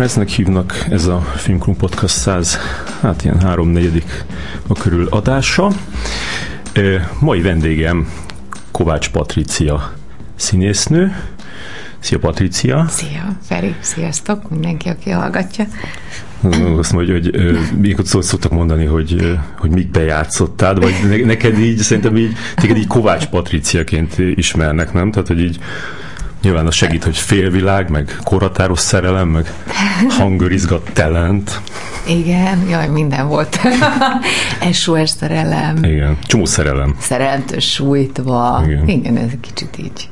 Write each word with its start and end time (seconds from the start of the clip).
Ferencnek 0.00 0.28
hívnak, 0.28 0.86
ez 0.90 1.06
a 1.06 1.20
Filmklub 1.20 1.76
Podcast 1.76 2.14
100, 2.14 2.58
hát 3.00 3.24
ilyen 3.24 3.40
háromnegyedik 3.40 4.24
a 4.66 4.72
körül 4.72 5.06
adása. 5.10 5.70
Mai 7.18 7.40
vendégem 7.40 8.12
Kovács 8.70 9.10
Patricia 9.10 9.92
színésznő. 10.36 11.16
Szia 11.98 12.18
Patricia! 12.18 12.86
Szia 12.88 13.36
Feri, 13.42 13.74
sziasztok 13.80 14.50
mindenki, 14.50 14.88
aki 14.88 15.10
hallgatja. 15.10 15.64
Azt 16.78 16.92
mondja, 16.92 17.14
hogy, 17.14 17.30
hogy 17.80 17.94
ott 17.98 18.22
szoktak 18.22 18.52
mondani, 18.52 18.84
hogy, 18.84 19.38
hogy 19.58 19.70
még 19.70 19.90
bejátszottál, 19.90 20.74
vagy 20.74 21.24
neked 21.24 21.58
így, 21.58 21.78
szerintem 21.78 22.16
így, 22.16 22.32
téged 22.54 22.76
így 22.76 22.86
Kovács 22.86 23.26
Patriciaként 23.26 24.18
ismernek, 24.18 24.92
nem? 24.92 25.10
Tehát, 25.10 25.28
hogy 25.28 25.40
így 25.40 25.58
Nyilván 26.42 26.66
az 26.66 26.74
segít, 26.74 27.04
hogy 27.04 27.16
félvilág, 27.16 27.90
meg 27.90 28.16
koratáros 28.24 28.78
szerelem, 28.78 29.28
meg 29.28 29.52
hangorizgat 30.08 30.90
talent. 30.92 31.60
Igen, 32.06 32.68
jaj, 32.68 32.88
minden 32.88 33.28
volt. 33.28 33.60
SOS 34.72 35.10
szerelem. 35.10 35.84
Igen, 35.84 36.18
csomó 36.26 36.44
szerelem. 36.44 36.94
Szerelmtől 36.98 37.60
sújtva. 37.60 38.62
Igen. 38.66 38.88
Igen, 38.88 39.16
ez 39.16 39.30
kicsit 39.40 39.78
így. 39.78 40.08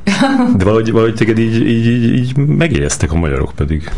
De 0.56 0.64
valahogy, 0.64 0.92
valahogy 0.92 1.14
téged 1.14 1.38
így, 1.38 1.66
így, 1.66 1.86
így, 1.86 2.14
így 2.14 2.36
megjegyeztek 2.36 3.12
a 3.12 3.16
magyarok 3.16 3.52
pedig. 3.54 3.90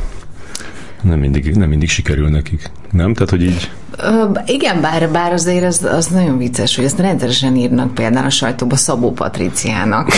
Nem 1.03 1.19
mindig, 1.19 1.57
nem 1.57 1.69
mindig 1.69 1.89
sikerül 1.89 2.29
nekik. 2.29 2.71
Nem? 2.91 3.15
Tehát, 3.15 3.31
hogy 3.31 3.43
így... 3.43 3.71
Ö, 3.99 4.25
igen, 4.47 4.81
bár, 4.81 5.11
bár 5.11 5.33
azért 5.33 5.65
az, 5.65 5.85
az 5.85 6.07
nagyon 6.07 6.39
vicces, 6.39 6.77
hogy 6.77 6.85
ezt 6.85 6.99
rendszeresen 6.99 7.57
írnak 7.57 7.95
például 7.95 8.27
a 8.27 8.31
sajtóba 8.31 8.77
Szabó 8.77 9.13
Patriciának. 9.13 10.09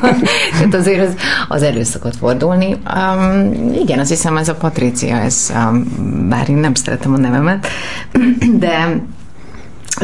Tehát 0.52 0.74
azért 0.74 1.08
az, 1.08 1.14
az 1.48 1.62
elő 1.62 1.82
szokott 1.82 2.16
fordulni. 2.16 2.76
Um, 2.94 3.72
igen, 3.82 3.98
azt 3.98 4.10
hiszem 4.10 4.36
ez 4.36 4.48
a 4.48 4.54
Patricia, 4.54 5.16
ez, 5.16 5.52
um, 5.54 6.28
bár 6.28 6.48
én 6.48 6.56
nem 6.56 6.74
szeretem 6.74 7.12
a 7.12 7.18
nevemet, 7.18 7.66
de 8.58 9.02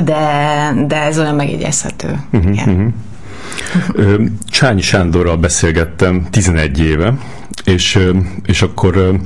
de, 0.04 0.72
de 0.86 1.02
ez 1.02 1.18
olyan 1.18 1.34
megjegyezhető. 1.34 2.20
Uh-huh, 2.32 2.52
igen. 2.52 2.68
Uh-huh. 2.68 2.92
Csányi 4.50 4.80
Sándorral 4.80 5.36
beszélgettem 5.36 6.26
11 6.30 6.80
éve, 6.80 7.14
és, 7.64 7.98
és 8.44 8.62
akkor 8.62 9.20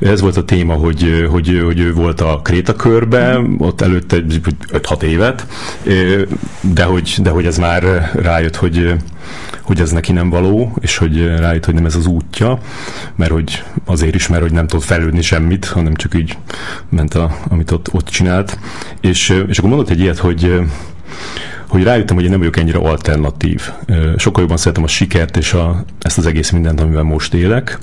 ez 0.00 0.20
volt 0.20 0.36
a 0.36 0.44
téma, 0.44 0.74
hogy, 0.74 1.26
hogy, 1.30 1.60
hogy 1.64 1.80
ő 1.80 1.92
volt 1.92 2.20
a 2.20 2.40
Kréta 2.44 2.76
körbe, 2.76 3.40
ott 3.58 3.80
előtte 3.80 4.16
5-6 4.72 5.02
évet, 5.02 5.46
de 6.60 6.84
hogy, 6.84 7.16
de 7.22 7.30
hogy 7.30 7.46
ez 7.46 7.58
már 7.58 8.10
rájött, 8.14 8.56
hogy, 8.56 8.94
hogy 9.62 9.80
ez 9.80 9.90
neki 9.90 10.12
nem 10.12 10.30
való, 10.30 10.76
és 10.80 10.96
hogy 10.96 11.26
rájött, 11.26 11.64
hogy 11.64 11.74
nem 11.74 11.86
ez 11.86 11.94
az 11.96 12.06
útja, 12.06 12.58
mert 13.16 13.30
hogy 13.30 13.64
azért 13.84 14.14
is, 14.14 14.28
mert 14.28 14.42
hogy 14.42 14.52
nem 14.52 14.66
tud 14.66 14.82
felődni 14.82 15.22
semmit, 15.22 15.64
hanem 15.64 15.94
csak 15.94 16.14
így 16.14 16.38
ment, 16.88 17.14
a, 17.14 17.36
amit 17.48 17.70
ott, 17.70 17.92
ott 17.92 18.08
csinált. 18.08 18.58
És, 19.00 19.42
és 19.48 19.58
akkor 19.58 19.70
mondott 19.70 19.90
egy 19.90 20.00
ilyet, 20.00 20.18
hogy 20.18 20.60
hogy 21.68 21.82
rájöttem, 21.82 22.14
hogy 22.14 22.24
én 22.24 22.30
nem 22.30 22.38
vagyok 22.38 22.56
ennyire 22.56 22.78
alternatív. 22.78 23.70
Sokkal 24.16 24.40
jobban 24.42 24.56
szeretem 24.56 24.82
a 24.82 24.86
sikert 24.86 25.36
és 25.36 25.52
a, 25.52 25.84
ezt 26.00 26.18
az 26.18 26.26
egész 26.26 26.50
mindent, 26.50 26.80
amivel 26.80 27.02
most 27.02 27.34
élek. 27.34 27.78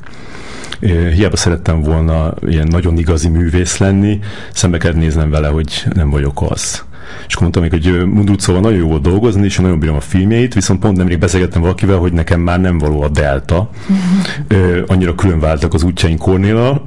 Hiába 1.13 1.35
szerettem 1.35 1.81
volna 1.81 2.33
ilyen 2.47 2.67
nagyon 2.67 2.97
igazi 2.97 3.29
művész 3.29 3.77
lenni, 3.77 4.19
szembe 4.53 4.77
kell 4.77 4.93
néznem 4.93 5.29
vele, 5.29 5.47
hogy 5.47 5.83
nem 5.93 6.09
vagyok 6.09 6.41
az. 6.41 6.83
És 7.27 7.33
akkor 7.33 7.41
mondtam 7.41 7.61
még, 7.61 7.71
hogy 7.71 8.05
Mundrucóval 8.05 8.61
nagyon 8.61 8.79
jó 8.79 8.87
volt 8.87 9.01
dolgozni, 9.01 9.45
és 9.45 9.57
nagyon 9.57 9.79
bírom 9.79 9.95
a 9.95 9.99
filmjeit, 9.99 10.53
viszont 10.53 10.79
pont 10.79 10.97
nemrég 10.97 11.19
beszélgettem 11.19 11.61
valakivel, 11.61 11.97
hogy 11.97 12.13
nekem 12.13 12.39
már 12.39 12.61
nem 12.61 12.77
való 12.77 13.01
a 13.01 13.09
Delta. 13.09 13.69
Uh-huh. 13.89 14.83
annyira 14.87 15.15
külön 15.15 15.39
váltak 15.39 15.73
az 15.73 15.83
útjaink 15.83 16.19
Kornéla, 16.19 16.83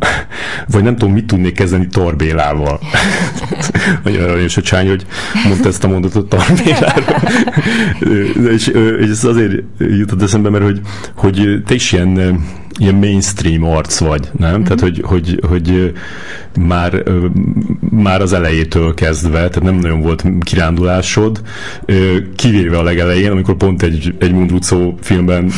vagy 0.73 0.83
nem 0.83 0.97
tudom, 0.97 1.15
mit 1.15 1.27
tudnék 1.27 1.55
kezdeni 1.55 1.87
Torbélával. 1.87 2.81
Annyira 4.05 4.25
aranyos 4.25 4.57
a 4.57 4.63
csány, 4.63 4.89
hogy 4.89 5.07
mondta 5.49 5.69
ezt 5.69 5.85
a 5.85 5.89
mondatot 5.89 6.29
Torbélára. 6.29 7.23
és, 8.55 8.67
és 9.01 9.09
ez 9.11 9.25
azért 9.25 9.63
jutott 9.79 10.23
eszembe, 10.23 10.51
mert 10.51 10.65
hogy, 10.65 10.81
hogy 11.15 11.63
te 11.67 11.75
is 11.75 11.93
ilyen 11.93 12.41
ilyen 12.79 12.95
mainstream 12.95 13.65
arc 13.65 13.99
vagy, 13.99 14.29
nem? 14.39 14.53
Mm-hmm. 14.53 14.63
Tehát, 14.63 14.81
hogy, 14.81 15.03
hogy, 15.05 15.41
hogy 15.49 15.93
már, 16.59 17.03
már 17.91 18.21
az 18.21 18.33
elejétől 18.33 18.95
kezdve, 18.95 19.39
tehát 19.39 19.63
nem 19.63 19.75
nagyon 19.75 20.01
volt 20.01 20.25
kirándulásod, 20.41 21.41
kivéve 22.37 22.79
a 22.79 22.83
legelején, 22.83 23.31
amikor 23.31 23.57
pont 23.57 23.83
egy, 23.83 24.15
egy 24.19 24.33
Mundrucó 24.33 24.99
filmben 25.01 25.49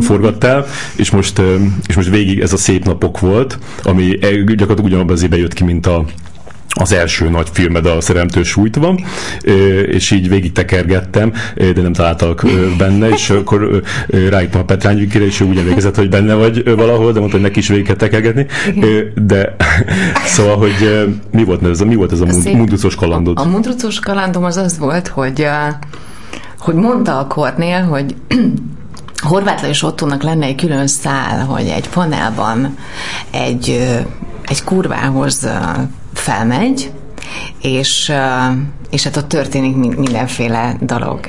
forgattál, 0.00 0.66
és 0.96 1.10
most, 1.10 1.40
és 1.86 1.94
most 1.94 2.10
végig 2.10 2.40
ez 2.40 2.52
a 2.52 2.56
szép 2.56 2.84
napok 2.84 3.20
volt, 3.20 3.58
ami 3.82 4.04
gyakorlatilag 4.18 4.84
ugyanabban 4.84 5.14
az 5.14 5.26
jött 5.30 5.52
ki, 5.52 5.64
mint 5.64 5.86
a 5.86 6.04
az 6.68 6.92
első 6.92 7.28
nagy 7.28 7.48
filmed 7.52 7.86
a 7.86 8.00
Szeremtől 8.00 8.44
sújtva, 8.44 8.98
és 9.86 10.10
így 10.10 10.28
végig 10.28 10.52
tekergettem, 10.52 11.32
de 11.54 11.82
nem 11.82 11.92
találtak 11.92 12.42
benne, 12.78 13.08
és 13.08 13.30
akkor 13.30 13.82
rájöttem 14.06 14.60
a 14.60 14.64
Petrány 14.64 14.98
Vikire, 14.98 15.24
és 15.24 15.40
ő 15.40 15.44
úgy 15.44 15.58
emlékezett, 15.58 15.96
hogy 15.96 16.08
benne 16.08 16.34
vagy 16.34 16.76
valahol, 16.76 17.12
de 17.12 17.18
mondta, 17.18 17.36
hogy 17.36 17.46
neki 17.46 17.58
is 17.58 17.68
végig 17.68 17.84
kell 17.84 17.96
tekergetni. 17.96 18.46
De 19.14 19.56
szóval, 20.24 20.56
hogy 20.56 21.08
mi 21.30 21.44
volt 21.44 21.64
ez, 21.64 21.80
mi 21.80 21.94
volt 21.94 22.12
ez 22.12 22.20
a 22.20 22.26
mundrucos 22.52 22.94
kalandod? 22.94 23.38
A, 23.38 23.42
a 23.42 23.46
mundrucos 23.46 24.00
kalandom 24.00 24.44
az 24.44 24.56
az 24.56 24.78
volt, 24.78 25.08
hogy 25.08 25.46
hogy 26.58 26.74
mondta 26.74 27.18
a 27.18 27.26
Kornél, 27.26 27.82
hogy 27.82 28.14
Horváth 29.28 29.62
Lajos 29.62 29.82
Ottónak 29.82 30.22
lenne 30.22 30.46
egy 30.46 30.54
külön 30.54 30.86
szál, 30.86 31.44
hogy 31.44 31.66
egy 31.66 31.88
panelban 31.88 32.76
egy, 33.30 33.88
egy 34.46 34.64
kurvához 34.64 35.48
felmegy, 36.18 36.90
és, 37.60 38.12
és 38.90 39.04
hát 39.04 39.16
ott 39.16 39.28
történik 39.28 39.76
mindenféle 39.76 40.76
dolog. 40.80 41.20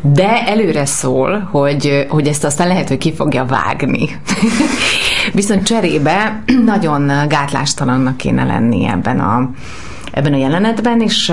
De 0.00 0.46
előre 0.46 0.84
szól, 0.84 1.48
hogy, 1.50 2.06
hogy 2.08 2.26
ezt 2.26 2.44
aztán 2.44 2.66
lehet, 2.66 2.88
hogy 2.88 2.98
ki 2.98 3.14
fogja 3.14 3.44
vágni. 3.44 4.08
Viszont 5.32 5.66
cserébe 5.66 6.42
nagyon 6.64 7.28
gátlástalannak 7.28 8.16
kéne 8.16 8.44
lenni 8.44 8.86
ebben 8.86 9.20
a, 9.20 9.50
ebben 10.12 10.32
a 10.32 10.36
jelenetben, 10.36 11.00
és, 11.00 11.32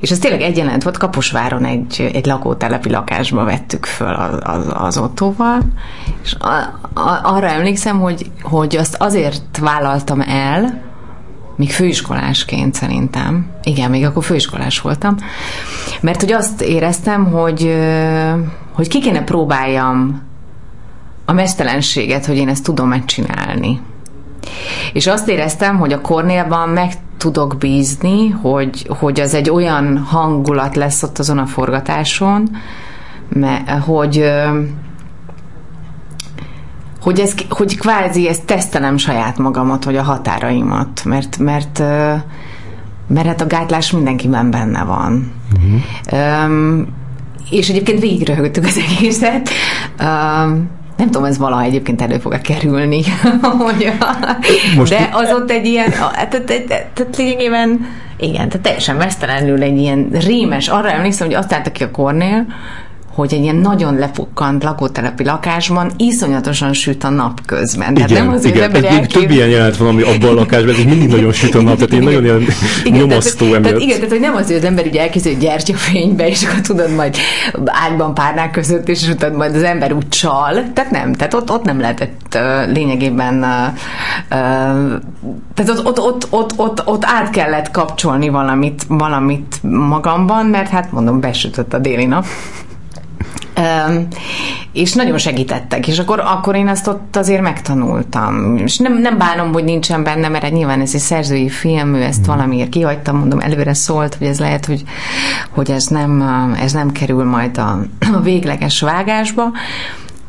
és 0.00 0.10
ez 0.10 0.18
tényleg 0.18 0.40
egy 0.40 0.56
jelenet 0.56 0.82
volt, 0.82 0.98
Kaposváron 0.98 1.64
egy, 1.64 2.10
egy 2.12 2.26
lakótelepi 2.26 2.90
lakásba 2.90 3.44
vettük 3.44 3.86
föl 3.86 4.14
az, 4.14 4.38
az, 4.42 4.66
az 4.72 4.98
ottóval, 4.98 5.60
és 6.22 6.34
a, 6.38 6.48
a, 7.00 7.20
arra 7.22 7.48
emlékszem, 7.48 8.00
hogy, 8.00 8.30
hogy 8.42 8.76
azt 8.76 8.96
azért 8.98 9.58
vállaltam 9.60 10.20
el, 10.20 10.87
még 11.58 11.70
főiskolásként 11.70 12.74
szerintem. 12.74 13.46
Igen, 13.62 13.90
még 13.90 14.04
akkor 14.04 14.24
főiskolás 14.24 14.80
voltam. 14.80 15.16
Mert 16.00 16.20
hogy 16.20 16.32
azt 16.32 16.62
éreztem, 16.62 17.24
hogy, 17.24 17.76
hogy 18.72 18.88
ki 18.88 19.00
kéne 19.00 19.24
próbáljam 19.24 20.22
a 21.24 21.32
mesztelenséget, 21.32 22.26
hogy 22.26 22.36
én 22.36 22.48
ezt 22.48 22.64
tudom 22.64 22.88
megcsinálni. 22.88 23.80
És 24.92 25.06
azt 25.06 25.28
éreztem, 25.28 25.78
hogy 25.78 25.92
a 25.92 26.00
Kornélban 26.00 26.68
meg 26.68 26.92
tudok 27.16 27.56
bízni, 27.58 28.28
hogy, 28.28 28.86
hogy 28.88 29.20
az 29.20 29.34
egy 29.34 29.50
olyan 29.50 29.98
hangulat 29.98 30.76
lesz 30.76 31.02
ott 31.02 31.18
azon 31.18 31.38
a 31.38 31.46
forgatáson, 31.46 32.56
mert, 33.28 33.70
hogy, 33.70 34.24
hogy, 37.00 37.20
ez, 37.20 37.34
hogy 37.48 37.78
kvázi 37.78 38.28
ezt 38.28 38.44
tesztelem 38.44 38.96
saját 38.96 39.38
magamat, 39.38 39.84
vagy 39.84 39.96
a 39.96 40.02
határaimat, 40.02 41.04
mert, 41.04 41.38
mert, 41.38 41.78
mert 43.06 43.26
hát 43.26 43.40
a 43.40 43.46
gátlás 43.46 43.90
mindenkiben 43.90 44.50
benne 44.50 44.84
van. 44.84 45.32
Uh-huh. 45.56 46.44
Um, 46.44 46.86
és 47.50 47.68
egyébként 47.68 48.00
végigröhögtük 48.00 48.64
az 48.64 48.80
egészet. 48.88 49.48
Um, 50.00 50.76
nem 50.96 51.10
tudom, 51.10 51.24
ez 51.24 51.38
valaha 51.38 51.62
egyébként 51.62 52.02
elő 52.02 52.18
fog 52.18 52.40
kerülni. 52.40 53.02
hogy 53.66 53.92
Most 54.76 54.90
de 54.90 55.08
az 55.12 55.32
ott 55.32 55.50
egy 55.50 55.66
ilyen, 55.66 55.90
tehát, 55.90 56.44
tehát 56.94 57.16
lényegében, 57.16 57.86
igen, 58.16 58.48
tehát 58.48 58.60
teljesen 58.60 58.96
vesztelenül 58.96 59.62
egy 59.62 59.78
ilyen 59.78 60.08
rémes, 60.12 60.68
arra 60.68 60.90
emlékszem, 60.90 61.26
hogy 61.26 61.36
azt 61.36 61.52
álltak 61.52 61.72
ki 61.72 61.82
a 61.82 61.90
Kornél, 61.90 62.46
hogy 63.18 63.34
egy 63.34 63.42
ilyen 63.42 63.56
nagyon 63.56 63.98
lepukkant 63.98 64.62
lakótelepi 64.62 65.24
lakásban 65.24 65.90
iszonyatosan 65.96 66.72
süt 66.72 67.04
a 67.04 67.08
nap 67.08 67.46
közben. 67.46 67.94
Tehát 67.94 68.10
igen, 68.10 68.24
nem 68.24 68.34
az, 68.34 68.44
igen. 68.44 68.70
Hogy 68.70 68.84
elkép... 68.84 69.06
Több 69.06 69.30
ilyen 69.30 69.48
jelent 69.48 69.76
van, 69.76 69.88
ami 69.88 70.02
abban 70.02 70.28
a 70.28 70.34
lakásban, 70.40 70.74
ez 70.74 70.84
mindig 70.84 71.08
nagyon 71.08 71.32
süt 71.32 71.54
a 71.54 71.62
nap, 71.62 71.74
tehát 71.74 71.92
én 71.92 72.02
nagyon 72.02 72.24
ilyen 72.24 72.42
igen, 72.84 72.98
nyomasztó 72.98 73.46
tehát, 73.46 73.62
tehát, 73.62 73.78
igen, 73.78 73.96
tehát 73.96 74.10
hogy 74.10 74.20
nem 74.20 74.34
az, 74.34 74.46
hogy 74.46 74.56
az 74.56 74.64
ember 74.64 74.86
ugye 74.86 75.00
elkészül 75.00 75.32
egy 75.32 75.38
gyertyafénybe, 75.38 76.28
és 76.28 76.44
akkor 76.44 76.60
tudod 76.60 76.94
majd 76.94 77.16
ágyban 77.64 78.14
párnák 78.14 78.50
között, 78.50 78.88
és 78.88 79.00
tudod 79.00 79.36
majd 79.36 79.54
az 79.54 79.62
ember 79.62 79.92
úgy 79.92 80.08
csal. 80.08 80.72
Tehát 80.74 80.90
nem, 80.90 81.12
tehát 81.12 81.34
ott, 81.34 81.50
ott 81.50 81.64
nem 81.64 81.80
lehetett 81.80 82.34
uh, 82.34 82.72
lényegében 82.72 83.34
uh, 83.34 83.66
uh, 84.30 85.00
tehát 85.54 85.70
ott, 85.70 85.86
ott, 85.86 86.00
ott, 86.00 86.26
ott, 86.30 86.52
ott, 86.56 86.86
ott 86.86 87.04
át 87.04 87.30
kellett 87.30 87.70
kapcsolni 87.70 88.28
valamit, 88.28 88.84
valamit 88.88 89.58
magamban, 89.62 90.46
mert 90.46 90.68
hát 90.68 90.92
mondom, 90.92 91.20
besütött 91.20 91.74
a 91.74 91.78
déli 91.78 92.06
nap. 92.06 92.24
És 94.72 94.92
nagyon 94.92 95.18
segítettek, 95.18 95.88
és 95.88 95.98
akkor, 95.98 96.20
akkor 96.20 96.56
én 96.56 96.68
azt 96.68 96.86
ott 96.86 97.16
azért 97.16 97.42
megtanultam. 97.42 98.56
És 98.56 98.78
nem, 98.78 98.98
nem 98.98 99.18
bánom, 99.18 99.52
hogy 99.52 99.64
nincsen 99.64 100.02
benne, 100.02 100.28
mert 100.28 100.50
nyilván 100.50 100.80
ez 100.80 100.94
egy 100.94 101.00
szerzői 101.00 101.48
film, 101.48 101.94
ő 101.94 102.02
ezt 102.02 102.20
mm. 102.20 102.24
valamiért 102.24 102.68
kihagytam, 102.68 103.16
mondom, 103.16 103.40
előre 103.40 103.74
szólt, 103.74 104.14
hogy 104.14 104.26
ez 104.26 104.38
lehet, 104.38 104.66
hogy, 104.66 104.82
hogy 105.50 105.70
ez, 105.70 105.86
nem, 105.86 106.22
ez 106.60 106.72
nem 106.72 106.92
kerül 106.92 107.24
majd 107.24 107.58
a, 107.58 107.78
a 108.14 108.20
végleges 108.20 108.80
vágásba, 108.80 109.52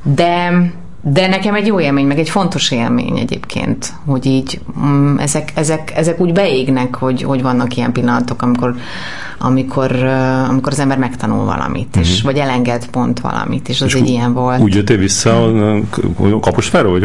de 0.03 0.51
de 1.01 1.27
nekem 1.27 1.55
egy 1.55 1.67
jó 1.67 1.79
élmény, 1.79 2.05
meg 2.05 2.19
egy 2.19 2.29
fontos 2.29 2.71
élmény 2.71 3.17
egyébként, 3.17 3.93
hogy 4.05 4.25
így 4.25 4.59
mm, 4.79 5.17
ezek, 5.17 5.51
ezek, 5.55 5.91
ezek 5.95 6.19
úgy 6.19 6.33
beégnek, 6.33 6.95
hogy, 6.95 7.21
hogy 7.21 7.41
vannak 7.41 7.77
ilyen 7.77 7.91
pillanatok, 7.91 8.41
amikor, 8.41 8.75
amikor, 9.37 9.91
amikor 10.49 10.71
az 10.71 10.79
ember 10.79 10.97
megtanul 10.97 11.45
valamit, 11.45 11.87
uh-huh. 11.87 12.03
és, 12.03 12.17
mhm. 12.17 12.25
vagy 12.25 12.37
elenged 12.37 12.87
pont 12.87 13.19
valamit, 13.19 13.69
és 13.69 13.81
az 13.81 13.87
és 13.87 13.93
egy 13.93 14.09
ilyen 14.09 14.33
volt. 14.33 14.61
Úgy 14.61 14.75
jöttél 14.75 14.97
vissza 14.97 15.43
a 16.31 16.39
Kaposváról, 16.39 16.99
vagy 16.99 17.03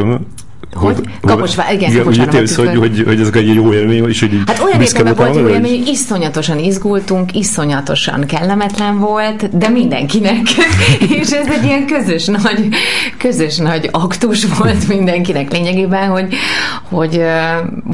hogy? 0.75 0.97
Kaposvár, 1.21 1.73
igen, 1.73 1.91
igen 1.91 2.03
Kaposvár. 2.03 2.29
Úgy 2.29 2.55
hogy, 2.55 2.77
hogy, 2.77 3.03
hogy 3.07 3.21
ez 3.21 3.31
egy 3.33 3.55
jó 3.55 3.73
élmény, 3.73 4.09
és 4.09 4.21
hogy 4.21 4.43
Hát 4.47 4.63
olyan 4.65 4.81
értelemben 4.81 5.27
volt 5.27 5.39
jó 5.39 5.49
élmény, 5.49 5.79
hogy 5.79 5.89
iszonyatosan 5.89 6.59
izgultunk, 6.59 7.35
iszonyatosan 7.35 8.27
kellemetlen 8.27 8.99
volt, 8.99 9.59
de 9.59 9.69
mindenkinek. 9.69 10.41
és 11.21 11.31
ez 11.31 11.47
egy 11.47 11.65
ilyen 11.65 11.87
közös 11.87 12.27
nagy, 12.27 12.69
közös 13.19 13.57
nagy 13.57 13.89
aktus 13.93 14.45
volt 14.59 14.89
mindenkinek 14.89 15.53
lényegében, 15.53 16.09
hogy, 16.09 16.35
hogy, 16.89 17.23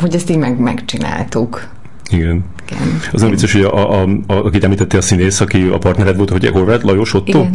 hogy 0.00 0.14
ezt 0.14 0.30
így 0.30 0.38
meg, 0.38 0.58
megcsináltuk. 0.58 1.68
Igen. 2.10 2.44
Igen. 2.70 3.00
Az 3.12 3.20
nem 3.20 3.30
vicces, 3.30 3.52
hogy 3.52 3.62
a, 3.62 4.02
a, 4.02 4.08
a, 4.26 4.34
akit 4.34 4.64
említette 4.64 4.96
a 4.96 5.00
színész, 5.00 5.40
aki 5.40 5.62
a 5.72 5.78
partnered 5.78 6.16
volt, 6.16 6.30
hogy 6.30 6.46
Horváth 6.46 6.84
Lajos 6.84 7.14
Otto, 7.14 7.46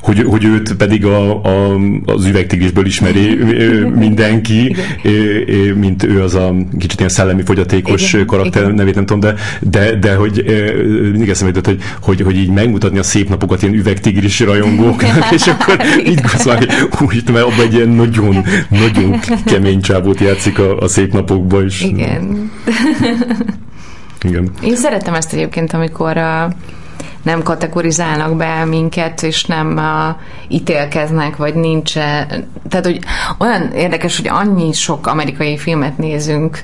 hogy, 0.00 0.22
hogy 0.22 0.44
őt 0.44 0.74
pedig 0.74 1.04
a, 1.04 1.42
a, 1.42 1.78
az 2.04 2.26
üvegtigrisből 2.26 2.86
ismeri 2.86 3.34
mindenki, 3.94 4.76
Igen. 5.02 5.76
mint 5.76 6.02
ő 6.02 6.22
az 6.22 6.34
a 6.34 6.54
kicsit 6.78 6.98
ilyen 6.98 7.10
szellemi 7.10 7.42
fogyatékos 7.42 8.12
Igen. 8.12 8.26
karakter, 8.26 8.62
Igen. 8.62 8.74
nevét 8.74 8.94
nem 8.94 9.06
tudom, 9.06 9.20
de, 9.20 9.34
de, 9.60 9.94
de 9.94 10.14
hogy 10.14 10.44
mindig 11.10 11.28
eszembe 11.28 11.54
jutott, 11.54 11.74
hogy, 11.74 11.82
hogy, 12.00 12.20
hogy 12.20 12.36
így 12.36 12.50
megmutatni 12.50 12.98
a 12.98 13.02
szép 13.02 13.28
napokat 13.28 13.62
ilyen 13.62 13.74
üvegtigris 13.74 14.40
rajongóknak, 14.40 15.32
és 15.36 15.46
akkor 15.46 15.80
így 16.06 16.20
gondolni, 16.20 16.66
úgy, 17.00 17.22
mert 17.32 17.44
abban 17.44 17.60
egy 17.60 17.74
ilyen 17.74 17.88
nagyon, 17.88 18.44
nagyon 18.68 19.20
kemény 19.44 19.80
csábót 19.80 20.20
játszik 20.20 20.58
a, 20.58 20.78
a 20.78 20.88
szép 20.88 21.12
napokban 21.12 21.64
is. 21.64 21.82
Igen. 21.82 22.50
Igen. 24.22 24.50
Én 24.62 24.76
szeretem 24.76 25.14
ezt 25.14 25.32
egyébként, 25.32 25.72
amikor 25.72 26.16
a, 26.16 26.50
nem 27.22 27.42
kategorizálnak 27.42 28.36
be 28.36 28.64
minket, 28.64 29.22
és 29.22 29.44
nem 29.44 29.76
uh, 29.76 30.16
ítélkeznek, 30.48 31.36
vagy 31.36 31.54
nincs. 31.54 31.92
Tehát, 32.68 32.84
hogy 32.84 32.98
olyan 33.38 33.72
érdekes, 33.72 34.16
hogy 34.16 34.28
annyi 34.28 34.72
sok 34.72 35.06
amerikai 35.06 35.58
filmet 35.58 35.98
nézünk, 35.98 36.62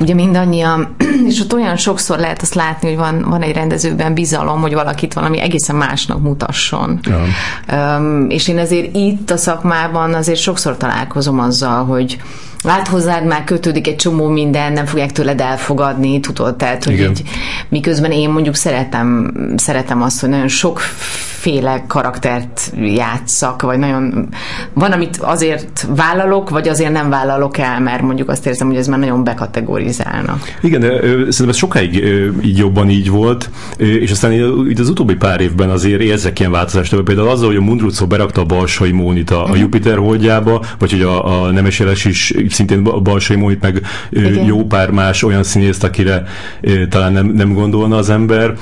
ugye 0.00 0.14
mindannyian, 0.14 0.94
és 1.28 1.40
ott 1.40 1.54
olyan 1.54 1.76
sokszor 1.76 2.18
lehet 2.18 2.42
azt 2.42 2.54
látni, 2.54 2.88
hogy 2.88 2.96
van, 2.96 3.22
van 3.22 3.42
egy 3.42 3.54
rendezőben 3.54 4.14
bizalom, 4.14 4.60
hogy 4.60 4.74
valakit 4.74 5.14
valami 5.14 5.40
egészen 5.40 5.76
másnak 5.76 6.22
mutasson. 6.22 7.00
Ja. 7.02 7.24
Um, 7.96 8.30
és 8.30 8.48
én 8.48 8.58
ezért 8.58 8.94
itt 8.96 9.30
a 9.30 9.36
szakmában 9.36 10.14
azért 10.14 10.40
sokszor 10.40 10.76
találkozom 10.76 11.38
azzal, 11.38 11.84
hogy 11.84 12.18
lát 12.62 12.88
hozzád 12.88 13.26
már 13.26 13.44
kötődik 13.44 13.86
egy 13.86 13.96
csomó 13.96 14.28
minden, 14.28 14.72
nem 14.72 14.86
fogják 14.86 15.12
tőled 15.12 15.40
elfogadni, 15.40 16.20
tudod, 16.20 16.56
tehát, 16.56 16.84
hogy 16.84 17.00
így, 17.00 17.22
miközben 17.68 18.12
én 18.12 18.30
mondjuk 18.30 18.54
szeretem, 18.54 19.32
szeretem 19.56 20.02
azt, 20.02 20.20
hogy 20.20 20.28
nagyon 20.28 20.48
sokféle 20.48 21.84
karaktert 21.86 22.72
játszak, 22.76 23.62
vagy 23.62 23.78
nagyon, 23.78 24.28
van, 24.72 24.92
amit 24.92 25.16
azért 25.16 25.86
vállalok, 25.96 26.50
vagy 26.50 26.68
azért 26.68 26.92
nem 26.92 27.10
vállalok 27.10 27.58
el, 27.58 27.80
mert 27.80 28.02
mondjuk 28.02 28.28
azt 28.28 28.46
érzem, 28.46 28.66
hogy 28.66 28.76
ez 28.76 28.86
már 28.86 28.98
nagyon 28.98 29.24
bekategorizálnak. 29.24 30.54
Igen, 30.60 30.80
de 30.80 30.88
szerintem 31.00 31.48
ez 31.48 31.56
sokáig 31.56 32.04
így 32.42 32.58
jobban 32.58 32.90
így 32.90 33.10
volt, 33.10 33.50
és 33.76 34.10
aztán 34.10 34.32
így 34.68 34.80
az 34.80 34.88
utóbbi 34.88 35.14
pár 35.14 35.40
évben 35.40 35.70
azért 35.70 36.00
érzek 36.00 36.38
ilyen 36.38 36.52
változást, 36.52 36.96
például 36.96 37.28
azzal, 37.28 37.46
hogy 37.46 37.56
a 37.56 37.60
Mundrucó 37.60 38.06
berakta 38.06 38.40
a 38.40 38.44
Balsai 38.44 38.90
Mónit 38.90 39.30
a, 39.30 39.50
a 39.50 39.56
Jupiter 39.56 39.98
holdjába, 39.98 40.64
vagy 40.78 40.90
hogy 40.90 41.02
a, 41.02 41.42
a 41.42 41.50
Nemes 41.50 42.04
is 42.04 42.34
szintén 42.52 42.82
Balsai 42.82 43.36
Mónit, 43.36 43.60
meg 43.60 43.82
Igen. 44.10 44.44
jó 44.44 44.64
pár 44.64 44.90
más 44.90 45.22
olyan 45.22 45.42
színészt, 45.42 45.84
akire 45.84 46.22
talán 46.88 47.12
nem, 47.12 47.26
nem 47.26 47.52
gondolna 47.52 47.96
az 47.96 48.10
ember, 48.10 48.54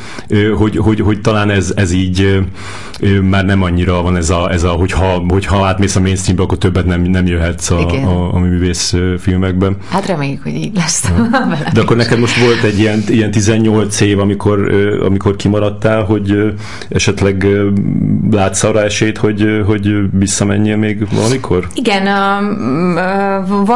hogy, 0.57 0.77
hogy, 0.77 1.01
hogy 1.01 1.21
talán 1.21 1.51
ez, 1.51 1.73
ez 1.77 1.93
így 1.93 2.45
már 3.23 3.45
nem 3.45 3.63
annyira 3.63 4.03
van 4.03 4.17
ez 4.17 4.31
a, 4.31 4.51
ez 4.53 4.63
a 4.63 4.69
hogyha, 4.71 5.25
hogyha 5.29 5.67
átmész 5.67 5.97
a 5.97 6.01
mainstreambe, 6.01 6.43
akkor 6.43 6.59
többet 6.59 6.87
nem, 6.87 7.03
nem 7.03 7.27
jöhetsz 7.27 7.71
a, 7.71 7.91
a, 7.91 8.35
a 8.35 8.39
művész 8.39 8.95
filmekben. 9.19 9.77
Hát 9.91 10.07
reméljük, 10.07 10.43
hogy 10.43 10.55
így 10.55 10.75
lesz. 10.75 11.13
De 11.75 11.81
akkor 11.81 11.97
neked 11.97 12.19
most 12.19 12.41
volt 12.45 12.63
egy 12.63 12.79
ilyen, 12.79 13.03
ilyen 13.09 13.31
18 13.31 14.01
év, 14.01 14.19
amikor, 14.19 14.73
amikor 15.05 15.37
kimaradtál, 15.37 16.03
hogy 16.03 16.55
esetleg 16.89 17.47
látsz 18.31 18.63
arra 18.63 18.83
esélyt, 18.83 19.19
hogy, 19.19 19.63
hogy 19.67 19.89
visszamenjél 20.19 20.77
még 20.77 21.07
valamikor? 21.15 21.69
Igen, 21.75 22.07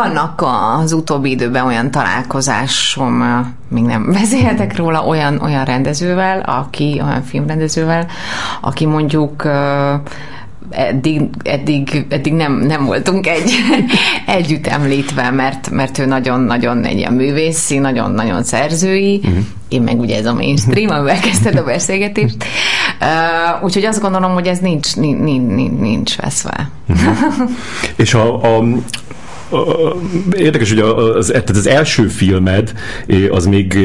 vannak 0.02 0.44
az 0.82 0.92
utóbbi 0.92 1.30
időben 1.30 1.66
olyan 1.66 1.90
találkozásom, 1.90 3.24
még 3.68 3.82
nem 3.82 4.12
beszélhetek 4.12 4.76
róla, 4.76 5.06
olyan, 5.06 5.40
olyan 5.42 5.64
rendezővel, 5.64 6.40
aki, 6.40 7.00
olyan 7.04 7.22
filmrendezővel, 7.22 8.06
aki 8.60 8.86
mondjuk 8.86 9.48
eddig, 10.70 11.22
eddig, 11.42 12.06
eddig 12.08 12.32
nem, 12.32 12.52
nem 12.52 12.84
voltunk 12.84 13.26
egy, 13.26 13.52
együtt 14.38 14.66
említve, 14.66 15.30
mert, 15.30 15.70
mert 15.70 15.98
ő 15.98 16.06
nagyon-nagyon 16.06 16.84
egy 16.84 16.96
ilyen 16.96 17.12
művészi, 17.12 17.78
nagyon-nagyon 17.78 18.42
szerzői, 18.42 19.16
uh-huh. 19.16 19.44
én 19.68 19.82
meg 19.82 20.00
ugye 20.00 20.16
ez 20.16 20.26
a 20.26 20.34
mainstream, 20.34 20.90
amivel 20.90 21.20
kezdted 21.28 21.56
a 21.56 21.64
beszélgetést. 21.64 22.44
Uh, 23.00 23.64
úgyhogy 23.64 23.84
azt 23.84 24.00
gondolom, 24.00 24.32
hogy 24.32 24.46
ez 24.46 24.58
nincs, 24.58 24.96
nincs, 24.96 25.18
nincs, 25.18 25.78
nincs 25.78 26.16
veszve. 26.16 26.70
Uh-huh. 26.88 27.50
És 27.96 28.14
a, 28.14 28.56
a, 28.56 28.64
Érdekes, 30.36 30.68
hogy 30.68 30.78
az, 30.78 31.26
tehát 31.26 31.50
az 31.50 31.66
első 31.66 32.06
filmed 32.06 32.72
az 33.30 33.46
még 33.46 33.78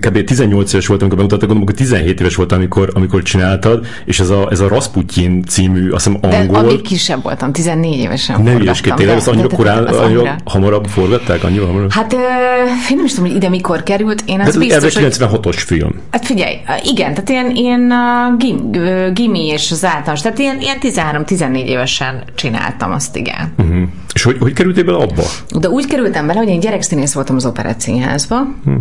kb. 0.00 0.24
18 0.24 0.72
éves 0.72 0.86
volt, 0.86 1.00
amikor 1.00 1.16
bemutattak, 1.16 1.48
gondolom, 1.48 1.74
hogy 1.74 1.86
17 1.86 2.20
éves 2.20 2.34
volt, 2.34 2.52
amikor, 2.52 2.90
amikor 2.94 3.22
csináltad, 3.22 3.86
és 4.04 4.20
ez 4.20 4.30
a, 4.30 4.48
ez 4.50 4.60
a 4.60 4.68
Rasputin 4.68 5.44
című, 5.44 5.90
azt 5.90 6.04
hiszem 6.04 6.20
angol. 6.22 6.62
De 6.62 6.68
addig 6.68 6.80
kisebb 6.80 7.22
voltam, 7.22 7.52
14 7.52 7.98
évesen 7.98 8.42
Nem 8.42 8.60
édesként, 8.60 8.96
tényleg, 8.96 9.16
azt 9.16 9.28
annyira 9.28 9.48
korán, 9.48 9.84
annyira, 9.84 10.36
hamarabb 10.44 10.86
forgatták, 10.86 11.44
annyira 11.44 11.66
hamarabb? 11.66 11.92
Hát 11.92 12.12
én 12.12 12.96
nem 12.96 13.04
is 13.04 13.10
tudom, 13.10 13.26
hogy 13.26 13.36
ide 13.36 13.48
mikor 13.48 13.82
került, 13.82 14.22
én 14.26 14.40
az 14.40 14.56
biztos, 14.56 14.96
ez 14.96 15.18
96-os 15.20 15.56
film. 15.56 16.00
Hát 16.10 16.26
figyelj, 16.26 16.54
igen, 16.84 17.14
tehát 17.14 17.30
én, 17.30 17.56
én 17.56 17.92
gim, 18.38 18.70
gimi 19.12 19.46
és 19.46 19.70
az 19.70 19.84
általános, 19.84 20.20
tehát 20.20 20.38
ilyen, 20.38 20.60
ilyen 20.60 20.76
13-14 20.80 21.64
évesen 21.64 22.22
csináltam 22.34 22.92
azt, 22.92 23.16
igen. 23.16 23.52
Uh-huh. 23.58 23.82
És 24.14 24.22
hogy, 24.22 24.36
hogy 24.40 24.52
kerültél 24.52 24.84
bele 24.84 24.98
abba? 25.10 25.22
De 25.60 25.68
úgy 25.68 25.86
kerültem 25.86 26.26
bele, 26.26 26.38
hogy 26.38 26.48
én 26.48 26.60
gyerekszínész 26.60 27.12
voltam 27.12 27.36
az 27.36 27.46
Operett 27.46 27.80
Színházba, 27.80 28.36
hm. 28.64 28.74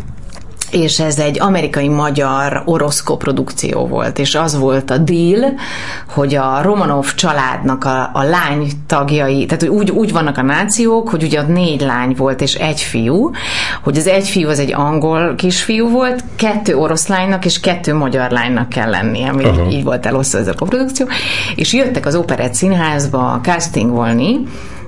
és 0.72 1.00
ez 1.00 1.20
egy 1.20 1.40
amerikai-magyar 1.42 2.62
orosz 2.66 3.02
koprodukció 3.02 3.88
volt, 3.88 4.20
és 4.20 4.36
az 4.36 4.58
volt 4.58 4.90
a 4.92 4.98
deal, 4.98 5.54
hogy 6.14 6.36
a 6.36 6.62
Romanov 6.62 7.14
családnak 7.14 7.86
a, 7.86 8.10
a 8.14 8.24
lány 8.24 8.72
tagjai, 8.88 9.46
tehát 9.46 9.70
úgy, 9.70 9.92
úgy 9.92 10.12
vannak 10.12 10.38
a 10.38 10.42
nációk, 10.42 11.10
hogy 11.10 11.24
ugye 11.24 11.42
négy 11.42 11.82
lány 11.82 12.14
volt 12.18 12.42
és 12.42 12.54
egy 12.54 12.82
fiú, 12.82 13.32
hogy 13.84 13.98
az 13.98 14.08
egy 14.08 14.28
fiú 14.28 14.50
az 14.50 14.60
egy 14.60 14.74
angol 14.74 15.36
kisfiú 15.36 15.90
volt, 15.90 16.24
kettő 16.36 16.76
orosz 16.76 17.08
lánynak 17.08 17.46
és 17.46 17.60
kettő 17.60 17.94
magyar 17.94 18.32
lánynak 18.32 18.70
kell 18.70 18.90
lennie, 18.90 19.30
ami 19.30 19.46
így 19.70 19.84
volt 19.84 20.06
elosztva 20.06 20.38
ez 20.38 20.48
a 20.48 20.54
koprodukció, 20.54 21.08
és 21.56 21.74
jöttek 21.74 22.06
az 22.06 22.16
operett 22.16 22.54
színházba 22.54 23.40
castingolni, 23.44 24.44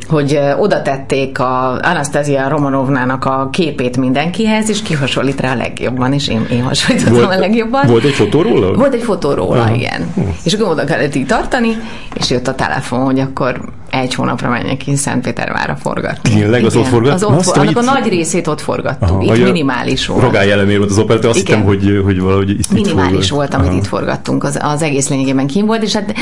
hogy 0.07 0.39
oda 0.57 0.81
tették 0.81 1.39
a 1.39 1.79
Anastasia 1.81 2.49
Romanovnának 2.49 3.25
a 3.25 3.49
képét 3.51 3.97
mindenkihez, 3.97 4.69
és 4.69 4.81
kihasonlít 4.81 5.41
rá 5.41 5.51
a 5.51 5.55
legjobban, 5.55 6.13
és 6.13 6.27
én, 6.27 6.45
én 6.51 6.63
hasonlítottam 6.63 7.17
volt, 7.17 7.35
a 7.35 7.39
legjobban. 7.39 7.87
Volt 7.87 8.03
egy 8.03 8.13
fotó 8.13 8.41
róla? 8.41 8.73
Volt 8.73 8.93
egy 8.93 9.03
fotó 9.03 9.33
róla, 9.33 9.61
Aha. 9.61 9.73
igen. 9.73 10.11
Hm. 10.15 10.21
És 10.43 10.53
akkor 10.53 10.67
oda 10.67 10.83
kellett 10.83 11.15
így 11.15 11.25
tartani, 11.25 11.77
és 12.13 12.29
jött 12.29 12.47
a 12.47 12.55
telefon, 12.55 13.03
hogy 13.03 13.19
akkor 13.19 13.61
egy 14.01 14.13
hónapra 14.13 14.49
menjek 14.49 14.77
ki 14.77 14.95
Szentpétervárra 14.95 15.75
forgatni. 15.75 16.29
Tényleg, 16.29 16.65
az 16.65 16.75
ott 16.75 16.87
forgat? 16.87 17.13
Az 17.13 17.23
ott, 17.23 17.43
for, 17.43 17.57
annak 17.57 17.71
itt... 17.71 17.77
a 17.77 17.81
nagy 17.81 18.07
részét 18.07 18.47
ott 18.47 18.61
forgattuk, 18.61 19.09
Aha, 19.09 19.35
itt 19.35 19.43
minimális 19.43 20.05
volt. 20.05 20.21
Rogály 20.21 20.51
elemér 20.51 20.77
volt 20.77 20.89
az 20.89 20.97
operatőr, 20.97 21.29
azt 21.29 21.39
hittem, 21.39 21.63
hogy, 21.63 22.01
hogy 22.03 22.19
valahogy 22.19 22.49
itt 22.49 22.71
Minimális 22.71 23.29
volt, 23.29 23.53
amit 23.53 23.67
Aha. 23.67 23.77
itt 23.77 23.87
forgattunk, 23.87 24.43
az, 24.43 24.59
az 24.61 24.81
egész 24.81 25.09
lényegében 25.09 25.47
kim 25.47 25.65
volt, 25.65 25.83
és 25.83 25.93
hát 25.93 26.13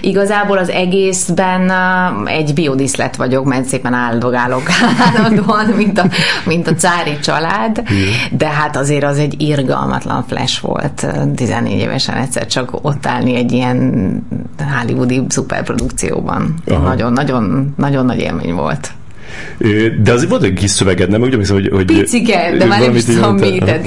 igazából 0.00 0.58
az 0.58 0.68
egészben 0.68 1.72
egy 2.24 2.54
biodiszlet 2.54 3.16
vagyok, 3.16 3.44
mert 3.44 3.64
szépen 3.64 3.94
áldogálok 3.94 4.62
állandóan, 5.14 5.66
mint 5.66 5.98
a, 5.98 6.04
mint 6.44 6.68
a 6.68 6.74
cári 6.74 7.18
család, 7.22 7.82
de 8.30 8.48
hát 8.48 8.76
azért 8.76 9.04
az 9.04 9.18
egy 9.18 9.34
irgalmatlan 9.42 10.24
flash 10.28 10.62
volt 10.62 11.06
14 11.34 11.78
évesen 11.78 12.14
egyszer 12.14 12.46
csak 12.46 12.78
ott 12.82 13.06
állni 13.06 13.34
egy 13.34 13.52
ilyen 13.52 13.78
hollywoodi 14.78 15.22
szuperprodukcióban. 15.28 16.54
Nagyon 16.64 17.12
nagy 18.04 18.18
élmény 18.18 18.54
volt. 18.54 18.90
De 20.02 20.12
azért 20.12 20.30
volt 20.30 20.42
egy 20.42 20.52
kis 20.52 20.70
szöveged, 20.70 21.10
nem? 21.10 21.22
Úgy 21.22 21.34
hiszem, 21.34 21.54
hogy, 21.54 21.68
hogy 21.72 21.84
Picike, 21.84 22.56
de 22.58 22.64
már 22.64 22.80
nem 22.80 22.94
is 22.94 23.04
tudom 23.04 23.34
mi, 23.34 23.58
tehát 23.58 23.84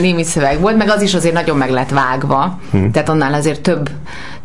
némi 0.00 0.22
szöveg 0.22 0.60
volt, 0.60 0.76
meg 0.76 0.88
az 0.88 1.02
is 1.02 1.14
azért 1.14 1.34
nagyon 1.34 1.56
meg 1.56 1.70
lett 1.70 1.90
vágva, 1.90 2.60
hmm. 2.70 2.90
tehát 2.90 3.08
annál 3.08 3.34
azért 3.34 3.60
több 3.60 3.90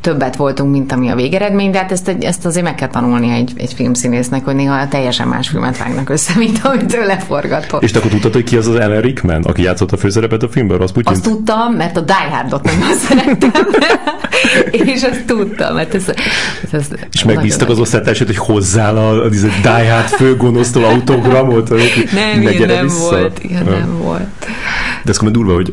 többet 0.06 0.36
voltunk, 0.36 0.72
mint 0.72 0.92
ami 0.92 1.10
a 1.10 1.16
végeredmény, 1.16 1.72
de 1.72 1.78
hát 1.78 1.92
ezt, 1.92 2.16
ezt 2.20 2.46
azért 2.46 2.66
meg 2.66 2.76
kell 2.76 2.88
tanulni 2.88 3.30
egy, 3.30 3.52
egy 3.56 3.74
filmszínésznek, 3.74 4.46
hogy 4.46 4.56
néha 4.56 4.88
teljesen 4.88 5.28
más 5.28 5.50
filmet 5.50 5.78
vágnak 5.78 6.10
össze, 6.10 6.34
mint 6.44 6.60
amit 6.64 6.96
ő 6.96 7.06
leforgatott. 7.06 7.84
És 7.84 7.92
te 7.92 8.00
akkor 8.00 8.12
tudtad, 8.12 8.34
hogy 8.34 8.44
ki 8.44 8.58
az 8.58 8.68
az 8.68 8.76
Ellen 8.76 9.02
Rickman, 9.02 9.44
aki 9.44 9.62
játszott 9.62 9.92
a 9.92 9.98
főszerepet 9.98 10.44
a 10.44 10.50
filmben, 10.50 10.78
Rasputin? 10.78 11.14
Azt 11.14 11.24
tudtam, 11.24 11.74
mert 11.74 11.98
a 11.98 12.02
Die 12.02 12.16
Hardot 12.16 12.64
nagyon 12.64 12.96
szerettem. 13.08 13.52
és 14.72 15.04
azt 15.04 15.26
tudtam, 15.26 15.76
mert 15.76 15.94
ez, 15.94 16.04
ez, 16.08 16.72
ez 16.72 16.88
És 17.12 17.24
megbíztak 17.24 17.70
az 17.70 17.80
osztálytársat, 17.80 18.28
hogy 18.28 18.38
hozzál 18.38 18.98
a, 18.98 19.10
a, 19.10 19.26
a 19.26 19.30
Die 19.62 19.92
Hard 19.92 20.08
főgonosztól 20.08 20.84
autogramot? 20.84 21.70
Nem, 22.14 22.42
ilyen 22.42 22.68
nem 22.68 22.84
vissza. 22.84 23.00
volt, 23.00 23.44
ilyen 23.44 23.64
nem 23.64 23.98
volt. 24.02 24.46
De 25.04 25.12
ez 25.12 25.18
durva, 25.32 25.54
hogy 25.54 25.72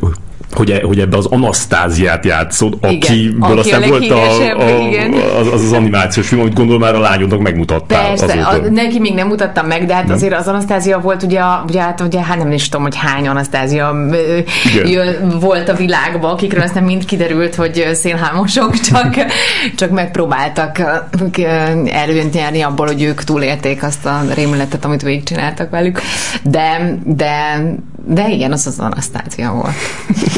hogy, 0.53 0.71
e, 0.71 0.81
hogy 0.83 0.99
ebbe 0.99 1.17
az 1.17 1.25
Anasztáziát 1.25 2.25
játszod, 2.25 2.77
akiből 2.81 3.59
aki 3.59 3.59
aztán 3.59 3.89
volt 3.89 4.09
a, 4.09 4.23
a, 4.59 5.39
az, 5.39 5.47
az, 5.53 5.63
az 5.63 5.71
animációs 5.71 6.27
film, 6.27 6.41
amit 6.41 6.53
gondolom 6.53 6.81
már 6.81 6.95
a 6.95 6.99
lányodnak 6.99 7.39
megmutattál. 7.39 8.07
Persze, 8.07 8.41
a, 8.41 8.57
neki 8.69 8.99
még 8.99 9.13
nem 9.13 9.27
mutattam 9.27 9.67
meg, 9.67 9.85
de 9.85 9.93
hát 9.93 10.05
nem? 10.05 10.15
azért 10.15 10.33
az 10.33 10.47
Anasztázia 10.47 10.99
volt 10.99 11.23
ugye, 11.23 11.41
ugye, 11.67 11.81
hát, 11.81 12.01
ugye 12.01 12.21
hát 12.21 12.37
nem 12.37 12.51
is 12.51 12.69
tudom, 12.69 12.81
hogy 12.81 12.95
hány 12.95 13.27
Anasztázia 13.27 13.95
volt 15.39 15.69
a 15.69 15.73
világban, 15.73 16.31
akikről 16.31 16.63
aztán 16.63 16.83
mind 16.83 17.05
kiderült, 17.05 17.55
hogy 17.55 17.89
szélhámosok, 17.93 18.79
csak, 18.89 19.15
csak 19.75 19.89
megpróbáltak 19.89 20.81
előnyt 21.85 22.33
nyerni 22.33 22.61
abból, 22.61 22.85
hogy 22.85 23.03
ők 23.03 23.23
túlélték 23.23 23.83
azt 23.83 24.05
a 24.05 24.21
rémületet, 24.33 24.85
amit 24.85 25.01
végigcsináltak 25.01 25.69
velük. 25.69 26.01
De, 26.43 26.97
de, 27.03 27.63
de 28.05 28.29
igen, 28.29 28.51
az 28.51 28.67
az 28.67 28.79
Anasztázia 28.79 29.51
volt. 29.51 29.73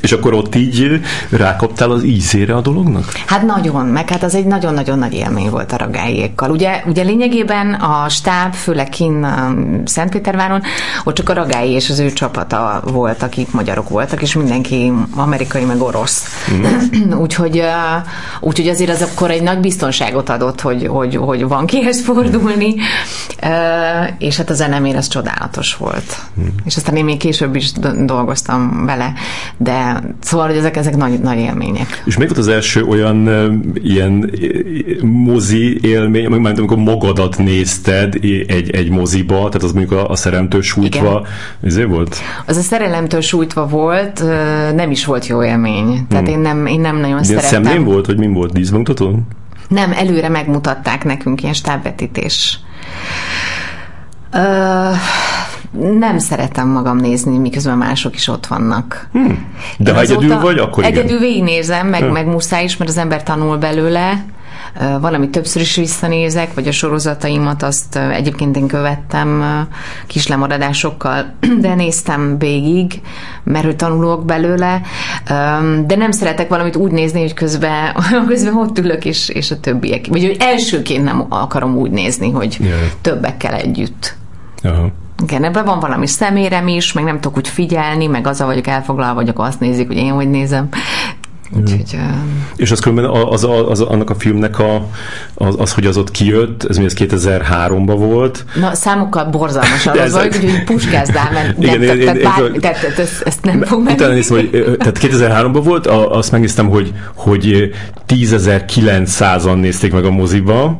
És 0.00 0.12
akkor 0.12 0.34
ott 0.34 0.54
így 0.54 1.00
rákaptál 1.30 1.90
az 1.90 2.04
ízére 2.04 2.54
a 2.54 2.60
dolognak? 2.60 3.04
Hát 3.26 3.42
nagyon, 3.42 3.86
meg 3.86 4.10
hát 4.10 4.22
az 4.22 4.34
egy 4.34 4.46
nagyon-nagyon 4.46 4.98
nagy 4.98 5.14
élmény 5.14 5.50
volt 5.50 5.72
a 5.72 5.76
ragályékkal. 5.76 6.50
Ugye, 6.50 6.82
ugye 6.86 7.02
lényegében 7.02 7.74
a 7.74 8.08
stáb, 8.08 8.54
főleg 8.54 8.88
kinn 8.88 9.24
um, 9.24 9.82
Szentpéterváron, 9.84 10.62
ott 11.04 11.14
csak 11.14 11.28
a 11.28 11.32
ragályi 11.32 11.70
és 11.70 11.90
az 11.90 11.98
ő 11.98 12.12
csapata 12.12 12.82
volt, 12.84 13.22
akik 13.22 13.52
magyarok 13.52 13.88
voltak, 13.88 14.22
és 14.22 14.34
mindenki 14.34 14.92
amerikai 15.14 15.64
meg 15.64 15.80
orosz. 15.80 16.24
Mm. 16.52 17.12
úgyhogy, 17.22 17.58
uh, 17.58 17.66
úgyhogy 18.40 18.68
azért 18.68 18.90
az 18.90 19.02
akkor 19.02 19.30
egy 19.30 19.42
nagy 19.42 19.58
biztonságot 19.58 20.28
adott, 20.28 20.60
hogy, 20.60 20.86
hogy, 20.86 21.16
hogy 21.16 21.48
van 21.48 21.66
kihez 21.66 22.00
fordulni, 22.00 22.74
uh, 23.42 24.08
és 24.18 24.36
hát 24.36 24.50
a 24.50 24.54
zenemér 24.54 24.96
az 24.96 25.08
csodálatos 25.08 25.76
volt. 25.76 26.20
Mm. 26.40 26.46
És 26.64 26.76
aztán 26.76 26.96
én 26.96 27.04
még 27.04 27.18
később 27.18 27.56
is 27.56 27.72
dolgoztam 28.04 28.84
vele, 28.86 29.12
de 29.56 29.89
szóval, 30.20 30.46
hogy 30.46 30.56
ezek, 30.56 30.76
ezek 30.76 30.96
nagy, 30.96 31.20
nagy 31.20 31.38
élmények. 31.38 32.02
És 32.04 32.16
még 32.16 32.26
volt 32.26 32.40
az 32.40 32.48
első 32.48 32.84
olyan 32.84 33.28
ilyen 33.74 34.30
mozi 35.02 35.78
élmény, 35.82 36.26
amikor, 36.26 36.52
amikor 36.58 36.76
magadat 36.76 37.38
nézted 37.38 38.14
egy, 38.46 38.70
egy 38.70 38.90
moziba, 38.90 39.34
tehát 39.34 39.62
az 39.62 39.72
mondjuk 39.72 40.00
a, 40.00 40.08
a 40.08 40.16
szerelemtől 40.16 40.62
sújtva, 40.62 41.26
ezért 41.62 41.88
volt? 41.88 42.16
Az 42.46 42.56
a 42.56 42.60
szerelemtől 42.60 43.20
sújtva 43.20 43.66
volt, 43.66 44.24
nem 44.74 44.90
is 44.90 45.04
volt 45.04 45.26
jó 45.26 45.44
élmény. 45.44 46.06
Tehát 46.08 46.26
hmm. 46.26 46.34
én, 46.34 46.40
nem, 46.40 46.66
én 46.66 46.80
nem 46.80 46.96
nagyon 46.96 47.16
De 47.16 47.24
szerettem. 47.24 47.62
Szemlén 47.62 47.84
volt, 47.84 48.06
vagy 48.06 48.18
mi 48.18 48.26
volt? 48.26 48.52
Díszbemutató? 48.52 49.18
Nem, 49.68 49.92
előre 49.92 50.28
megmutatták 50.28 51.04
nekünk 51.04 51.42
ilyen 51.42 51.54
stábvetítés. 51.54 52.58
Uh, 54.32 54.96
nem 55.98 56.18
szeretem 56.18 56.68
magam 56.68 56.96
nézni, 56.96 57.38
miközben 57.38 57.78
mások 57.78 58.14
is 58.14 58.28
ott 58.28 58.46
vannak. 58.46 59.08
Hmm. 59.12 59.46
De 59.78 59.90
Én 59.90 59.96
ha 59.96 60.00
egyedül 60.00 60.38
vagy, 60.38 60.58
akkor 60.58 60.84
Egyedül 60.84 61.16
igen. 61.16 61.20
végignézem, 61.20 61.86
meg, 61.86 62.02
hmm. 62.02 62.12
meg 62.12 62.26
muszáj 62.26 62.64
is, 62.64 62.76
mert 62.76 62.90
az 62.90 62.96
ember 62.96 63.22
tanul 63.22 63.56
belőle. 63.56 64.24
Valami 65.00 65.30
többször 65.30 65.62
is 65.62 65.76
visszanézek, 65.76 66.54
vagy 66.54 66.68
a 66.68 66.72
sorozataimat 66.72 67.62
azt 67.62 67.96
egyébként 67.96 68.56
én 68.56 68.66
követtem 68.66 69.44
kis 70.06 70.26
lemaradásokkal, 70.26 71.34
de 71.60 71.74
néztem 71.74 72.38
végig, 72.38 73.00
mert 73.44 73.64
hogy 73.64 73.76
tanulok 73.76 74.24
belőle, 74.24 74.80
de 75.86 75.96
nem 75.96 76.10
szeretek 76.10 76.48
valamit 76.48 76.76
úgy 76.76 76.90
nézni, 76.90 77.20
hogy 77.20 77.34
közben, 77.34 77.94
közben 78.28 78.56
ott 78.56 78.78
ülök, 78.78 79.04
és, 79.04 79.28
és 79.28 79.50
a 79.50 79.60
többiek. 79.60 80.06
Vagy 80.06 80.24
hogy 80.26 80.36
elsőként 80.38 81.04
nem 81.04 81.26
akarom 81.28 81.76
úgy 81.76 81.90
nézni, 81.90 82.30
hogy 82.30 82.56
yeah. 82.60 82.78
többekkel 83.00 83.54
együtt. 83.54 84.16
Aha. 84.62 84.90
Igen, 85.22 85.44
ebben 85.44 85.64
van 85.64 85.80
valami 85.80 86.06
szemérem 86.06 86.68
is, 86.68 86.92
meg 86.92 87.04
nem 87.04 87.20
tudok 87.20 87.36
úgy 87.36 87.48
figyelni, 87.48 88.06
meg 88.06 88.26
azzal 88.26 88.46
vagyok 88.46 88.66
elfoglalva, 88.66 89.14
vagyok 89.14 89.38
azt 89.38 89.60
nézik, 89.60 89.86
hogy 89.86 89.96
én 89.96 90.12
hogy 90.12 90.30
nézem. 90.30 90.68
Úgyhogy, 91.56 91.82
uh... 91.92 92.00
És 92.56 92.70
az 92.70 92.80
különben 92.80 93.04
az, 93.04 93.44
az, 93.44 93.60
az, 93.68 93.80
annak 93.80 94.10
a 94.10 94.14
filmnek 94.14 94.58
a, 94.58 94.86
az, 95.34 95.54
az, 95.58 95.72
hogy 95.72 95.86
az 95.86 95.96
ott 95.96 96.10
kijött, 96.10 96.64
ez 96.64 96.76
mi 96.76 96.84
ez 96.84 96.94
2003-ban 96.96 97.94
volt. 97.96 98.44
Na, 98.54 98.74
számokkal 98.74 99.24
borzalmas 99.24 99.86
az 100.04 100.12
vagy, 100.12 100.26
úgyhogy 100.26 100.64
puskázdál, 100.64 101.30
mert 101.32 101.58
Igen, 101.58 101.82
én, 101.82 102.04
tehát, 102.04 102.38
én, 102.38 102.60
tehát, 102.60 102.98
ezt, 102.98 103.22
ezt 103.22 103.44
nem 103.44 103.62
fog 103.62 103.80
Utána 103.80 104.12
néztem, 104.12 104.36
hogy 104.36 104.76
tehát 104.78 104.98
2003-ban 105.00 105.60
volt, 105.64 105.86
azt 105.86 106.30
megnéztem, 106.30 106.68
hogy, 106.68 106.92
hogy 107.14 107.70
10.900-an 108.08 109.60
nézték 109.60 109.92
meg 109.92 110.04
a 110.04 110.10
moziba, 110.10 110.78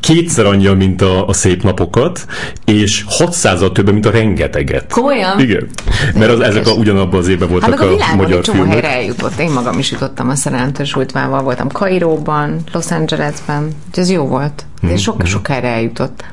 kétszer 0.00 0.46
annyi, 0.46 0.74
mint 0.74 1.02
a, 1.02 1.26
a 1.26 1.32
szép 1.32 1.62
napokat, 1.62 2.26
és 2.64 3.04
600-al 3.18 3.72
többen, 3.72 3.92
mint 3.92 4.06
a 4.06 4.10
rengeteget. 4.10 4.92
Komolyan? 4.92 5.40
Igen. 5.40 5.66
Mert 6.14 6.30
az, 6.30 6.40
ezek 6.40 6.66
a, 6.66 6.70
ugyanabban 6.70 7.20
az 7.20 7.28
évben 7.28 7.48
voltak 7.48 7.70
hát 7.70 7.80
a, 7.80 7.92
a, 7.92 8.12
a 8.12 8.14
magyar 8.14 8.44
filmek. 8.44 8.72
helyre 8.72 8.90
eljutott. 8.90 9.38
Én 9.38 9.50
magam 9.58 9.78
is 9.78 9.90
jutottam 9.90 10.28
a 10.28 10.34
szerelentős 10.34 10.96
útvával, 10.96 11.42
voltam 11.42 11.68
Kairóban, 11.68 12.60
Los 12.72 12.90
Angelesben, 12.90 13.64
úgyhogy 13.64 14.02
ez 14.02 14.10
jó 14.10 14.26
volt. 14.26 14.64
De 14.80 14.88
hmm. 14.88 14.96
sok, 14.96 15.26
sok 15.26 15.46
helyre 15.46 15.68
eljutott. 15.68 16.24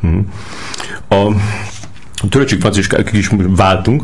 Hmm. 0.00 0.28
A, 1.08 1.30
Töröcsik 2.28 2.60
Franciska, 2.60 2.98
is 3.12 3.30
váltunk. 3.48 4.02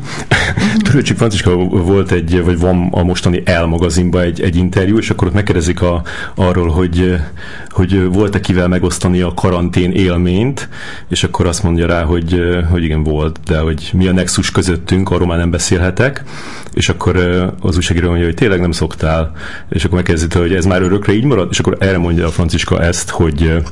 Töröcsik 0.85 1.17
Franciska 1.17 1.57
volt 1.65 2.11
egy, 2.11 2.45
vagy 2.45 2.59
van 2.59 2.89
a 2.91 3.03
mostani 3.03 3.43
El 3.45 3.67
magazinban 3.67 4.23
egy, 4.23 4.41
egy 4.41 4.57
interjú, 4.57 4.99
és 4.99 5.11
akkor 5.11 5.27
ott 5.29 5.35
megkérdezik 5.35 5.83
a, 5.83 6.03
arról, 6.35 6.69
hogy, 6.69 7.17
hogy 7.69 8.05
volt-e 8.05 8.41
kivel 8.41 8.69
megosztani 8.69 9.21
a 9.21 9.35
karantén 9.35 9.93
élményt, 9.93 10.69
és 11.09 11.25
akkor 11.25 11.47
azt 11.47 11.63
mondja 11.63 11.87
rá, 11.87 12.03
hogy, 12.03 12.41
hogy 12.71 12.85
igen, 12.85 13.03
volt, 13.03 13.41
de 13.45 13.59
hogy 13.59 13.91
mi 13.93 14.07
a 14.07 14.13
nexus 14.13 14.51
közöttünk, 14.51 15.11
arról 15.11 15.27
már 15.27 15.39
nem 15.39 15.51
beszélhetek, 15.51 16.25
és 16.75 16.89
akkor 16.89 17.17
az 17.61 17.77
újságíró 17.77 18.09
mondja, 18.09 18.27
hogy 18.27 18.35
tényleg 18.35 18.61
nem 18.61 18.73
szoktál, 18.73 19.33
és 19.69 19.85
akkor 19.85 19.97
megkérdezik, 19.97 20.35
hogy 20.35 20.55
ez 20.55 20.65
már 20.65 20.83
örökre 20.83 21.13
így 21.13 21.25
marad, 21.25 21.49
és 21.51 21.59
akkor 21.59 21.77
erre 21.79 21.99
mondja 21.99 22.27
a 22.27 22.31
Franciska 22.31 22.83
ezt, 22.83 23.11
hogy 23.11 23.63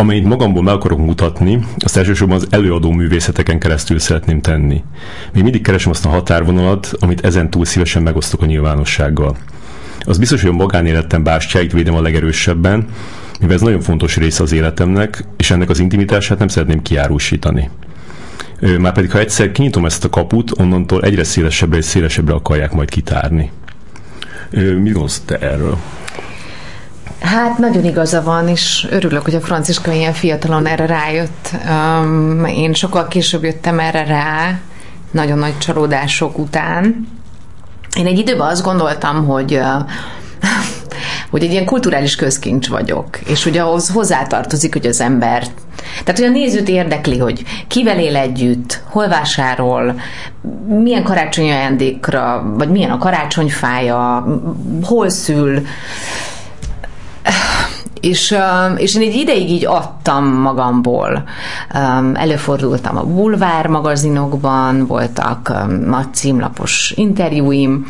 Amennyit 0.00 0.24
magamból 0.24 0.62
meg 0.62 0.74
akarok 0.74 0.98
mutatni, 0.98 1.64
azt 1.78 1.96
elsősorban 1.96 2.36
az 2.36 2.46
előadó 2.50 2.90
művészeteken 2.90 3.58
keresztül 3.68 3.98
szeretném 3.98 4.40
tenni. 4.40 4.82
Még 5.32 5.42
mindig 5.42 5.62
keresem 5.62 5.90
azt 5.90 6.04
a 6.04 6.08
határvonalat, 6.08 6.92
amit 7.00 7.24
ezen 7.24 7.50
túl 7.50 7.64
szívesen 7.64 8.02
megosztok 8.02 8.42
a 8.42 8.46
nyilvánossággal. 8.46 9.36
Az 10.00 10.18
biztos, 10.18 10.40
hogy 10.40 10.50
a 10.50 10.52
magánéletem 10.52 11.22
bástyáit 11.22 11.72
védem 11.72 11.94
a 11.94 12.00
legerősebben, 12.00 12.88
mivel 13.40 13.54
ez 13.54 13.60
nagyon 13.60 13.80
fontos 13.80 14.16
része 14.16 14.42
az 14.42 14.52
életemnek, 14.52 15.24
és 15.36 15.50
ennek 15.50 15.70
az 15.70 15.78
intimitását 15.78 16.38
nem 16.38 16.48
szeretném 16.48 16.82
kiárusítani. 16.82 17.70
Márpedig, 18.78 19.10
ha 19.10 19.18
egyszer 19.18 19.52
kinyitom 19.52 19.84
ezt 19.84 20.04
a 20.04 20.08
kaput, 20.08 20.58
onnantól 20.58 21.02
egyre 21.02 21.24
szélesebbre 21.24 21.76
és 21.76 21.84
szélesebbre 21.84 22.34
akarják 22.34 22.72
majd 22.72 22.90
kitárni. 22.90 23.50
Mi 24.50 24.90
gondolsz 24.90 25.22
te 25.24 25.38
erről? 25.38 25.78
Hát 27.20 27.58
nagyon 27.58 27.84
igaza 27.84 28.22
van, 28.22 28.48
és 28.48 28.86
örülök, 28.90 29.22
hogy 29.22 29.34
a 29.34 29.40
Franciska 29.40 29.92
ilyen 29.92 30.12
fiatalon 30.12 30.66
erre 30.66 30.86
rájött. 30.86 31.50
Um, 31.68 32.44
én 32.44 32.74
sokkal 32.74 33.08
később 33.08 33.44
jöttem 33.44 33.78
erre 33.78 34.04
rá, 34.04 34.58
nagyon 35.10 35.38
nagy 35.38 35.58
csalódások 35.58 36.38
után. 36.38 37.08
Én 37.96 38.06
egy 38.06 38.18
időben 38.18 38.48
azt 38.48 38.62
gondoltam, 38.62 39.26
hogy 39.26 39.60
hogy 41.30 41.42
egy 41.42 41.52
ilyen 41.52 41.64
kulturális 41.64 42.16
közkincs 42.16 42.68
vagyok, 42.68 43.18
és 43.26 43.44
hogy 43.44 43.58
ahhoz 43.58 43.88
hozzátartozik, 43.88 44.72
hogy 44.72 44.86
az 44.86 45.00
ember 45.00 45.42
tehát, 46.04 46.20
hogy 46.20 46.28
a 46.28 46.32
nézőt 46.32 46.68
érdekli, 46.68 47.18
hogy 47.18 47.42
kivel 47.68 47.98
él 47.98 48.16
együtt, 48.16 48.82
hol 48.88 49.08
vásárol, 49.08 50.00
milyen 50.82 51.02
karácsonyi 51.02 51.50
ajándékra, 51.50 52.52
vagy 52.56 52.68
milyen 52.68 52.90
a 52.90 52.98
karácsonyfája, 52.98 54.26
hol 54.82 55.08
szül, 55.08 55.66
és, 58.00 58.36
és 58.76 58.94
én 58.94 59.08
egy 59.08 59.14
ideig 59.14 59.50
így 59.50 59.66
adtam 59.66 60.24
magamból. 60.24 61.24
Előfordultam 62.14 62.96
a 62.96 63.04
bulvár 63.04 63.66
magazinokban, 63.66 64.86
voltak 64.86 65.52
nagy 65.86 66.14
címlapos 66.14 66.92
interjúim, 66.96 67.86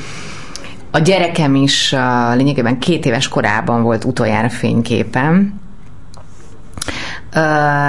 a 0.90 0.98
gyerekem 0.98 1.54
is 1.54 1.94
lényegében 2.34 2.78
két 2.78 3.06
éves 3.06 3.28
korában 3.28 3.82
volt 3.82 4.04
utoljára 4.04 4.50
fényképem. 4.50 5.60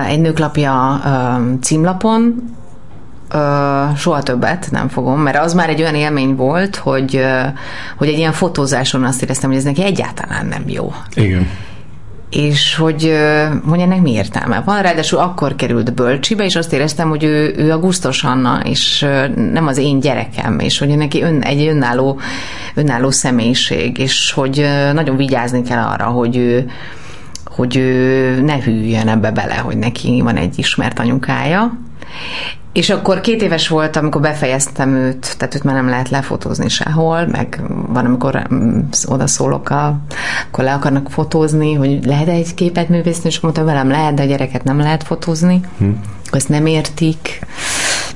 Egy 0.07 0.21
nőklapja 0.21 1.01
címlapon, 1.61 2.35
soha 3.97 4.23
többet 4.23 4.67
nem 4.71 4.87
fogom, 4.87 5.21
mert 5.21 5.37
az 5.37 5.53
már 5.53 5.69
egy 5.69 5.81
olyan 5.81 5.95
élmény 5.95 6.35
volt, 6.35 6.75
hogy, 6.75 7.25
hogy 7.97 8.07
egy 8.07 8.17
ilyen 8.17 8.31
fotózáson 8.31 9.03
azt 9.03 9.21
éreztem, 9.21 9.49
hogy 9.49 9.59
ez 9.59 9.65
neki 9.65 9.83
egyáltalán 9.83 10.45
nem 10.45 10.63
jó. 10.67 10.93
Igen 11.13 11.47
és 12.29 12.75
hogy, 12.75 13.13
hogy 13.67 13.79
ennek 13.79 14.01
mi 14.01 14.11
értelme 14.11 14.61
van. 14.65 14.81
Ráadásul 14.81 15.19
akkor 15.19 15.55
került 15.55 15.93
bölcsibe, 15.93 16.45
és 16.45 16.55
azt 16.55 16.73
éreztem, 16.73 17.09
hogy 17.09 17.23
ő, 17.23 17.53
ő 17.57 17.71
a 17.71 17.79
Gusztos 17.79 18.23
Anna, 18.23 18.59
és 18.63 19.05
nem 19.51 19.67
az 19.67 19.77
én 19.77 19.99
gyerekem, 19.99 20.59
és 20.59 20.79
hogy 20.79 20.97
neki 20.97 21.21
ön, 21.21 21.41
egy 21.41 21.67
önálló, 21.67 22.19
önálló 22.75 23.11
személyiség, 23.11 23.97
és 23.97 24.31
hogy 24.31 24.65
nagyon 24.93 25.17
vigyázni 25.17 25.61
kell 25.61 25.83
arra, 25.83 26.05
hogy 26.05 26.37
ő, 26.37 26.69
hogy 27.45 27.77
ő 27.77 28.41
ne 28.41 28.61
hűljön 28.63 29.07
ebbe 29.07 29.31
bele, 29.31 29.55
hogy 29.55 29.77
neki 29.77 30.21
van 30.23 30.35
egy 30.35 30.59
ismert 30.59 30.99
anyukája, 30.99 31.77
és 32.73 32.89
akkor 32.89 33.21
két 33.21 33.41
éves 33.41 33.67
volt, 33.67 33.95
amikor 33.95 34.21
befejeztem 34.21 34.95
őt, 34.95 35.37
tehát 35.37 35.55
őt 35.55 35.63
már 35.63 35.75
nem 35.75 35.89
lehet 35.89 36.09
lefotózni 36.09 36.69
sehol, 36.69 37.27
meg 37.27 37.61
van, 37.87 38.05
amikor 38.05 38.47
mm, 38.53 38.79
oda 39.05 39.27
szólok, 39.27 39.69
a, 39.69 39.99
akkor 40.47 40.63
le 40.63 40.73
akarnak 40.73 41.11
fotózni, 41.11 41.73
hogy 41.73 42.05
lehet 42.05 42.27
egy 42.27 42.53
képet 42.53 42.89
művészni, 42.89 43.29
és 43.29 43.39
mondtam, 43.39 43.65
velem 43.65 43.89
lehet, 43.89 44.13
de 44.13 44.21
a 44.21 44.25
gyereket 44.25 44.63
nem 44.63 44.77
lehet 44.77 45.03
fotózni. 45.03 45.61
Hm. 45.77 45.89
Ezt 46.31 46.49
nem 46.49 46.65
értik 46.65 47.45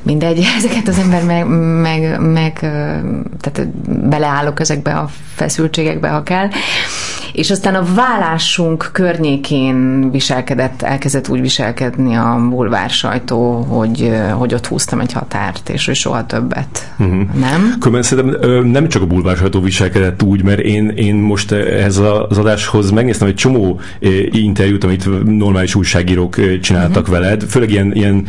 mindegy, 0.02 0.48
ezeket 0.58 0.88
az 0.88 0.98
ember 0.98 1.24
meg, 1.24 1.48
meg, 1.82 2.20
meg 2.20 2.54
tehát 3.40 3.68
beleállok 4.10 4.60
ezekbe 4.60 4.94
a 4.94 5.10
feszültségekbe, 5.36 6.10
ha 6.10 6.24
kell. 6.24 6.48
És 7.34 7.52
aztán 7.52 7.76
a 7.76 7.84
vállásunk 7.96 8.90
környékén 8.92 10.10
viselkedett, 10.12 10.82
elkezdett 10.82 11.30
úgy 11.30 11.42
viselkedni 11.42 12.16
a 12.16 12.48
bulvár 12.50 12.90
sajtó, 12.90 13.62
hogy, 13.62 14.12
hogy 14.32 14.54
ott 14.54 14.68
húztam 14.68 15.00
egy 15.00 15.14
határt, 15.14 15.70
és 15.70 15.86
hogy 15.86 15.96
soha 15.96 16.26
többet. 16.26 16.94
Uh-huh. 17.00 17.22
Nem? 17.40 17.76
Különben 17.80 18.02
szerintem 18.02 18.66
nem 18.66 18.88
csak 18.88 19.02
a 19.02 19.06
bulvár 19.06 19.38
sajtó 19.38 19.62
viselkedett 19.62 20.24
úgy, 20.24 20.44
mert 20.44 20.60
én, 20.60 20.90
én 20.90 21.16
most 21.16 21.52
ez 21.52 21.98
az 21.98 22.38
adáshoz 22.38 22.92
megnéztem 22.92 23.28
egy 23.28 23.36
csomó 23.36 23.80
interjút, 24.32 24.84
amit 24.84 25.24
normális 25.38 25.76
újságírók 25.76 26.60
csináltak 26.62 27.08
uh-huh. 27.08 27.20
veled, 27.20 27.44
főleg 27.44 27.72
ilyen, 27.72 27.94
ilyen 27.94 28.26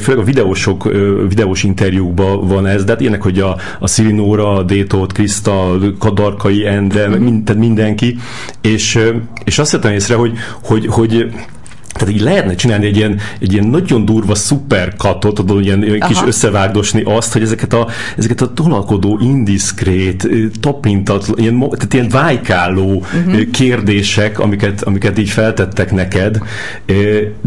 főleg 0.00 0.18
a 0.18 0.24
videósok 0.24 0.90
videós 1.28 1.62
interjúkban 1.62 2.48
van 2.48 2.66
ez, 2.66 2.84
de 2.84 2.92
hát 2.92 3.00
ilyenek, 3.00 3.22
hogy 3.22 3.38
a, 3.38 3.56
a 3.78 3.86
Szilinóra, 3.86 4.52
a 4.52 4.62
Détót, 4.62 5.12
Kriszta, 5.12 5.78
Kadarkai 5.98 6.66
Endre, 6.66 7.08
mm-hmm. 7.08 7.22
mind, 7.22 7.44
tehát 7.44 7.62
mindenki, 7.62 8.18
és, 8.60 8.98
és 9.44 9.58
azt 9.58 9.72
vettem 9.72 9.92
észre, 9.92 10.14
hogy, 10.14 10.32
hogy, 10.62 10.86
hogy 10.86 11.32
tehát 11.92 12.14
így 12.14 12.20
lehetne 12.20 12.54
csinálni 12.54 12.86
egy 12.86 12.96
ilyen, 12.96 13.20
egy 13.40 13.52
ilyen 13.52 13.66
nagyon 13.66 14.04
durva 14.04 14.34
szuperkatot, 14.34 15.34
tudod, 15.34 15.64
ilyen, 15.64 15.82
ilyen 15.84 16.00
kis 16.00 16.18
összevágdosni 16.26 17.02
azt, 17.04 17.32
hogy 17.32 17.42
ezeket 17.42 17.72
a, 17.72 17.88
ezeket 18.16 18.40
a 18.40 18.52
tolakodó, 18.52 19.18
indiszkrét, 19.22 20.28
tapintat, 20.60 21.26
ilyen, 21.34 21.58
tehát 21.58 21.94
ilyen 21.94 22.08
vájkáló 22.08 22.94
uh-huh. 22.94 23.50
kérdések, 23.50 24.38
amiket, 24.38 24.82
amiket 24.82 25.18
így 25.18 25.28
feltettek 25.28 25.92
neked, 25.92 26.38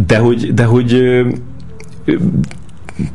de 0.07 0.17
hogy, 0.17 0.53
de 0.53 0.63
hogy 0.63 1.01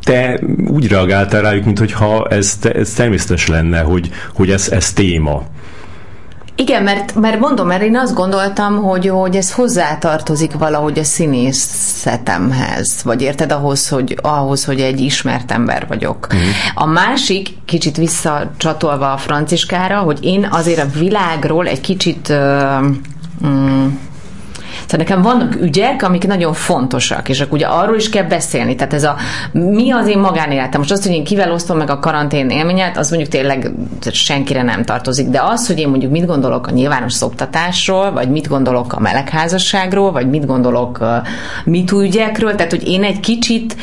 te 0.03 0.41
úgy 0.67 0.89
reagáltál 0.89 1.43
rájuk, 1.43 1.65
mintha 1.65 2.27
ez, 2.29 2.59
ez 2.75 2.93
természetes 2.93 3.47
lenne, 3.47 3.81
hogy, 3.81 4.11
hogy 4.35 4.51
ez, 4.51 4.69
ez 4.69 4.93
téma. 4.93 5.43
Igen, 6.61 6.83
mert, 6.83 7.15
mert 7.15 7.41
mondom, 7.41 7.67
mert 7.67 7.83
én 7.83 7.97
azt 7.97 8.15
gondoltam, 8.15 8.77
hogy, 8.83 9.09
hogy 9.09 9.37
ez 9.37 9.53
hozzátartozik 9.53 10.53
valahogy 10.53 10.99
a 10.99 11.05
színészetemhez, 11.05 13.03
vagy 13.05 13.23
érted 13.23 13.53
ahhoz, 13.53 13.89
hogy, 13.89 14.19
ahhoz, 14.23 14.65
hogy 14.65 14.81
egy 14.81 15.01
ismert 15.01 15.51
ember 15.51 15.87
vagyok. 15.89 16.27
Uh-huh. 16.31 16.49
A 16.75 16.87
másik, 16.87 17.49
kicsit 17.65 17.97
visszacsatolva 17.97 19.13
a 19.13 19.17
Franciskára, 19.17 19.99
hogy 19.99 20.19
én 20.23 20.49
azért 20.51 20.81
a 20.81 20.99
világról 20.99 21.67
egy 21.67 21.81
kicsit 21.81 22.29
uh, 22.29 22.85
um, 23.43 23.99
tehát 24.73 24.97
nekem 24.97 25.23
vannak 25.23 25.61
ügyek, 25.61 26.03
amik 26.03 26.27
nagyon 26.27 26.53
fontosak, 26.53 27.29
és 27.29 27.41
akkor 27.41 27.53
ugye 27.53 27.67
arról 27.67 27.97
is 27.97 28.09
kell 28.09 28.25
beszélni. 28.25 28.75
Tehát 28.75 28.93
ez 28.93 29.05
a 29.05 29.17
mi 29.53 29.91
az 29.91 30.07
én 30.07 30.19
magánéletem. 30.19 30.81
Most 30.81 30.93
azt, 30.93 31.03
hogy 31.03 31.13
én 31.13 31.25
kivel 31.25 31.53
osztom 31.53 31.77
meg 31.77 31.91
a 31.91 31.99
karantén 31.99 32.51
élményet, 32.51 32.97
az 32.97 33.09
mondjuk 33.09 33.31
tényleg 33.31 33.71
senkire 34.13 34.63
nem 34.63 34.85
tartozik. 34.85 35.29
De 35.29 35.43
az, 35.43 35.67
hogy 35.67 35.79
én 35.79 35.89
mondjuk 35.89 36.13
mit 36.13 36.27
gondolok 36.27 36.67
a 36.67 36.71
nyilvános 36.71 37.13
szoktatásról, 37.13 38.13
vagy 38.13 38.31
mit 38.31 38.49
gondolok 38.49 38.93
a 38.93 39.01
melegházasságról, 39.01 40.13
vagy 40.13 40.29
mit 40.29 40.47
gondolok 40.47 41.05
mit 41.65 41.93
ügyekről, 41.93 42.55
tehát 42.55 42.71
hogy 42.71 42.89
én 42.89 43.05
egy 43.05 43.21
kicsit 43.21 43.77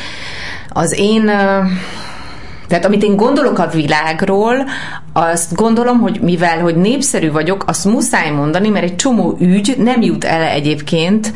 az 0.70 1.00
én 1.00 1.32
tehát 2.68 2.86
amit 2.86 3.04
én 3.04 3.16
gondolok 3.16 3.60
a 3.60 3.68
világról, 3.68 4.56
azt 5.14 5.56
gondolom, 5.56 6.00
hogy 6.00 6.20
mivel, 6.22 6.60
hogy 6.60 6.76
népszerű 6.76 7.32
vagyok, 7.32 7.64
azt 7.68 7.86
muszáj 7.86 8.32
mondani, 8.32 8.70
mert 8.70 8.86
egy 8.86 8.96
csomó 8.96 9.38
ügy 9.40 9.76
nem 9.78 10.02
jut 10.02 10.24
el 10.24 10.42
egyébként 10.42 11.34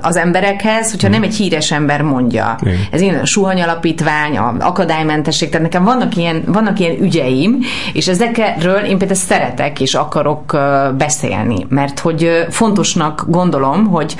az 0.00 0.16
emberekhez, 0.16 0.90
hogyha 0.90 1.08
nem 1.08 1.22
egy 1.22 1.34
híres 1.34 1.72
ember 1.72 2.02
mondja. 2.02 2.58
Igen. 2.62 2.78
Ez 2.90 3.00
ilyen 3.00 3.18
a 3.18 3.26
suhany 3.26 3.62
alapítvány, 3.62 4.36
a 4.36 4.54
akadálymentesség, 4.60 5.48
tehát 5.48 5.62
nekem 5.62 5.84
vannak 5.84 6.16
ilyen, 6.16 6.42
vannak 6.46 6.78
ilyen 6.78 7.02
ügyeim, 7.02 7.58
és 7.92 8.08
ezekről 8.08 8.78
én 8.78 8.98
például 8.98 9.20
szeretek 9.20 9.80
és 9.80 9.94
akarok 9.94 10.56
beszélni, 10.96 11.66
mert 11.68 11.98
hogy 11.98 12.46
fontosnak 12.50 13.24
gondolom, 13.28 13.86
hogy 13.86 14.16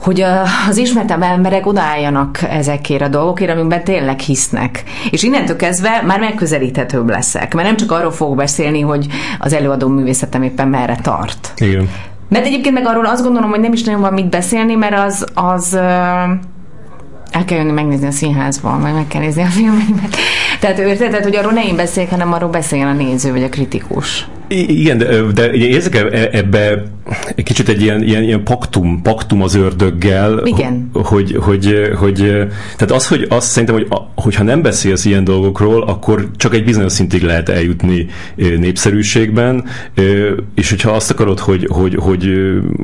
hogy 0.00 0.24
az 0.68 0.76
ismertebb 0.76 1.22
emberek 1.22 1.66
odaálljanak 1.66 2.42
ezekért 2.42 3.02
a 3.02 3.08
dolgokért, 3.08 3.50
amikben 3.50 3.84
tényleg 3.84 4.18
hisznek. 4.18 4.82
És 5.10 5.22
innentől 5.22 5.56
kezdve 5.56 6.02
már 6.06 6.20
megközelíthetőbb 6.20 7.08
leszek, 7.08 7.54
mert 7.54 7.66
nem 7.66 7.76
csak 7.76 7.92
arról 7.92 8.10
fogok 8.10 8.36
beszélni, 8.36 8.80
hogy 8.80 9.06
az 9.38 9.52
előadó 9.52 9.88
művészetem 9.88 10.42
éppen 10.42 10.68
merre 10.68 10.96
tart. 11.02 11.52
Igen. 11.56 11.88
Mert 12.28 12.46
egyébként 12.46 12.74
meg 12.74 12.86
arról 12.86 13.06
azt 13.06 13.22
gondolom, 13.22 13.50
hogy 13.50 13.60
nem 13.60 13.72
is 13.72 13.82
nagyon 13.82 14.00
van 14.00 14.12
mit 14.12 14.28
beszélni, 14.28 14.74
mert 14.74 14.98
az, 14.98 15.26
az 15.34 15.74
el 17.30 17.44
kell 17.46 17.58
jönni 17.58 17.72
megnézni 17.72 18.06
a 18.06 18.10
színházban, 18.10 18.80
vagy 18.80 18.92
meg 18.92 19.06
kell 19.06 19.20
nézni 19.20 19.42
a 19.42 19.46
filmeimet. 19.46 20.16
Tehát 20.60 20.78
érted, 20.78 21.08
tehát, 21.08 21.24
hogy 21.24 21.36
arról 21.36 21.52
ne 21.52 21.64
én 21.64 21.76
beszéljek, 21.76 22.12
hanem 22.12 22.32
arról 22.32 22.50
beszéljen 22.50 22.88
a 22.88 22.92
néző, 22.92 23.32
vagy 23.32 23.42
a 23.42 23.48
kritikus. 23.48 24.28
Igen, 24.52 24.98
de, 24.98 25.22
de 25.22 25.52
érzek 25.52 25.94
e, 25.94 26.28
ebbe 26.32 26.82
egy 27.34 27.44
kicsit 27.44 27.68
egy 27.68 27.82
ilyen, 27.82 28.02
ilyen, 28.02 28.22
ilyen 28.22 28.44
paktum, 28.44 29.02
paktum 29.02 29.42
az 29.42 29.54
ördöggel. 29.54 30.40
Igen. 30.44 30.90
Hogy, 30.92 31.36
hogy, 31.40 31.90
hogy, 31.98 32.16
tehát 32.76 32.90
az, 32.90 33.08
hogy 33.08 33.26
azt 33.28 33.50
szerintem, 33.50 33.76
hogy 33.76 33.88
hogyha 34.14 34.42
nem 34.42 34.62
beszélsz 34.62 35.04
ilyen 35.04 35.24
dolgokról, 35.24 35.82
akkor 35.82 36.28
csak 36.36 36.54
egy 36.54 36.64
bizonyos 36.64 36.92
szintig 36.92 37.22
lehet 37.22 37.48
eljutni 37.48 38.06
népszerűségben, 38.34 39.64
és 40.54 40.70
hogyha 40.70 40.90
azt 40.90 41.10
akarod, 41.10 41.38
hogy, 41.38 41.66
hogy, 41.70 41.94
hogy, 41.94 42.32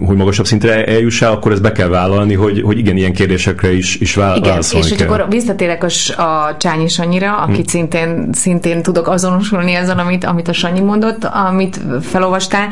hogy 0.07 0.17
magasabb 0.17 0.47
szintre 0.47 0.85
eljussál, 0.85 1.33
akkor 1.33 1.53
ezt 1.53 1.63
be 1.63 1.73
kell 1.73 1.89
vállalni, 1.89 2.35
hogy, 2.35 2.63
hogy 2.63 2.79
igen, 2.79 2.97
ilyen 2.97 3.13
kérdésekre 3.13 3.73
is, 3.73 3.97
is 3.97 4.15
válaszolni 4.15 4.87
Igen, 4.87 4.99
és 4.99 5.03
hogy 5.03 5.03
akkor 5.03 5.27
visszatérek 5.31 5.85
a, 5.85 6.23
a 6.23 6.57
Csányi 6.59 6.89
Sanyira, 6.89 7.37
akit 7.37 7.57
hmm. 7.57 7.65
szintén, 7.67 8.29
szintén 8.33 8.83
tudok 8.83 9.09
azonosulni 9.09 9.75
ezzel, 9.75 9.99
amit, 9.99 10.25
amit 10.25 10.49
a 10.49 10.53
Sanyi 10.53 10.81
mondott, 10.81 11.25
a 11.25 11.53
amit 11.57 11.81
felolvastál. 12.03 12.69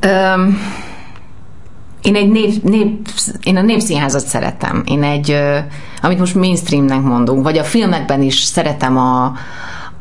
Öm, 0.00 0.58
én 2.02 2.16
egy 2.16 2.28
nép, 2.28 2.62
nép, 2.62 3.08
én 3.42 3.56
a 3.56 3.62
népszínházat 3.62 4.26
szeretem. 4.26 4.82
Én 4.86 5.02
egy, 5.02 5.36
amit 6.02 6.18
most 6.18 6.34
mainstreamnek 6.34 7.00
mondunk, 7.00 7.42
vagy 7.42 7.58
a 7.58 7.64
filmekben 7.64 8.22
is 8.22 8.42
szeretem 8.42 8.98
a, 8.98 9.32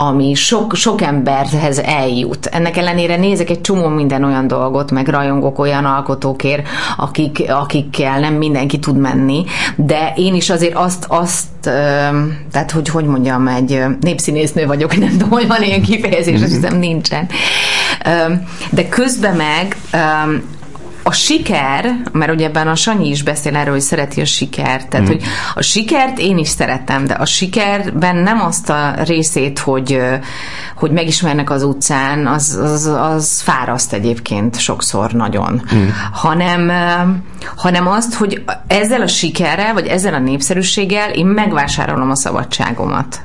ami 0.08 0.34
sok, 0.34 0.76
sok 0.76 1.02
emberhez 1.02 1.80
eljut. 1.80 2.46
Ennek 2.46 2.78
ellenére 2.78 3.16
nézek 3.16 3.50
egy 3.50 3.62
csomó 3.62 3.88
minden 3.88 4.24
olyan 4.24 4.48
dolgot, 4.48 4.92
meg 4.92 5.08
rajongok 5.08 5.60
olyan 5.60 5.86
alkotókért, 5.86 6.68
akik, 6.98 7.44
akikkel 7.48 8.20
nem 8.20 8.34
mindenki 8.34 8.80
tud 8.80 8.98
menni, 8.98 9.44
de 9.76 10.14
én 10.16 10.34
is 10.34 10.50
azért 10.50 10.76
azt, 10.76 11.06
azt 11.08 11.52
tehát 12.52 12.72
hogy 12.74 12.90
hogy 12.90 13.06
mondjam, 13.06 13.48
egy 13.48 13.84
népszínésznő 14.00 14.66
vagyok, 14.66 14.98
nem 15.00 15.12
tudom, 15.12 15.30
hogy 15.30 15.48
van 15.48 15.64
ilyen 15.64 15.82
kifejezés, 15.82 16.42
azt 16.42 16.54
hiszem 16.54 16.78
nincsen. 16.78 17.28
De 18.70 18.90
közben 18.90 19.36
meg 19.36 19.78
a 21.04 21.12
siker, 21.12 21.96
mert 22.12 22.32
ugye 22.32 22.46
ebben 22.46 22.68
a 22.68 22.76
Sanyi 22.76 23.10
is 23.10 23.24
beszél 23.24 23.56
erről, 23.56 23.74
hogy 23.74 23.82
szereti 23.82 24.22
a 24.22 24.26
sikert, 24.26 24.88
tehát 24.88 25.08
mm. 25.08 25.10
hogy 25.10 25.24
a 25.56 25.62
sikert 25.62 26.20
én 26.20 26.38
is 26.38 26.48
szeretem, 26.48 27.06
de 27.06 27.14
a 27.14 27.26
sikerben 27.26 28.16
nem 28.16 28.42
azt 28.42 28.70
a 28.70 28.94
részét, 29.06 29.60
hogy, 29.60 30.00
hogy 30.76 30.92
megismernek 30.92 31.50
az 31.50 31.64
utcán, 31.64 32.28
az, 32.28 32.60
az, 32.62 32.86
az 32.86 33.42
fáraszt 33.42 33.94
egyébként 33.94 34.60
sokszor 34.60 35.12
nagyon, 35.12 35.62
mm. 35.76 35.88
hanem, 36.12 36.72
hanem 37.56 37.88
azt, 37.88 38.14
hogy 38.14 38.44
ezzel 38.68 39.02
a 39.02 39.08
sikerrel, 39.08 39.74
vagy 39.74 39.88
ezzel 39.88 40.14
a 40.14 40.20
népszerűséggel 40.20 41.10
én 41.10 41.26
megvásárolom 41.26 42.10
a 42.10 42.16
szabadságomat. 42.16 43.22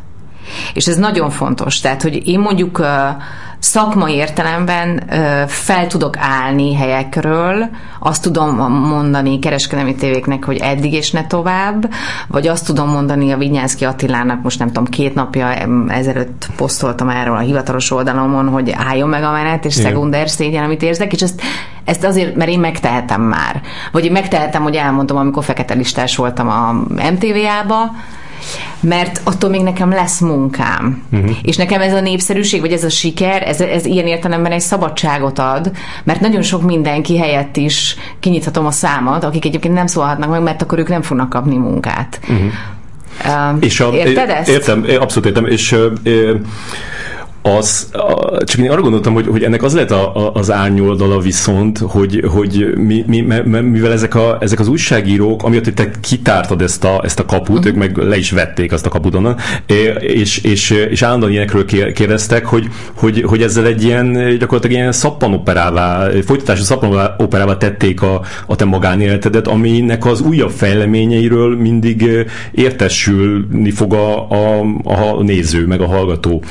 És 0.75 0.87
ez 0.87 0.97
nagyon 0.97 1.31
fontos. 1.31 1.81
Tehát, 1.81 2.03
hogy 2.03 2.29
én 2.29 2.38
mondjuk 2.38 2.81
szakmai 3.59 4.14
értelemben 4.14 5.03
fel 5.47 5.87
tudok 5.87 6.16
állni 6.18 6.75
helyekről, 6.75 7.68
azt 8.01 8.23
tudom 8.23 8.73
mondani 8.73 9.38
kereskedelmi 9.38 9.94
tévéknek, 9.94 10.44
hogy 10.44 10.57
eddig 10.57 10.92
és 10.92 11.11
ne 11.11 11.27
tovább, 11.27 11.90
vagy 12.29 12.47
azt 12.47 12.66
tudom 12.66 12.88
mondani 12.88 13.33
a 13.33 13.37
Vinyánszki 13.37 13.85
Attilának, 13.85 14.42
most 14.42 14.59
nem 14.59 14.66
tudom, 14.66 14.85
két 14.85 15.14
napja 15.14 15.55
ezelőtt 15.88 16.47
posztoltam 16.57 17.09
erről 17.09 17.37
a 17.37 17.40
hivatalos 17.40 17.90
oldalomon, 17.90 18.49
hogy 18.49 18.75
álljon 18.77 19.09
meg 19.09 19.23
a 19.23 19.31
menet, 19.31 19.64
és 19.64 19.75
szekunder 19.75 20.29
szégyen, 20.29 20.64
amit 20.64 20.83
érzek, 20.83 21.12
és 21.12 21.23
ezt, 21.23 21.42
ezt 21.85 22.05
azért, 22.05 22.37
mert 22.37 22.51
én 22.51 22.61
megtehetem 22.61 23.23
már. 23.23 23.61
Vagy 23.92 24.05
én 24.05 24.12
megtehetem, 24.12 24.62
hogy 24.62 24.75
elmondom, 24.75 25.16
amikor 25.16 25.44
fekete 25.44 25.75
listás 25.75 26.16
voltam 26.16 26.49
a 26.49 26.73
MTV-ába, 27.11 27.90
mert 28.81 29.20
attól 29.24 29.51
még 29.51 29.62
nekem 29.62 29.90
lesz 29.90 30.20
munkám. 30.20 31.03
Uh-huh. 31.12 31.31
És 31.42 31.57
nekem 31.57 31.81
ez 31.81 31.92
a 31.92 32.01
népszerűség, 32.01 32.61
vagy 32.61 32.72
ez 32.72 32.85
a 32.85 32.88
siker, 32.88 33.42
ez, 33.42 33.61
ez 33.61 33.85
ilyen 33.85 34.07
értelemben 34.07 34.53
egy 34.53 34.61
szabadságot 34.61 35.38
ad, 35.38 35.70
mert 36.05 36.20
nagyon 36.20 36.42
sok 36.42 36.62
mindenki 36.62 37.18
helyett 37.18 37.57
is 37.57 37.96
kinyithatom 38.20 38.66
a 38.66 38.70
számat, 38.70 39.24
akik 39.24 39.44
egyébként 39.44 39.74
nem 39.74 39.87
szólhatnak 39.87 40.31
meg, 40.31 40.42
mert 40.42 40.62
akkor 40.62 40.79
ők 40.79 40.88
nem 40.88 41.03
fognak 41.03 41.29
kapni 41.29 41.57
munkát. 41.57 42.20
Uh-huh. 42.22 42.46
Uh, 43.24 43.57
és 43.61 43.81
a, 43.81 43.90
érted 43.92 44.31
ezt? 44.31 44.48
Értem, 44.48 44.85
abszolút 45.01 45.29
értem, 45.29 45.46
és 45.46 45.72
uh, 45.72 45.92
az, 47.42 47.88
a, 47.92 48.44
csak 48.44 48.61
én 48.61 48.70
arra 48.70 48.81
gondoltam, 48.81 49.14
hogy, 49.14 49.27
hogy 49.27 49.42
ennek 49.42 49.62
az 49.62 49.74
lehet 49.74 49.90
a, 49.90 50.16
a, 50.16 50.33
az 50.35 50.51
árnyoldala 50.51 51.18
viszont, 51.18 51.79
hogy, 51.79 52.24
hogy 52.29 52.72
mi, 52.77 53.05
mi, 53.07 53.20
mivel 53.61 53.92
ezek, 53.92 54.14
a, 54.14 54.37
ezek 54.40 54.61
az 54.61 54.68
újságírók, 54.68 55.42
amiatt, 55.42 55.64
hogy 55.64 55.74
te 55.74 55.90
kitártad 56.01 56.62
ezt 56.62 56.85
a, 56.85 57.01
ezt 57.05 57.18
a 57.18 57.24
kaput, 57.24 57.59
uh-huh. 57.59 57.66
ők 57.66 57.74
meg 57.74 57.96
le 57.96 58.16
is 58.16 58.31
vették 58.31 58.72
azt 58.72 58.87
a 58.87 58.88
kaput 58.88 59.14
onnan, 59.14 59.37
és, 59.98 60.38
és, 60.38 60.70
és 60.70 61.03
állandóan 61.03 61.33
ilyenekről 61.33 61.64
kérdeztek, 61.92 62.46
hogy, 62.46 62.68
hogy, 62.94 63.22
hogy 63.27 63.42
ezzel 63.42 63.66
egy 63.66 63.85
ilyen 63.85 64.12
gyakorlatilag 64.38 64.77
ilyen 64.77 64.92
szappanoperává, 64.92 66.09
folytatású 66.24 66.62
szappanoperává 66.62 67.57
tették 67.57 68.03
a, 68.03 68.22
a 68.46 68.57
te 68.57 68.64
magánéletedet, 68.64 69.48
aminek 69.48 70.07
az 70.07 70.20
újabb 70.20 70.51
fejleményeiről 70.51 71.57
mindig 71.57 72.27
értesülni 72.51 73.70
fog 73.70 73.92
a, 73.92 74.31
a, 74.31 74.61
a 74.85 75.22
néző, 75.22 75.66
meg 75.66 75.81
a 75.81 75.87
hallgató. 75.87 76.42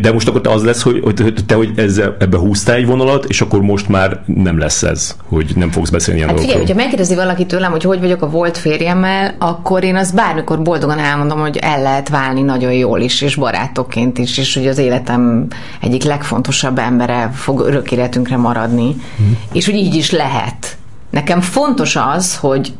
De 0.00 0.12
most 0.12 0.28
akkor 0.30 0.52
az 0.52 0.64
lesz, 0.64 0.82
hogy, 0.82 1.00
hogy 1.02 1.34
te 1.46 1.54
hogy 1.54 1.72
ezzel, 1.76 2.16
ebbe 2.18 2.36
húztál 2.36 2.76
egy 2.76 2.86
vonalat, 2.86 3.24
és 3.24 3.40
akkor 3.40 3.60
most 3.60 3.88
már 3.88 4.22
nem 4.26 4.58
lesz 4.58 4.82
ez, 4.82 5.16
hogy 5.28 5.52
nem 5.56 5.70
fogsz 5.70 5.90
beszélni 5.90 6.20
hát 6.20 6.40
figyelj, 6.40 6.58
hogyha 6.58 6.74
megkérdezi 6.74 7.14
valaki 7.14 7.46
tőlem, 7.46 7.70
hogy 7.70 7.82
hogy 7.82 8.00
vagyok 8.00 8.22
a 8.22 8.30
volt 8.30 8.58
férjemmel, 8.58 9.34
akkor 9.38 9.84
én 9.84 9.96
azt 9.96 10.14
bármikor 10.14 10.62
boldogan 10.62 10.98
elmondom, 10.98 11.40
hogy 11.40 11.56
el 11.56 11.82
lehet 11.82 12.08
válni 12.08 12.42
nagyon 12.42 12.72
jól 12.72 13.00
is, 13.00 13.22
és 13.22 13.34
barátokként 13.34 14.18
is, 14.18 14.38
és 14.38 14.54
hogy 14.54 14.66
az 14.66 14.78
életem 14.78 15.46
egyik 15.80 16.02
legfontosabb 16.02 16.78
embere 16.78 17.30
fog 17.34 17.60
örök 17.60 17.92
életünkre 17.92 18.36
maradni, 18.36 18.96
hmm. 19.16 19.38
és 19.52 19.64
hogy 19.64 19.74
így 19.74 19.94
is 19.94 20.10
lehet. 20.10 20.76
Nekem 21.10 21.40
fontos 21.40 21.96
az, 21.96 22.36
hogy 22.36 22.72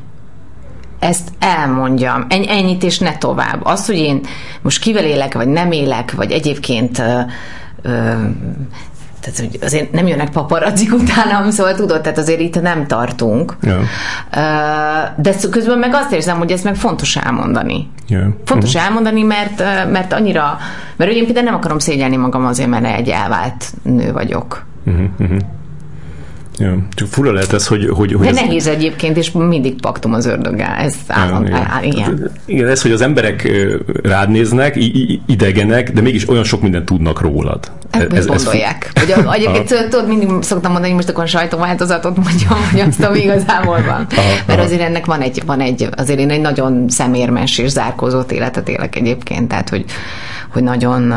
ezt 1.01 1.29
elmondjam, 1.39 2.27
ennyit 2.29 2.83
és 2.83 2.99
ne 2.99 3.19
tovább. 3.19 3.61
Az, 3.63 3.87
hogy 3.87 3.97
én 3.97 4.21
most 4.63 4.81
kivel 4.81 5.05
élek, 5.05 5.35
vagy 5.35 5.49
nem 5.49 5.73
élek, 5.73 6.13
vagy 6.13 6.31
egyébként 6.31 6.99
ö, 6.99 7.21
ö, 7.83 8.13
tehát 9.21 9.39
hogy 9.39 9.59
azért 9.63 9.93
nem 9.93 10.07
jönnek 10.07 10.31
paparazzik 10.31 10.93
utánam, 10.93 11.51
szóval 11.51 11.75
tudod, 11.75 12.01
tehát 12.01 12.19
azért 12.19 12.41
itt 12.41 12.61
nem 12.61 12.87
tartunk. 12.87 13.57
Ja. 13.63 13.81
De 15.17 15.35
közben 15.51 15.79
meg 15.79 15.95
azt 15.95 16.13
érzem, 16.13 16.39
hogy 16.39 16.51
ez 16.51 16.63
meg 16.63 16.75
fontos 16.75 17.17
elmondani. 17.17 17.89
Yeah. 18.09 18.27
Fontos 18.45 18.71
uh-huh. 18.75 18.87
elmondani, 18.87 19.23
mert, 19.23 19.59
mert 19.91 20.13
annyira, 20.13 20.59
mert 20.97 21.11
én 21.11 21.25
például 21.25 21.45
nem 21.45 21.55
akarom 21.55 21.79
szégyelni 21.79 22.17
magam 22.17 22.47
azért, 22.47 22.69
mert 22.69 22.85
egy 22.85 23.09
elvált 23.09 23.65
nő 23.83 24.13
vagyok. 24.13 24.65
Uh-huh, 24.87 25.05
uh-huh. 25.19 25.39
Ja. 26.59 26.79
Csak 26.95 27.09
fura 27.09 27.33
lehet 27.33 27.53
ez, 27.53 27.67
hogy... 27.67 27.89
hogy, 27.89 28.13
hogy 28.13 28.25
De 28.25 28.29
ez... 28.29 28.35
nehéz 28.35 28.67
egyébként, 28.67 29.17
és 29.17 29.31
mindig 29.31 29.81
paktum 29.81 30.13
az 30.13 30.27
ördöggel. 30.27 30.75
Ez 30.75 30.95
állam, 31.09 31.47
ja, 31.47 31.67
áll, 31.71 31.83
igen. 31.83 32.31
igen. 32.45 32.69
ez, 32.69 32.83
hogy 32.83 32.93
az 32.93 33.01
emberek 33.01 33.51
rád 34.03 34.31
néznek, 34.31 34.77
idegenek, 35.27 35.93
de 35.93 36.01
mégis 36.01 36.29
olyan 36.29 36.45
sok 36.45 36.63
mindent 36.63 36.85
tudnak 36.85 37.21
rólad. 37.21 37.71
Hát, 37.91 38.13
ez, 38.13 38.27
gondolják. 38.27 38.91
Ez, 38.95 39.13
hogy 39.13 39.25
egyébként 39.37 39.89
tudod, 39.89 40.09
mindig 40.09 40.29
szoktam 40.41 40.73
mondani, 40.73 40.93
hogy 40.93 41.03
most 41.03 41.09
akkor 41.09 41.29
sajtóváltozatot 41.29 42.17
mondjam, 42.17 42.59
hogy 42.71 42.81
azt, 42.81 43.05
ami 43.05 43.21
igazából 43.21 43.83
van. 43.87 44.07
Aha, 44.17 44.29
Mert 44.47 44.61
azért 44.61 44.81
ennek 44.81 45.07
van 45.07 45.21
egy, 45.21 45.43
van 45.47 45.61
egy, 45.61 45.89
azért 45.97 46.19
én 46.19 46.31
egy 46.31 46.41
nagyon 46.41 46.85
szemérmes 46.89 47.59
és 47.59 47.71
zárkózott 47.71 48.33
életet 48.33 48.69
élek 48.69 48.97
egyébként, 48.97 49.49
tehát 49.49 49.69
hogy 49.69 49.85
hogy 50.53 50.63
nagyon, 50.63 51.15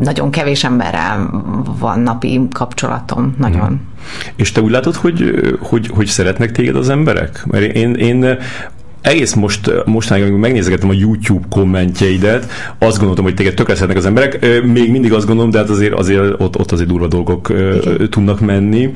nagyon 0.00 0.30
kevés 0.30 0.64
emberrel 0.64 1.44
van 1.78 2.00
napi 2.00 2.48
kapcsolatom, 2.52 3.34
nagyon. 3.38 3.66
Hmm. 3.66 3.88
És 4.36 4.52
te 4.52 4.60
úgy 4.60 4.70
látod, 4.70 4.94
hogy, 4.94 5.40
hogy, 5.60 5.90
hogy 5.94 6.06
szeretnek 6.06 6.52
téged 6.52 6.76
az 6.76 6.88
emberek? 6.88 7.44
Mert 7.46 7.64
én, 7.64 7.94
én 7.94 8.38
egész 9.02 9.34
most, 9.34 9.70
mostanáig, 9.84 10.22
amikor 10.22 10.40
megnézegettem 10.40 10.88
a 10.88 10.92
YouTube 10.92 11.46
kommentjeidet, 11.50 12.50
azt 12.78 12.98
gondoltam, 12.98 13.24
hogy 13.24 13.34
téged 13.34 13.54
tökre 13.54 13.74
szeretnek 13.74 13.96
az 13.96 14.06
emberek. 14.06 14.62
Még 14.64 14.90
mindig 14.90 15.12
azt 15.12 15.26
gondolom, 15.26 15.50
de 15.50 15.58
hát 15.58 15.70
azért, 15.70 15.92
azért 15.92 16.40
ott, 16.40 16.58
ott 16.58 16.72
azért 16.72 16.88
durva 16.88 17.06
dolgok 17.06 17.48
Igen. 17.50 18.08
tudnak 18.10 18.40
menni. 18.40 18.92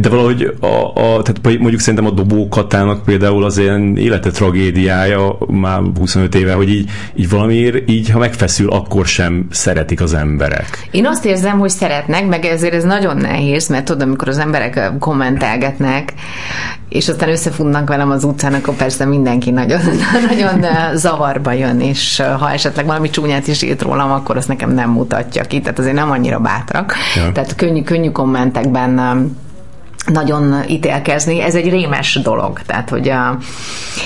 De 0.00 0.08
valahogy 0.08 0.56
a, 0.60 0.66
a, 0.66 1.22
tehát 1.22 1.58
mondjuk 1.58 1.80
szerintem 1.80 2.06
a 2.06 2.10
dobókatának 2.10 3.04
például 3.04 3.44
az 3.44 3.58
ilyen 3.58 3.96
élete 3.96 4.30
tragédiája 4.30 5.38
már 5.46 5.80
25 5.98 6.34
éve, 6.34 6.52
hogy 6.52 6.68
így, 6.68 6.90
így 7.14 7.28
valamiért 7.28 7.90
így, 7.90 8.10
ha 8.10 8.18
megfeszül, 8.18 8.70
akkor 8.70 9.06
sem 9.06 9.46
szeretik 9.50 10.00
az 10.00 10.14
emberek. 10.14 10.88
Én 10.90 11.06
azt 11.06 11.24
érzem, 11.24 11.58
hogy 11.58 11.70
szeretnek, 11.70 12.28
meg 12.28 12.44
ezért 12.44 12.74
ez 12.74 12.84
nagyon 12.84 13.16
nehéz, 13.16 13.68
mert 13.68 13.84
tudod, 13.84 14.02
amikor 14.02 14.28
az 14.28 14.38
emberek 14.38 14.90
kommentelgetnek, 14.98 16.12
és 16.88 17.08
aztán 17.08 17.28
összefutnak 17.28 17.88
velem 17.88 18.10
az 18.10 18.24
utcán, 18.24 18.54
akkor 18.54 18.74
persze 18.74 19.05
mindenki 19.06 19.50
nagyon, 19.50 19.80
nagyon 20.28 20.64
zavarba 20.94 21.52
jön, 21.52 21.80
és 21.80 22.22
ha 22.38 22.50
esetleg 22.50 22.86
valami 22.86 23.10
csúnyát 23.10 23.46
is 23.46 23.62
írt 23.62 23.82
rólam, 23.82 24.10
akkor 24.10 24.36
azt 24.36 24.48
nekem 24.48 24.70
nem 24.70 24.90
mutatja 24.90 25.42
ki, 25.42 25.60
tehát 25.60 25.78
azért 25.78 25.94
nem 25.94 26.10
annyira 26.10 26.38
bátrak. 26.38 26.94
Ja. 27.16 27.32
Tehát 27.32 27.54
könnyű, 27.54 27.82
könnyű 27.82 28.10
kommentekben 28.10 28.98
nagyon 30.06 30.54
ítélkezni, 30.68 31.40
ez 31.40 31.54
egy 31.54 31.70
rémes 31.70 32.18
dolog. 32.22 32.60
Tehát, 32.66 32.88
hogy 32.90 33.08
a, 33.08 33.38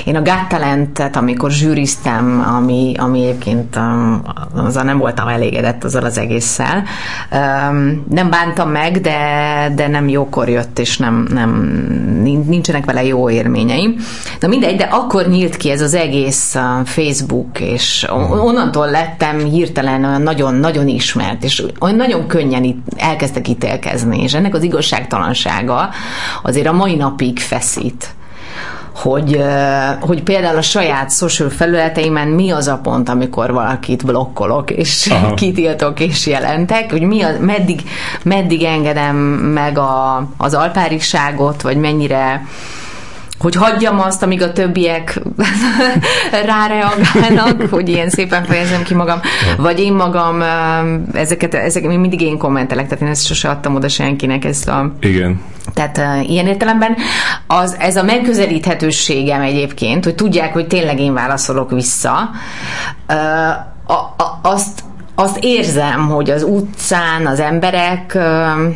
én 0.05 0.17
a 0.17 0.23
Got 0.23 0.49
Talentet, 0.49 1.17
amikor 1.17 1.51
zsűriztem, 1.51 2.45
ami, 2.57 2.95
ami 2.99 3.23
egyébként 3.23 3.77
um, 3.77 4.23
azzal 4.55 4.83
nem 4.83 4.99
voltam 4.99 5.29
elégedett 5.29 5.85
azzal 5.85 6.05
az 6.05 6.19
egésszel, 6.19 6.83
um, 7.33 8.05
nem 8.11 8.31
bántam 8.31 8.71
meg, 8.71 9.01
de, 9.01 9.19
de 9.75 9.89
nem 9.89 10.09
jókor 10.09 10.49
jött, 10.49 10.79
és 10.79 10.99
nem, 10.99 11.27
nem, 11.31 11.51
nincsenek 12.47 12.85
vele 12.85 13.05
jó 13.05 13.31
élményeim. 13.31 13.97
Na 14.41 14.49
mindegy, 14.49 14.77
de 14.77 14.85
akkor 14.85 15.27
nyílt 15.27 15.57
ki 15.57 15.71
ez 15.71 15.81
az 15.81 15.95
egész 15.95 16.55
uh, 16.55 16.87
Facebook, 16.87 17.61
és 17.61 18.07
onnantól 18.31 18.91
lettem 18.91 19.39
hirtelen 19.39 20.05
olyan 20.05 20.23
nagyon-nagyon 20.23 20.89
ismert, 20.89 21.45
és 21.45 21.63
olyan 21.81 21.97
nagyon 21.97 22.27
könnyen 22.27 22.65
itt 22.65 22.87
elkezdtek 22.97 23.49
ítélkezni, 23.49 24.23
és 24.23 24.35
ennek 24.35 24.55
az 24.55 24.63
igazságtalansága 24.63 25.90
azért 26.43 26.67
a 26.67 26.73
mai 26.73 26.95
napig 26.95 27.39
feszít 27.39 28.15
hogy, 28.95 29.43
hogy 30.01 30.23
például 30.23 30.57
a 30.57 30.63
saját 30.63 31.13
social 31.13 31.49
felületeimen 31.49 32.29
mi 32.29 32.51
az 32.51 32.69
a 32.69 32.79
pont, 32.83 33.09
amikor 33.09 33.53
valakit 33.53 34.05
blokkolok, 34.05 34.71
és 34.71 35.09
Aha. 35.11 35.35
kitiltok, 35.41 36.01
és 36.01 36.27
jelentek, 36.27 36.91
hogy 36.91 37.03
mi 37.03 37.23
az, 37.23 37.37
meddig, 37.41 37.83
meddig 38.23 38.63
engedem 38.63 39.17
meg 39.17 39.79
a, 39.79 40.27
az 40.37 40.55
alpáriságot, 40.55 41.63
vagy 41.63 41.77
mennyire 41.77 42.47
hogy 43.41 43.55
hagyjam 43.55 44.01
azt, 44.01 44.23
amíg 44.23 44.43
a 44.43 44.53
többiek 44.53 45.21
ráreagálnak, 46.47 47.71
hogy 47.71 47.89
ilyen 47.89 48.11
szépen 48.11 48.45
fejezem 48.45 48.83
ki 48.83 48.95
magam, 48.95 49.21
vagy 49.57 49.81
én 49.81 49.93
magam 49.93 50.43
ezeket, 51.13 51.55
ezek 51.55 51.83
mindig 51.83 52.21
én 52.21 52.39
kommentelek, 52.39 52.85
tehát 52.85 53.03
én 53.03 53.09
ezt 53.09 53.27
sose 53.27 53.49
adtam 53.49 53.75
oda 53.75 53.89
senkinek 53.89 54.45
ezt 54.45 54.69
a... 54.69 54.93
Igen. 55.01 55.41
Tehát 55.75 55.99
uh, 55.99 56.31
ilyen 56.31 56.47
értelemben. 56.47 56.97
Az, 57.47 57.77
ez 57.79 57.97
a 57.97 58.03
megközelíthetőségem 58.03 59.41
egyébként, 59.41 60.05
hogy 60.05 60.15
tudják, 60.15 60.53
hogy 60.53 60.67
tényleg 60.67 61.01
én 61.01 61.15
válaszolok 61.15 61.71
vissza, 61.71 62.31
uh, 63.09 63.17
a, 63.87 64.15
a, 64.17 64.39
azt, 64.43 64.85
azt 65.15 65.39
érzem, 65.41 66.09
hogy 66.09 66.31
az 66.31 66.43
utcán 66.43 67.27
az 67.27 67.41
emberek 67.41 68.13
uh, 68.15 68.75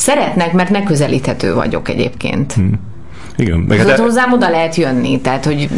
szeretnek, 0.00 0.52
mert 0.52 0.70
megközelíthető 0.70 1.54
vagyok 1.54 1.88
egyébként. 1.88 2.52
Hmm. 2.52 2.89
Igen. 3.40 3.58
Meg 3.58 3.78
hát 3.78 3.98
hozzám 3.98 4.32
oda 4.32 4.48
lehet 4.48 4.74
jönni, 4.74 5.20
tehát 5.20 5.44
hogy 5.44 5.68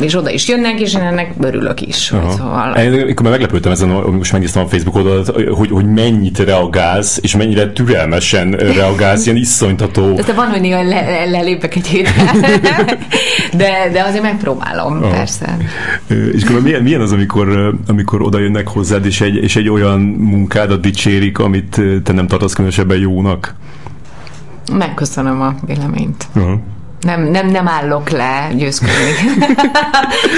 és 0.00 0.14
oda 0.14 0.30
is 0.30 0.48
jönnek, 0.48 0.80
és 0.80 0.94
én 0.94 1.00
ennek 1.00 1.32
örülök 1.40 1.80
is. 1.80 2.10
Aha. 2.10 2.30
Szóval... 2.30 2.74
Én, 2.74 3.00
amikor 3.00 3.22
már 3.22 3.30
meglepődtem 3.30 3.72
ezen, 3.72 3.88
most 3.88 4.32
megnéztem 4.32 4.62
a 4.62 4.66
Facebook 4.66 4.96
oldalt, 4.96 5.28
hogy, 5.28 5.70
hogy 5.70 5.84
mennyit 5.84 6.38
reagálsz, 6.38 7.18
és 7.22 7.36
mennyire 7.36 7.72
türelmesen 7.72 8.50
reagálsz, 8.50 9.24
ilyen 9.26 9.36
iszonytató. 9.36 10.14
Tehát 10.14 10.34
van, 10.34 10.46
hogy 10.46 10.60
néha 10.60 10.82
le, 10.82 11.24
lelépek 11.24 11.76
egy 11.76 11.86
hétre, 11.86 12.32
de, 13.60 13.88
de 13.92 14.02
azért 14.02 14.22
megpróbálom, 14.22 15.02
Aha. 15.02 15.10
persze. 15.10 15.56
És 16.32 16.42
akkor 16.42 16.62
milyen, 16.62 16.82
milyen 16.82 17.00
az, 17.00 17.12
amikor, 17.12 17.74
amikor 17.86 18.22
oda 18.22 18.38
jönnek 18.38 18.68
hozzád, 18.68 19.06
és 19.06 19.20
egy, 19.20 19.36
és 19.36 19.56
egy 19.56 19.68
olyan 19.68 20.00
munkádat 20.00 20.80
dicsérik, 20.80 21.38
amit 21.38 21.80
te 22.04 22.12
nem 22.12 22.26
tartasz 22.26 22.52
különösebben 22.52 22.98
jónak? 22.98 23.54
Megköszönöm 24.72 25.40
a 25.40 25.54
véleményt. 25.66 26.26
Uh-huh. 26.34 26.60
Nem, 27.00 27.22
nem, 27.22 27.46
nem 27.46 27.68
állok 27.68 28.10
le 28.10 28.50
győzködni. 28.56 29.12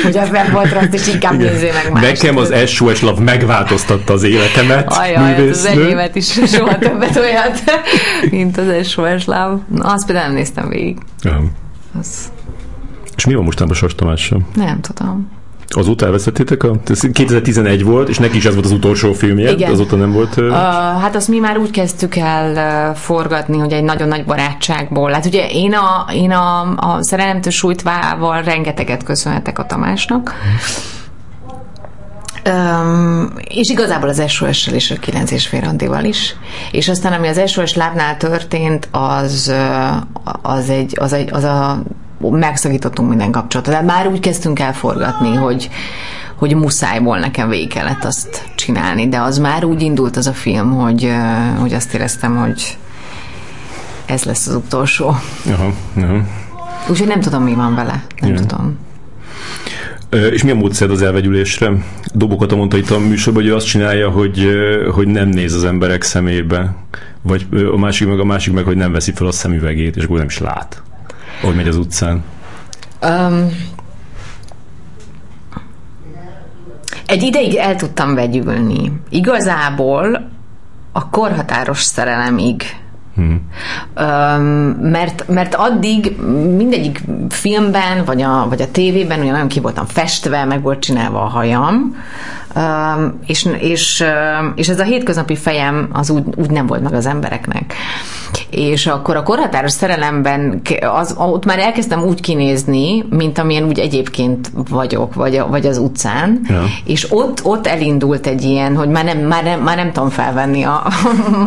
hogy 0.03 0.17
a 0.17 0.25
webboltra 0.25 0.83
és 0.83 1.09
inkább 1.09 1.37
nézzé 1.37 1.71
meg 1.71 1.93
más. 1.93 2.03
Nekem 2.03 2.37
az 2.37 2.55
SOS 2.67 3.03
Love 3.03 3.21
megváltoztatta 3.21 4.13
az 4.13 4.23
életemet. 4.23 4.93
Ajaj, 4.93 5.15
hát 5.15 5.39
az 5.39 5.65
enyémet 5.65 6.15
is 6.15 6.33
soha 6.47 6.79
többet 6.79 7.17
olyat, 7.17 7.63
mint 8.31 8.59
az 8.59 8.89
SOS 8.89 9.25
Love. 9.25 9.59
Na, 9.69 9.93
azt 9.93 10.07
például 10.07 10.27
nem 10.27 10.37
néztem 10.37 10.69
végig. 10.69 10.99
Uh-huh. 11.25 11.45
Az... 11.99 12.33
És 13.17 13.27
mi 13.27 13.35
van 13.35 13.45
mostanában 13.45 13.77
Sas 13.77 13.95
Tamással? 13.95 14.41
Nem 14.55 14.81
tudom. 14.81 15.31
Azóta 15.77 16.05
elvesztettétek? 16.05 16.63
A, 16.63 16.77
2011 17.13 17.85
volt, 17.85 18.09
és 18.09 18.19
neki 18.19 18.37
is 18.37 18.45
ez 18.45 18.53
volt 18.53 18.65
az 18.65 18.73
utolsó 18.73 19.13
filmje, 19.13 19.51
Igen. 19.51 19.71
azóta 19.71 19.97
nem 19.97 20.13
volt... 20.13 20.37
Uh... 20.37 20.51
Hát 21.01 21.17
azt 21.17 21.29
mi 21.29 21.39
már 21.39 21.59
úgy 21.59 21.71
kezdtük 21.71 22.17
el 22.17 22.91
uh, 22.91 22.97
forgatni, 22.97 23.59
hogy 23.59 23.73
egy 23.73 23.85
nagyon 23.85 24.09
nagy 24.09 24.25
barátságból. 24.25 25.13
Hát 25.13 25.27
ugye 25.27 25.49
én 25.51 25.75
a, 25.75 26.13
én 26.13 26.31
a, 26.31 26.61
a 26.77 26.99
szerelemtől 27.01 27.53
sújtvával 27.53 28.43
rengeteget 28.43 29.03
köszönhetek 29.03 29.59
a 29.59 29.67
Tamásnak. 29.67 30.35
Um, 32.51 33.33
és 33.49 33.71
igazából 33.71 34.09
az 34.09 34.23
SOS-sel 34.29 34.75
és 34.75 34.91
a 34.91 34.95
9 34.95 35.31
és 35.31 35.47
fél 35.47 35.79
is. 36.03 36.37
És 36.71 36.89
aztán, 36.89 37.13
ami 37.13 37.29
az 37.29 37.51
SOS 37.51 37.75
lábnál 37.75 38.17
történt, 38.17 38.89
az, 38.91 39.53
az, 40.43 40.71
egy, 40.71 40.97
az, 41.01 41.13
egy, 41.13 41.29
az 41.33 41.45
a 41.45 41.83
megszakítottunk 42.31 43.09
minden 43.09 43.31
kapcsolatot. 43.31 43.75
De 43.75 43.81
már 43.81 44.07
úgy 44.07 44.21
kezdtünk 44.21 44.59
el 44.59 44.75
forgatni, 44.75 45.35
hogy, 45.35 45.71
hogy 46.35 46.55
muszájból 46.55 47.19
nekem 47.19 47.49
végig 47.49 47.69
kellett 47.69 48.05
azt 48.05 48.49
csinálni, 48.55 49.09
de 49.09 49.21
az 49.21 49.39
már 49.39 49.65
úgy 49.65 49.83
indult 49.83 50.17
az 50.17 50.27
a 50.27 50.33
film, 50.33 50.71
hogy, 50.71 51.13
hogy 51.59 51.73
azt 51.73 51.95
éreztem, 51.95 52.37
hogy 52.37 52.77
ez 54.07 54.25
lesz 54.25 54.47
az 54.47 54.55
utolsó. 54.55 55.17
Aha, 55.47 55.73
aha. 55.97 56.21
Úgyhogy 56.89 57.07
nem 57.07 57.21
tudom, 57.21 57.43
mi 57.43 57.55
van 57.55 57.75
vele. 57.75 58.05
Nem 58.21 58.31
Igen. 58.31 58.47
tudom. 58.47 58.79
És 60.31 60.45
mi 60.45 60.51
a 60.51 60.55
módszer 60.55 60.91
az 60.91 61.03
elvegyülésre? 61.03 61.73
Dobokat 62.13 62.55
mondta 62.55 62.77
itt 62.77 62.91
a 62.91 62.99
műsorban, 62.99 63.43
hogy 63.43 63.51
ő 63.51 63.55
azt 63.55 63.67
csinálja, 63.67 64.11
hogy, 64.11 64.49
hogy 64.93 65.07
nem 65.07 65.29
néz 65.29 65.55
az 65.55 65.65
emberek 65.65 66.03
szemébe, 66.03 66.75
vagy 67.23 67.47
a 67.73 67.79
másik 67.79 68.09
meg 68.09 68.21
a 68.21 68.25
másik 68.25 68.53
meg, 68.53 68.65
hogy 68.65 68.77
nem 68.77 68.93
veszi 68.93 69.13
fel 69.13 69.27
a 69.27 69.33
szemüvegét, 69.33 69.97
és 69.97 70.05
akkor 70.05 70.17
nem 70.17 70.27
is 70.27 70.39
lát 70.39 70.83
hogy 71.41 71.55
megy 71.55 71.69
az 71.69 71.77
utcán? 71.77 72.25
Um, 73.03 73.49
egy 77.07 77.23
ideig 77.23 77.55
el 77.55 77.77
tudtam 77.77 78.15
vegyülni. 78.15 78.93
Igazából 79.09 80.31
a 80.93 81.09
korhatáros 81.11 81.83
szerelemig 81.83 82.65
Hmm. 83.15 83.41
Um, 83.97 84.43
mert, 84.91 85.29
mert 85.29 85.55
addig 85.55 86.17
mindegyik 86.57 87.01
filmben, 87.29 88.05
vagy 88.05 88.23
a, 88.23 88.47
vagy 88.49 88.63
a 88.63 88.71
tévében 88.71 89.21
ugye 89.21 89.31
nagyon 89.31 89.49
ki 89.49 89.61
voltam 89.61 89.87
festve, 89.87 90.45
meg 90.45 90.63
volt 90.63 90.79
csinálva 90.79 91.23
a 91.23 91.29
hajam, 91.29 91.97
um, 92.57 93.21
és, 93.27 93.49
és, 93.59 94.05
és 94.55 94.69
ez 94.69 94.81
a 94.81 94.85
hétköznapi 94.85 95.37
fejem 95.37 95.89
az 95.93 96.11
úgy, 96.11 96.25
úgy 96.37 96.51
nem 96.51 96.67
volt 96.67 96.83
meg 96.83 96.93
az 96.93 97.07
embereknek 97.07 97.75
és 98.55 98.87
akkor 98.87 99.17
a 99.17 99.23
korhatáros 99.23 99.73
szerelemben 99.73 100.63
az, 100.81 101.15
ott 101.19 101.45
már 101.45 101.59
elkezdtem 101.59 102.03
úgy 102.03 102.21
kinézni, 102.21 103.05
mint 103.11 103.39
amilyen 103.39 103.65
úgy 103.65 103.79
egyébként 103.79 104.51
vagyok, 104.71 105.15
vagy, 105.15 105.37
a, 105.37 105.47
vagy 105.47 105.67
az 105.67 105.79
utcán, 105.79 106.41
ja. 106.49 106.63
és 106.85 107.07
ott, 107.11 107.45
ott 107.45 107.67
elindult 107.67 108.27
egy 108.27 108.43
ilyen, 108.43 108.77
hogy 108.77 108.89
már 108.89 109.05
nem, 109.05 109.19
már 109.19 109.45
nem, 109.45 109.61
már 109.61 109.77
nem 109.77 109.93
tudom 109.93 110.09
felvenni 110.09 110.63
a, 110.63 110.83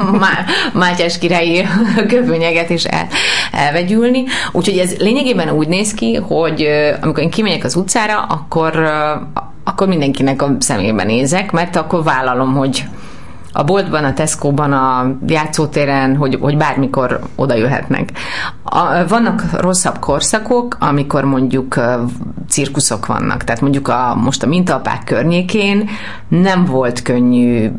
Mátyás 0.73 1.17
királyi 1.17 1.65
köpönyeget 2.07 2.69
és 2.69 2.83
el, 2.83 3.07
elvegyülni. 3.51 4.23
Úgyhogy 4.51 4.77
ez 4.77 4.95
lényegében 4.97 5.49
úgy 5.49 5.67
néz 5.67 5.93
ki, 5.93 6.15
hogy 6.15 6.67
amikor 7.01 7.23
én 7.23 7.29
kimegyek 7.29 7.63
az 7.63 7.75
utcára, 7.75 8.21
akkor 8.21 8.89
akkor 9.63 9.87
mindenkinek 9.87 10.41
a 10.41 10.55
szemébe 10.59 11.03
nézek, 11.03 11.51
mert 11.51 11.75
akkor 11.75 12.03
vállalom, 12.03 12.53
hogy 12.53 12.83
a 13.51 13.63
boltban, 13.63 14.03
a 14.03 14.13
Tesco-ban, 14.13 14.73
a 14.73 15.15
játszótéren, 15.27 16.15
hogy, 16.15 16.37
hogy 16.41 16.57
bármikor 16.57 17.19
oda 17.35 17.55
jöhetnek. 17.55 18.11
A, 18.63 19.07
vannak 19.07 19.43
rosszabb 19.61 19.99
korszakok, 19.99 20.77
amikor 20.79 21.23
mondjuk 21.23 21.75
cirkuszok 22.49 23.05
vannak. 23.05 23.43
Tehát 23.43 23.61
mondjuk 23.61 23.87
a, 23.87 24.15
most 24.15 24.43
a 24.43 24.47
mintapák 24.47 25.03
környékén 25.03 25.89
nem 26.27 26.65
volt 26.65 27.01
könnyű 27.01 27.71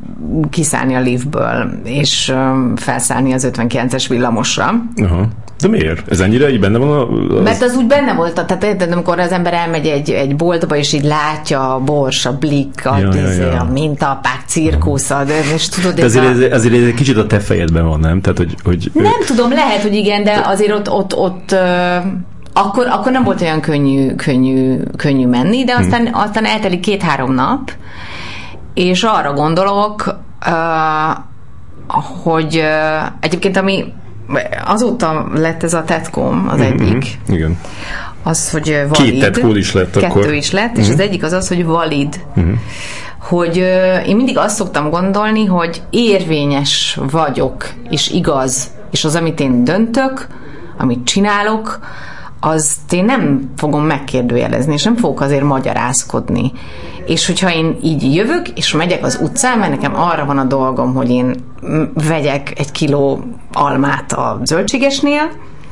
kiszállni 0.50 0.94
a 0.94 1.00
liftből, 1.00 1.81
és 1.85 2.35
felszállni 2.76 3.33
az 3.33 3.48
59-es 3.52 4.04
villamosra. 4.09 4.74
Aha. 4.96 5.28
De 5.61 5.68
miért? 5.68 6.11
Ez 6.11 6.21
ennyire 6.21 6.51
így 6.51 6.61
benne 6.61 6.79
van? 6.79 6.90
A, 6.90 7.37
az... 7.37 7.42
Mert 7.42 7.62
az 7.62 7.77
úgy 7.77 7.87
benne 7.87 8.14
volt, 8.14 8.44
tehát 8.44 8.64
érted, 8.64 8.92
amikor 8.92 9.18
az 9.18 9.33
ember 9.33 9.53
elmegy 9.53 9.87
egy, 9.87 10.11
egy 10.11 10.37
boltba, 10.37 10.77
és 10.77 10.92
így 10.92 11.05
látja 11.05 11.75
a 11.75 11.79
bors, 11.79 12.27
a 12.27 12.38
blik, 12.38 12.87
a, 12.87 12.99
ja, 12.99 13.14
ja, 13.14 13.31
ja. 13.31 13.61
a 13.61 13.64
mintapák, 13.73 14.42
cirkusz, 14.47 15.09
de, 15.09 15.40
és 15.55 15.68
tudod... 15.68 15.94
De 15.94 16.05
azért, 16.05 16.25
ez, 16.25 16.53
a... 16.53 16.55
azért 16.55 16.75
ez 16.75 16.83
egy 16.83 16.94
kicsit 16.94 17.16
a 17.16 17.27
te 17.27 17.38
fejedben 17.38 17.87
van, 17.87 18.01
nem? 18.01 18.21
Tehát, 18.21 18.38
hogy, 18.38 18.55
hogy... 18.64 18.90
Nem 18.94 19.21
tudom, 19.27 19.53
lehet, 19.53 19.83
hogy 19.83 19.94
igen, 19.94 20.25
de 20.25 20.42
azért 20.44 20.73
ott, 20.73 20.90
ott, 20.90 21.16
ott 21.16 21.55
akkor, 22.53 22.87
akkor 22.87 23.12
nem 23.12 23.25
volt 23.25 23.40
olyan 23.40 23.61
könnyű, 23.61 24.14
könnyű, 24.14 24.77
könnyű 24.97 25.27
menni, 25.27 25.64
de 25.64 25.75
aztán, 25.75 26.01
hmm. 26.01 26.21
aztán 26.21 26.44
eltelik 26.44 26.81
két-három 26.81 27.35
nap, 27.35 27.73
és 28.75 29.03
arra 29.03 29.33
gondolok, 29.33 30.14
hogy 32.23 32.62
egyébként 33.21 33.57
ami 33.57 33.92
azóta 34.64 35.29
lett 35.35 35.62
ez 35.62 35.75
a 35.75 35.85
Tetcom, 35.85 36.49
az 36.51 36.59
mm-hmm. 36.59 36.73
egyik. 36.73 37.19
Igen. 37.29 37.59
Az, 38.23 38.51
hogy 38.51 38.85
valid. 38.88 39.12
Két 39.12 39.21
Tetcom 39.21 39.57
is 39.57 39.73
lett 39.73 39.91
kettő 39.91 40.07
akkor. 40.07 40.23
Kettő 40.23 40.35
is 40.35 40.51
lett, 40.51 40.71
mm-hmm. 40.71 40.81
és 40.81 40.88
az 40.88 40.95
mhm. 40.95 41.03
egyik 41.03 41.23
az 41.23 41.33
az, 41.33 41.49
hogy 41.49 41.64
valid. 41.64 42.21
Mm-hmm. 42.41 42.53
Hogy 43.21 43.59
uh, 43.59 44.09
én 44.09 44.17
mindig 44.17 44.38
azt 44.38 44.57
szoktam 44.57 44.91
gondolni, 44.91 45.45
hogy 45.45 45.83
érvényes 45.91 46.99
vagyok, 47.11 47.69
és 47.91 48.11
igaz, 48.11 48.71
és 48.91 49.05
az, 49.05 49.14
amit 49.14 49.41
én 49.41 49.64
döntök, 49.64 50.27
amit 50.79 51.05
csinálok, 51.05 51.79
azt 52.40 52.92
én 52.92 53.05
nem 53.05 53.51
fogom 53.57 53.85
megkérdőjelezni, 53.85 54.72
és 54.72 54.83
nem 54.83 54.96
fogok 54.96 55.20
azért 55.20 55.42
magyarázkodni. 55.42 56.53
És 57.07 57.27
hogyha 57.27 57.55
én 57.55 57.77
így 57.83 58.14
jövök, 58.14 58.48
és 58.48 58.72
megyek 58.72 59.05
az 59.05 59.18
utcán, 59.22 59.59
mert 59.59 59.70
nekem 59.70 59.96
arra 59.96 60.24
van 60.24 60.38
a 60.38 60.44
dolgom, 60.44 60.94
hogy 60.94 61.11
én 61.11 61.35
vegyek 61.94 62.53
egy 62.59 62.72
kiló 62.72 63.24
almát 63.53 64.12
a 64.12 64.40
zöldségesnél, 64.44 65.31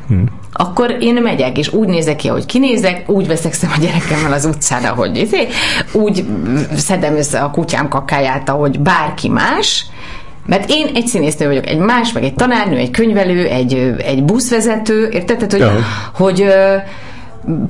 hmm. 0.09 0.25
akkor 0.53 0.97
én 1.01 1.23
megyek, 1.23 1.59
és 1.59 1.73
úgy 1.73 1.89
nézek 1.89 2.17
ki, 2.17 2.29
ahogy 2.29 2.47
kinézek, 2.47 3.09
úgy 3.09 3.27
veszekszem 3.27 3.71
a 3.77 3.81
gyerekemmel 3.81 4.33
az 4.33 4.45
utcára, 4.45 4.95
hogy 4.95 5.17
izé, 5.17 5.49
úgy 5.93 6.27
szedem 6.77 7.17
össze 7.17 7.41
a 7.41 7.51
kutyám 7.51 7.89
kakáját, 7.89 8.49
ahogy 8.49 8.81
bárki 8.81 9.29
más, 9.29 9.87
mert 10.47 10.71
én 10.71 10.87
egy 10.95 11.07
színésznő 11.07 11.47
vagyok, 11.47 11.67
egy 11.67 11.79
más, 11.79 12.13
meg 12.13 12.25
egy 12.25 12.35
tanárnő, 12.35 12.77
egy 12.77 12.91
könyvelő, 12.91 13.47
egy, 13.47 13.95
egy 13.99 14.25
buszvezető, 14.25 15.09
érted? 15.13 15.37
Tehát, 15.37 15.53
hogy, 15.53 15.61
ja. 15.61 15.85
hogy 16.15 16.47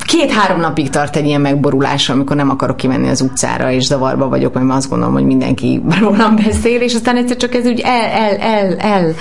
két-három 0.06 0.60
napig 0.60 0.90
tart 0.90 1.16
egy 1.16 1.26
ilyen 1.26 1.40
megborulás, 1.40 2.08
amikor 2.08 2.36
nem 2.36 2.50
akarok 2.50 2.76
kimenni 2.76 3.08
az 3.08 3.20
utcára, 3.20 3.70
és 3.70 3.84
zavarba 3.84 4.28
vagyok, 4.28 4.54
mert 4.54 4.70
azt 4.70 4.88
gondolom, 4.88 5.14
hogy 5.14 5.24
mindenki 5.24 5.82
rólam 6.00 6.36
beszél, 6.44 6.80
és 6.80 6.94
aztán 6.94 7.16
egyszer 7.16 7.36
csak 7.36 7.54
ez 7.54 7.66
úgy 7.66 7.80
el, 7.84 8.04
el, 8.04 8.36
el, 8.36 8.76
el 8.76 9.14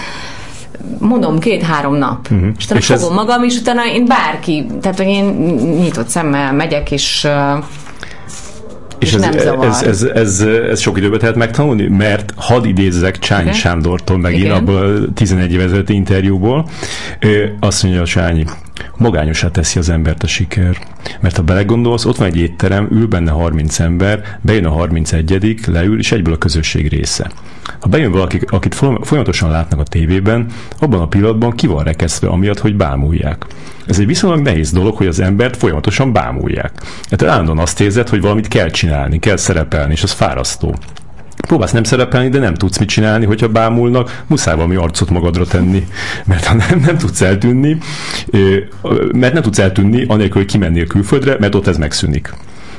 mondom, 1.00 1.40
két-három 1.40 1.96
nap. 1.96 2.28
Uh-huh. 2.32 2.48
És 2.58 2.66
utána 2.66 2.80
és 2.80 2.86
fogom 2.86 3.10
ez... 3.10 3.16
magam, 3.16 3.44
és 3.44 3.58
utána 3.58 3.86
én 3.86 4.06
bárki, 4.06 4.66
tehát 4.82 4.98
hogy 4.98 5.08
én 5.08 5.26
nyitott 5.82 6.08
szemmel 6.08 6.54
megyek, 6.54 6.92
és 6.92 7.28
és, 9.00 9.08
és 9.08 9.14
ez, 9.14 9.22
nem 9.22 9.38
zavar. 9.38 9.66
Ez, 9.66 9.82
ez, 9.82 10.04
ez, 10.04 10.42
ez 10.42 10.80
sok 10.80 10.98
időbe 10.98 11.18
tehet 11.18 11.36
megtanulni, 11.36 11.88
mert 11.88 12.34
hadd 12.36 12.66
idézzek 12.66 13.20
Csányi 13.20 13.48
okay. 13.48 13.60
Sándortól 13.60 14.18
megint 14.18 14.44
Igen. 14.44 14.56
abból 14.56 14.76
a 14.76 15.14
11 15.14 15.54
év 15.54 15.60
ezelőtti 15.62 15.94
interjúból. 15.94 16.70
Azt 17.60 17.84
mondja 17.84 18.02
a 18.02 18.06
Sányi, 18.06 18.46
Magányosá 18.98 19.50
teszi 19.50 19.80
az 19.80 19.90
embert 19.90 20.24
a 20.24 20.28
siker. 20.28 20.78
Mert 21.22 21.36
ha 21.36 21.44
belegondolsz, 21.44 22.06
ott 22.06 22.18
van 22.18 22.28
egy 22.28 22.38
étterem, 22.38 22.88
ül 22.92 23.08
benne 23.08 23.32
30 23.32 23.80
ember, 23.80 24.40
bejön 24.42 24.66
a 24.66 24.70
31 24.70 25.60
leül, 25.68 26.00
és 26.00 26.12
egyből 26.12 26.34
a 26.34 26.38
közösség 26.38 26.88
része. 26.88 27.32
Ha 27.80 27.90
bejön 27.90 28.12
valaki, 28.12 28.40
akit 28.48 28.76
folyamatosan 28.76 29.50
látnak 29.50 29.80
a 29.80 29.84
tévében, 29.84 30.46
abban 30.80 31.02
a 31.02 31.08
pillanatban 31.08 31.52
ki 31.52 31.68
van 31.68 31.84
rekesztve 31.84 32.28
amiatt, 32.28 32.60
hogy 32.60 32.76
bámulják. 32.76 33.46
Ez 33.88 34.00
egy 34.00 34.06
viszonylag 34.06 34.42
nehéz 34.42 34.72
dolog, 34.72 34.96
hogy 34.96 35.08
az 35.08 35.20
embert 35.20 35.58
folyamatosan 35.58 36.14
bámulják. 36.14 36.72
Hát 37.10 37.24
állandóan 37.24 37.60
azt 37.60 37.82
érzed, 37.82 38.10
hogy 38.10 38.22
valamit 38.22 38.48
kell 38.48 38.70
csinálni, 38.70 39.20
kell 39.20 39.38
szerepelni, 39.38 39.94
és 39.94 40.04
az 40.04 40.12
fárasztó. 40.12 40.76
Próbálsz 41.46 41.72
nem 41.72 41.84
szerepelni, 41.84 42.30
de 42.30 42.40
nem 42.40 42.54
tudsz 42.54 42.78
mit 42.78 42.90
csinálni, 42.90 43.26
hogyha 43.26 43.48
bámulnak, 43.48 44.24
muszáj 44.28 44.56
valami 44.56 44.76
arcot 44.76 45.10
magadra 45.10 45.46
tenni. 45.46 45.88
Mert 46.26 46.46
ha 46.46 46.54
nem, 46.54 46.80
nem 46.86 46.98
tudsz 46.98 47.22
eltűnni, 47.22 47.78
mert 49.12 49.34
nem 49.34 49.42
tudsz 49.42 49.60
eltűnni, 49.60 50.06
anélkül, 50.08 50.42
hogy 50.42 50.52
kimennél 50.52 50.88
külföldre, 50.88 51.36
mert 51.40 51.56
ott 51.56 51.68
ez 51.68 51.78
megszűnik. 51.78 52.34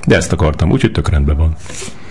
De 0.06 0.16
ezt 0.16 0.32
akartam, 0.32 0.70
úgyhogy 0.70 0.92
tök 0.92 1.08
rendben 1.08 1.36
van. 1.36 1.56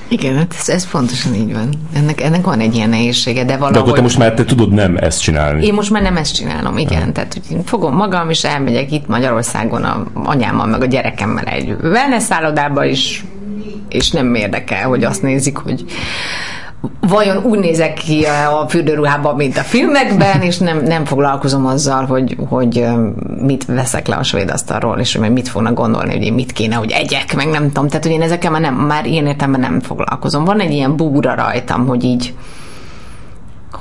Igen, 0.08 0.36
hát 0.36 0.56
ez, 0.60 0.70
ez 0.70 0.90
pontosan 0.90 1.34
így 1.34 1.54
van. 1.54 1.70
Ennek, 1.94 2.22
ennek 2.22 2.46
van 2.46 2.60
egy 2.60 2.76
ilyen 2.76 2.90
nehézsége, 2.90 3.44
de 3.44 3.58
valahol... 3.58 3.72
De 3.72 3.80
akkor 3.80 3.94
te 3.94 4.02
most 4.02 4.18
már 4.18 4.34
te 4.34 4.44
tudod 4.44 4.72
nem 4.72 4.98
ezt 4.98 5.22
csinálni. 5.22 5.66
Én 5.66 5.74
most 5.74 5.92
már 5.92 6.02
nem 6.02 6.18
ezt 6.18 6.36
csinálom, 6.36 6.78
igen. 6.78 7.04
Ha. 7.04 7.12
Tehát 7.12 7.34
hogy 7.34 7.58
fogom 7.66 7.96
magam, 7.96 8.30
és 8.30 8.44
elmegyek 8.44 8.92
itt 8.92 9.08
Magyarországon 9.08 9.84
a 9.84 10.06
anyámmal, 10.14 10.66
meg 10.66 10.82
a 10.82 10.86
gyerekemmel 10.86 11.46
egy 11.46 11.76
wellness 11.84 12.24
szállodába 12.24 12.86
is, 12.86 13.24
és 13.96 14.12
nem 14.12 14.36
érdekel, 14.36 14.88
hogy 14.88 15.04
azt 15.04 15.22
nézik, 15.22 15.58
hogy 15.58 15.86
vajon 17.00 17.44
úgy 17.44 17.60
nézek 17.60 17.94
ki 17.94 18.26
a 18.62 18.68
fürdőruhában, 18.70 19.36
mint 19.36 19.58
a 19.58 19.62
filmekben, 19.62 20.42
és 20.42 20.58
nem, 20.58 20.84
nem 20.84 21.06
foglalkozom 21.06 21.66
azzal, 21.66 22.06
hogy, 22.06 22.38
hogy 22.50 22.86
mit 23.42 23.66
veszek 23.66 24.08
le 24.08 24.16
a 24.16 24.24
svéd 24.24 24.50
asztalról, 24.50 25.00
és 25.00 25.16
hogy 25.16 25.32
mit 25.32 25.48
fognak 25.48 25.74
gondolni, 25.74 26.14
hogy 26.14 26.24
én 26.24 26.34
mit 26.34 26.52
kéne, 26.52 26.76
hogy 26.76 26.92
egyek, 26.92 27.36
meg 27.36 27.48
nem 27.48 27.68
tudom. 27.68 27.88
Tehát, 27.88 28.04
hogy 28.04 28.14
én 28.14 28.22
ezekkel 28.22 28.52
már, 28.52 28.62
nem, 28.62 28.76
már 28.76 29.06
ilyen 29.06 29.28
értelemben 29.28 29.72
nem 29.72 29.80
foglalkozom. 29.80 30.44
Van 30.44 30.60
egy 30.60 30.72
ilyen 30.72 30.96
búra 30.96 31.36
rajtam, 31.36 31.88
hogy 31.88 32.04
így 32.04 32.34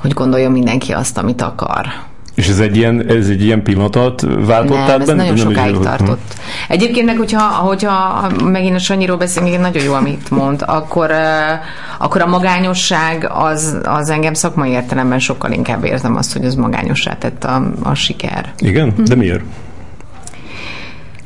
hogy 0.01 0.13
gondolja 0.13 0.49
mindenki 0.49 0.93
azt, 0.93 1.17
amit 1.17 1.41
akar. 1.41 1.85
És 2.35 2.47
ez 2.47 2.59
egy 2.59 2.77
ilyen, 2.77 3.07
ez 3.07 3.27
egy 3.27 3.43
ilyen 3.43 3.63
pillanatot 3.63 4.21
váltott 4.21 4.77
nem, 4.77 5.01
ez 5.01 5.07
nagyon 5.07 5.25
nem 5.25 5.35
sokáig 5.35 5.77
tartott. 5.77 6.33
Egyébként 6.67 7.05
meg, 7.05 7.17
hogyha, 7.17 7.41
hogyha 7.41 8.27
megint 8.43 8.75
a 8.75 8.79
Sanyiról 8.79 9.17
beszélünk, 9.17 9.61
nagyon 9.61 9.83
jó, 9.83 9.93
amit 9.93 10.29
mond, 10.29 10.63
akkor, 10.65 11.11
akkor 11.97 12.21
a 12.21 12.27
magányosság 12.27 13.29
az, 13.33 13.77
az 13.83 14.09
engem 14.09 14.33
szakmai 14.33 14.69
értelemben 14.69 15.19
sokkal 15.19 15.51
inkább 15.51 15.83
érzem 15.85 16.15
azt, 16.15 16.33
hogy 16.33 16.45
az 16.45 16.55
magányossá 16.55 17.17
tett 17.17 17.43
a, 17.43 17.71
a 17.83 17.93
siker. 17.93 18.53
Igen? 18.57 18.93
De 19.05 19.15
miért? 19.15 19.43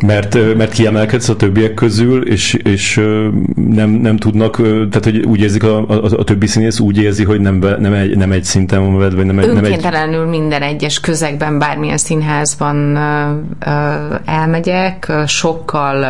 Mert, 0.01 0.55
mert 0.55 0.71
kiemelkedsz 0.71 1.29
a 1.29 1.35
többiek 1.35 1.73
közül, 1.73 2.27
és, 2.27 2.53
és 2.53 2.95
nem, 3.55 3.89
nem 3.89 4.17
tudnak, 4.17 4.55
tehát 4.55 5.03
hogy 5.03 5.19
úgy 5.25 5.39
érzik 5.39 5.63
a, 5.63 5.88
a, 5.88 6.03
a 6.03 6.23
többi 6.23 6.47
színész, 6.47 6.79
úgy 6.79 6.97
érzi, 6.97 7.23
hogy 7.23 7.39
nem, 7.39 7.55
nem, 7.79 7.93
egy, 7.93 8.17
nem 8.17 8.31
egy 8.31 8.43
szinten 8.43 8.79
van 8.79 8.93
vagy 8.93 9.25
nem, 9.25 9.39
egy, 9.39 9.53
nem 9.53 9.65
egy... 9.65 10.27
minden 10.29 10.62
egyes 10.62 10.99
közegben, 10.99 11.59
bármilyen 11.59 11.97
színházban 11.97 12.97
elmegyek, 14.25 15.12
sokkal 15.25 16.05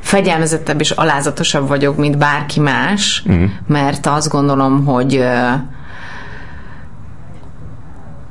fegyelmezettebb 0.00 0.80
és 0.80 0.90
alázatosabb 0.90 1.68
vagyok, 1.68 1.96
mint 1.96 2.18
bárki 2.18 2.60
más, 2.60 3.24
mm. 3.30 3.44
mert 3.66 4.06
azt 4.06 4.28
gondolom, 4.28 4.84
hogy 4.84 5.24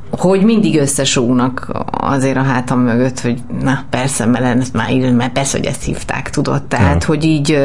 hogy 0.10 0.44
mindig 0.44 0.80
összesúgnak 0.80 1.72
azért 1.92 2.38
a 2.38 2.44
hátam 2.44 2.80
mögött, 2.80 3.20
hogy 3.20 3.40
na 3.62 3.84
persze, 3.90 4.26
mert, 4.26 4.74
már, 4.74 4.92
mert 5.16 5.32
persze, 5.32 5.58
hogy 5.58 5.68
ezt 5.68 5.84
hívták, 5.84 6.30
tudod. 6.30 6.64
Tehát, 6.64 7.02
ja. 7.02 7.08
hogy 7.08 7.24
így 7.24 7.60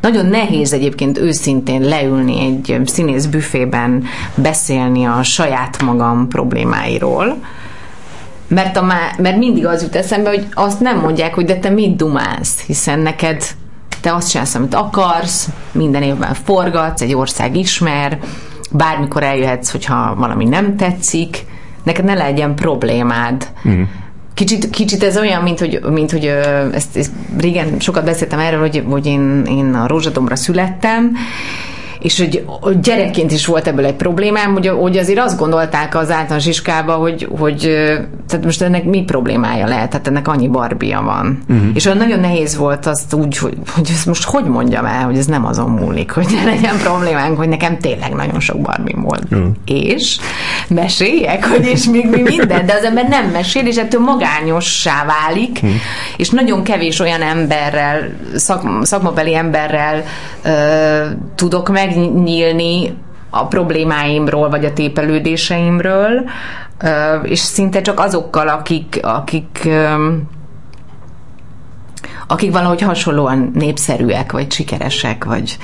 nagyon 0.00 0.26
nehéz 0.26 0.72
egyébként 0.72 1.18
őszintén 1.18 1.82
leülni 1.82 2.40
egy 2.40 2.80
színész 2.84 3.26
büfében, 3.26 4.04
beszélni 4.34 5.04
a 5.04 5.22
saját 5.22 5.82
magam 5.82 6.28
problémáiról, 6.28 7.36
mert, 8.48 8.76
a, 8.76 8.82
mert 9.18 9.36
mindig 9.36 9.66
az 9.66 9.82
jut 9.82 9.96
eszembe, 9.96 10.28
hogy 10.28 10.46
azt 10.54 10.80
nem 10.80 10.98
mondják, 10.98 11.34
hogy 11.34 11.44
de 11.44 11.56
te 11.56 11.68
mit 11.68 11.96
dumálsz, 11.96 12.60
hiszen 12.66 12.98
neked 12.98 13.42
te 14.00 14.14
azt 14.14 14.30
csinálsz, 14.30 14.54
amit 14.54 14.74
akarsz, 14.74 15.48
minden 15.72 16.02
évben 16.02 16.34
forgatsz, 16.34 17.00
egy 17.00 17.14
ország 17.14 17.56
ismer, 17.56 18.18
bármikor 18.70 19.22
eljöhetsz, 19.22 19.70
hogyha 19.70 20.14
valami 20.14 20.44
nem 20.44 20.76
tetszik, 20.76 21.44
neked 21.84 22.04
ne 22.04 22.14
legyen 22.14 22.54
problémád. 22.54 23.46
Mm. 23.68 23.82
Kicsit, 24.34 24.70
kicsit 24.70 25.02
ez 25.02 25.16
olyan, 25.16 25.42
mint 25.42 25.58
hogy, 25.58 25.80
mint 25.90 26.10
hogy 26.10 26.24
ezt, 26.72 26.96
ezt 26.96 27.12
régen 27.38 27.80
sokat 27.80 28.04
beszéltem 28.04 28.38
erről, 28.38 28.60
hogy, 28.60 28.84
hogy 28.88 29.06
én, 29.06 29.44
én 29.48 29.74
a 29.74 29.86
Rózsadomra 29.86 30.36
születtem, 30.36 31.16
és 32.04 32.18
hogy 32.18 32.80
gyerekként 32.80 33.32
is 33.32 33.46
volt 33.46 33.66
ebből 33.66 33.84
egy 33.84 33.94
problémám, 33.94 34.52
hogy, 34.52 34.68
hogy 34.68 34.96
azért 34.96 35.18
azt 35.18 35.38
gondolták 35.38 35.96
az 35.96 36.10
általános 36.10 36.46
iskába, 36.46 36.92
hogy, 36.92 37.28
hogy 37.38 37.60
tehát 38.28 38.44
most 38.44 38.62
ennek 38.62 38.84
mi 38.84 39.02
problémája 39.02 39.66
lehet, 39.66 39.90
tehát 39.90 40.06
ennek 40.06 40.28
annyi 40.28 40.48
barbia 40.48 41.02
van. 41.02 41.42
Uh-huh. 41.48 41.66
És 41.74 41.86
olyan 41.86 41.98
nagyon 41.98 42.20
nehéz 42.20 42.56
volt 42.56 42.86
azt 42.86 43.14
úgy, 43.14 43.38
hogy, 43.38 43.56
hogy 43.74 43.88
ezt 43.92 44.06
most 44.06 44.24
hogy 44.24 44.44
mondjam 44.44 44.84
el, 44.84 45.04
hogy 45.04 45.18
ez 45.18 45.26
nem 45.26 45.46
azon 45.46 45.70
múlik, 45.70 46.10
hogy 46.10 46.26
ne 46.34 46.44
legyen 46.50 46.76
problémánk, 46.76 47.36
hogy 47.36 47.48
nekem 47.48 47.78
tényleg 47.78 48.12
nagyon 48.12 48.40
sok 48.40 48.60
barbim 48.60 49.02
volt. 49.02 49.24
Uh-huh. 49.30 49.48
És 49.66 50.18
meséljek, 50.68 51.44
hogy 51.44 51.66
és 51.66 51.84
még 51.84 52.08
mi 52.08 52.20
minden, 52.22 52.66
de 52.66 52.72
az 52.72 52.84
ember 52.84 53.08
nem 53.08 53.26
mesél, 53.30 53.66
és 53.66 53.76
ettől 53.76 54.00
magányossá 54.00 55.04
válik, 55.04 55.54
uh-huh. 55.54 55.70
és 56.16 56.30
nagyon 56.30 56.62
kevés 56.62 57.00
olyan 57.00 57.22
emberrel, 57.22 58.08
szak, 58.34 58.62
szakmabeli 58.82 59.34
emberrel 59.34 60.04
ö, 60.42 61.06
tudok 61.34 61.68
meg 61.68 61.92
megnyílni 61.94 62.96
a 63.30 63.46
problémáimról, 63.46 64.48
vagy 64.48 64.64
a 64.64 64.72
tépelődéseimről, 64.72 66.24
és 67.22 67.38
szinte 67.38 67.80
csak 67.80 68.00
azokkal, 68.00 68.48
akik, 68.48 68.98
akik 69.02 69.68
akik 72.26 72.52
valahogy 72.52 72.80
hasonlóan 72.80 73.50
népszerűek, 73.54 74.32
vagy 74.32 74.52
sikeresek, 74.52 75.24
vagy 75.24 75.58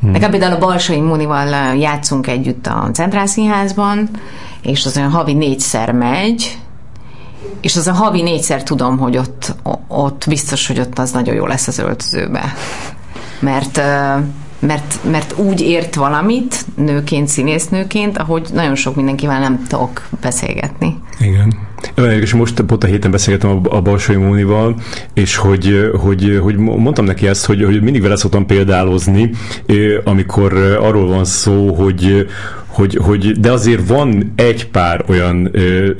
hmm. 0.00 0.10
Nekem 0.10 0.30
például 0.30 0.52
a 0.54 0.58
Balsai 0.58 1.00
Munival 1.00 1.76
játszunk 1.76 2.26
együtt 2.26 2.66
a 2.66 2.88
Centrál 2.92 3.26
Színházban, 3.26 4.08
és 4.62 4.86
az 4.86 4.96
olyan 4.96 5.10
havi 5.10 5.32
négyszer 5.32 5.92
megy, 5.92 6.58
és 7.60 7.76
az 7.76 7.86
a 7.86 7.92
havi 7.92 8.22
négyszer 8.22 8.62
tudom, 8.62 8.98
hogy 8.98 9.16
ott, 9.16 9.54
ott 9.88 10.24
biztos, 10.28 10.66
hogy 10.66 10.80
ott 10.80 10.98
az 10.98 11.10
nagyon 11.10 11.34
jó 11.34 11.46
lesz 11.46 11.66
az 11.66 11.78
öltözőbe. 11.78 12.54
Mert 13.40 13.80
mert, 14.58 14.98
mert 15.10 15.38
úgy 15.38 15.60
ért 15.60 15.94
valamit 15.94 16.64
nőként, 16.76 17.28
színésznőként, 17.28 18.18
ahogy 18.18 18.48
nagyon 18.52 18.74
sok 18.74 18.96
mindenkivel 18.96 19.40
nem 19.40 19.66
tudok 19.68 20.08
beszélgetni. 20.20 20.98
Igen. 21.20 21.65
És 22.20 22.34
most 22.34 22.60
pont 22.60 22.84
a 22.84 22.86
héten 22.86 23.10
beszélgettem 23.10 23.50
a, 23.50 23.76
a 23.76 23.80
Balsai 23.80 24.16
Mónival, 24.16 24.76
és 25.14 25.36
hogy, 25.36 25.90
hogy, 26.00 26.38
hogy 26.42 26.56
mondtam 26.56 27.04
neki 27.04 27.26
ezt, 27.26 27.46
hogy, 27.46 27.64
hogy 27.64 27.82
mindig 27.82 28.02
vele 28.02 28.16
szoktam 28.16 28.46
példálozni, 28.46 29.30
amikor 30.04 30.52
arról 30.80 31.06
van 31.06 31.24
szó, 31.24 31.74
hogy, 31.74 32.26
hogy, 32.76 32.98
hogy 33.02 33.40
de 33.40 33.50
azért 33.50 33.88
van 33.88 34.32
egy 34.36 34.66
pár 34.66 35.04
olyan 35.08 35.48
ö, 35.52 35.90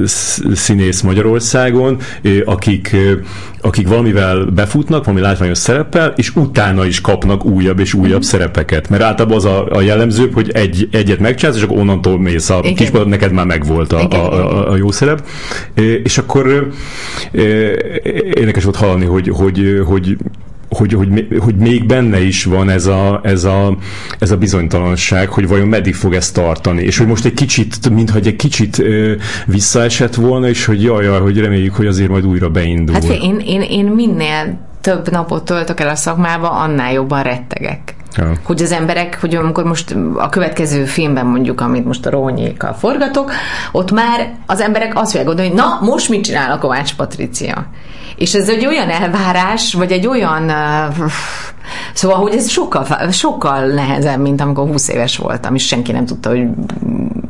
színész 0.55 1.01
Magyarországon, 1.01 1.99
ö, 2.23 2.39
akik, 2.45 2.91
ö, 2.93 3.13
akik 3.61 3.89
valamivel 3.89 4.45
befutnak, 4.45 5.05
valami 5.05 5.23
látványos 5.23 5.59
szereppel, 5.59 6.13
és 6.17 6.37
utána 6.37 6.85
is 6.87 7.01
kapnak 7.01 7.45
újabb 7.45 7.79
és 7.79 7.95
újabb 7.95 8.19
mm. 8.19 8.21
szerepeket. 8.21 8.89
Mert 8.89 9.03
általában 9.03 9.37
az 9.37 9.45
a, 9.45 9.67
a 9.71 9.81
jellemző, 9.81 10.31
hogy 10.33 10.51
egy, 10.51 10.89
egyet 10.93 11.19
megcsinálsz, 11.19 11.57
és 11.57 11.63
akkor 11.63 11.79
onnantól 11.79 12.19
mész 12.19 12.51
a 12.51 12.61
kispadon, 12.61 13.09
neked 13.09 13.33
már 13.33 13.47
megvolt 13.47 13.93
a, 13.93 14.09
a, 14.09 14.33
a, 14.33 14.71
a 14.71 14.77
jó 14.77 14.91
szerep. 14.91 15.27
És 16.05 16.19
akkor 16.19 16.73
érdekes 18.35 18.65
volt 18.65 18.77
hallani, 18.77 19.05
hogy, 19.05 19.29
hogy, 19.29 19.83
hogy 19.87 20.17
hogy, 20.69 20.93
hogy, 20.93 21.27
hogy 21.39 21.57
még 21.57 21.87
benne 21.87 22.21
is 22.21 22.45
van 22.45 22.69
ez 22.69 22.87
a, 22.87 23.21
ez, 23.23 23.45
a, 23.45 23.77
ez 24.19 24.31
a 24.31 24.37
bizonytalanság, 24.37 25.29
hogy 25.29 25.49
vajon 25.49 25.69
meddig 25.69 25.95
fog 25.95 26.15
ezt 26.15 26.35
tartani, 26.35 26.83
és 26.83 26.99
hogy 26.99 27.07
most 27.07 27.25
egy 27.25 27.35
kicsit, 27.35 27.91
mintha 27.91 28.19
egy 28.19 28.37
kicsit 28.37 28.79
ö, 28.79 29.13
visszaesett 29.47 30.15
volna, 30.15 30.49
és 30.49 30.65
hogy 30.65 30.83
jaj, 30.83 31.05
jaj, 31.05 31.21
hogy 31.21 31.39
reméljük, 31.39 31.75
hogy 31.75 31.87
azért 31.87 32.09
majd 32.09 32.27
újra 32.27 32.49
beindul. 32.49 32.95
Hát 32.95 33.05
én, 33.05 33.43
én, 33.47 33.61
én 33.61 33.85
minél 33.85 34.59
több 34.87 35.11
napot 35.11 35.45
töltök 35.45 35.81
el 35.81 35.89
a 35.89 35.95
szakmába, 35.95 36.51
annál 36.51 36.93
jobban 36.93 37.23
rettegek. 37.23 37.95
Ja. 38.17 38.33
Hogy 38.43 38.63
az 38.63 38.73
emberek, 38.73 39.21
hogy 39.21 39.35
amikor 39.35 39.65
most 39.65 39.97
a 40.17 40.29
következő 40.29 40.85
filmben 40.85 41.27
mondjuk, 41.27 41.61
amit 41.61 41.85
most 41.85 42.07
a 42.07 42.11
Rónyékkal 42.11 42.73
forgatok, 42.73 43.33
ott 43.73 43.91
már 43.91 44.35
az 44.47 44.61
emberek 44.61 44.99
azt 44.99 45.11
fogják 45.11 45.27
gondolni, 45.27 45.51
hogy 45.51 45.61
na, 45.61 45.79
most 45.81 46.09
mit 46.09 46.25
csinál 46.25 46.51
a 46.51 46.59
Kovács 46.59 46.95
Patricia? 46.95 47.67
És 48.17 48.35
ez 48.35 48.49
egy 48.49 48.67
olyan 48.67 48.89
elvárás, 48.91 49.75
vagy 49.75 49.93
egy 49.93 50.07
olyan... 50.07 50.43
Uh, 50.45 51.11
szóval, 51.93 52.17
hogy 52.17 52.35
ez 52.35 52.49
sokkal, 52.49 53.11
sokkal 53.11 53.67
nehezebb, 53.67 54.21
mint 54.21 54.41
amikor 54.41 54.69
20 54.69 54.89
éves 54.89 55.17
voltam, 55.17 55.55
és 55.55 55.67
senki 55.67 55.93
nem 55.93 56.07
tudta, 56.07 56.29
hogy 56.29 56.47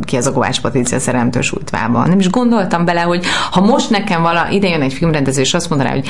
ki 0.05 0.17
az 0.17 0.27
a 0.27 0.33
Kovács 0.33 0.61
Patricia 0.61 0.99
szerelmtős 0.99 1.53
ultvában. 1.53 2.09
Nem 2.09 2.19
is 2.19 2.31
gondoltam 2.31 2.85
bele, 2.85 3.01
hogy 3.01 3.25
ha 3.51 3.61
most 3.61 3.91
nekem 3.91 4.23
vala, 4.23 4.49
ide 4.51 4.69
jön 4.69 4.83
egy 4.83 4.93
filmrendező, 4.93 5.41
és 5.41 5.55
azt 5.55 5.69
mondaná, 5.69 5.91
hogy 5.91 6.09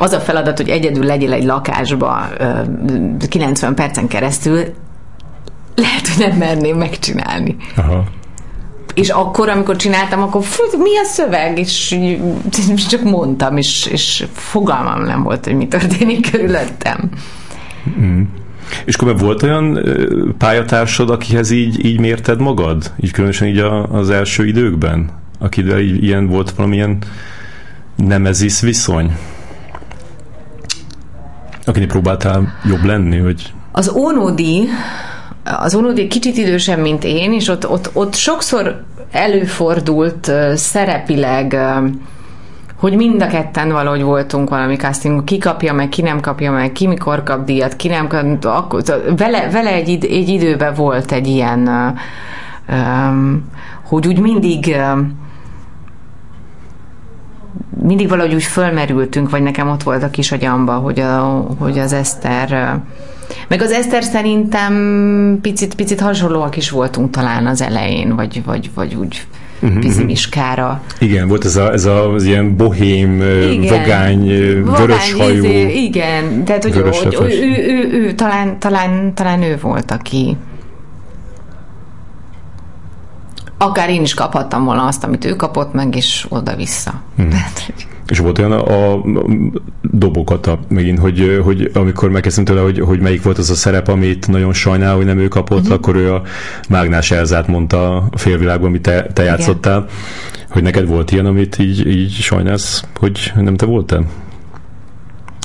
az 0.00 0.12
a 0.12 0.20
feladat, 0.20 0.56
hogy 0.56 0.68
egyedül 0.68 1.04
legyél 1.04 1.32
egy 1.32 1.44
lakásba 1.44 2.28
90 3.28 3.74
percen 3.74 4.08
keresztül, 4.08 4.64
lehet, 5.74 6.08
hogy 6.08 6.28
nem 6.28 6.38
merném 6.38 6.76
megcsinálni. 6.76 7.56
Aha. 7.76 8.04
És 8.94 9.08
akkor, 9.08 9.48
amikor 9.48 9.76
csináltam, 9.76 10.22
akkor 10.22 10.44
fú, 10.44 10.62
mi 10.78 10.98
a 10.98 11.04
szöveg? 11.04 11.58
És, 11.58 11.98
és 12.74 12.86
csak 12.86 13.02
mondtam, 13.02 13.56
és, 13.56 13.86
és 13.86 14.24
fogalmam 14.32 15.02
nem 15.02 15.22
volt, 15.22 15.44
hogy 15.44 15.54
mi 15.54 15.68
történik 15.68 16.30
körülöttem. 16.30 17.10
Mm. 18.00 18.22
És 18.84 18.94
akkor 18.94 19.18
volt 19.18 19.42
olyan 19.42 19.84
pályatársad, 20.38 21.10
akihez 21.10 21.50
így, 21.50 21.84
így 21.84 22.00
mérted 22.00 22.40
magad? 22.40 22.92
Így 23.00 23.10
különösen 23.10 23.48
így 23.48 23.58
a, 23.58 23.92
az 23.92 24.10
első 24.10 24.46
időkben? 24.46 25.10
Akivel 25.38 25.78
így, 25.78 26.04
ilyen 26.04 26.26
volt 26.26 26.50
valamilyen 26.50 26.98
nemezis 27.96 28.60
viszony? 28.60 29.16
Akinek 31.70 31.88
próbáltál 31.88 32.54
jobb 32.64 32.84
lenni, 32.84 33.18
hogy... 33.18 33.52
Az 33.72 33.92
Ónódi 33.94 34.68
az 35.44 35.74
Onodi 35.74 36.06
kicsit 36.06 36.36
idősebb, 36.36 36.78
mint 36.78 37.04
én, 37.04 37.32
és 37.32 37.48
ott, 37.48 37.68
ott, 37.68 37.90
ott 37.92 38.14
sokszor 38.14 38.84
előfordult 39.10 40.32
szerepileg, 40.54 41.56
hogy 42.76 42.96
mind 42.96 43.22
a 43.22 43.26
ketten 43.26 43.68
valahogy 43.72 44.02
voltunk 44.02 44.48
valami 44.48 44.76
casting, 44.76 45.24
ki 45.24 45.38
kapja 45.38 45.72
meg, 45.72 45.88
ki 45.88 46.02
nem 46.02 46.20
kapja 46.20 46.52
meg, 46.52 46.72
ki 46.72 46.86
mikor 46.86 47.22
kap 47.22 47.44
díjat, 47.44 47.76
ki 47.76 47.88
nem 47.88 48.08
kap, 48.08 48.44
akkor, 48.44 48.82
vele, 49.16 49.50
vele 49.50 49.72
egy, 49.72 50.04
egy 50.04 50.28
időben 50.28 50.74
volt 50.74 51.12
egy 51.12 51.26
ilyen, 51.26 51.70
hogy 53.84 54.06
úgy 54.06 54.18
mindig 54.18 54.76
mindig 57.82 58.08
valahogy 58.08 58.34
úgy 58.34 58.42
fölmerültünk, 58.42 59.30
vagy 59.30 59.42
nekem 59.42 59.68
ott 59.68 59.82
volt 59.82 60.02
a 60.02 60.10
kis 60.10 60.32
agyamba, 60.32 60.72
hogy, 60.72 61.00
a, 61.00 61.46
hogy 61.58 61.78
az 61.78 61.92
Eszter 61.92 62.80
meg 63.48 63.62
az 63.62 63.70
Eszter 63.70 64.02
szerintem 64.02 65.38
picit, 65.42 65.74
picit 65.74 66.00
hasonlóak 66.00 66.56
is 66.56 66.70
voltunk 66.70 67.10
talán 67.10 67.46
az 67.46 67.62
elején, 67.62 68.16
vagy, 68.16 68.44
vagy, 68.44 68.70
vagy 68.74 68.94
úgy 68.94 69.26
uh-huh. 69.60 69.84
Igen, 70.98 71.28
volt 71.28 71.44
ez, 71.44 71.56
a, 71.56 71.72
ez 71.72 71.84
a, 71.84 72.12
az 72.12 72.24
ilyen 72.24 72.56
bohém, 72.56 73.22
igen. 73.50 73.78
vagány, 73.78 74.26
vörös 74.64 75.12
hajú. 75.12 75.34
Izé, 75.34 75.82
igen, 75.82 76.44
tehát 76.44 76.62
hogy, 76.62 76.74
hogy 77.16 77.32
ő, 77.32 77.46
ő, 77.46 77.88
ő, 77.92 78.06
ő, 78.06 78.12
talán, 78.12 78.58
talán, 78.58 79.14
talán 79.14 79.42
ő 79.42 79.58
volt, 79.60 79.90
aki 79.90 80.36
akár 83.62 83.90
én 83.90 84.02
is 84.02 84.14
kaphattam 84.14 84.64
volna 84.64 84.86
azt, 84.86 85.04
amit 85.04 85.24
ő 85.24 85.36
kapott 85.36 85.72
meg, 85.72 85.96
és 85.96 86.26
oda-vissza. 86.28 86.92
Hmm. 87.16 87.28
És 88.06 88.18
volt 88.18 88.38
olyan 88.38 88.52
a, 88.52 88.92
a 88.92 89.02
dobokat 89.82 90.46
a, 90.46 90.58
megint, 90.68 90.98
hogy, 90.98 91.40
hogy 91.44 91.70
amikor 91.74 92.10
megkezdtem 92.10 92.44
tőle, 92.44 92.60
hogy, 92.60 92.80
hogy 92.80 93.00
melyik 93.00 93.22
volt 93.22 93.38
az 93.38 93.50
a 93.50 93.54
szerep, 93.54 93.88
amit 93.88 94.28
nagyon 94.28 94.52
sajnál, 94.52 94.94
hogy 94.96 95.04
nem 95.04 95.18
ő 95.18 95.28
kapott, 95.28 95.60
uh-huh. 95.60 95.74
akkor 95.74 95.96
ő 95.96 96.14
a 96.14 96.22
Mágnás 96.68 97.10
Elzát 97.10 97.46
mondta 97.46 97.96
a 97.96 98.18
félvilágban, 98.18 98.68
amit 98.68 98.82
te, 98.82 99.06
te 99.06 99.22
játszottál. 99.22 99.86
Hogy 100.50 100.62
neked 100.62 100.86
volt 100.86 101.10
ilyen, 101.10 101.26
amit 101.26 101.58
így, 101.58 101.86
így 101.86 102.12
sajnálsz, 102.12 102.84
hogy 102.94 103.32
nem 103.36 103.56
te 103.56 103.66
voltál? 103.66 104.04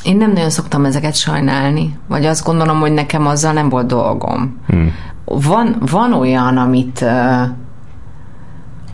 Én 0.04 0.18
nem 0.18 0.32
nagyon 0.32 0.50
szoktam 0.50 0.86
ezeket 0.86 1.16
sajnálni, 1.16 1.98
vagy 2.08 2.26
azt 2.26 2.46
gondolom, 2.46 2.80
hogy 2.80 2.94
nekem 2.94 3.28
azzal 3.28 3.54
nem 3.54 3.70
volt 3.70 3.88
dolgom. 3.88 4.60
Hmm. 4.68 4.94
Van, 5.26 5.76
van 5.80 6.14
olyan, 6.14 6.58
amit 6.58 7.02
uh, 7.02 7.48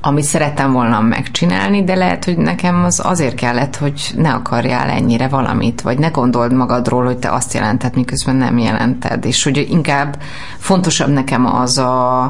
amit 0.02 0.24
szerettem 0.24 0.72
volna 0.72 1.02
megcsinálni, 1.02 1.84
de 1.84 1.96
lehet, 1.96 2.26
hogy 2.26 2.38
nekem 2.38 2.84
az 2.84 3.02
azért 3.04 3.36
kellett, 3.36 3.76
hogy 3.76 4.12
ne 4.16 4.30
akarjál 4.30 4.90
ennyire 4.90 5.28
valamit, 5.28 5.82
vagy 5.82 6.00
ne 6.00 6.08
gondold 6.08 6.54
magadról, 6.54 7.06
hogy 7.06 7.18
te 7.18 7.32
azt 7.32 7.54
jelented, 7.54 7.96
miközben 7.96 8.36
nem 8.36 8.58
jelented, 8.58 9.26
és 9.26 9.44
hogy 9.44 9.68
inkább 9.70 10.18
fontosabb 10.58 11.10
nekem 11.10 11.46
az 11.46 11.78
a, 11.78 12.24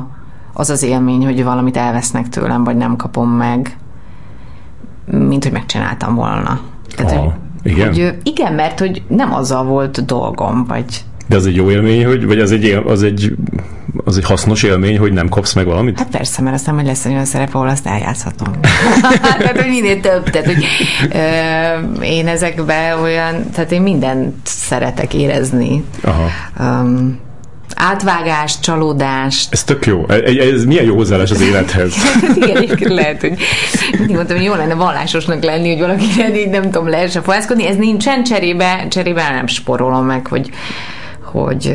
az, 0.54 0.70
az 0.70 0.84
élmény, 0.84 1.26
hogy 1.26 1.44
valamit 1.44 1.78
elvesznek 1.78 2.30
tőlem, 2.30 2.64
vagy 2.64 2.78
nem 2.78 2.96
kapom 2.96 3.30
meg, 3.30 3.78
mint 5.06 5.44
hogy 5.44 5.54
megcsináltam 5.54 6.16
volna. 6.16 6.60
Tehát, 6.96 7.12
Aha, 7.12 7.22
hogy, 7.22 7.72
igen? 7.72 7.88
Hogy, 7.88 8.18
igen, 8.24 8.54
mert 8.54 8.80
hogy 8.80 9.04
nem 9.08 9.34
azzal 9.34 9.64
volt 9.64 10.06
dolgom, 10.06 10.66
vagy 10.66 11.04
de 11.32 11.38
az 11.38 11.46
egy 11.46 11.56
jó 11.56 11.72
élmény, 11.72 12.06
hogy, 12.06 12.26
vagy 12.26 12.40
az 12.40 12.52
egy, 12.52 12.82
az 12.86 13.04
egy, 13.04 13.36
az 14.06 14.18
egy 14.18 14.26
hasznos 14.26 14.64
élmény, 14.64 14.98
hogy 14.98 15.14
nem 15.14 15.30
kapsz 15.30 15.54
meg 15.54 15.66
valamit? 15.66 15.98
Hát 15.98 16.10
persze, 16.10 16.42
mert 16.42 16.56
aztán 16.56 16.74
majd 16.74 16.86
lesz 16.86 17.06
olyan 17.06 17.26
szerep, 17.26 17.56
ahol 17.56 17.68
azt 17.68 17.88
eljátszhatom. 17.88 18.54
tehát, 19.40 19.62
hogy 19.62 19.70
minél 19.70 20.00
több. 20.00 20.30
Tehát, 20.30 20.48
hogy 20.48 20.66
ö, 21.12 22.04
én 22.04 22.28
ezekben 22.28 23.00
olyan, 23.00 23.50
tehát 23.54 23.72
én 23.72 23.82
mindent 23.82 24.36
szeretek 24.44 25.14
érezni. 25.14 25.84
Aha. 26.04 26.28
Um, 26.60 27.20
átvágást, 27.76 28.62
csalódást. 28.62 29.54
Ez 29.54 29.64
tök 29.64 29.86
jó. 29.86 30.06
Ez, 30.08 30.36
ez 30.36 30.66
milyen 30.66 30.86
jó 30.86 30.96
hozzáállás 30.96 31.32
az 31.32 31.42
élethez. 31.42 31.96
Igen, 32.36 32.94
lehet, 32.94 33.22
hogy 33.22 33.38
mindig 33.98 34.16
mondtam, 34.16 34.38
hogy 34.38 34.46
jó 34.46 34.54
lenne 34.54 34.74
vallásosnak 34.74 35.44
lenni, 35.44 35.70
hogy 35.70 35.80
valaki 35.80 36.04
így 36.36 36.50
nem 36.50 36.64
tudom, 36.64 36.90
lehessen 36.90 37.24
fohászkodni. 37.24 37.68
Ez 37.68 37.76
nincsen 37.76 38.24
cserébe, 38.24 38.86
cserébe 38.90 39.30
nem 39.30 39.48
sporolom 39.48 40.06
meg, 40.06 40.28
hogy 40.28 40.50
hogy 41.32 41.72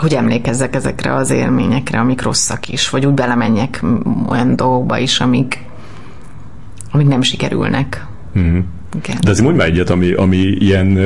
hogy 0.00 0.14
emlékezzek 0.14 0.74
ezekre 0.74 1.14
az 1.14 1.30
élményekre, 1.30 1.98
amik 1.98 2.22
rosszak 2.22 2.68
is, 2.68 2.90
vagy 2.90 3.06
úgy 3.06 3.14
belemenjek 3.14 3.82
olyan 4.28 4.56
dolgokba 4.56 4.98
is, 4.98 5.20
amik, 5.20 5.64
amik 6.90 7.06
nem 7.06 7.22
sikerülnek. 7.22 8.06
Mm. 8.38 8.58
Okay. 8.96 9.14
De 9.20 9.30
azért 9.30 9.44
mondj 9.44 9.58
már 9.58 9.68
egyet, 9.68 9.90
ami, 9.90 10.12
ami 10.12 10.36
ilyen, 10.36 10.98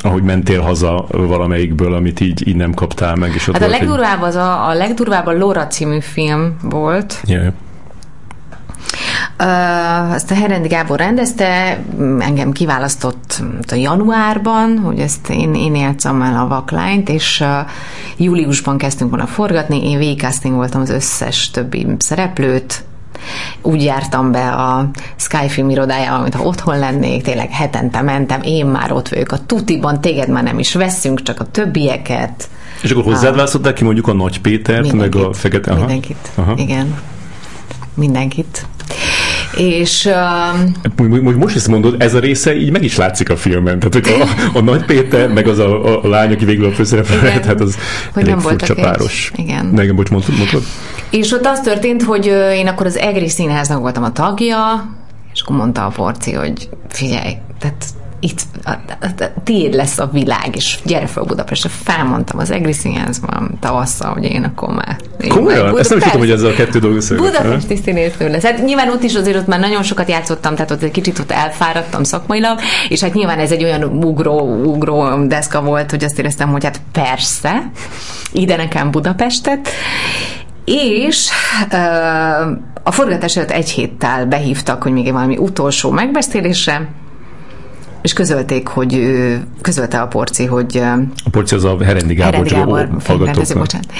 ahogy 0.00 0.22
mentél 0.22 0.60
haza 0.60 1.06
valamelyikből, 1.08 1.94
amit 1.94 2.20
így, 2.20 2.48
így 2.48 2.56
nem 2.56 2.74
kaptál 2.74 3.14
meg. 3.14 3.32
És 3.34 3.48
ott 3.48 3.54
hát 3.56 3.68
a 3.68 3.70
legdurvább, 3.70 4.18
egy... 4.18 4.24
az 4.24 4.34
a, 4.34 4.68
a 4.68 4.74
legdurvább 4.74 5.26
a 5.26 5.32
Laura 5.32 5.66
című 5.66 6.00
film 6.00 6.56
volt. 6.62 7.20
Yeah. 7.24 7.52
Ezt 10.14 10.30
a 10.30 10.34
Herendi 10.34 10.68
Gábor 10.68 10.98
rendezte, 10.98 11.78
engem 12.18 12.52
kiválasztott 12.52 13.42
a 13.70 13.74
januárban, 13.74 14.78
hogy 14.78 14.98
ezt 14.98 15.30
én, 15.30 15.54
én 15.54 15.74
játszom 15.74 16.22
el 16.22 16.36
a 16.36 16.48
vaklányt, 16.48 17.08
és 17.08 17.44
júliusban 18.16 18.78
kezdtünk 18.78 19.10
volna 19.10 19.26
forgatni, 19.26 19.90
én 19.90 19.98
végigcasting 19.98 20.54
voltam 20.54 20.80
az 20.80 20.90
összes 20.90 21.50
többi 21.50 21.86
szereplőt, 21.98 22.84
úgy 23.62 23.82
jártam 23.82 24.32
be 24.32 24.48
a 24.48 24.90
Sky 25.16 25.48
film 25.48 25.70
irodájába, 25.70 26.22
mintha 26.22 26.42
otthon 26.42 26.78
lennék, 26.78 27.22
tényleg 27.22 27.50
hetente 27.50 28.00
mentem, 28.00 28.40
én 28.42 28.66
már 28.66 28.92
ott 28.92 29.08
vagyok 29.08 29.32
a 29.32 29.46
tutiban, 29.46 30.00
téged 30.00 30.28
már 30.28 30.42
nem 30.42 30.58
is 30.58 30.74
veszünk, 30.74 31.22
csak 31.22 31.40
a 31.40 31.44
többieket. 31.44 32.48
És 32.82 32.90
akkor 32.90 33.04
hozzád 33.04 33.34
választották 33.34 33.74
ki 33.74 33.84
mondjuk 33.84 34.08
a 34.08 34.12
Nagy 34.12 34.40
Pétert, 34.40 34.92
meg 34.92 35.14
a 35.14 35.32
Fekete... 35.32 35.70
Aha. 35.70 35.80
Mindenkit, 35.80 36.30
Aha. 36.34 36.54
igen. 36.56 36.94
Mindenkit. 37.94 38.66
És... 39.56 40.10
Uh, 40.98 41.34
most 41.36 41.56
ezt 41.56 41.68
mondod, 41.68 42.02
ez 42.02 42.14
a 42.14 42.18
része 42.18 42.56
így 42.56 42.70
meg 42.70 42.84
is 42.84 42.96
látszik 42.96 43.30
a 43.30 43.36
filmen. 43.36 43.78
Tehát, 43.78 43.94
hogy 43.94 44.28
a, 44.52 44.58
a 44.58 44.60
Nagy 44.60 44.84
Péter, 44.84 45.28
meg 45.28 45.48
az 45.48 45.58
a, 45.58 46.02
a 46.02 46.08
lány, 46.08 46.32
aki 46.32 46.44
végül 46.44 46.64
a 46.66 46.72
főszereplő, 46.72 47.18
hát 47.18 47.60
az 47.60 47.78
hogy 48.12 48.26
nem 48.26 48.38
furcsa 48.38 48.74
páros. 48.74 49.32
Igen. 49.36 49.66
Nekem, 49.66 49.96
bocs, 49.96 50.10
mondtad, 50.10 50.36
mondtad? 50.36 50.62
És 51.10 51.32
ott 51.32 51.46
az 51.46 51.60
történt, 51.60 52.02
hogy 52.02 52.26
én 52.54 52.66
akkor 52.66 52.86
az 52.86 52.96
Egri 52.96 53.28
Színháznak 53.28 53.80
voltam 53.80 54.02
a 54.02 54.12
tagja, 54.12 54.90
és 55.32 55.40
akkor 55.40 55.56
mondta 55.56 55.86
a 55.86 55.88
Porci, 55.88 56.32
hogy 56.32 56.68
figyelj, 56.88 57.32
tehát 57.58 57.84
itt 58.24 58.40
a, 58.64 58.70
a, 58.70 59.06
a, 59.18 59.24
tiéd 59.44 59.74
lesz 59.74 59.98
a 59.98 60.08
világ, 60.12 60.56
és 60.56 60.78
gyere 60.84 61.06
fel 61.06 61.22
Budapestre. 61.22 61.68
Felmondtam 61.82 62.38
az 62.38 62.50
Egri 62.50 62.72
Színházban 62.72 63.56
tavasszal, 63.60 64.12
hogy 64.12 64.24
én 64.24 64.44
akkor 64.44 64.74
már... 64.74 64.96
Komolyan? 65.28 65.78
Ezt 65.78 65.88
nem 65.88 65.98
is 65.98 66.04
tudtam, 66.04 66.20
hogy 66.20 66.30
ezzel 66.30 66.50
a 66.50 66.54
kettő 66.54 66.78
dolog 66.78 67.02
Budapesti 67.16 67.76
színésznő 67.84 68.30
lesz. 68.30 68.42
Hát 68.42 68.64
nyilván 68.64 68.90
ott 68.90 69.02
is 69.02 69.14
azért 69.14 69.36
ott 69.36 69.46
már 69.46 69.60
nagyon 69.60 69.82
sokat 69.82 70.08
játszottam, 70.08 70.54
tehát 70.54 70.70
ott 70.70 70.82
egy 70.82 70.90
kicsit 70.90 71.18
ott 71.18 71.30
elfáradtam 71.30 72.02
szakmailag, 72.02 72.58
és 72.88 73.00
hát 73.00 73.14
nyilván 73.14 73.38
ez 73.38 73.50
egy 73.50 73.64
olyan 73.64 73.82
ugró, 73.82 74.62
ugró 74.64 75.24
deszka 75.26 75.62
volt, 75.62 75.90
hogy 75.90 76.04
azt 76.04 76.18
éreztem, 76.18 76.48
hogy 76.48 76.64
hát 76.64 76.80
persze, 76.92 77.70
ide 78.32 78.56
nekem 78.56 78.90
Budapestet, 78.90 79.68
és 80.64 81.28
uh, 81.72 81.78
a 82.82 82.90
forgatás 82.90 83.36
előtt 83.36 83.50
egy 83.50 83.70
héttel 83.70 84.26
behívtak, 84.26 84.82
hogy 84.82 84.92
még 84.92 85.12
valami 85.12 85.36
utolsó 85.36 85.90
megbeszélésre, 85.90 86.88
és 88.04 88.12
közölték, 88.12 88.68
hogy 88.68 89.14
közölte 89.60 90.00
a 90.00 90.06
Porci, 90.06 90.44
hogy... 90.44 90.76
A 91.24 91.30
Porci 91.30 91.54
az 91.54 91.64
a 91.64 91.84
Herendi 91.84 92.14
Gábor, 92.14 92.46
Herendi 92.46 92.54
Gábor 92.54 92.88
rendező, 93.24 93.54
bocsánat, 93.54 93.92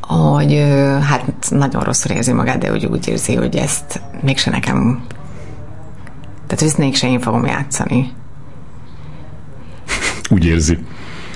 hogy 0.00 0.64
hát 1.02 1.32
nagyon 1.50 1.82
rosszul 1.82 2.16
érzi 2.16 2.32
magát, 2.32 2.58
de 2.58 2.70
hogy 2.70 2.86
úgy 2.86 3.08
érzi, 3.08 3.34
hogy 3.34 3.56
ezt 3.56 4.00
mégse 4.22 4.50
nekem 4.50 5.06
tehát 6.46 6.64
ezt 6.64 6.78
mégse 6.78 7.08
én 7.08 7.20
fogom 7.20 7.46
játszani. 7.46 8.12
Úgy 10.30 10.44
érzi. 10.44 10.78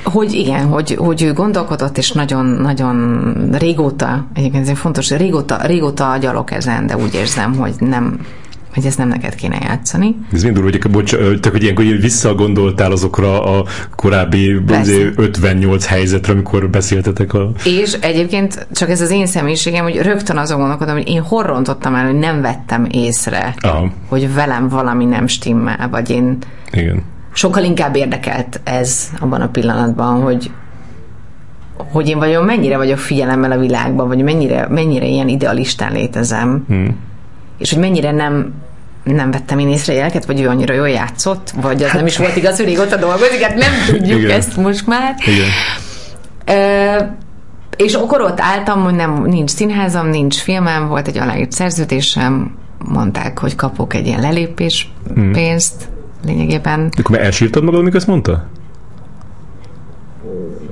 hogy 0.05 0.33
igen, 0.33 0.67
hogy, 0.67 0.95
hogy 0.99 1.23
ő 1.23 1.33
gondolkodott, 1.33 1.99
és 1.99 2.13
nagyon-nagyon 2.13 3.49
régóta, 3.53 4.27
egyébként 4.35 4.69
ez 4.69 4.79
fontos, 4.79 5.11
régóta, 5.11 5.67
régóta 5.67 6.17
gyalog 6.21 6.53
ezen, 6.53 6.87
de 6.87 6.97
úgy 6.97 7.15
érzem, 7.15 7.57
hogy 7.57 7.75
nem, 7.79 8.19
hogy 8.75 8.87
ezt 8.87 8.99
nem 8.99 9.09
neked 9.09 9.35
kéne 9.35 9.59
játszani. 9.63 10.17
Ez 10.33 10.43
mind 10.43 10.55
durva, 10.55 10.71
hogy, 10.71 10.91
bocs, 10.91 11.11
csak 11.41 11.53
hogy 11.53 11.63
ilyenkor 11.63 11.85
visszagondoltál 11.85 12.93
azokra 12.93 13.43
a 13.43 13.65
korábbi 13.97 14.61
Persze. 14.67 14.93
58 15.17 15.87
helyzetre, 15.87 16.33
amikor 16.33 16.71
beszéltetek 16.71 17.35
a... 17.35 17.51
És 17.65 17.93
egyébként 17.93 18.67
csak 18.73 18.91
ez 18.91 19.01
az 19.01 19.11
én 19.11 19.27
személyiségem, 19.27 19.85
hogy 19.85 19.97
rögtön 19.97 20.37
azon 20.37 20.59
gondolkodom, 20.59 20.95
hogy 20.95 21.09
én 21.09 21.23
horrontottam 21.23 21.95
el, 21.95 22.05
hogy 22.07 22.19
nem 22.19 22.41
vettem 22.41 22.87
észre, 22.91 23.55
Aha. 23.61 23.93
hogy 24.09 24.35
velem 24.35 24.69
valami 24.69 25.05
nem 25.05 25.27
stimmel, 25.27 25.89
vagy 25.91 26.11
én 26.11 26.39
Igen. 26.73 27.03
sokkal 27.33 27.65
inkább 27.65 27.97
érdekelt 27.97 28.61
ez 28.65 29.11
abban 29.19 29.41
a 29.41 29.49
pillanatban, 29.49 30.23
hogy 30.23 30.51
hogy 31.93 32.09
én 32.09 32.19
vajon 32.19 32.45
mennyire 32.45 32.77
vagyok 32.77 32.99
figyelemmel 32.99 33.53
a 33.53 33.59
világban, 33.59 34.09
vagy 34.09 34.23
mennyire, 34.23 34.67
mennyire 34.69 35.07
ilyen 35.07 35.29
idealistán 35.29 35.93
létezem, 35.93 36.65
Hmm. 36.69 36.97
És 37.61 37.71
hogy 37.71 37.81
mennyire 37.81 38.11
nem 38.13 38.55
nem 39.03 39.31
vettem 39.31 39.59
én 39.59 39.69
észre 39.69 39.93
jeleket, 39.93 40.25
vagy 40.25 40.41
ő 40.41 40.49
annyira 40.49 40.75
jól 40.75 40.89
játszott, 40.89 41.51
vagy 41.61 41.83
az 41.83 41.93
nem 41.93 42.07
is 42.07 42.17
volt 42.17 42.37
igaz, 42.37 42.57
hogy 42.57 42.67
régóta 42.67 42.97
dolgozik, 42.97 43.41
hát 43.41 43.55
nem 43.55 43.73
tudjuk 43.87 44.19
Igen. 44.21 44.31
ezt 44.31 44.57
most 44.57 44.87
már. 44.87 45.15
Igen. 45.27 45.49
Ö, 46.45 47.03
és 47.77 47.95
akkor 47.95 48.21
ott 48.21 48.41
álltam, 48.41 48.83
hogy 48.83 48.95
nem, 48.95 49.23
nincs 49.25 49.51
színházam, 49.51 50.09
nincs 50.09 50.37
filmem, 50.37 50.89
volt 50.89 51.09
egy 51.09 51.19
aláírt 51.19 51.53
szerződésem, 51.53 52.55
mondták, 52.85 53.39
hogy 53.39 53.55
kapok 53.55 53.95
egy 53.95 54.07
ilyen 54.07 54.21
lelépés 54.21 54.93
Hmm. 55.15 55.33
pénzt, 55.33 55.89
lényegében. 56.25 56.93
Akkor 56.99 57.17
már 57.17 57.25
elsírtad 57.25 57.63
magad, 57.65 57.81
amikor 57.81 57.97
ezt 57.97 58.07
mondta? 58.07 58.47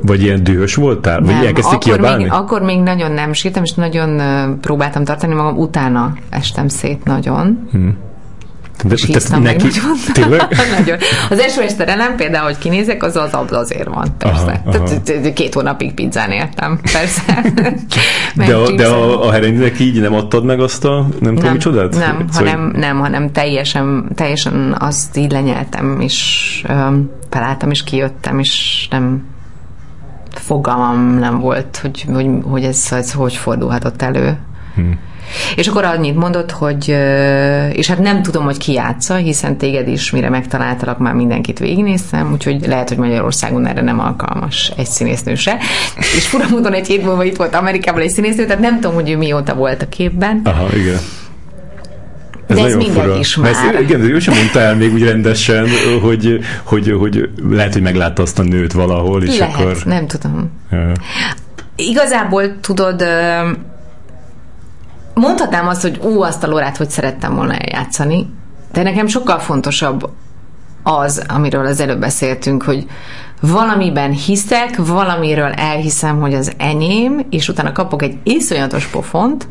Vagy 0.03 0.23
ilyen 0.23 0.43
dühös 0.43 0.75
voltál? 0.75 1.21
Vagy 1.21 1.35
Nem, 1.35 1.47
elkezdték 1.47 1.65
akkor, 1.65 1.79
kiabálni? 1.79 2.23
még, 2.23 2.33
akkor 2.33 2.63
még 2.63 2.81
nagyon 2.81 3.13
nem 3.13 3.33
sírtam, 3.33 3.63
és 3.63 3.73
nagyon 3.73 4.21
próbáltam 4.61 5.05
tartani 5.05 5.35
magam, 5.35 5.57
utána 5.57 6.15
estem 6.31 6.69
szét 6.69 7.05
nagyon. 7.05 7.69
De, 8.85 8.95
És 8.95 9.07
meg 9.31 9.41
neki, 9.43 9.67
nagyon. 9.67 9.97
tényleg? 10.13 10.41
nagyon. 10.79 10.99
Az 11.31 11.39
első 11.39 11.61
esterelem 11.61 12.17
például, 12.17 12.45
hogy 12.45 12.59
kinézek, 12.59 13.03
az 13.03 13.17
az 13.17 13.31
azért 13.51 13.89
van, 13.89 14.07
persze. 14.19 14.63
Aha, 14.65 14.79
aha. 14.79 15.33
Két 15.35 15.55
hónapig 15.55 15.95
pizzán 15.95 16.31
éltem, 16.31 16.79
persze. 16.93 17.45
De, 18.47 18.57
a, 18.57 18.71
de 18.71 18.87
a, 18.87 19.27
a 19.27 19.33
Herenynek 19.33 19.81
így 19.81 20.01
nem 20.01 20.15
adtad 20.15 20.45
meg 20.45 20.61
azt 20.61 20.85
a 20.85 21.07
nem, 21.21 21.35
tudom 21.35 21.53
micsodát? 21.53 21.93
Nem, 21.95 22.25
Szóval- 22.31 22.53
hanem, 22.53 22.73
nem, 22.77 22.99
hanem 22.99 23.33
teljesen, 23.33 24.09
teljesen 24.15 24.77
azt 24.79 25.17
így 25.17 25.31
lenyeltem, 25.33 26.01
és 26.01 26.65
öm, 26.69 27.11
felálltam, 27.31 27.71
és 27.71 27.85
kijöttem, 27.85 28.39
és 28.39 28.87
nem 28.91 29.25
fogalmam 30.39 31.19
nem 31.19 31.41
volt, 31.41 31.77
hogy, 31.83 32.05
hogy, 32.13 32.29
hogy 32.43 32.65
ez, 32.65 32.87
ez 32.91 33.13
hogy 33.13 33.35
fordulhatott 33.35 34.03
elő. 34.03 34.39
Hmm. 34.75 34.99
És 35.57 35.67
akkor 35.67 35.85
annyit 35.85 36.17
mondott, 36.17 36.51
hogy, 36.51 36.89
és 37.73 37.87
hát 37.89 37.99
nem 37.99 38.23
tudom, 38.23 38.45
hogy 38.45 38.57
ki 38.57 38.73
játsza, 38.73 39.15
hiszen 39.15 39.57
téged 39.57 39.89
is, 39.89 40.11
mire 40.11 40.29
megtaláltalak, 40.29 40.99
már 40.99 41.15
mindenkit 41.15 41.59
végignéztem, 41.59 42.33
úgyhogy 42.33 42.67
lehet, 42.67 42.89
hogy 42.89 42.99
Magyarországon 42.99 43.67
erre 43.67 43.81
nem 43.81 44.01
alkalmas 44.01 44.73
egy 44.77 44.87
színésznő 44.87 45.35
se. 45.35 45.57
És 46.17 46.27
fura 46.27 46.45
módon 46.51 46.73
egy 46.73 46.87
hét 46.87 47.05
múlva 47.05 47.25
itt 47.25 47.37
volt 47.37 47.55
Amerikában 47.55 48.03
egy 48.03 48.11
színésznő, 48.11 48.45
tehát 48.45 48.63
nem 48.63 48.75
tudom, 48.75 48.95
hogy 48.95 49.11
ő 49.11 49.17
mióta 49.17 49.55
volt 49.55 49.83
a 49.83 49.89
képben. 49.89 50.41
Aha, 50.45 50.77
igen. 50.77 50.99
De 52.55 52.65
ez 52.65 52.75
mindegy 52.75 53.03
fura. 53.03 53.17
is 53.17 53.37
Mert 53.37 53.55
már. 53.55 53.75
Ezt, 53.75 53.83
igen, 53.83 54.01
ő 54.01 54.19
sem 54.19 54.35
mondta 54.35 54.61
el 54.61 54.77
még 54.77 54.93
úgy 54.93 55.03
rendesen, 55.03 55.69
hogy, 56.03 56.39
hogy, 56.65 56.91
hogy 56.99 57.31
lehet, 57.51 57.73
hogy 57.73 57.83
meglátta 57.83 58.23
azt 58.23 58.39
a 58.39 58.43
nőt 58.43 58.73
valahol, 58.73 59.23
és 59.23 59.39
Lehet, 59.39 59.55
akkor... 59.55 59.77
nem 59.85 60.07
tudom. 60.07 60.51
Ja. 60.71 60.93
Igazából 61.77 62.61
tudod, 62.61 63.05
mondhatnám 65.15 65.69
azt, 65.69 65.83
hogy 65.83 65.99
ú, 66.03 66.23
azt 66.23 66.43
a 66.43 66.47
Lorát, 66.47 66.77
hogy 66.77 66.91
szerettem 66.91 67.35
volna 67.35 67.55
eljátszani, 67.55 68.27
de 68.73 68.83
nekem 68.83 69.07
sokkal 69.07 69.39
fontosabb 69.39 70.11
az, 70.83 71.25
amiről 71.29 71.67
az 71.67 71.81
előbb 71.81 72.01
beszéltünk, 72.01 72.63
hogy 72.63 72.87
valamiben 73.41 74.11
hiszek, 74.11 74.77
valamiről 74.77 75.53
elhiszem, 75.53 76.21
hogy 76.21 76.35
az 76.35 76.53
enyém, 76.57 77.27
és 77.31 77.49
utána 77.49 77.73
kapok 77.73 78.03
egy 78.03 78.17
iszonyatos 78.23 78.87
pofont, 78.87 79.49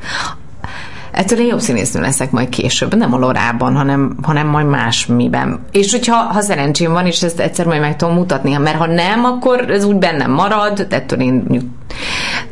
Ettől 1.17 1.39
én 1.39 1.47
jobb 1.47 1.59
színésznő 1.59 2.01
leszek 2.01 2.31
majd 2.31 2.49
később, 2.49 2.95
nem 2.95 3.13
a 3.13 3.17
Lorában, 3.17 3.75
hanem, 3.75 4.17
hanem 4.21 4.47
majd 4.47 4.67
másmiben. 4.67 5.59
És 5.71 5.91
hogyha 5.91 6.15
ha 6.15 6.41
szerencsém 6.41 6.91
van, 6.91 7.05
és 7.05 7.23
ezt 7.23 7.39
egyszer 7.39 7.65
majd 7.65 7.81
meg 7.81 7.95
tudom 7.95 8.15
mutatni, 8.15 8.57
mert 8.57 8.77
ha 8.77 8.85
nem, 8.85 9.23
akkor 9.23 9.71
ez 9.71 9.83
úgy 9.83 9.95
bennem 9.95 10.31
marad, 10.31 10.87
ettől 10.89 11.19
én 11.19 11.45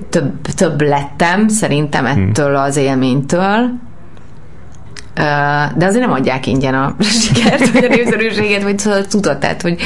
több, 0.09 0.41
több 0.41 0.81
lettem 0.81 1.47
szerintem 1.47 2.05
ettől 2.05 2.55
az 2.55 2.75
élménytől. 2.75 3.71
De 5.75 5.85
azért 5.85 6.05
nem 6.05 6.11
adják 6.11 6.47
ingyen 6.47 6.73
a 6.73 6.95
sikert, 7.21 7.71
vagy 7.71 7.83
a 7.83 7.87
népszerűséget, 7.87 8.63
vagy 8.63 8.81
a 8.85 9.07
tudat, 9.07 9.39
tehát, 9.39 9.61
hogy, 9.61 9.81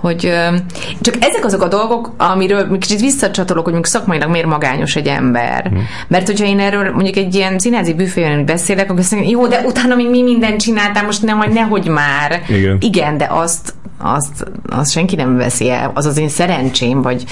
hogy 0.00 0.26
ö, 0.26 0.56
csak 1.00 1.14
ezek 1.20 1.44
azok 1.44 1.62
a 1.62 1.68
dolgok, 1.68 2.12
amiről 2.16 2.78
kicsit 2.78 3.00
visszacsatolok, 3.00 3.64
hogy 3.64 3.72
mondjuk 3.72 3.94
szakmailag 3.94 4.30
miért 4.30 4.46
magányos 4.46 4.96
egy 4.96 5.06
ember. 5.06 5.70
Mert 6.08 6.26
hogyha 6.26 6.46
én 6.46 6.60
erről 6.60 6.92
mondjuk 6.92 7.16
egy 7.16 7.34
ilyen 7.34 7.58
színházi 7.58 7.94
büfében 7.94 8.38
úgy 8.38 8.44
beszélek, 8.44 8.90
akkor 8.90 8.98
azt 8.98 9.12
mondom, 9.12 9.30
jó, 9.30 9.46
de 9.46 9.60
utána 9.66 9.94
még 9.94 10.10
mi 10.10 10.22
mindent 10.22 10.60
csináltam, 10.60 11.04
most 11.04 11.22
nem, 11.22 11.44
nehogy 11.52 11.88
már. 11.88 12.42
Igen. 12.48 12.76
Igen, 12.80 13.16
de 13.16 13.26
azt, 13.30 13.74
azt, 13.98 14.46
azt 14.68 14.90
senki 14.90 15.16
nem 15.16 15.36
veszi 15.36 15.70
el. 15.70 15.90
Az 15.94 16.06
az 16.06 16.18
én 16.18 16.28
szerencsém, 16.28 17.02
vagy, 17.02 17.24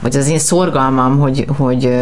vagy 0.00 0.16
az 0.16 0.28
én 0.28 0.38
szorgalmam, 0.38 1.18
hogy, 1.18 1.44
hogy, 1.56 1.94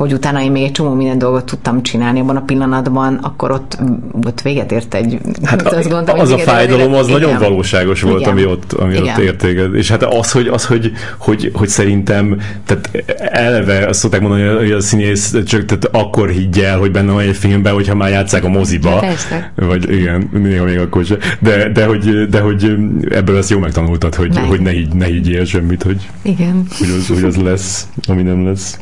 hogy 0.00 0.12
utána 0.12 0.42
én 0.42 0.50
még 0.50 0.62
egy 0.62 0.72
csomó 0.72 0.94
minden 0.94 1.18
dolgot 1.18 1.44
tudtam 1.44 1.82
csinálni 1.82 2.20
abban 2.20 2.36
a 2.36 2.40
pillanatban, 2.40 3.14
akkor 3.14 3.50
ott, 3.50 3.78
ott 4.26 4.40
véget 4.40 4.72
ért 4.72 4.94
egy... 4.94 5.18
Hát 5.44 5.62
azt 5.72 5.82
gondoltam, 5.82 6.18
hogy 6.18 6.24
az 6.24 6.30
a 6.30 6.38
fájdalom, 6.38 6.94
az 6.94 7.08
Igen. 7.08 7.20
nagyon 7.20 7.38
valóságos 7.38 8.02
volt, 8.02 8.20
Igen. 8.20 8.32
ami 8.32 8.44
ott, 8.44 8.72
ami 8.72 8.96
ott 8.96 9.02
Igen. 9.02 9.20
értéged. 9.20 9.74
És 9.74 9.90
hát 9.90 10.02
az, 10.02 10.32
hogy, 10.32 10.46
az, 10.46 10.66
hogy, 10.66 10.92
hogy, 11.18 11.50
hogy 11.54 11.68
szerintem, 11.68 12.40
tehát 12.66 13.04
eleve 13.16 13.86
azt 13.86 14.00
szokták 14.00 14.20
mondani, 14.20 14.42
hogy 14.42 14.70
a 14.70 14.80
színész 14.80 15.34
csak 15.46 15.64
tehát 15.64 15.88
akkor 15.92 16.28
higgye 16.28 16.66
el, 16.66 16.78
hogy 16.78 16.90
benne 16.90 17.12
van 17.12 17.22
egy 17.22 17.36
filmben, 17.36 17.72
hogyha 17.72 17.94
már 17.94 18.10
játszák 18.10 18.44
a 18.44 18.48
moziba. 18.48 18.98
Persze. 18.98 19.52
Vagy 19.54 19.92
igen, 19.92 20.30
néha 20.32 20.64
még 20.64 20.78
akkor 20.78 21.04
sem. 21.04 21.18
De, 21.38 21.68
de, 21.68 21.84
hogy, 21.84 22.28
de 22.28 22.40
hogy 22.40 22.76
ebből 23.10 23.36
ezt 23.36 23.50
jól 23.50 23.60
megtanultad, 23.60 24.14
hogy, 24.14 24.34
Meg. 24.34 24.44
hogy 24.44 24.60
ne, 24.60 24.70
higgy, 24.70 24.94
ne 24.94 25.04
higgyél 25.04 25.44
semmit, 25.44 25.82
hogy, 25.82 26.08
Igen. 26.22 26.66
hogy 26.78 26.88
az, 26.98 27.06
hogy 27.08 27.24
az 27.24 27.36
lesz, 27.36 27.88
ami 28.08 28.22
nem 28.22 28.46
lesz. 28.46 28.78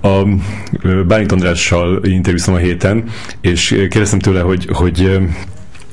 A 0.00 0.22
Bálint 1.06 1.32
Andrással 1.32 2.04
interjúztam 2.04 2.54
a 2.54 2.58
héten, 2.58 3.04
és 3.40 3.68
kérdeztem 3.68 4.18
tőle, 4.18 4.40
hogy, 4.40 4.68
hogy 4.72 5.18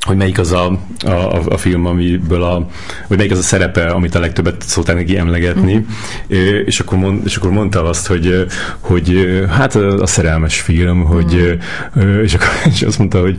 hogy 0.05 0.17
melyik 0.17 0.39
az 0.39 0.51
a, 0.51 0.79
a, 1.05 1.41
a 1.49 1.57
film, 1.57 1.85
amiből 1.85 2.43
a, 2.43 2.67
vagy 3.07 3.17
melyik 3.17 3.31
az 3.31 3.37
a 3.37 3.41
szerepe, 3.41 3.85
amit 3.85 4.15
a 4.15 4.19
legtöbbet 4.19 4.61
szokták 4.61 4.95
neki 4.95 5.17
emlegetni, 5.17 5.75
mm. 5.75 6.35
és, 6.65 6.79
akkor 6.79 6.97
mond, 6.97 7.21
és 7.25 7.35
akkor 7.35 7.51
mondta 7.51 7.83
azt, 7.83 8.07
hogy, 8.07 8.45
hogy 8.79 9.39
hát 9.49 9.75
a, 9.75 10.05
szerelmes 10.05 10.61
film, 10.61 11.03
hogy, 11.03 11.59
mm. 11.99 12.21
és, 12.21 12.33
akkor, 12.33 12.47
és 12.73 12.81
azt 12.81 12.97
mondta, 12.97 13.19
hogy 13.19 13.37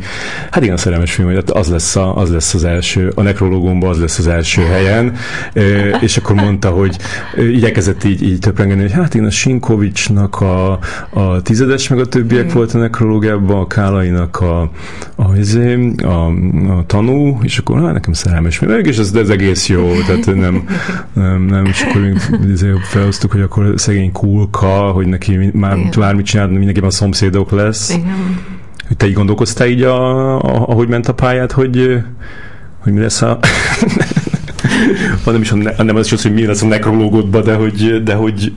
hát 0.50 0.62
igen, 0.62 0.74
a 0.74 0.78
szerelmes 0.78 1.12
film, 1.12 1.26
hogy 1.26 1.36
hát 1.36 1.50
az 1.50 1.68
lesz, 1.68 1.96
a, 1.96 2.16
az 2.16 2.30
lesz 2.30 2.54
az 2.54 2.64
első, 2.64 3.12
a 3.14 3.22
nekrológomban 3.22 3.90
az 3.90 4.00
lesz 4.00 4.18
az 4.18 4.26
első 4.26 4.62
helyen, 4.62 5.16
és 6.00 6.16
akkor 6.16 6.34
mondta, 6.34 6.70
hogy 6.70 6.96
igyekezett 7.36 8.04
így, 8.04 8.22
így 8.22 8.38
töprengeni, 8.38 8.80
hogy 8.80 8.92
hát 8.92 9.14
én 9.14 9.24
a 9.24 9.30
Sinkovicsnak 9.30 10.40
a, 10.40 10.78
a 11.10 11.42
tizedes, 11.42 11.88
meg 11.88 11.98
a 11.98 12.06
többiek 12.06 12.50
mm. 12.50 12.54
volt 12.54 12.74
a 12.74 12.78
nekrológiában, 12.78 13.60
a 13.60 13.66
Kálainak 13.66 14.40
a, 14.40 14.60
a, 14.60 14.70
a, 15.16 16.06
a 16.06 16.30
a 16.64 16.84
tanú, 16.86 17.38
és 17.42 17.58
akkor 17.58 17.82
hát 17.82 17.92
nekem 17.92 18.12
szerelmes 18.12 18.58
még, 18.58 18.86
és 18.86 18.98
ez, 18.98 19.14
ez 19.14 19.28
egész 19.28 19.68
jó, 19.68 19.92
tehát 20.06 20.26
nem, 20.26 20.68
nem, 21.12 21.42
nem 21.42 21.64
és 21.64 21.82
akkor 21.82 22.00
még 22.00 22.18
felhoztuk, 22.82 23.32
hogy 23.32 23.40
akkor 23.40 23.72
szegény 23.76 24.12
kulka, 24.12 24.90
hogy 24.90 25.06
neki 25.06 25.50
már 25.52 25.76
Igen. 25.76 25.90
bármit 25.98 26.26
csinál, 26.26 26.46
mindenképpen 26.46 26.88
a 26.88 26.92
szomszédok 26.92 27.50
lesz. 27.50 27.90
Igen. 27.90 28.40
Hogy 28.86 28.96
te 28.96 29.06
így 29.06 29.14
gondolkoztál 29.14 29.66
így, 29.66 29.82
a, 29.82 30.34
a, 30.36 30.68
ahogy 30.68 30.88
ment 30.88 31.08
a 31.08 31.14
pályát, 31.14 31.52
hogy, 31.52 32.02
hogy 32.78 32.92
mi 32.92 33.00
lesz 33.00 33.22
a... 33.22 33.38
nem 35.24 35.40
is 35.40 35.50
a, 35.50 35.82
nem 35.82 35.96
az, 35.96 36.22
hogy 36.22 36.34
mi 36.34 36.46
lesz 36.46 36.62
a 36.62 36.66
nekrológodba, 36.66 37.42
de 37.42 37.54
hogy, 37.54 38.02
de 38.02 38.14
hogy 38.14 38.52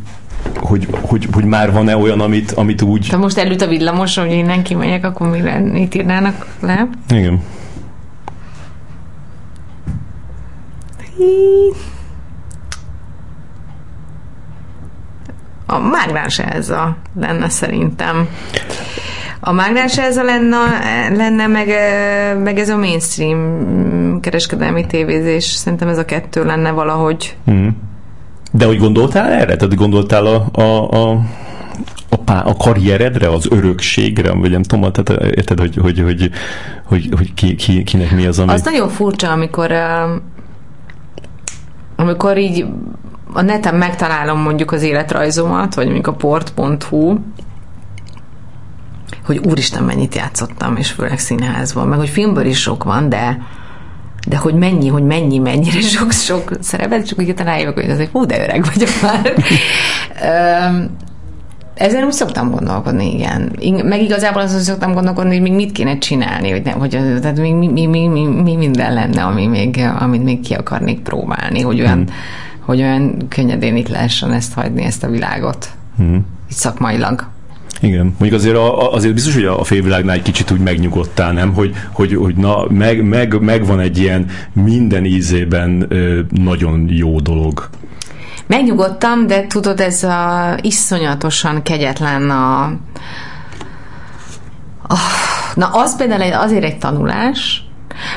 hogy, 0.55 0.87
hogy, 0.91 1.27
hogy 1.31 1.43
már 1.43 1.71
van-e 1.71 1.97
olyan, 1.97 2.19
amit, 2.19 2.51
amit 2.51 2.81
úgy... 2.81 3.07
De 3.09 3.17
most 3.17 3.37
előtt 3.37 3.61
a 3.61 3.67
villamos, 3.67 4.17
hogy 4.17 4.31
innen 4.31 4.63
kimegyek, 4.63 5.05
akkor 5.05 5.29
mire 5.29 5.59
mit 5.59 5.95
írnának 5.95 6.45
le? 6.61 6.89
Igen. 7.09 7.41
A 15.65 15.79
mágnáns 15.79 16.39
Elza 16.39 16.97
lenne 17.19 17.49
szerintem. 17.49 18.27
A 19.39 19.51
mágnáns 19.51 19.97
Elza 19.97 20.23
lenne, 20.23 20.57
lenne 21.15 21.47
meg, 21.47 21.67
meg 22.43 22.59
ez 22.59 22.69
a 22.69 22.77
mainstream 22.77 24.19
kereskedelmi 24.21 24.85
tévézés. 24.85 25.43
Szerintem 25.43 25.87
ez 25.87 25.97
a 25.97 26.05
kettő 26.05 26.45
lenne 26.45 26.71
valahogy. 26.71 27.37
Mm. 27.51 27.67
De 28.51 28.65
hogy 28.65 28.77
gondoltál 28.77 29.31
erre? 29.31 29.55
Tehát 29.55 29.75
gondoltál 29.75 30.25
a, 30.25 30.47
a, 30.51 30.91
a 30.91 31.21
a, 32.09 32.15
pá, 32.15 32.39
a 32.39 32.53
karrieredre, 32.53 33.29
az 33.29 33.47
örökségre, 33.51 34.31
vagy 34.31 34.51
nem 34.51 34.63
tudom, 34.63 34.91
tehát 34.91 35.23
érted, 35.35 35.59
hogy, 35.59 35.75
hogy, 35.81 35.99
hogy, 35.99 36.31
hogy, 36.83 37.09
hogy 37.17 37.33
ki, 37.33 37.55
ki, 37.55 37.83
kinek 37.83 38.11
mi 38.11 38.25
az, 38.25 38.39
ami... 38.39 38.51
Az 38.51 38.61
nagyon 38.61 38.89
furcsa, 38.89 39.31
amikor 39.31 39.71
amikor 41.99 42.37
így 42.37 42.65
a 43.33 43.41
neten 43.41 43.75
megtalálom 43.75 44.39
mondjuk 44.39 44.71
az 44.71 44.81
életrajzomat, 44.81 45.73
vagy 45.73 45.85
mondjuk 45.85 46.07
a 46.07 46.13
port.hu, 46.13 47.17
hogy 49.25 49.37
úristen, 49.37 49.83
mennyit 49.83 50.15
játszottam, 50.15 50.75
és 50.75 50.91
főleg 50.91 51.19
színházban, 51.19 51.87
meg 51.87 51.97
hogy 51.97 52.09
filmből 52.09 52.45
is 52.45 52.61
sok 52.61 52.83
van, 52.83 53.09
de 53.09 53.37
de 54.27 54.37
hogy 54.37 54.53
mennyi, 54.53 54.87
hogy 54.87 55.03
mennyi, 55.03 55.37
mennyire 55.37 55.81
sok-sok 55.81 56.51
szerepet, 56.59 57.07
csak 57.07 57.19
úgy 57.19 57.33
rájövök, 57.37 57.73
hogy 57.73 57.89
azért 57.89 58.11
hú, 58.11 58.25
de 58.25 58.41
öreg 58.43 58.65
vagyok 58.73 58.89
már. 59.01 59.33
Ezen 61.79 62.03
úgy 62.03 62.11
szoktam 62.11 62.51
gondolkodni, 62.51 63.13
igen. 63.13 63.51
Meg 63.83 64.01
igazából 64.01 64.41
azon 64.41 64.59
szoktam 64.59 64.93
gondolkodni, 64.93 65.31
hogy 65.31 65.41
még 65.41 65.53
mit 65.53 65.71
kéne 65.71 65.97
csinálni, 65.97 66.49
hogy, 66.49 66.61
ne, 66.63 66.71
hogy 66.71 66.89
tehát 66.89 67.39
még 67.39 67.53
mi, 67.53 67.67
mi, 67.67 67.85
mi, 67.85 68.07
mi, 68.07 68.25
mi 68.25 68.55
minden 68.55 68.93
lenne, 68.93 69.23
ami 69.23 69.47
még, 69.47 69.81
amit 69.99 70.23
még 70.23 70.39
ki 70.39 70.53
akarnék 70.53 70.99
próbálni, 70.99 71.61
hogy 71.61 71.79
olyan, 71.79 71.97
hmm. 71.97 72.15
hogy 72.59 72.79
olyan 72.79 73.27
könnyedén 73.27 73.75
itt 73.75 73.87
lehessen 73.87 74.31
ezt 74.31 74.53
hagyni, 74.53 74.83
ezt 74.83 75.03
a 75.03 75.09
világot. 75.09 75.69
Hmm. 75.97 76.25
Itt 76.49 76.55
szakmailag. 76.55 77.27
Igen, 77.81 78.05
mondjuk 78.05 78.33
azért, 78.33 78.55
a, 78.55 78.93
azért 78.93 79.13
biztos, 79.13 79.33
hogy 79.33 79.45
a 79.45 79.63
félvilágnál 79.63 80.15
egy 80.15 80.21
kicsit 80.21 80.51
úgy 80.51 80.59
megnyugodtál, 80.59 81.31
nem? 81.31 81.53
Hogy, 81.53 81.73
hogy, 81.91 82.15
hogy 82.15 82.35
na, 82.35 82.65
meg, 82.69 83.03
meg, 83.03 83.41
meg 83.41 83.65
van 83.65 83.79
egy 83.79 83.97
ilyen 83.97 84.25
minden 84.53 85.05
ízében 85.05 85.85
ö, 85.89 86.19
nagyon 86.29 86.85
jó 86.89 87.19
dolog. 87.19 87.69
Megnyugodtam, 88.49 89.27
de 89.27 89.47
tudod, 89.47 89.79
ez 89.79 90.03
a 90.03 90.55
iszonyatosan 90.61 91.61
kegyetlen 91.61 92.29
a, 92.29 92.71
na 95.55 95.67
az 95.67 95.97
például 95.97 96.33
azért 96.33 96.63
egy 96.63 96.77
tanulás, 96.77 97.63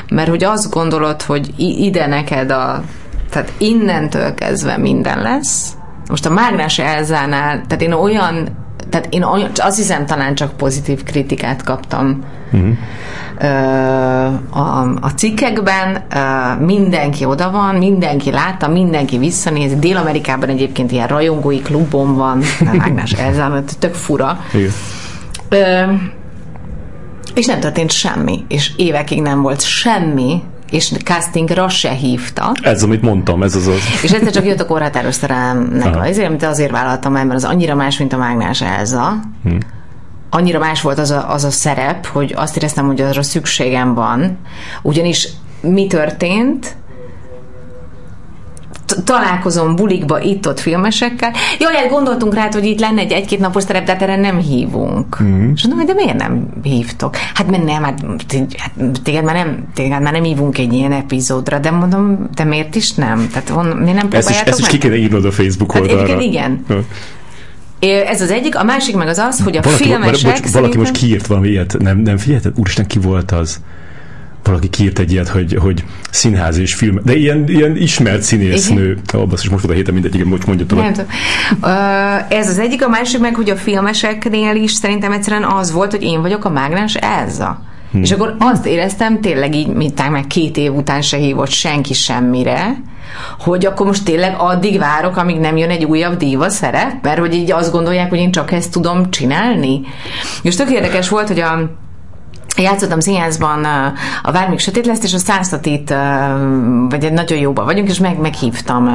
mert 0.09 0.29
hogy 0.29 0.43
azt 0.43 0.69
gondolod, 0.69 1.21
hogy 1.21 1.53
ide 1.57 2.07
neked 2.07 2.51
a 2.51 2.83
tehát 3.29 3.53
innentől 3.57 4.33
kezdve 4.33 4.77
minden 4.77 5.21
lesz. 5.21 5.73
Most 6.09 6.25
a 6.25 6.29
Mágnás 6.29 6.79
Elzánál, 6.79 7.61
tehát 7.67 7.81
én 7.81 7.93
olyan 7.93 8.62
tehát 8.89 9.07
én 9.09 9.25
azt 9.55 9.77
hiszem 9.77 10.05
talán 10.05 10.35
csak 10.35 10.57
pozitív 10.57 11.03
kritikát 11.03 11.63
kaptam 11.63 12.23
uh-huh. 12.51 12.77
a, 14.49 14.81
a 15.01 15.09
cikkekben. 15.15 16.03
Mindenki 16.59 17.25
oda 17.25 17.51
van, 17.51 17.75
mindenki 17.75 18.31
látta, 18.31 18.67
mindenki 18.67 19.17
visszanéz. 19.17 19.73
Dél-Amerikában 19.75 20.49
egyébként 20.49 20.91
ilyen 20.91 21.07
rajongói 21.07 21.59
klubon 21.59 22.15
van, 22.15 22.41
Mágnás 22.73 23.11
Elzán, 23.11 23.63
tök 23.79 23.93
fura. 23.93 24.39
Igen. 24.53 24.71
És 27.35 27.45
nem 27.45 27.59
történt 27.59 27.91
semmi, 27.91 28.45
és 28.47 28.71
évekig 28.75 29.21
nem 29.21 29.41
volt 29.41 29.61
semmi, 29.61 30.41
és 30.73 30.91
castingra 31.03 31.69
se 31.69 31.91
hívta. 31.91 32.51
Ez, 32.61 32.83
amit 32.83 33.01
mondtam, 33.01 33.43
ez 33.43 33.55
az 33.55 33.67
az. 33.67 33.79
És 34.03 34.11
egyszer 34.11 34.31
csak 34.31 34.45
jött 34.45 34.59
a 34.59 34.65
korhatáros 34.65 35.15
szerelemnek 35.15 35.95
azért, 35.95 36.27
amit 36.27 36.43
azért 36.43 36.71
vállaltam 36.71 37.15
el, 37.15 37.25
mert 37.25 37.43
az 37.43 37.43
annyira 37.43 37.75
más, 37.75 37.97
mint 37.97 38.13
a 38.13 38.17
Mágnás 38.17 38.61
Elza. 38.61 39.19
Hm. 39.43 39.55
Annyira 40.29 40.59
más 40.59 40.81
volt 40.81 40.99
az 40.99 41.11
a, 41.11 41.31
az 41.31 41.43
a 41.43 41.51
szerep, 41.51 42.05
hogy 42.05 42.33
azt 42.35 42.57
éreztem, 42.57 42.85
hogy 42.85 43.01
arra 43.01 43.23
szükségem 43.23 43.93
van. 43.93 44.37
Ugyanis 44.81 45.27
mi 45.61 45.87
történt? 45.87 46.75
Találkozom 49.03 49.75
bulikba 49.75 50.21
itt-ott 50.21 50.59
filmesekkel. 50.59 51.31
Jaj, 51.59 51.75
hát 51.75 51.89
gondoltunk 51.89 52.33
rá, 52.33 52.47
hogy 52.51 52.65
itt 52.65 52.79
lenne 52.79 53.01
egy 53.01 53.11
egy-két 53.11 53.39
napos 53.39 53.65
terep, 53.65 53.85
de 53.85 53.91
hát 53.91 54.01
erre 54.01 54.15
nem 54.15 54.39
hívunk. 54.39 55.21
Mm. 55.23 55.51
És 55.53 55.67
mondom, 55.67 55.85
de 55.85 55.93
miért 55.93 56.17
nem 56.17 56.47
hívtok? 56.63 57.15
Hát 57.33 57.49
mert 57.49 57.63
nem, 57.63 57.83
hát, 57.83 57.99
hát 58.57 59.01
téged 59.03 59.23
már 59.23 59.35
nem, 59.35 59.67
téged 59.73 60.01
már 60.01 60.13
nem 60.13 60.23
hívunk 60.23 60.57
egy 60.57 60.73
ilyen 60.73 60.91
epizódra, 60.91 61.59
de 61.59 61.71
mondom, 61.71 62.29
de 62.35 62.43
miért 62.43 62.75
is 62.75 62.93
nem? 62.93 63.29
Tehát 63.31 63.49
on, 63.49 63.65
miért 63.65 63.97
nem 63.97 64.07
ezt 64.11 64.29
is, 64.29 64.39
ezt 64.39 64.59
is 64.59 64.67
ki 64.67 64.77
kéne 64.77 64.95
írnod 64.95 65.25
a 65.25 65.31
Facebook 65.31 65.71
hát 65.71 65.81
oldalra. 65.81 66.11
Hát 66.11 66.21
igen. 66.21 66.65
Ez 67.79 68.21
az 68.21 68.31
egyik, 68.31 68.55
a 68.57 68.63
másik 68.63 68.95
meg 68.95 69.07
az 69.07 69.17
az, 69.17 69.41
hogy 69.43 69.57
a 69.57 69.61
valaki, 69.61 69.83
filmesek... 69.83 70.41
Bocs, 70.41 70.51
valaki 70.51 70.77
most 70.77 70.91
kiírt 70.91 71.27
valami 71.27 71.47
ilyet, 71.47 71.75
nem, 71.79 71.97
nem 71.97 72.17
figyelted? 72.17 72.53
Úristen, 72.55 72.87
ki 72.87 72.99
volt 72.99 73.31
az? 73.31 73.61
Valaki 74.43 74.69
kírt 74.69 74.99
egy 74.99 75.11
ilyet, 75.11 75.27
hogy, 75.27 75.57
hogy 75.61 75.83
színház 76.09 76.57
és 76.57 76.73
film, 76.73 76.99
de 77.03 77.15
ilyen, 77.15 77.47
ilyen 77.47 77.77
ismert 77.77 78.21
színésznő. 78.21 78.97
Ó, 79.15 79.23
is 79.33 79.49
most 79.49 79.63
volt 79.63 79.73
a 79.73 79.77
héten 79.77 79.93
mindegy, 79.93 80.15
igen, 80.15 80.27
most 80.27 80.45
mondja 80.45 80.65
tovább. 80.65 81.07
Ez 82.29 82.49
az 82.49 82.59
egyik, 82.59 82.85
a 82.85 82.89
másik 82.89 83.19
meg, 83.19 83.35
hogy 83.35 83.49
a 83.49 83.55
filmeseknél 83.55 84.55
is 84.55 84.71
szerintem 84.71 85.11
egyszerűen 85.11 85.43
az 85.43 85.71
volt, 85.71 85.91
hogy 85.91 86.03
én 86.03 86.21
vagyok 86.21 86.45
a 86.45 86.49
mágnás 86.49 86.95
Elza. 86.95 87.61
Hmm. 87.91 88.01
És 88.01 88.11
akkor 88.11 88.35
azt 88.39 88.65
éreztem, 88.65 89.21
tényleg 89.21 89.55
így, 89.55 89.67
mint 89.67 90.09
meg 90.09 90.27
két 90.27 90.57
év 90.57 90.73
után 90.73 91.01
se 91.01 91.17
hívott 91.17 91.49
senki 91.49 91.93
semmire, 91.93 92.81
hogy 93.39 93.65
akkor 93.65 93.85
most 93.85 94.05
tényleg 94.05 94.35
addig 94.37 94.79
várok, 94.79 95.17
amíg 95.17 95.39
nem 95.39 95.57
jön 95.57 95.69
egy 95.69 95.83
újabb 95.83 96.17
díva 96.17 96.49
szerep, 96.49 96.93
mert 97.01 97.19
hogy 97.19 97.33
így 97.33 97.51
azt 97.51 97.71
gondolják, 97.71 98.09
hogy 98.09 98.19
én 98.19 98.31
csak 98.31 98.51
ezt 98.51 98.71
tudom 98.71 99.09
csinálni. 99.11 99.81
És 100.41 100.55
tök 100.55 100.69
érdekes 100.69 101.09
volt, 101.09 101.27
hogy 101.27 101.39
a 101.39 101.81
játszottam 102.57 102.99
színházban 102.99 103.63
a 104.23 104.31
Vár 104.31 104.49
még 104.49 104.59
sötét 104.59 104.85
lesz, 104.85 105.03
és 105.03 105.13
a 105.13 105.17
Száztatit, 105.17 105.93
vagy 106.89 107.03
egy 107.03 107.13
nagyon 107.13 107.37
jóban 107.37 107.65
vagyunk, 107.65 107.89
és 107.89 107.99
meg, 107.99 108.19
meghívtam 108.19 108.87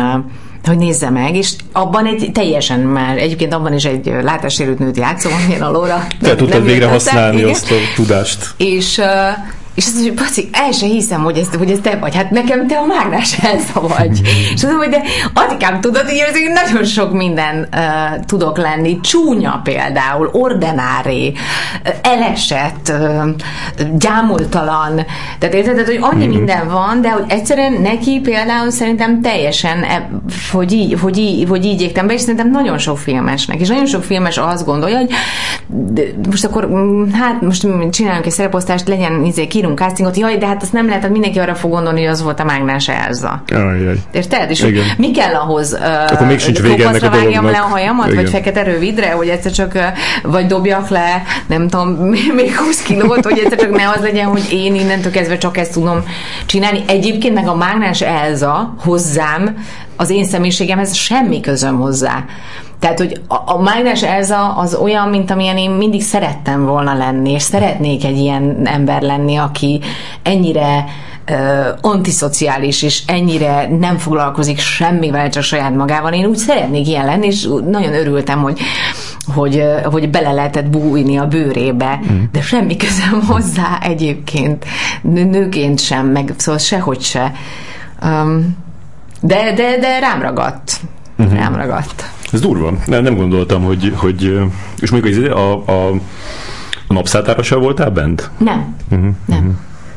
hogy 0.65 0.79
nézze 0.79 1.11
meg, 1.11 1.37
és 1.37 1.53
abban 1.73 2.07
egy 2.07 2.31
teljesen 2.33 2.81
már, 2.81 3.19
egyébként 3.19 3.55
abban 3.55 3.75
is 3.75 3.85
egy 3.85 4.13
látássérült 4.23 4.79
nőt 4.79 4.97
játszom, 4.97 5.33
amilyen 5.43 5.63
a 5.63 5.71
Lóra. 5.71 6.07
Te 6.21 6.35
tudtad 6.37 6.65
végre 6.65 6.87
használni 6.89 7.37
igen. 7.37 7.51
azt 7.51 7.71
a 7.71 7.75
tudást. 7.95 8.55
És 8.57 9.01
és 9.79 9.87
azt 9.87 9.95
mondja, 9.95 10.13
hogy 10.13 10.23
Paci, 10.23 10.49
el 10.53 10.73
sem 10.73 10.89
hiszem, 10.89 11.23
hogy 11.23 11.39
ez, 11.39 11.49
hogy 11.59 11.71
ez 11.71 11.79
te 11.83 11.97
vagy. 11.97 12.15
Hát 12.15 12.31
nekem 12.31 12.67
te 12.67 12.77
a 12.77 12.87
mágnás 12.87 13.39
Elsa 13.39 13.81
vagy. 13.81 14.21
és 14.25 14.53
azt 14.53 14.63
mondom, 14.63 14.81
hogy 14.81 14.91
de 14.91 15.03
Atikám, 15.35 15.81
tudod, 15.81 16.03
hogy 16.03 16.15
én 16.15 16.53
nagyon 16.53 16.85
sok 16.85 17.13
minden 17.13 17.69
uh, 17.73 18.25
tudok 18.27 18.57
lenni. 18.57 19.01
Csúnya 19.01 19.61
például, 19.65 20.29
ordenáré, 20.33 21.29
uh, 21.29 21.95
elesett, 22.03 22.89
uh, 22.89 23.29
gyámoltalan. 23.99 25.07
Tehát 25.39 25.55
érted, 25.55 25.87
hogy 25.87 25.99
annyi 26.01 26.27
mm-hmm. 26.27 26.37
minden 26.37 26.69
van, 26.69 27.01
de 27.01 27.11
hogy 27.11 27.25
egyszerűen 27.29 27.73
neki 27.73 28.21
például 28.21 28.71
szerintem 28.71 29.21
teljesen, 29.23 29.83
e, 29.83 30.11
hogy 30.53 30.73
így, 30.73 31.01
hogy 31.01 31.19
így, 31.19 31.49
hogy 31.49 31.65
így 31.65 31.81
égtem 31.81 32.07
be, 32.07 32.13
és 32.13 32.21
szerintem 32.21 32.51
nagyon 32.51 32.79
sok 32.79 32.99
filmesnek. 32.99 33.61
És 33.61 33.69
nagyon 33.69 33.87
sok 33.87 34.03
filmes 34.03 34.37
azt 34.39 34.65
gondolja, 34.65 34.97
hogy 34.97 35.11
most 36.31 36.45
akkor, 36.45 36.69
mm, 36.69 37.11
hát 37.13 37.41
most 37.41 37.67
csinálunk 37.91 38.27
egy 38.27 38.33
szereposztást, 38.33 38.89
legyen 38.89 39.25
izé, 39.25 39.47
írunk 39.69 39.79
castingot, 39.79 40.17
jaj, 40.17 40.37
de 40.37 40.47
hát 40.47 40.63
azt 40.63 40.73
nem 40.73 40.87
lehet, 40.87 41.03
hogy 41.03 41.11
mindenki 41.11 41.39
arra 41.39 41.55
fog 41.55 41.71
gondolni, 41.71 42.01
hogy 42.01 42.11
az 42.11 42.23
volt 42.23 42.41
a 42.41 42.45
Mágnás 42.45 42.89
Elza. 42.89 43.43
Ajaj. 43.49 44.01
Érted? 44.11 44.51
És 44.51 44.63
Igen. 44.63 44.85
mi 44.97 45.11
kell 45.11 45.35
ahhoz? 45.35 45.73
Uh, 45.73 46.13
Akkor 46.13 46.27
még 46.27 46.39
sincs 46.39 46.61
vége 46.61 46.89
ennek 46.89 47.03
a 47.03 47.11
vágjam 47.11 47.45
le 47.45 47.59
a 47.59 47.67
hajamat, 47.67 48.07
Igen. 48.07 48.23
vagy 48.23 48.31
fekete 48.31 48.63
rövidre, 48.63 49.11
hogy 49.11 49.29
egyszer 49.29 49.53
csak, 49.53 49.79
vagy 50.23 50.47
dobjak 50.47 50.89
le, 50.89 51.23
nem 51.47 51.69
tudom, 51.69 51.89
még 52.41 52.57
20 52.57 52.83
kilót, 52.83 53.25
hogy 53.25 53.39
egyszer 53.39 53.59
csak 53.59 53.77
ne 53.77 53.89
az 53.89 54.01
legyen, 54.01 54.27
hogy 54.27 54.49
én 54.53 54.75
innentől 54.75 55.13
kezdve 55.13 55.39
csak 55.39 55.57
ezt 55.57 55.73
tudom 55.73 56.03
csinálni. 56.47 56.85
Egyébként 56.87 57.35
meg 57.35 57.49
a 57.49 57.55
Mágnás 57.55 58.01
Elza 58.01 58.75
hozzám, 58.79 59.57
az 59.97 60.11
én 60.11 60.25
személyiségemhez 60.25 60.95
semmi 60.95 61.41
közöm 61.41 61.79
hozzá. 61.79 62.25
Tehát, 62.79 62.99
hogy 62.99 63.21
a, 63.29 63.53
a 63.53 63.59
Mágnes 63.63 64.03
Elza 64.03 64.55
az 64.55 64.75
olyan, 64.75 65.09
mint 65.09 65.31
amilyen 65.31 65.57
én 65.57 65.71
mindig 65.71 66.03
szerettem 66.03 66.67
volna 66.67 66.95
lenni, 66.95 67.31
és 67.31 67.43
szeretnék 67.43 68.05
egy 68.05 68.17
ilyen 68.17 68.61
ember 68.65 69.03
lenni, 69.03 69.37
aki 69.37 69.81
ennyire 70.23 70.85
uh, 71.31 71.67
antiszociális, 71.81 72.83
és 72.83 73.03
ennyire 73.07 73.69
nem 73.79 73.97
foglalkozik 73.97 74.59
semmivel, 74.59 75.31
csak 75.31 75.43
saját 75.43 75.75
magával. 75.75 76.13
Én 76.13 76.27
úgy 76.27 76.37
szeretnék 76.37 76.89
ilyen 76.89 77.05
lenni, 77.05 77.27
és 77.27 77.49
nagyon 77.71 77.95
örültem, 77.95 78.43
hogy 78.43 78.61
hogy, 79.35 79.65
hogy 79.85 80.11
bele 80.11 80.33
lehetett 80.33 80.67
bújni 80.67 81.19
a 81.19 81.27
bőrébe, 81.27 82.01
mm. 82.13 82.23
de 82.33 82.41
semmi 82.41 82.77
közöm 82.77 83.27
hozzá 83.27 83.79
egyébként, 83.83 84.65
nőként 85.03 85.81
sem, 85.81 86.07
meg 86.07 86.35
szóval 86.37 86.61
sehogy 86.61 87.01
se. 87.01 87.33
Um, 88.03 88.57
de, 89.21 89.53
de, 89.53 89.79
de 89.79 89.99
rám 89.99 90.23
ragadt. 90.23 90.81
Uh-huh. 91.19 91.39
Rám 91.39 91.55
ragadt. 91.55 92.05
Ez 92.33 92.41
durva. 92.41 92.73
Nem, 92.87 93.03
nem 93.03 93.17
gondoltam, 93.17 93.63
hogy, 93.63 93.93
hogy 93.97 94.41
és 94.79 94.91
még 94.91 95.31
a, 95.31 95.39
a, 95.39 95.63
a, 95.67 95.91
a 96.87 96.93
napszátára 96.93 97.43
sem 97.43 97.61
voltál 97.61 97.91
bent? 97.91 98.31
Nem. 98.39 98.77
Uh-huh. 98.91 99.09
Nem. 99.27 99.39
Uh-huh. 99.39 99.55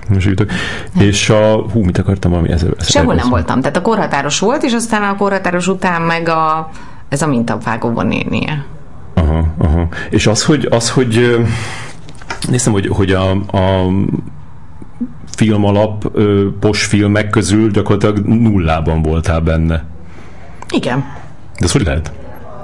Most 0.09 0.47
nem. 0.93 1.07
És 1.07 1.29
a, 1.29 1.65
hú, 1.71 1.83
mit 1.83 1.97
akartam, 1.97 2.33
ami 2.33 2.49
ez, 2.49 2.65
ez 2.77 2.89
Sehol 2.89 3.15
nem 3.15 3.29
voltam. 3.29 3.61
Tehát 3.61 3.77
a 3.77 3.81
korhatáros 3.81 4.39
volt, 4.39 4.63
és 4.63 4.73
aztán 4.73 5.03
a 5.03 5.15
korhatáros 5.15 5.67
után 5.67 6.01
meg 6.01 6.29
a, 6.29 6.69
ez 7.09 7.21
a 7.21 7.27
mintavágóban 7.27 8.07
nénie. 8.07 8.65
Aha, 9.13 9.45
aha. 9.57 9.87
És 10.09 10.27
az, 10.27 10.45
hogy, 10.45 10.67
az, 10.69 10.89
hogy 10.89 11.39
néztem, 12.49 12.73
hogy, 12.73 12.87
hogy 12.87 13.11
a, 13.11 13.31
a 13.31 13.87
film 15.35 15.65
alap, 15.65 16.11
pos 16.59 16.85
filmek 16.85 17.29
közül 17.29 17.71
gyakorlatilag 17.71 18.17
nullában 18.25 19.01
voltál 19.01 19.39
benne. 19.39 19.83
Igen. 20.69 20.99
De 21.59 21.65
ez 21.65 21.71
hogy 21.71 21.83
lehet? 21.83 22.11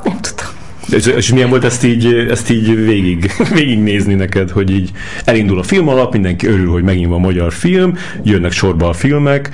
Nem 0.04 0.18
tudom. 0.22 0.56
És, 0.90 1.06
és 1.06 1.32
milyen 1.32 1.50
volt 1.50 1.64
ezt 1.64 1.84
így, 1.84 2.06
ezt 2.30 2.50
így 2.50 2.86
végig, 2.86 3.32
végignézni 3.54 4.14
neked, 4.14 4.50
hogy 4.50 4.72
így 4.72 4.92
elindul 5.26 5.60
a 5.60 5.64
film 5.64 5.88
alap, 5.88 6.14
mindenki 6.14 6.48
örül, 6.48 6.72
hogy 6.72 6.84
megint 6.84 7.10
van 7.10 7.20
magyar 7.20 7.54
film, 7.54 7.98
jönnek 8.24 8.52
sorba 8.52 8.90
a 8.90 8.94
filmek, 8.94 9.50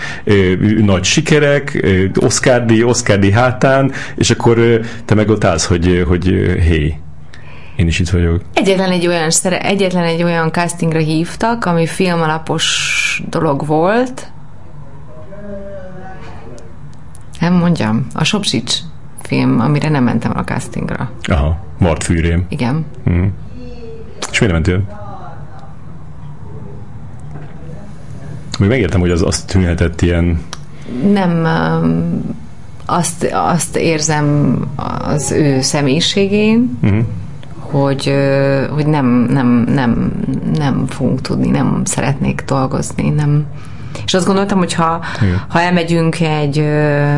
nagy 0.78 1.04
sikerek, 1.04 1.88
Oscar 2.16 2.66
díj, 2.66 2.84
Oscar 2.84 3.20
díj 3.20 3.32
hátán, 3.32 3.92
és 4.16 4.30
akkor 4.30 4.80
te 5.06 5.16
meg 5.16 5.30
ott 5.30 5.44
állsz, 5.44 5.66
hogy, 5.66 6.04
hogy 6.08 6.26
hé, 6.68 6.94
én 7.76 7.88
is 7.88 8.00
itt 8.00 8.10
vagyok. 8.10 8.42
Egyetlen 8.54 8.92
egy 8.92 9.08
olyan, 9.08 9.30
egyetlen 9.44 10.04
egy 10.04 10.24
olyan 10.24 10.52
castingra 10.52 11.00
hívtak, 11.00 11.66
ami 11.66 11.88
filmalapos 11.88 13.24
dolog 13.30 13.66
volt. 13.66 14.32
Nem 17.40 17.54
mondjam, 17.54 18.08
a 18.14 18.24
Sopsics 18.24 18.74
film, 19.28 19.60
amire 19.60 19.90
nem 19.90 20.04
mentem 20.04 20.32
a 20.36 20.44
castingra. 20.44 21.12
Aha, 21.24 21.66
Mart 21.78 22.04
fűrém. 22.04 22.46
Igen. 22.50 22.86
Mm. 23.10 23.26
És 24.32 24.40
miért 24.40 24.54
mentél? 24.54 24.82
Még 28.60 28.70
megértem, 28.70 29.00
hogy 29.00 29.12
az 29.12 29.22
azt 29.22 29.48
tűnhetett 29.48 30.02
ilyen... 30.02 30.42
Nem, 31.12 31.48
azt, 32.86 33.30
azt 33.32 33.76
érzem 33.76 34.60
az 34.76 35.32
ő 35.32 35.62
személyiségén, 35.62 36.78
uh-huh. 36.82 37.06
hogy, 37.60 38.14
hogy 38.72 38.88
nem, 38.88 39.06
nem, 39.30 39.48
nem, 39.68 40.12
nem 40.54 40.86
fogunk 40.88 41.22
tudni, 41.22 41.50
nem 41.50 41.82
szeretnék 41.86 42.44
dolgozni, 42.46 43.10
nem, 43.10 43.46
és 44.06 44.14
azt 44.14 44.26
gondoltam, 44.26 44.58
hogy 44.58 44.74
ha, 44.74 45.02
ha 45.48 45.62
elmegyünk 45.62 46.20
egy, 46.20 46.58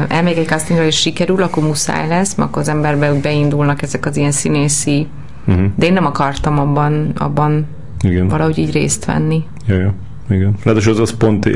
elmegyek 0.08 0.38
egy 0.38 0.48
castingra 0.48 0.86
és 0.86 0.96
sikerül, 0.96 1.44
akkor 1.44 1.64
muszáj 1.64 2.08
lesz, 2.08 2.36
mert 2.36 2.50
akkor 2.50 2.62
az 2.62 2.68
emberbe 2.68 3.14
beindulnak 3.14 3.82
ezek 3.82 4.06
az 4.06 4.18
ilyen 4.18 4.32
színészi, 4.32 5.08
uh-huh. 5.48 5.66
de 5.76 5.86
én 5.86 5.94
nem 5.94 6.06
akartam 6.06 6.60
abban, 6.60 7.12
abban 7.16 7.68
Igen. 8.02 8.28
valahogy 8.28 8.58
így 8.58 8.72
részt 8.72 9.06
venni. 9.06 9.44
Ja, 9.68 9.76
ja. 9.76 9.94
Igen. 10.30 10.54
Ráadásul 10.64 10.94
az, 10.94 11.00
az 11.00 11.18
pont 11.18 11.50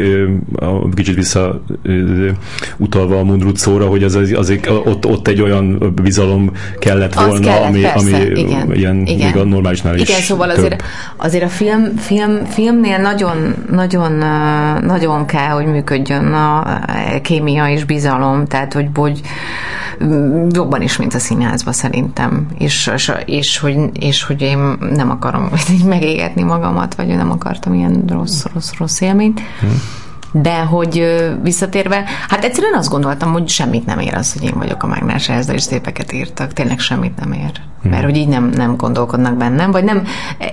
kicsit 0.93 1.15
vissza 1.15 1.61
utalva 2.78 3.20
a 3.20 3.24
Mundrut 3.24 3.57
szóra, 3.57 3.88
hogy 3.88 4.03
az, 4.03 4.15
az, 4.15 4.34
az, 4.38 4.59
ott, 4.67 5.05
ott 5.05 5.28
egy 5.28 5.41
olyan 5.41 5.93
bizalom 5.95 6.51
kellett 6.80 7.13
volna, 7.13 7.39
kellett, 7.39 7.67
ami, 7.67 7.82
persze, 7.82 8.15
ami 8.15 8.39
igen, 8.39 8.74
ilyen 8.74 9.05
igen. 9.05 9.26
még 9.26 9.38
a 9.38 9.43
normálisnál 9.43 9.95
is 9.95 10.01
Igen, 10.01 10.22
szóval 10.22 10.49
azért, 10.49 10.84
azért 11.17 11.43
a 11.43 11.47
film, 11.47 11.95
film, 11.97 12.45
filmnél 12.45 12.97
nagyon, 12.97 13.55
nagyon, 13.72 14.11
nagyon 14.86 15.26
kell, 15.26 15.49
hogy 15.49 15.65
működjön 15.65 16.34
a 16.34 16.80
kémia 17.22 17.70
és 17.70 17.84
bizalom, 17.84 18.45
tehát 18.45 18.74
hogy, 18.74 18.88
hogy 18.93 19.22
jobban 20.51 20.81
is, 20.81 20.97
mint 20.97 21.13
a 21.13 21.19
színházban 21.19 21.73
szerintem, 21.73 22.47
és, 22.57 22.91
és, 22.95 23.11
és, 23.25 23.57
hogy, 23.57 23.77
és 23.93 24.23
hogy 24.23 24.41
én 24.41 24.57
nem 24.79 25.09
akarom 25.09 25.49
így 25.73 25.83
megégetni 25.83 26.43
magamat, 26.43 26.95
vagy 26.95 27.07
nem 27.07 27.31
akartam 27.31 27.73
ilyen 27.73 28.03
rossz, 28.07 28.45
rossz, 28.53 28.71
rossz 28.77 29.01
élményt. 29.01 29.41
Hmm. 29.59 29.81
De 30.31 30.59
hogy 30.59 31.23
visszatérve, 31.43 32.03
hát 32.27 32.43
egyszerűen 32.43 32.73
azt 32.73 32.89
gondoltam, 32.89 33.31
hogy 33.31 33.47
semmit 33.47 33.85
nem 33.85 33.99
ér 33.99 34.15
az, 34.15 34.33
hogy 34.33 34.43
én 34.43 34.57
vagyok 34.57 34.83
a 34.83 34.87
mágnás 34.87 35.29
ezzel, 35.29 35.55
és 35.55 35.61
szépeket 35.61 36.13
írtak. 36.13 36.53
Tényleg 36.53 36.79
semmit 36.79 37.19
nem 37.19 37.31
ér. 37.31 37.51
Hmm. 37.81 37.91
Mert 37.91 38.03
hogy 38.03 38.17
így 38.17 38.27
nem, 38.27 38.49
nem 38.55 38.75
gondolkodnak 38.75 39.37
bennem, 39.37 39.71
vagy 39.71 39.83
nem, 39.83 40.03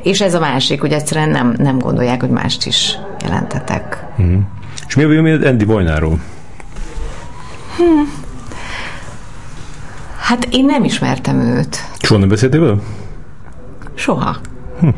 és 0.03 0.20
ez 0.20 0.34
a 0.34 0.40
másik, 0.40 0.80
hogy 0.80 0.92
egyszerűen 0.92 1.28
nem, 1.28 1.55
nem 1.59 1.78
gondolják, 1.78 2.20
hogy 2.20 2.30
mást 2.30 2.66
is 2.66 2.99
jelentetek. 3.22 4.05
Hmm. 4.16 4.49
És 4.86 4.94
mi 4.94 5.03
a 5.03 5.09
véleményed 5.09 5.44
Andy 5.44 5.64
Vojnáról? 5.64 6.18
Hmm. 7.76 8.24
Hát 10.27 10.45
én 10.51 10.64
nem 10.64 10.85
ismertem 10.85 11.41
őt. 11.41 11.77
Soha 11.99 12.20
nem 12.20 12.29
beszéltél 12.29 12.61
vele? 12.61 12.77
Soha. 13.95 14.37
Hm. 14.81 14.89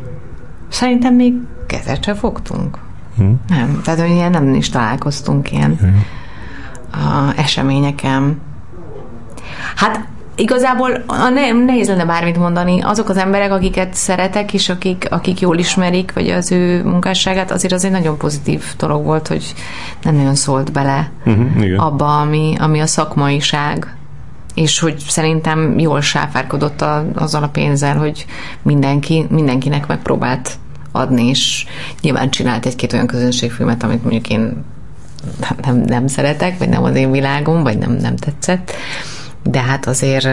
Szerintem 0.69 1.15
még 1.15 1.35
kezet 1.67 2.05
se 2.05 2.15
fogtunk. 2.15 2.79
Hm. 3.17 3.25
Nem, 3.49 3.81
tehát 3.85 4.01
hogy 4.01 4.11
ilyen 4.11 4.31
nem 4.31 4.55
is 4.55 4.69
találkoztunk 4.69 5.53
ilyen 5.53 5.77
hm. 5.81 5.87
a 7.01 7.33
eseményeken. 7.37 8.41
Hát 9.77 10.07
igazából 10.37 11.05
nem, 11.35 11.65
nehéz 11.65 11.89
lenne 11.89 12.05
bármit 12.05 12.39
mondani. 12.39 12.81
Azok 12.81 13.09
az 13.09 13.17
emberek, 13.17 13.53
akiket 13.53 13.95
szeretek, 13.95 14.55
és 14.55 14.69
akik, 14.69 15.07
akik 15.11 15.41
jól 15.41 15.59
ismerik, 15.59 16.13
vagy 16.13 16.31
az 16.31 16.53
ő 16.53 16.83
munkásságát, 16.85 17.51
azért 17.51 17.73
az 17.73 17.85
egy 17.85 17.91
nagyon 17.91 18.17
pozitív 18.17 18.65
dolog 18.79 19.05
volt, 19.05 19.29
hogy 19.29 19.55
nem 20.03 20.15
nagyon 20.15 20.35
szólt 20.35 20.73
bele 20.73 21.11
uh-huh, 21.27 21.85
abba, 21.85 22.21
ami, 22.21 22.57
ami 22.59 22.81
a 22.81 22.87
szakmaiság 22.87 23.98
és 24.59 24.79
hogy 24.79 24.99
szerintem 24.99 25.79
jól 25.79 26.01
sáfárkodott 26.01 26.81
a, 26.81 27.05
azzal 27.15 27.43
a 27.43 27.49
pénzzel, 27.49 27.97
hogy 27.97 28.27
mindenki, 28.63 29.27
mindenkinek 29.31 29.87
megpróbált 29.87 30.59
adni, 30.93 31.27
és 31.27 31.67
nyilván 32.01 32.31
csinált 32.31 32.67
egy-két 32.67 32.93
olyan 32.93 33.07
közönségfilmet, 33.07 33.83
amit 33.83 34.03
mondjuk 34.03 34.29
én 34.29 34.65
nem, 35.63 35.77
nem 35.77 36.07
szeretek, 36.07 36.59
vagy 36.59 36.69
nem 36.69 36.83
az 36.83 36.97
én 36.97 37.11
világom, 37.11 37.63
vagy 37.63 37.79
nem, 37.79 37.93
nem 37.93 38.17
tetszett, 38.17 38.73
de 39.43 39.61
hát 39.61 39.87
azért 39.87 40.29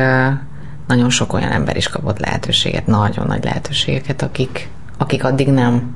nagyon 0.87 1.09
sok 1.09 1.33
olyan 1.33 1.51
ember 1.51 1.77
is 1.77 1.87
kapott 1.87 2.19
lehetőséget, 2.19 2.87
nagyon 2.87 3.27
nagy 3.27 3.43
lehetőségeket, 3.43 4.21
akik, 4.21 4.69
akik 4.97 5.23
addig 5.23 5.47
nem. 5.47 5.95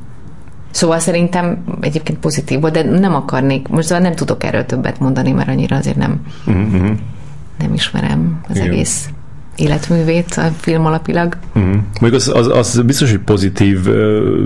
Szóval 0.72 1.00
szerintem 1.00 1.64
egyébként 1.82 2.20
pozitív 2.20 2.60
volt, 2.60 2.74
de 2.74 2.84
nem 2.84 3.16
akarnék, 3.16 3.68
most 3.68 3.88
szóval 3.88 4.04
nem 4.04 4.16
tudok 4.16 4.44
erről 4.44 4.66
többet 4.66 5.00
mondani, 5.00 5.32
mert 5.32 5.50
annyira 5.50 5.76
azért 5.76 5.98
nem, 5.98 6.22
mm-hmm 6.50 6.94
nem 7.60 7.74
ismerem 7.74 8.42
az 8.50 8.56
Igen. 8.56 8.70
egész 8.70 9.10
életművét 9.60 10.34
a 10.36 10.52
film 10.60 10.86
alapilag. 10.86 11.38
Uh-huh. 11.56 11.76
Még 12.02 12.14
az, 12.14 12.32
az, 12.34 12.48
az 12.48 12.82
biztos, 12.86 13.10
hogy 13.10 13.20
pozitív 13.20 13.80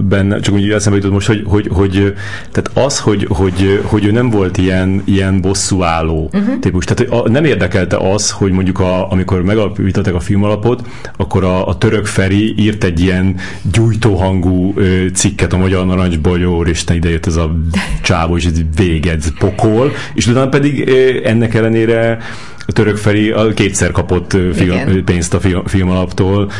benne, 0.04 0.40
csak 0.40 0.54
úgy 0.54 0.70
eszembe 0.70 0.98
jutott 0.98 1.14
most, 1.14 1.28
hogy, 1.28 1.44
hogy, 1.46 1.68
hogy 1.72 2.14
tehát 2.52 2.86
az, 2.86 3.00
hogy, 3.00 3.28
hogy, 3.30 3.82
hogy 3.84 4.06
ő 4.06 4.12
nem 4.12 4.30
volt 4.30 4.58
ilyen, 4.58 5.02
ilyen 5.06 5.42
bosszúálló 5.42 6.30
uh-huh. 6.34 6.60
típus. 6.60 6.86
Tehát 6.86 7.30
nem 7.30 7.46
érdekelte 7.46 7.98
az, 7.98 8.32
hogy 8.32 8.52
mondjuk 8.52 8.80
a, 8.80 9.12
amikor 9.12 9.44
megalapították 9.44 10.14
a 10.14 10.20
filmalapot, 10.20 10.88
akkor 11.18 11.44
a, 11.44 11.68
a 11.68 11.78
török 11.78 12.06
Feri 12.06 12.54
írt 12.58 12.84
egy 12.84 13.00
ilyen 13.00 13.36
gyújtóhangú 13.72 14.74
cikket 15.14 15.54
a 15.54 15.58
Magyar 15.58 15.86
Narancsból, 15.86 16.40
jó 16.40 16.64
Isten 16.64 16.96
ide 16.96 17.10
jött 17.10 17.26
ez 17.26 17.36
a 17.36 17.56
csávó, 18.02 18.38
és 18.38 18.46
ez 18.46 18.60
véged 18.76 19.24
pokol, 19.40 19.92
és 20.14 20.28
utána 20.28 20.50
pedig 20.50 20.90
ennek 21.24 21.54
ellenére 21.54 22.18
a 22.53 22.53
török 22.68 23.00
a 23.36 23.54
kétszer 23.54 23.92
kapott 23.92 24.38
film, 24.54 25.04
pénzt 25.04 25.34
a 25.34 25.40
film, 25.40 25.66
film 25.66 25.90
alaptól, 25.90 26.52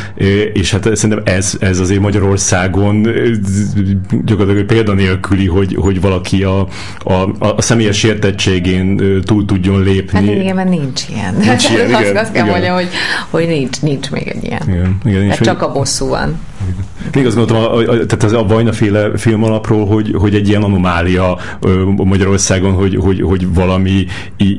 és 0.52 0.70
hát 0.70 0.96
szerintem 0.96 1.34
ez, 1.34 1.56
ez 1.60 1.78
azért 1.78 2.00
Magyarországon 2.00 3.08
gyakorlatilag 4.24 4.66
példanélküli, 4.66 5.46
hogy, 5.46 5.74
hogy 5.74 6.00
valaki 6.00 6.42
a, 6.42 6.68
a, 6.98 7.28
a 7.38 7.62
személyes 7.62 8.02
értettségén 8.02 8.96
túl 9.24 9.44
tudjon 9.44 9.82
lépni. 9.82 10.18
Hát 10.18 10.36
igen, 10.36 10.54
mert 10.54 10.68
nincs 10.68 11.02
ilyen. 11.08 11.34
Nincs 11.34 11.70
ilyen 11.70 11.88
igen, 11.88 12.02
azt, 12.02 12.14
azt 12.14 12.32
kell 12.32 12.46
mondjam, 12.46 12.74
hogy, 12.74 12.88
hogy 13.30 13.46
nincs, 13.46 13.80
nincs 13.80 14.10
még 14.10 14.28
egy 14.28 14.44
ilyen. 14.44 14.62
Igen, 14.68 14.98
igen, 15.04 15.20
nincs, 15.20 15.40
csak 15.40 15.62
a 15.62 15.72
bosszú 15.72 16.08
van. 16.08 16.40
Még 17.14 17.26
azt 17.26 17.36
gondoltam, 17.36 17.72
a, 17.72 17.78
a, 17.78 17.84
tehát 17.84 18.22
az 18.22 18.32
a 18.32 18.44
Vajna 18.44 18.72
féle 18.72 19.16
film 19.16 19.42
alapról, 19.42 19.86
hogy, 19.86 20.14
hogy 20.18 20.34
egy 20.34 20.48
ilyen 20.48 20.62
anomália 20.62 21.38
Magyarországon, 21.96 22.72
hogy, 22.72 22.96
hogy, 22.96 23.22
hogy 23.22 23.54
valami 23.54 24.06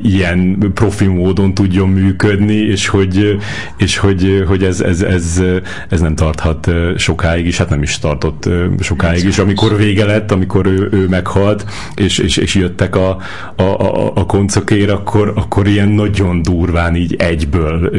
ilyen 0.02 0.58
profi 0.74 1.06
módon 1.06 1.54
tudjon 1.54 1.88
működni, 1.88 2.54
és 2.54 2.88
hogy, 2.88 3.38
és 3.76 3.96
hogy, 3.96 4.44
hogy 4.46 4.64
ez, 4.64 4.80
ez, 4.80 5.02
ez, 5.02 5.42
ez 5.88 6.00
nem 6.00 6.14
tarthat 6.14 6.70
sokáig, 6.96 7.46
és 7.46 7.58
hát 7.58 7.70
nem 7.70 7.82
is 7.82 7.98
tartott 7.98 8.48
sokáig, 8.80 9.24
és 9.24 9.38
amikor 9.38 9.76
vége 9.76 10.04
lett, 10.04 10.32
amikor 10.32 10.66
ő, 10.66 10.88
ő 10.92 11.08
meghalt, 11.08 11.64
és, 11.94 12.18
és, 12.18 12.36
és 12.36 12.54
jöttek 12.54 12.96
a, 12.96 13.18
a, 13.56 13.62
a, 13.62 14.12
a 14.14 14.26
koncokér, 14.26 14.90
akkor, 14.90 15.32
akkor 15.36 15.66
ilyen 15.66 15.88
nagyon 15.88 16.42
durván 16.42 16.96
így 16.96 17.14
egyből 17.18 17.90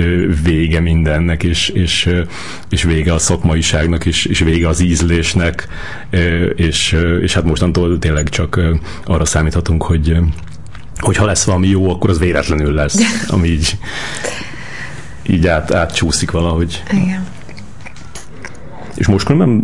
vége 0.43 0.79
mindennek, 0.79 1.43
és, 1.43 1.69
és, 1.69 2.09
és 2.69 2.83
vége 2.83 3.13
a 3.13 3.17
szakmaiságnak, 3.17 3.96
játéknak 3.97 4.05
is, 4.05 4.25
is 4.25 4.39
vége 4.39 4.67
az 4.67 4.79
ízlésnek, 4.79 5.67
és, 6.55 6.97
és 7.21 7.33
hát 7.33 7.43
mostantól 7.43 7.99
tényleg 7.99 8.29
csak 8.29 8.59
arra 9.05 9.25
számíthatunk, 9.25 9.83
hogy 9.83 10.17
hogy 10.99 11.15
ha 11.15 11.25
lesz 11.25 11.43
valami 11.43 11.67
jó, 11.67 11.89
akkor 11.89 12.09
az 12.09 12.19
véletlenül 12.19 12.73
lesz, 12.73 12.97
ami 13.35 13.47
így, 13.47 13.77
így 15.27 15.47
át, 15.47 15.73
átcsúszik 15.73 16.31
valahogy. 16.31 16.83
Igen. 16.91 17.25
És 18.95 19.07
most 19.07 19.27
nem 19.27 19.61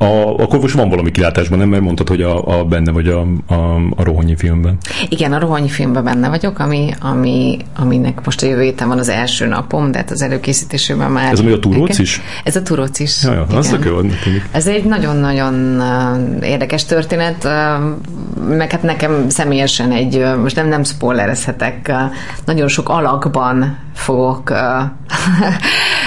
A, 0.00 0.34
akkor 0.42 0.60
most 0.60 0.74
van 0.74 0.88
valami 0.88 1.10
kilátásban, 1.10 1.58
nem? 1.58 1.68
Mert 1.68 1.82
mondtad, 1.82 2.08
hogy 2.08 2.22
a, 2.22 2.58
a 2.58 2.64
benne 2.64 2.90
vagy 2.90 3.08
a, 3.08 3.20
a, 3.46 3.54
a 3.96 4.02
Rohonyi 4.04 4.36
filmben. 4.36 4.78
Igen, 5.08 5.32
a 5.32 5.38
Rohonyi 5.38 5.68
filmben 5.68 6.04
benne 6.04 6.28
vagyok, 6.28 6.58
ami, 6.58 6.90
ami, 7.00 7.58
aminek 7.76 8.24
most 8.24 8.42
a 8.42 8.46
jövő 8.46 8.62
héten 8.62 8.88
van 8.88 8.98
az 8.98 9.08
első 9.08 9.46
napom, 9.46 9.90
de 9.90 9.98
hát 9.98 10.10
az 10.10 10.22
előkészítésében 10.22 11.10
már... 11.10 11.32
Ez 11.32 11.40
ami 11.40 11.52
a 11.52 11.58
Túróc 11.58 11.98
is? 11.98 12.20
Ez 12.44 12.56
a 12.56 12.62
Túróc 12.62 12.98
is. 12.98 13.22
Ja, 13.22 13.32
ja, 13.32 13.46
az 13.56 13.76
jó, 13.84 14.00
Ez 14.50 14.66
egy 14.66 14.84
nagyon-nagyon 14.84 15.82
érdekes 16.42 16.84
történet, 16.84 17.48
meg 18.48 18.70
hát 18.70 18.82
nekem 18.82 19.28
személyesen 19.28 19.92
egy, 19.92 20.24
most 20.42 20.56
nem, 20.56 20.68
nem 20.68 20.84
spoilerezhetek, 20.84 21.92
nagyon 22.44 22.68
sok 22.68 22.88
alakban 22.88 23.78
fogok 23.94 24.52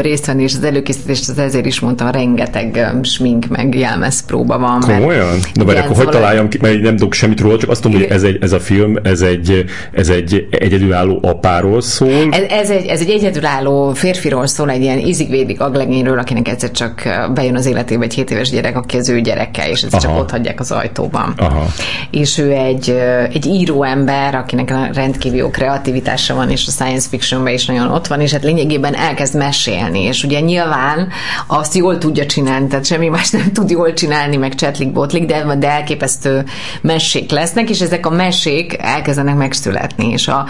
részt 0.00 0.26
venni, 0.26 0.42
és 0.42 0.54
az 0.54 0.64
előkészítést 0.64 1.28
az 1.28 1.38
ezért 1.38 1.66
is 1.66 1.80
mondtam, 1.80 2.10
rengeteg 2.10 2.90
smink 3.02 3.46
meg 3.46 3.74
jelmez 3.74 4.24
próba 4.24 4.58
van. 4.58 4.80
Komolyan? 4.80 5.38
Na, 5.54 5.64
vagy 5.64 5.76
akkor 5.76 5.86
hogy 5.86 5.96
szóval- 5.96 6.12
találjam 6.12 6.48
ki, 6.48 6.58
mert 6.60 6.80
nem 6.80 6.96
tudok 6.96 7.12
semmit 7.12 7.40
róla, 7.40 7.58
csak 7.58 7.70
azt 7.70 7.82
tudom, 7.82 8.00
hogy 8.00 8.10
ez, 8.10 8.22
egy, 8.22 8.38
ez 8.40 8.52
a 8.52 8.60
film, 8.60 8.96
ez 9.02 9.20
egy, 9.20 9.64
ez 9.92 10.08
egy 10.08 10.46
egyedülálló 10.50 11.18
apáról 11.22 11.80
szól. 11.80 12.28
Ez, 12.30 12.42
ez, 12.48 12.70
egy, 12.70 12.86
ez 12.86 13.00
egy 13.00 13.10
egyedülálló 13.10 13.92
férfiról 13.92 14.46
szól, 14.46 14.70
egy 14.70 14.82
ilyen 14.82 14.98
izigvédik 14.98 15.60
aglegényről, 15.60 16.18
akinek 16.18 16.48
egyszer 16.48 16.70
csak 16.70 17.02
bejön 17.34 17.56
az 17.56 17.66
életébe 17.66 18.04
egy 18.04 18.14
7 18.14 18.30
éves 18.30 18.50
gyerek, 18.50 18.76
aki 18.76 18.96
az 18.96 19.08
ő 19.08 19.20
gyereke, 19.20 19.68
és 19.68 19.82
ezt 19.82 20.00
csak 20.00 20.18
ott 20.18 20.30
hagyják 20.30 20.60
az 20.60 20.70
ajtóban. 20.70 21.34
Aha. 21.36 21.66
És 22.10 22.38
ő 22.38 22.50
egy, 22.50 22.90
egy 23.32 23.46
író 23.46 23.82
ember, 23.82 24.34
akinek 24.34 24.94
rendkívül 24.94 25.38
jó 25.38 25.50
kreativitása 25.50 26.34
van, 26.34 26.50
és 26.50 26.66
a 26.66 26.70
science 26.70 27.08
fictionben 27.08 27.52
is 27.52 27.66
nagyon 27.66 27.90
ott 27.90 28.06
van, 28.06 28.20
és 28.20 28.32
hát 28.32 28.42
lényegében 28.42 28.94
elkezd 28.94 29.36
mesélni, 29.44 30.00
és 30.02 30.24
ugye 30.24 30.40
nyilván 30.40 31.08
azt 31.46 31.74
jól 31.74 31.98
tudja 31.98 32.26
csinálni, 32.26 32.66
tehát 32.66 32.84
semmi 32.84 33.08
más 33.08 33.30
nem 33.30 33.52
tud 33.52 33.70
jól 33.70 33.92
csinálni, 33.92 34.36
meg 34.36 34.54
csetlik, 34.54 34.92
botlik, 34.92 35.26
de, 35.26 35.54
de 35.58 35.70
elképesztő 35.70 36.44
mesék 36.80 37.30
lesznek, 37.30 37.70
és 37.70 37.80
ezek 37.80 38.06
a 38.06 38.10
mesék 38.10 38.76
elkezdenek 38.80 39.36
megszületni, 39.36 40.10
és 40.10 40.28
a, 40.28 40.46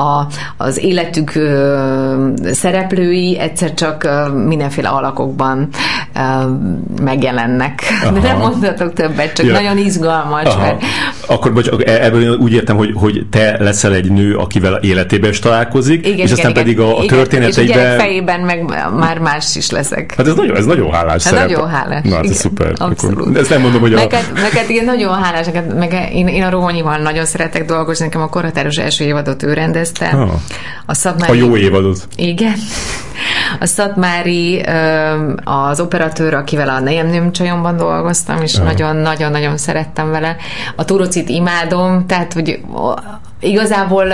a, 0.00 0.26
az 0.56 0.78
életük 0.78 1.34
ö, 1.34 2.30
szereplői 2.52 3.38
egyszer 3.38 3.74
csak 3.74 4.04
ö, 4.04 4.28
mindenféle 4.28 4.88
alakokban 4.88 5.68
ö, 6.14 6.20
megjelennek. 7.02 7.82
Aha. 8.02 8.12
De 8.12 8.20
nem 8.20 8.36
mondhatok 8.36 8.92
többet, 8.92 9.32
csak 9.32 9.46
ja. 9.46 9.52
nagyon 9.52 9.78
izgalmas. 9.78 10.44
Aha. 10.44 10.60
Mert... 10.60 10.82
Akkor 11.26 11.52
bocs, 11.52 11.68
ebből 11.84 12.36
úgy 12.36 12.52
értem, 12.52 12.76
hogy, 12.76 12.90
hogy 12.94 13.26
te 13.30 13.56
leszel 13.60 13.94
egy 13.94 14.10
nő, 14.10 14.36
akivel 14.36 14.74
életében 14.74 15.30
is 15.30 15.38
találkozik, 15.38 16.06
igen, 16.06 16.18
és 16.18 16.32
igen, 16.32 16.32
aztán 16.32 16.50
igen, 16.50 16.62
pedig 16.62 16.80
a, 16.80 16.98
a 16.98 17.04
történeteiben... 17.04 18.37
Fejében 18.46 18.68
meg 18.68 18.92
már 18.98 19.18
más 19.18 19.56
is 19.56 19.70
leszek. 19.70 20.14
Hát 20.16 20.26
ez 20.26 20.34
nagyon, 20.34 20.56
ez 20.56 20.64
nagyon 20.64 20.92
hálás 20.92 21.24
hát 21.24 21.32
szerep. 21.32 21.48
Nagyon 21.48 21.68
hálás. 21.68 22.04
Na, 22.04 22.14
hát 22.14 22.24
ez 22.24 22.36
szuper. 22.36 22.72
Abszolút. 22.76 23.20
Akkor, 23.20 23.36
ezt 23.36 23.50
nem 23.50 23.60
mondom, 23.60 23.80
hogy 23.80 23.92
a... 23.92 23.96
Neked, 23.96 24.32
neked 24.34 24.70
igen, 24.70 24.84
nagyon 24.84 25.22
hálás. 25.22 25.46
Neked, 25.46 25.76
meg 25.76 26.10
én, 26.12 26.28
én 26.28 26.42
a 26.42 26.50
Rohonyival 26.50 26.96
nagyon 26.96 27.24
szeretek 27.24 27.64
dolgozni, 27.64 28.04
nekem 28.04 28.20
a 28.20 28.28
korhatáros 28.28 28.76
első 28.76 29.04
évadot 29.04 29.42
ő 29.42 29.52
rendezte. 29.52 30.06
Ah. 30.06 30.30
A, 30.86 30.94
Szatmári... 30.94 31.32
a 31.40 31.44
jó 31.44 31.56
évadot. 31.56 32.08
Igen. 32.16 32.54
A 33.60 33.66
Szatmári 33.66 34.64
az 35.44 35.80
operatőr, 35.80 36.34
akivel 36.34 36.68
a 36.68 36.80
Nem 36.80 37.32
Csajomban 37.32 37.76
dolgoztam, 37.76 38.42
és 38.42 38.54
nagyon-nagyon-nagyon 38.54 39.56
szerettem 39.56 40.10
vele. 40.10 40.36
A 40.76 40.84
Turocit 40.84 41.28
imádom, 41.28 42.06
tehát 42.06 42.32
hogy 42.32 42.60
igazából 43.40 44.12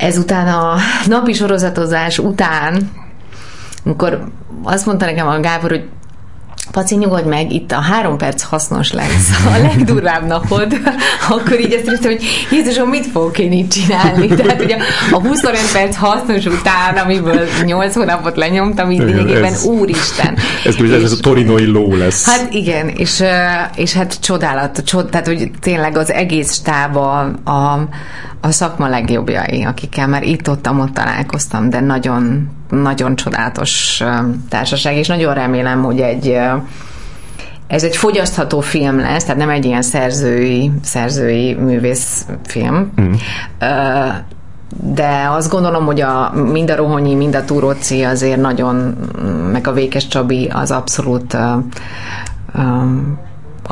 ezután 0.00 0.48
a 0.48 0.76
napi 1.06 1.32
sorozatozás 1.32 2.18
után, 2.18 2.90
amikor 3.84 4.24
azt 4.62 4.86
mondta 4.86 5.04
nekem 5.04 5.26
a 5.28 5.40
Gábor, 5.40 5.70
hogy 5.70 5.88
Paci, 6.70 6.96
nyugodj 6.96 7.28
meg, 7.28 7.52
itt 7.52 7.72
a 7.72 7.80
három 7.80 8.16
perc 8.16 8.42
hasznos 8.42 8.92
lesz, 8.92 9.46
a 9.46 9.58
legdurvább 9.62 10.26
napod, 10.26 10.80
akkor 11.28 11.60
így 11.60 11.72
ezt 11.72 11.86
mondtam, 11.86 12.10
hogy 12.10 12.22
Jézusom, 12.50 12.88
mit 12.88 13.06
fogok 13.06 13.38
én 13.38 13.52
itt 13.52 13.70
csinálni? 13.70 14.26
Tehát 14.36 14.62
ugye 14.62 14.76
a 15.10 15.20
25 15.20 15.72
perc 15.72 15.96
hasznos 15.96 16.44
után, 16.44 16.96
amiből 16.96 17.46
8 17.64 17.94
hónapot 17.94 18.36
lenyomtam, 18.36 18.90
így 18.90 18.98
lényegében 18.98 19.54
úristen. 19.64 20.36
Ez, 20.64 20.74
és, 20.80 20.90
ez 20.90 21.12
a 21.12 21.20
torinoi 21.20 21.66
ló 21.66 21.94
lesz. 21.94 22.26
Hát 22.26 22.52
igen, 22.52 22.88
és, 22.88 23.22
és 23.74 23.92
hát 23.92 24.20
csodálat, 24.20 24.82
csod, 24.84 25.08
tehát 25.08 25.26
hogy 25.26 25.50
tényleg 25.60 25.96
az 25.96 26.12
egész 26.12 26.52
stába 26.52 27.18
a, 27.44 27.88
a 28.40 28.50
szakma 28.50 28.88
legjobbjai, 28.88 29.64
akikkel 29.64 30.06
már 30.06 30.22
itt-ott 30.22 30.68
ott 30.70 30.94
találkoztam, 30.94 31.70
de 31.70 31.80
nagyon, 31.80 32.50
nagyon 32.70 33.16
csodálatos 33.16 34.02
társaság, 34.48 34.96
és 34.96 35.06
nagyon 35.06 35.34
remélem, 35.34 35.82
hogy 35.82 36.00
egy 36.00 36.38
ez 37.66 37.82
egy 37.82 37.96
fogyasztható 37.96 38.60
film 38.60 38.98
lesz, 38.98 39.22
tehát 39.22 39.38
nem 39.38 39.48
egy 39.48 39.64
ilyen 39.64 39.82
szerzői, 39.82 40.70
szerzői 40.82 41.54
művészfilm. 41.54 42.92
Mm. 43.00 43.12
De 44.82 45.28
azt 45.30 45.50
gondolom, 45.50 45.84
hogy 45.84 46.00
a, 46.00 46.32
mind 46.52 46.70
a 46.70 46.76
Rohonyi, 46.76 47.14
mind 47.14 47.34
a 47.34 47.44
Túróci 47.44 48.02
azért 48.02 48.40
nagyon, 48.40 48.76
meg 49.52 49.66
a 49.66 49.72
Vékes 49.72 50.06
Csabi 50.06 50.50
az 50.52 50.70
abszolút 50.70 51.36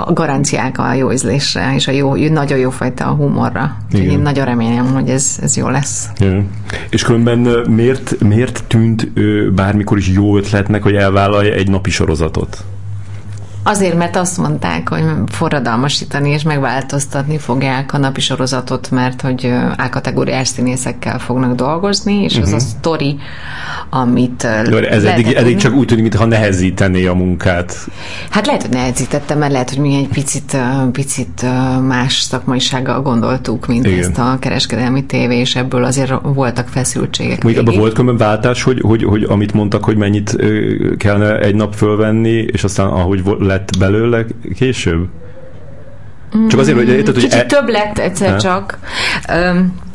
a 0.07 0.13
garanciák 0.13 0.79
a 0.79 0.93
jó 0.93 1.13
ízlésre, 1.13 1.75
és 1.75 1.89
a 1.89 1.93
jó, 1.93 2.15
nagyon 2.15 2.59
jó 2.59 2.71
fajta 2.71 3.07
a 3.07 3.13
humorra. 3.13 3.77
Igen. 3.91 4.11
Én 4.11 4.19
nagyon 4.19 4.45
remélem, 4.45 4.93
hogy 4.93 5.09
ez, 5.09 5.39
ez 5.43 5.57
jó 5.57 5.69
lesz. 5.69 6.09
Igen. 6.19 6.49
És 6.91 7.03
különben 7.03 7.39
miért, 7.71 8.21
miért 8.21 8.65
tűnt 8.67 9.13
bármikor 9.55 9.99
is 9.99 10.09
jó 10.09 10.37
ötletnek, 10.37 10.83
hogy 10.83 10.95
elvállalja 10.95 11.53
egy 11.53 11.71
napi 11.71 11.91
sorozatot? 11.91 12.65
Azért, 13.71 13.97
mert 13.97 14.17
azt 14.17 14.39
mondták, 14.39 14.89
hogy 14.89 15.05
forradalmasítani 15.27 16.31
és 16.31 16.43
megváltoztatni 16.43 17.39
fogják 17.39 17.93
a 17.93 17.99
napi 17.99 18.21
sorozatot, 18.21 18.91
mert 18.91 19.21
hogy 19.21 19.53
A-kategóriás 19.77 20.49
színészekkel 20.49 21.19
fognak 21.19 21.55
dolgozni, 21.55 22.23
és 22.23 22.33
uh-huh. 22.33 22.47
az 22.47 22.53
a 22.53 22.57
mhm. 22.57 22.65
sztori, 22.65 23.17
amit... 23.91 24.47
Jó, 24.71 24.77
ez 24.77 25.05
eddig, 25.05 25.33
eddig 25.33 25.57
csak 25.57 25.75
úgy 25.75 25.87
tűnik, 25.87 26.03
mintha 26.03 26.25
nehezítené 26.25 27.07
a 27.07 27.15
munkát. 27.15 27.89
Hát 28.31 28.47
lehet, 28.47 28.63
hogy 28.63 28.71
nehezítettem, 28.71 29.39
mert 29.39 29.53
lehet, 29.53 29.71
hogy 29.71 29.79
mi 29.79 29.95
egy 29.95 30.09
picit, 30.09 30.57
picit 30.93 31.47
más 31.87 32.21
szakmaisággal 32.21 33.03
gondoltuk, 33.03 33.67
mint 33.67 33.87
Igen. 33.87 33.99
ezt 33.99 34.19
a 34.19 34.37
kereskedelmi 34.41 35.05
tévé, 35.05 35.39
és 35.39 35.57
ebből 35.57 35.85
azért 35.85 36.13
voltak 36.23 36.69
feszültségek. 36.69 37.45
Még 37.45 37.59
abban 37.59 37.77
volt 37.77 37.93
különben 37.93 38.27
váltás, 38.27 38.63
hogy, 38.63 38.81
hogy, 38.81 39.05
hogy 39.05 39.23
amit 39.23 39.53
mondtak, 39.53 39.85
hogy 39.85 39.97
mennyit 39.97 40.37
kellene 40.97 41.39
egy 41.39 41.55
nap 41.55 41.75
fölvenni, 41.75 42.47
és 42.53 42.65
aztán 42.65 42.87
ahogy 42.87 43.23
lett 43.59 43.79
belőle 43.79 44.25
később? 44.55 45.09
Csak 46.49 46.61
azért, 46.61 46.77
hogy... 46.77 46.89
Érted, 46.89 47.15
hogy 47.15 47.23
Kicsit 47.23 47.41
e... 47.41 47.47
több 47.47 47.69
lett 47.69 47.99
egyszer 47.99 48.31
ha? 48.31 48.39
csak. 48.39 48.79
Um, 49.33 49.87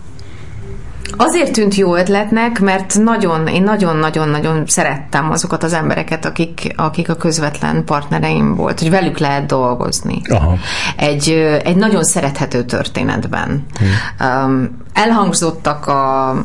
Azért 1.18 1.52
tűnt 1.52 1.76
jó 1.76 1.96
ötletnek, 1.96 2.60
mert 2.60 2.98
nagyon, 3.04 3.48
én 3.48 3.64
nagyon-nagyon-nagyon 3.64 4.64
szerettem 4.66 5.32
azokat 5.32 5.64
az 5.64 5.74
embereket, 5.74 6.26
akik, 6.26 6.74
akik 6.76 7.10
a 7.10 7.16
közvetlen 7.16 7.84
partnereim 7.86 8.56
volt, 8.56 8.80
hogy 8.80 8.90
velük 8.90 9.18
lehet 9.18 9.46
dolgozni. 9.46 10.22
Aha. 10.30 10.58
Egy, 10.98 11.30
egy 11.64 11.76
nagyon 11.76 12.04
szerethető 12.04 12.64
történetben. 12.64 13.66
Hmm. 13.80 14.28
Um, 14.28 14.78
elhangzottak 14.94 15.88
a, 15.88 16.36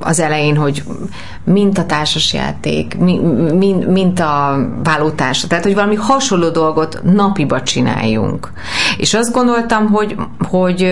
az 0.00 0.20
elején, 0.20 0.56
hogy 0.56 0.82
mint 1.44 1.78
a 1.78 1.86
társasjáték, 1.86 2.96
mint, 2.98 3.86
mint 3.86 4.20
a 4.20 4.66
vállótársa. 4.82 5.46
Tehát, 5.46 5.64
hogy 5.64 5.74
valami 5.74 5.94
hasonló 5.94 6.48
dolgot 6.48 7.00
napiba 7.02 7.62
csináljunk. 7.62 8.52
És 8.96 9.14
azt 9.14 9.32
gondoltam, 9.32 9.86
hogy, 9.86 10.16
hogy, 10.48 10.88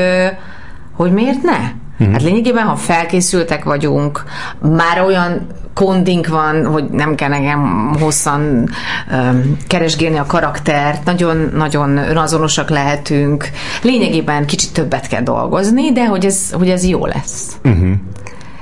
hogy 0.93 1.13
miért 1.13 1.43
ne? 1.43 1.59
Uh-huh. 1.99 2.13
Hát 2.13 2.23
lényegében, 2.23 2.67
ha 2.67 2.77
felkészültek 2.77 3.65
vagyunk, 3.65 4.25
már 4.61 5.01
olyan 5.01 5.47
kondink 5.75 6.27
van, 6.27 6.67
hogy 6.67 6.85
nem 6.91 7.15
kell 7.15 7.29
nekem 7.29 7.93
hosszan 8.01 8.69
um, 9.11 9.57
keresgélni 9.67 10.17
a 10.17 10.27
karaktert, 10.27 11.05
nagyon-nagyon 11.05 11.97
önazonosak 11.97 12.71
lehetünk. 12.71 13.49
Lényegében 13.83 14.47
kicsit 14.47 14.73
többet 14.73 15.07
kell 15.07 15.23
dolgozni, 15.23 15.93
de 15.93 16.07
hogy 16.07 16.25
ez, 16.25 16.51
hogy 16.53 16.71
ez 16.71 16.85
jó 16.85 17.07
lesz. 17.07 17.57
Uh-huh. 17.65 17.91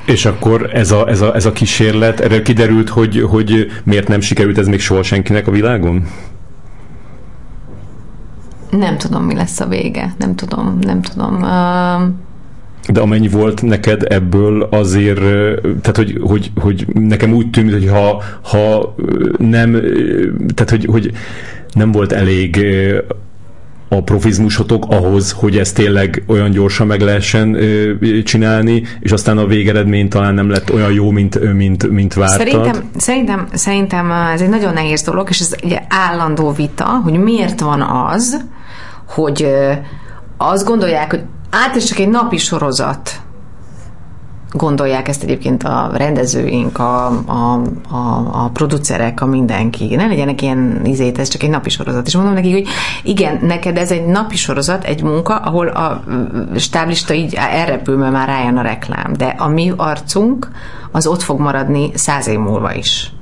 És 0.07 0.25
akkor 0.25 0.71
ez 0.73 0.91
a, 0.91 1.09
ez 1.09 1.21
a, 1.21 1.35
ez 1.35 1.47
a 1.47 1.53
kísérlet, 1.53 2.21
erre 2.21 2.43
kiderült, 2.43 2.89
hogy, 2.89 3.21
hogy 3.21 3.71
miért 3.85 4.09
nem 4.09 4.21
sikerült 4.21 4.59
ez 4.59 4.67
még 4.67 4.81
soha 4.81 5.03
senkinek 5.03 5.47
a 5.47 5.51
világon? 5.51 6.07
Nem 8.71 8.99
tudom, 8.99 9.23
mi 9.23 9.35
lesz 9.35 9.61
a 9.61 9.67
vége. 9.67 10.15
Nem 10.19 10.35
tudom, 10.35 10.79
nem 10.81 11.03
tudom. 11.03 11.35
Uh... 11.35 12.13
De 12.93 13.01
amennyi 13.01 13.29
volt 13.29 13.63
neked 13.63 14.03
ebből 14.09 14.63
azért, 14.63 15.21
tehát 15.61 15.97
hogy, 15.97 16.19
hogy, 16.21 16.51
hogy 16.61 16.87
nekem 16.93 17.33
úgy 17.33 17.51
tűnt, 17.51 17.73
hogy 17.73 17.89
ha, 17.89 18.23
ha 18.43 18.95
nem, 19.39 19.73
tehát 20.55 20.71
hogy, 20.71 20.85
hogy 20.85 21.13
nem 21.73 21.93
volt 21.93 22.13
elég 22.13 22.65
a 23.89 24.03
profizmusotok 24.03 24.85
ahhoz, 24.89 25.32
hogy 25.32 25.59
ezt 25.59 25.74
tényleg 25.74 26.22
olyan 26.26 26.51
gyorsan 26.51 26.87
meg 26.87 27.01
lehessen 27.01 27.55
ö, 27.55 28.22
csinálni, 28.22 28.82
és 29.01 29.12
aztán 29.12 29.39
a 29.39 29.47
végeredmény 29.47 30.09
talán 30.09 30.35
nem 30.35 30.51
lett 30.51 30.72
olyan 30.72 30.93
jó, 30.93 31.11
mint, 31.11 31.55
mint, 31.55 31.91
mint 31.91 32.14
vártad? 32.14 32.39
Szerintem, 32.39 32.91
szerintem, 32.97 33.49
szerintem 33.53 34.11
ez 34.11 34.41
egy 34.41 34.49
nagyon 34.49 34.72
nehéz 34.72 35.03
dolog, 35.03 35.28
és 35.28 35.41
ez 35.41 35.55
egy 35.61 35.80
állandó 35.89 36.53
vita, 36.53 36.85
hogy 36.85 37.18
miért 37.18 37.61
van 37.61 37.80
az, 37.80 38.45
hogy 39.07 39.47
azt 40.37 40.64
gondolják, 40.64 41.11
hogy 41.11 41.22
át 41.51 41.76
is 41.76 41.85
csak 41.85 41.99
egy 41.99 42.09
napi 42.09 42.37
sorozat, 42.37 43.11
gondolják 44.57 45.09
ezt 45.09 45.23
egyébként 45.23 45.63
a 45.63 45.91
rendezőink, 45.95 46.79
a, 46.79 47.07
a, 47.07 47.63
a, 47.89 48.19
a 48.45 48.51
producerek, 48.53 49.21
a 49.21 49.27
mindenki. 49.27 49.95
Ne 49.95 50.07
legyenek 50.07 50.43
ilyen 50.43 50.81
izét, 50.85 51.19
ez 51.19 51.29
csak 51.29 51.43
egy 51.43 51.51
napi 51.51 51.69
sorozat. 51.69 52.07
És 52.07 52.15
mondom 52.17 52.35
neki, 52.35 52.53
hogy 52.53 52.67
igen, 53.03 53.39
neked 53.43 53.77
ez 53.77 53.91
egy 53.91 54.07
napi 54.07 54.37
sorozat, 54.37 54.85
egy 54.85 55.03
munka, 55.03 55.37
ahol 55.37 55.69
a 55.69 56.05
stáblista 56.57 57.15
így 57.15 57.35
elrepül, 57.35 57.97
mert 57.97 58.13
már 58.13 58.29
rájön 58.29 58.57
a 58.57 58.63
reklám. 58.63 59.13
De 59.13 59.35
a 59.39 59.49
mi 59.49 59.73
arcunk 59.77 60.51
az 60.93 61.07
ott 61.07 61.23
fog 61.23 61.41
maradni 61.41 61.91
száz 61.95 62.27
év 62.27 62.39
múlva 62.39 62.75
is. 62.75 63.13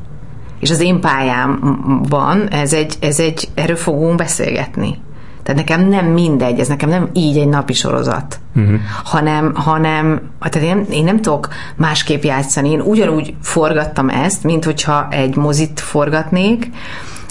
És 0.61 0.71
az 0.71 0.81
én 0.81 1.01
pályámban 1.01 2.49
ez 2.49 2.73
egy, 2.73 2.95
ez 3.01 3.21
egy, 3.21 3.49
erről 3.55 3.77
fogunk 3.77 4.17
beszélgetni. 4.17 4.99
Tehát 5.43 5.61
nekem 5.67 5.89
nem 5.89 6.07
mindegy, 6.07 6.59
ez 6.59 6.69
nekem 6.69 6.89
nem 6.89 7.09
így 7.13 7.39
egy 7.39 7.49
napi 7.49 7.73
sorozat, 7.73 8.41
uh-huh. 8.55 8.75
hanem, 9.05 9.55
hanem 9.55 10.31
tehát 10.41 10.69
én, 10.69 10.87
én 10.91 11.05
nem 11.05 11.21
tudok 11.21 11.49
másképp 11.77 12.23
játszani. 12.23 12.71
Én 12.71 12.81
ugyanúgy 12.81 13.35
forgattam 13.43 14.09
ezt, 14.09 14.45
mint 14.45 14.65
hogyha 14.65 15.09
egy 15.11 15.37
mozit 15.37 15.81
forgatnék, 15.81 16.71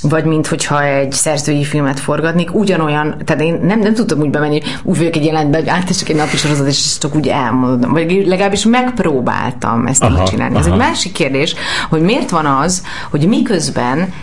vagy 0.02 0.26
mint 0.26 0.48
hogyha 0.48 0.84
egy 0.84 1.12
szerzői 1.12 1.64
filmet 1.64 2.00
forgatnék, 2.00 2.54
ugyanolyan, 2.54 3.16
tehát 3.26 3.42
én 3.42 3.60
nem, 3.62 3.80
nem 3.80 3.94
tudtam 3.94 4.20
úgy 4.20 4.30
bemenni, 4.30 4.62
úgy 4.84 4.98
vagyok 4.98 5.16
egy 5.16 5.26
jelentbe, 5.26 5.58
hogy 5.58 5.70
át 5.70 5.98
csak 5.98 6.10
egy 6.10 6.16
napi 6.16 6.38
sorozat, 6.38 6.68
és 6.68 6.98
csak 6.98 7.16
úgy 7.16 7.28
elmondom. 7.28 7.92
Vagy 7.92 8.24
legalábbis 8.26 8.66
megpróbáltam 8.66 9.88
ezt 9.88 10.04
aha, 10.04 10.24
csinálni. 10.24 10.56
Aha. 10.56 10.66
Ez 10.66 10.72
egy 10.72 10.78
másik 10.78 11.12
kérdés, 11.12 11.56
hogy 11.90 12.02
miért 12.02 12.30
van 12.30 12.46
az, 12.46 12.84
hogy 13.10 13.28
miközben 13.28 14.14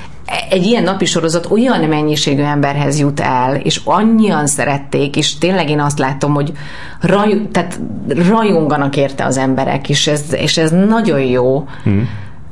egy 0.50 0.64
ilyen 0.64 0.82
napi 0.82 1.04
sorozat 1.04 1.50
olyan 1.50 1.80
mennyiségű 1.80 2.42
emberhez 2.42 2.98
jut 2.98 3.20
el, 3.20 3.54
és 3.56 3.80
annyian 3.84 4.46
szerették, 4.46 5.16
és 5.16 5.38
tényleg 5.38 5.70
én 5.70 5.80
azt 5.80 5.98
látom, 5.98 6.34
hogy 6.34 6.52
raj, 7.00 7.48
tehát 7.52 7.80
rajonganak 8.08 8.96
érte 8.96 9.24
az 9.24 9.36
emberek, 9.36 9.88
és 9.88 10.06
ez, 10.06 10.22
és 10.32 10.56
ez 10.56 10.70
nagyon 10.70 11.20
jó. 11.20 11.66
Hmm. 11.82 12.08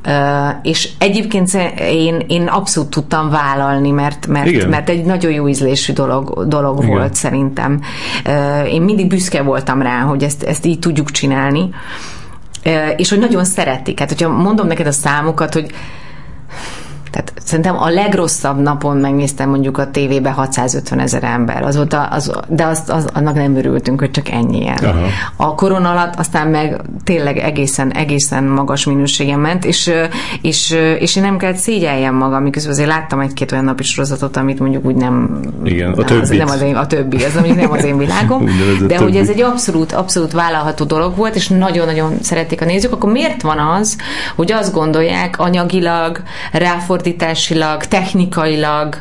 Uh, 0.07 0.13
és 0.61 0.89
egyébként 0.99 1.53
én, 1.79 2.23
én 2.27 2.47
abszolút 2.47 2.89
tudtam 2.89 3.29
vállalni, 3.29 3.91
mert, 3.91 4.27
mert, 4.27 4.67
mert 4.67 4.89
egy 4.89 5.05
nagyon 5.05 5.31
jó 5.31 5.47
ízlésű 5.47 5.93
dolog, 5.93 6.47
dolog 6.47 6.85
volt 6.85 7.13
szerintem. 7.13 7.81
Uh, 8.25 8.73
én 8.73 8.81
mindig 8.81 9.07
büszke 9.07 9.41
voltam 9.41 9.81
rá, 9.81 9.99
hogy 9.99 10.23
ezt, 10.23 10.43
ezt 10.43 10.65
így 10.65 10.79
tudjuk 10.79 11.11
csinálni, 11.11 11.69
uh, 12.65 12.73
és 12.97 13.09
hogy 13.09 13.19
nagyon 13.19 13.45
szeretik. 13.45 13.99
Hát, 13.99 14.09
hogyha 14.09 14.29
mondom 14.29 14.67
neked 14.67 14.87
a 14.87 14.91
számokat, 14.91 15.53
hogy 15.53 15.71
tehát 17.11 17.33
szerintem 17.43 17.77
a 17.77 17.89
legrosszabb 17.89 18.61
napon 18.61 18.97
megnéztem 18.97 19.49
mondjuk 19.49 19.77
a 19.77 19.91
tévébe 19.91 20.29
650 20.29 20.99
ezer 20.99 21.23
ember. 21.23 21.63
Az 21.63 21.75
volt 21.75 21.93
a, 21.93 22.07
az, 22.11 22.31
de 22.47 22.65
azt, 22.65 22.89
az, 22.89 23.07
annak 23.13 23.35
nem 23.35 23.55
örültünk, 23.55 23.99
hogy 23.99 24.11
csak 24.11 24.29
ennyien. 24.29 24.77
Aha. 24.77 25.05
A 25.35 25.55
korona 25.55 25.89
alatt 25.91 26.15
aztán 26.15 26.47
meg 26.47 26.81
tényleg 27.03 27.37
egészen, 27.37 27.91
egészen 27.91 28.43
magas 28.43 28.85
minőségen 28.85 29.39
ment, 29.39 29.65
és, 29.65 29.91
és, 30.41 30.77
és 30.99 31.15
én 31.15 31.23
nem 31.23 31.37
kellett 31.37 31.57
szégyeljem 31.57 32.15
magam, 32.15 32.43
miközben 32.43 32.71
azért 32.71 32.87
láttam 32.87 33.19
egy-két 33.19 33.51
olyan 33.51 33.63
napi 33.63 33.83
sorozatot, 33.83 34.37
amit 34.37 34.59
mondjuk 34.59 34.85
úgy 34.85 34.95
nem... 34.95 35.39
Igen, 35.63 35.91
a 35.91 36.03
többi. 36.03 36.37
Nem 36.37 36.47
az 36.47 36.61
én, 36.61 36.75
a 36.75 36.87
többi, 36.87 37.23
az 37.23 37.33
mondjuk 37.33 37.57
nem 37.57 37.71
az 37.71 37.83
én 37.83 37.97
világom. 37.97 38.45
de, 38.79 38.85
de 38.85 38.97
hogy 38.97 39.15
ez 39.15 39.29
egy 39.29 39.41
abszolút, 39.41 39.91
abszolút 39.91 40.31
vállalható 40.31 40.85
dolog 40.85 41.15
volt, 41.15 41.35
és 41.35 41.47
nagyon-nagyon 41.47 42.13
szerették 42.21 42.61
a 42.61 42.65
nézők, 42.65 42.91
akkor 42.91 43.11
miért 43.11 43.41
van 43.41 43.59
az, 43.59 43.97
hogy 44.35 44.51
azt 44.51 44.73
gondolják 44.73 45.39
anyagilag, 45.39 46.21
ráfordítani 46.51 46.96
fordításilag, 46.97 47.85
technikailag, 47.85 48.95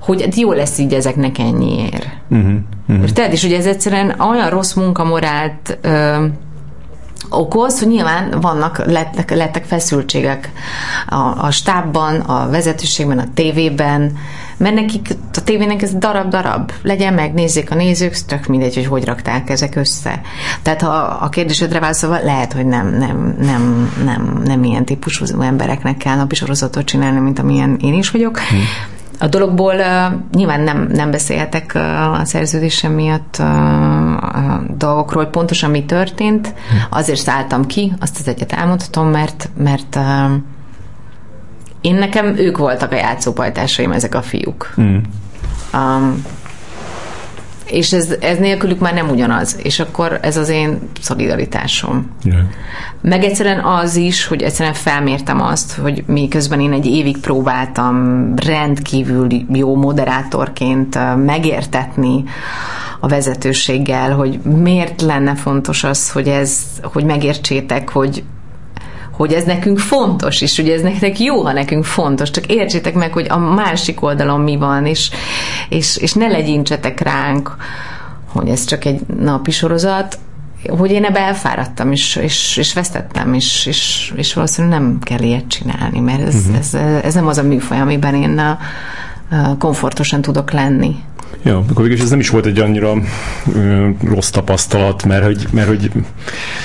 hogy 0.00 0.22
hát 0.22 0.34
jó 0.34 0.52
lesz 0.52 0.78
így 0.78 0.94
ezeknek 0.94 1.38
ennyiért. 1.38 2.06
Uh-huh, 2.28 2.52
uh-huh. 2.88 3.10
Tehát, 3.10 3.32
és 3.32 3.44
ugye 3.44 3.56
ez 3.56 3.66
egyszerűen 3.66 4.20
olyan 4.20 4.50
rossz 4.50 4.72
munkamorált 4.72 5.78
ö, 5.80 6.26
okoz, 7.30 7.78
hogy 7.78 7.88
nyilván 7.88 8.40
vannak, 8.40 8.86
lettek, 8.86 9.34
lettek 9.34 9.64
feszültségek 9.64 10.50
a, 11.08 11.44
a 11.44 11.50
stábban, 11.50 12.20
a 12.20 12.50
vezetőségben, 12.50 13.18
a 13.18 13.26
tévében, 13.34 14.16
mert 14.58 14.74
nekik 14.74 15.08
a 15.34 15.42
tévének 15.44 15.82
ez 15.82 15.94
darab-darab, 15.94 16.72
legyen 16.82 17.14
meg, 17.14 17.34
nézzék 17.34 17.70
a 17.70 17.74
nézők, 17.74 18.16
tök 18.26 18.46
mindegy, 18.46 18.74
hogy 18.74 18.86
hogy 18.86 19.04
rakták 19.04 19.50
ezek 19.50 19.76
össze. 19.76 20.20
Tehát 20.62 20.82
ha 20.82 20.90
a 21.20 21.28
kérdésedre 21.28 21.80
válaszolva, 21.80 22.18
lehet, 22.22 22.52
hogy 22.52 22.66
nem, 22.66 22.88
nem, 22.88 23.36
nem, 23.40 23.92
nem, 24.04 24.40
nem 24.44 24.64
ilyen 24.64 24.84
típusú 24.84 25.24
embereknek 25.40 25.96
kell 25.96 26.16
napi 26.16 26.34
sorozatot 26.34 26.84
csinálni, 26.84 27.18
mint 27.18 27.38
amilyen 27.38 27.76
én 27.80 27.94
is 27.94 28.10
vagyok. 28.10 28.38
Hmm. 28.38 28.60
A 29.20 29.26
dologból 29.26 29.74
uh, 29.74 30.20
nyilván 30.32 30.60
nem, 30.60 30.88
nem 30.92 31.10
beszélhetek 31.10 31.72
uh, 31.74 32.20
a 32.20 32.24
szerződésem 32.24 32.92
miatt 32.92 33.36
uh, 33.38 33.46
a 34.16 34.62
dolgokról, 34.76 35.26
pontosan 35.26 35.70
mi 35.70 35.84
történt. 35.84 36.46
Hmm. 36.46 36.78
Azért 36.90 37.20
szálltam 37.20 37.66
ki, 37.66 37.92
azt 38.00 38.18
az 38.18 38.28
egyet 38.28 38.52
elmondhatom, 38.52 39.08
mert, 39.08 39.48
mert 39.56 39.96
uh, 39.96 40.32
én 41.80 41.94
nekem 41.94 42.36
ők 42.36 42.58
voltak 42.58 42.92
a 42.92 42.96
játszópajtásaim, 42.96 43.92
ezek 43.92 44.14
a 44.14 44.22
fiúk. 44.22 44.74
Mm. 44.80 44.96
Um, 45.74 46.24
és 47.70 47.92
ez, 47.92 48.14
ez 48.20 48.38
nélkülük 48.38 48.78
már 48.78 48.94
nem 48.94 49.08
ugyanaz. 49.08 49.56
És 49.62 49.80
akkor 49.80 50.18
ez 50.22 50.36
az 50.36 50.48
én 50.48 50.78
szolidaritásom. 51.00 52.10
Yeah. 52.24 52.40
Meg 53.00 53.24
egyszerűen 53.24 53.64
az 53.64 53.96
is, 53.96 54.26
hogy 54.26 54.42
egyszerűen 54.42 54.74
felmértem 54.74 55.40
azt, 55.40 55.72
hogy 55.72 56.04
miközben 56.06 56.60
én 56.60 56.72
egy 56.72 56.86
évig 56.86 57.18
próbáltam 57.18 58.34
rendkívül 58.36 59.26
jó 59.52 59.76
moderátorként 59.76 60.98
megértetni 61.24 62.24
a 63.00 63.08
vezetőséggel, 63.08 64.14
hogy 64.14 64.40
miért 64.40 65.02
lenne 65.02 65.34
fontos 65.34 65.84
az, 65.84 66.10
hogy 66.10 66.28
ez, 66.28 66.62
hogy 66.82 67.04
megértsétek, 67.04 67.88
hogy 67.88 68.24
hogy 69.18 69.32
ez 69.32 69.44
nekünk 69.44 69.78
fontos, 69.78 70.40
és 70.40 70.56
hogy 70.56 70.68
ez 70.68 70.82
nektek 70.82 71.20
jó, 71.20 71.42
ha 71.42 71.52
nekünk 71.52 71.84
fontos, 71.84 72.30
csak 72.30 72.46
értsétek 72.46 72.94
meg, 72.94 73.12
hogy 73.12 73.26
a 73.28 73.38
másik 73.38 74.02
oldalon 74.02 74.40
mi 74.40 74.56
van, 74.56 74.86
és, 74.86 75.10
és, 75.68 75.96
és 75.96 76.12
ne 76.12 76.26
legyintsetek 76.26 77.00
ránk, 77.00 77.56
hogy 78.32 78.48
ez 78.48 78.64
csak 78.64 78.84
egy 78.84 79.00
napi 79.20 79.50
sorozat, 79.50 80.18
hogy 80.68 80.90
én 80.90 81.04
ebbe 81.04 81.20
elfáradtam, 81.20 81.92
és, 81.92 82.16
és, 82.16 82.56
és 82.56 82.74
vesztettem, 82.74 83.34
és, 83.34 83.66
és, 83.66 84.12
és 84.16 84.34
valószínűleg 84.34 84.78
nem 84.78 84.98
kell 85.00 85.20
ilyet 85.20 85.48
csinálni, 85.48 86.00
mert 86.00 86.26
ez, 86.26 86.34
uh-huh. 86.34 86.56
ez, 86.56 86.74
ez 87.04 87.14
nem 87.14 87.26
az 87.26 87.38
a 87.38 87.42
műfaj, 87.42 87.80
amiben 87.80 88.14
én 88.14 88.38
a, 88.38 88.58
a 89.30 89.56
komfortosan 89.56 90.20
tudok 90.20 90.50
lenni. 90.50 90.96
Ja, 91.42 91.64
akkor 91.70 91.84
végül 91.88 92.02
ez 92.02 92.10
nem 92.10 92.20
is 92.20 92.30
volt 92.30 92.46
egy 92.46 92.58
annyira 92.58 92.94
ö, 93.54 93.88
rossz 94.04 94.30
tapasztalat, 94.30 95.04
mert 95.04 95.24
hogy... 95.24 95.46
Mert, 95.52 95.68
hogy 95.68 95.90
nem 95.92 96.04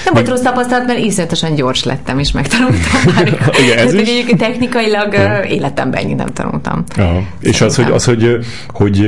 meg... 0.06 0.14
volt 0.14 0.28
rossz 0.28 0.42
tapasztalat, 0.42 0.88
mert 0.88 1.00
iszonyatosan 1.00 1.56
gyors 1.56 1.84
lettem, 1.84 2.20
és 2.20 2.32
megtanultam 2.32 3.02
már. 3.16 3.28
Igen, 3.64 3.78
ez 3.78 3.92
Tehát, 3.92 4.08
is? 4.08 4.24
technikailag 4.38 5.14
ja. 5.14 5.44
életemben 5.44 6.04
ennyit 6.04 6.18
nem 6.18 6.28
tanultam. 6.28 6.84
Ja. 6.98 7.28
És 7.40 7.62
az, 7.62 7.76
hogy, 7.76 7.92
az, 7.92 8.06
hogy, 8.06 8.38
hogy 8.68 9.08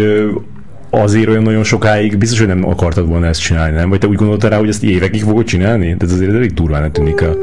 azért 0.89 1.28
olyan 1.28 1.43
nagyon 1.43 1.63
sokáig 1.63 2.18
biztos, 2.18 2.39
hogy 2.39 2.47
nem 2.47 2.68
akartad 2.68 3.07
volna 3.07 3.26
ezt 3.26 3.41
csinálni, 3.41 3.76
nem? 3.76 3.89
Vagy 3.89 3.99
te 3.99 4.07
úgy 4.07 4.16
gondoltad 4.16 4.49
rá, 4.49 4.57
hogy 4.57 4.70
ezt 4.70 4.84
évekig 4.84 5.22
fogod 5.22 5.45
csinálni? 5.45 5.95
De 5.97 6.05
ez 6.05 6.11
azért 6.11 6.34
elég 6.34 6.53
durván 6.53 6.91
tűnik 6.91 7.22
el. 7.22 7.36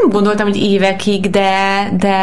Nem 0.00 0.10
gondoltam, 0.10 0.46
hogy 0.46 0.56
évekig, 0.56 1.30
de, 1.30 1.50
de 1.98 2.16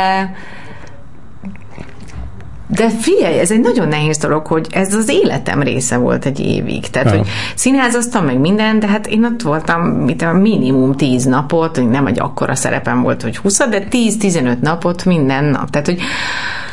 de 2.71 2.89
figyelj, 2.89 3.39
ez 3.39 3.51
egy 3.51 3.59
nagyon 3.59 3.87
nehéz 3.87 4.17
dolog, 4.17 4.47
hogy 4.47 4.67
ez 4.71 4.93
az 4.93 5.09
életem 5.09 5.61
része 5.61 5.97
volt 5.97 6.25
egy 6.25 6.39
évig. 6.39 6.89
Tehát, 6.89 7.11
ja. 7.11 7.17
hogy 7.17 7.27
színházaztam 7.55 8.25
meg 8.25 8.39
minden, 8.39 8.79
de 8.79 8.87
hát 8.87 9.07
én 9.07 9.25
ott 9.25 9.41
voltam 9.41 9.81
mit 9.81 10.21
a 10.21 10.33
minimum 10.33 10.95
10 10.95 11.25
napot, 11.25 11.89
nem 11.89 12.05
egy 12.05 12.19
akkora 12.19 12.55
szerepem 12.55 13.01
volt, 13.01 13.21
hogy 13.21 13.37
20, 13.37 13.57
de 13.57 13.87
10-15 13.91 14.59
napot 14.59 15.05
minden 15.05 15.43
nap. 15.43 15.69
Tehát, 15.69 15.87
hogy 15.87 15.99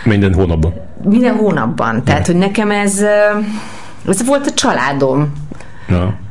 minden 0.05 0.35
hónapban. 0.35 0.73
Minden 1.05 1.37
hónapban. 1.37 2.05
Tehát, 2.05 2.27
ja. 2.27 2.33
hogy 2.33 2.43
nekem 2.43 2.71
ez, 2.71 3.03
ez 4.09 4.25
volt 4.27 4.47
a 4.47 4.53
családom. 4.53 5.33
Ja 5.89 6.27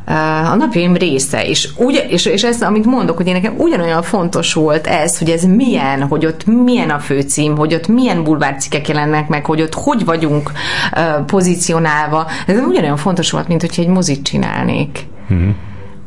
a 0.51 0.55
napjaim 0.55 0.95
része, 0.95 1.45
és, 1.45 1.69
úgy, 1.75 2.05
és, 2.09 2.25
és 2.25 2.43
ez, 2.43 2.61
amit 2.61 2.85
mondok, 2.85 3.17
hogy 3.17 3.27
én 3.27 3.33
nekem 3.33 3.53
ugyanolyan 3.57 4.01
fontos 4.01 4.53
volt 4.53 4.87
ez, 4.87 5.17
hogy 5.17 5.29
ez 5.29 5.43
milyen, 5.43 6.01
hogy 6.01 6.25
ott 6.25 6.45
milyen 6.45 6.89
a 6.89 6.99
főcím, 6.99 7.57
hogy 7.57 7.73
ott 7.73 7.87
milyen 7.87 8.23
bulvárcikek 8.23 8.87
jelennek 8.87 9.27
meg, 9.27 9.45
hogy 9.45 9.61
ott 9.61 9.73
hogy 9.73 10.05
vagyunk 10.05 10.51
uh, 10.95 11.25
pozícionálva. 11.25 12.27
Ez 12.45 12.59
ugyanolyan 12.59 12.97
fontos 12.97 13.31
volt, 13.31 13.47
mint 13.47 13.61
hogyha 13.61 13.81
egy 13.81 13.87
mozit 13.87 14.23
csinálnék. 14.23 15.05
Uh-huh. 15.29 15.47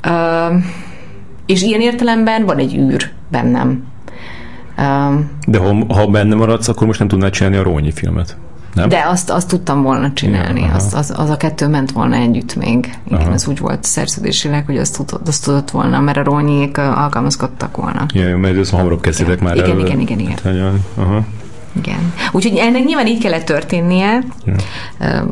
Uh, 0.06 0.62
és 1.46 1.62
ilyen 1.62 1.80
értelemben 1.80 2.44
van 2.44 2.58
egy 2.58 2.76
űr 2.76 3.10
bennem. 3.28 3.84
Uh, 4.78 5.20
De 5.46 5.58
ha, 5.58 5.94
ha 5.94 6.06
benne 6.06 6.34
maradsz, 6.34 6.68
akkor 6.68 6.86
most 6.86 6.98
nem 6.98 7.08
tudnád 7.08 7.32
csinálni 7.32 7.56
a 7.56 7.62
Rónyi 7.62 7.92
filmet. 7.92 8.36
Nem? 8.74 8.88
De 8.88 9.04
azt, 9.06 9.30
azt 9.30 9.48
tudtam 9.48 9.82
volna 9.82 10.12
csinálni, 10.12 10.60
ja, 10.60 10.74
az, 10.74 10.94
az, 10.94 11.12
az 11.16 11.30
a 11.30 11.36
kettő 11.36 11.68
ment 11.68 11.92
volna 11.92 12.16
együtt 12.16 12.54
még. 12.54 12.98
Igen, 13.06 13.20
aha. 13.20 13.32
ez 13.32 13.48
úgy 13.48 13.58
volt 13.58 13.84
szerződésileg, 13.84 14.66
hogy 14.66 14.76
azt 14.76 14.96
tudott, 14.96 15.28
azt 15.28 15.44
tudott 15.44 15.70
volna, 15.70 16.00
mert 16.00 16.18
a 16.18 16.22
ronyék 16.22 16.78
alkalmazkodtak 16.78 17.76
volna. 17.76 18.06
Ja, 18.12 18.36
mert 18.36 18.56
ez 18.56 18.70
hamarabb 18.70 19.00
kezdtek 19.00 19.28
ja. 19.28 19.36
már 19.40 19.56
igen, 19.56 19.70
el. 19.70 19.78
Igen, 19.78 20.00
igen, 20.00 20.18
igen. 20.18 20.54
igen. 20.54 20.84
Aha. 20.94 21.24
Igen. 21.72 22.12
Úgyhogy 22.32 22.56
ennek 22.56 22.84
nyilván 22.84 23.06
így 23.06 23.22
kellett 23.22 23.44
történnie. 23.44 24.18
Ja. 24.44 24.54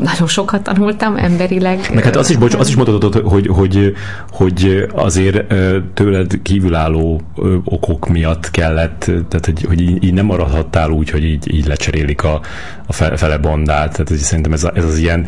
Nagyon 0.03 0.27
sokat 0.27 0.63
tanultam 0.63 1.17
emberileg. 1.17 1.91
Meg 1.95 2.05
hát 2.05 2.17
azt 2.17 2.31
is, 2.31 2.37
bocs, 2.37 2.55
azt 2.55 2.69
is 2.69 2.77
mondhatod, 2.77 3.15
hogy, 3.15 3.47
hogy, 3.47 3.95
hogy 4.31 4.87
azért 4.95 5.55
tőled 5.95 6.43
kívülálló 6.43 7.21
okok 7.65 8.09
miatt 8.09 8.51
kellett, 8.51 8.99
tehát 9.05 9.45
hogy, 9.45 9.65
hogy 9.67 9.81
így 10.05 10.13
nem 10.13 10.27
maradhattál 10.27 10.91
úgy, 10.91 11.11
hogy 11.11 11.25
így, 11.25 11.55
így 11.55 11.67
lecserélik 11.67 12.25
a, 12.25 12.41
a 12.87 12.93
fele 12.93 13.39
bandát. 13.39 13.93
Tehát 13.93 14.09
hogy 14.09 14.19
szerintem 14.19 14.53
ez, 14.53 14.65
a, 14.65 14.73
ez 14.75 14.85
az 14.85 14.99
ilyen 14.99 15.27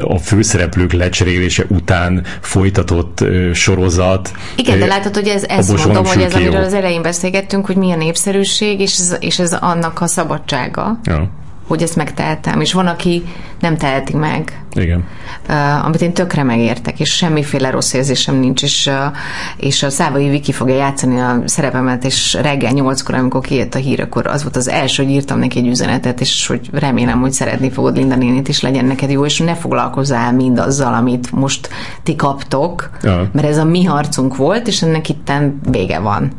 a 0.00 0.18
főszereplők 0.18 0.92
lecserélése 0.92 1.64
után 1.68 2.24
folytatott 2.40 3.24
sorozat. 3.52 4.32
Igen, 4.56 4.78
de 4.78 4.86
látod, 4.86 5.14
hogy 5.14 5.28
ez, 5.28 5.44
ezt 5.44 5.84
mondom, 5.84 6.04
hogy 6.04 6.22
ez, 6.22 6.34
amiről 6.34 6.64
az 6.64 6.74
elején 6.74 7.02
beszélgettünk, 7.02 7.66
hogy 7.66 7.76
milyen 7.76 7.98
népszerűség, 7.98 8.80
és 8.80 8.98
ez, 8.98 9.16
és 9.20 9.38
ez 9.38 9.52
annak 9.52 10.00
a 10.00 10.06
szabadsága. 10.06 10.98
Ja 11.04 11.30
hogy 11.70 11.82
ezt 11.82 11.96
megtehetem, 11.96 12.60
és 12.60 12.72
van, 12.72 12.86
aki 12.86 13.22
nem 13.60 13.76
teheti 13.76 14.16
meg. 14.16 14.64
Igen. 14.72 15.04
Uh, 15.48 15.84
amit 15.84 16.00
én 16.00 16.12
tökre 16.12 16.42
megértek, 16.42 17.00
és 17.00 17.16
semmiféle 17.16 17.70
rossz 17.70 17.92
érzésem 17.92 18.36
nincs, 18.36 18.62
és, 18.62 18.86
uh, 18.86 19.16
és 19.56 19.82
a 19.82 19.90
Szávai 19.90 20.28
Viki 20.28 20.52
fogja 20.52 20.76
játszani 20.76 21.20
a 21.20 21.42
szerepemet, 21.44 22.04
és 22.04 22.34
reggel 22.34 22.72
nyolckor, 22.72 23.14
amikor 23.14 23.40
kijött 23.40 23.74
a 23.74 23.78
hír, 23.78 24.00
akkor 24.00 24.26
az 24.26 24.42
volt 24.42 24.56
az 24.56 24.68
első, 24.68 25.04
hogy 25.04 25.12
írtam 25.12 25.38
neki 25.38 25.58
egy 25.58 25.66
üzenetet, 25.66 26.20
és 26.20 26.46
hogy 26.46 26.70
remélem, 26.72 27.20
hogy 27.20 27.32
szeretni 27.32 27.70
fogod 27.70 27.96
Linda 27.96 28.16
nénit, 28.16 28.48
és 28.48 28.60
legyen 28.60 28.84
neked 28.84 29.10
jó, 29.10 29.24
és 29.24 29.38
ne 29.38 29.54
foglalkozzál 29.54 30.32
mindazzal, 30.32 30.94
amit 30.94 31.32
most 31.32 31.68
ti 32.02 32.16
kaptok, 32.16 32.90
ja. 33.02 33.30
mert 33.32 33.46
ez 33.46 33.58
a 33.58 33.64
mi 33.64 33.84
harcunk 33.84 34.36
volt, 34.36 34.66
és 34.66 34.82
ennek 34.82 35.08
itten 35.08 35.60
vége 35.70 35.98
van. 35.98 36.32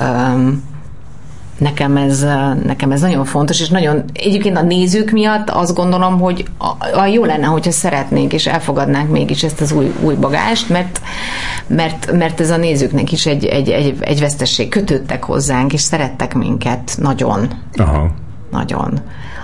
Um, 0.00 0.62
Nekem 1.58 1.96
ez, 1.96 2.26
nekem 2.64 2.90
ez 2.90 3.00
nagyon 3.00 3.24
fontos, 3.24 3.60
és 3.60 3.68
nagyon, 3.68 4.04
egyébként 4.12 4.56
a 4.56 4.62
nézők 4.62 5.10
miatt 5.10 5.50
azt 5.50 5.74
gondolom, 5.74 6.20
hogy 6.20 6.44
a, 6.58 6.98
a 6.98 7.06
jó 7.06 7.24
lenne, 7.24 7.46
hogyha 7.46 7.70
szeretnénk 7.70 8.32
és 8.32 8.46
elfogadnánk 8.46 9.10
mégis 9.10 9.42
ezt 9.42 9.60
az 9.60 9.72
új, 9.72 9.92
új 10.00 10.14
bagást, 10.14 10.68
mert, 10.68 11.00
mert, 11.66 12.12
mert 12.12 12.40
ez 12.40 12.50
a 12.50 12.56
nézőknek 12.56 13.12
is 13.12 13.26
egy, 13.26 13.44
egy, 13.44 13.68
egy, 13.68 13.96
egy 14.00 14.20
vesztesség. 14.20 14.68
Kötődtek 14.68 15.24
hozzánk, 15.24 15.72
és 15.72 15.80
szerettek 15.80 16.34
minket 16.34 16.96
nagyon. 16.98 17.48
Aha. 17.76 18.10
Nagyon 18.50 19.00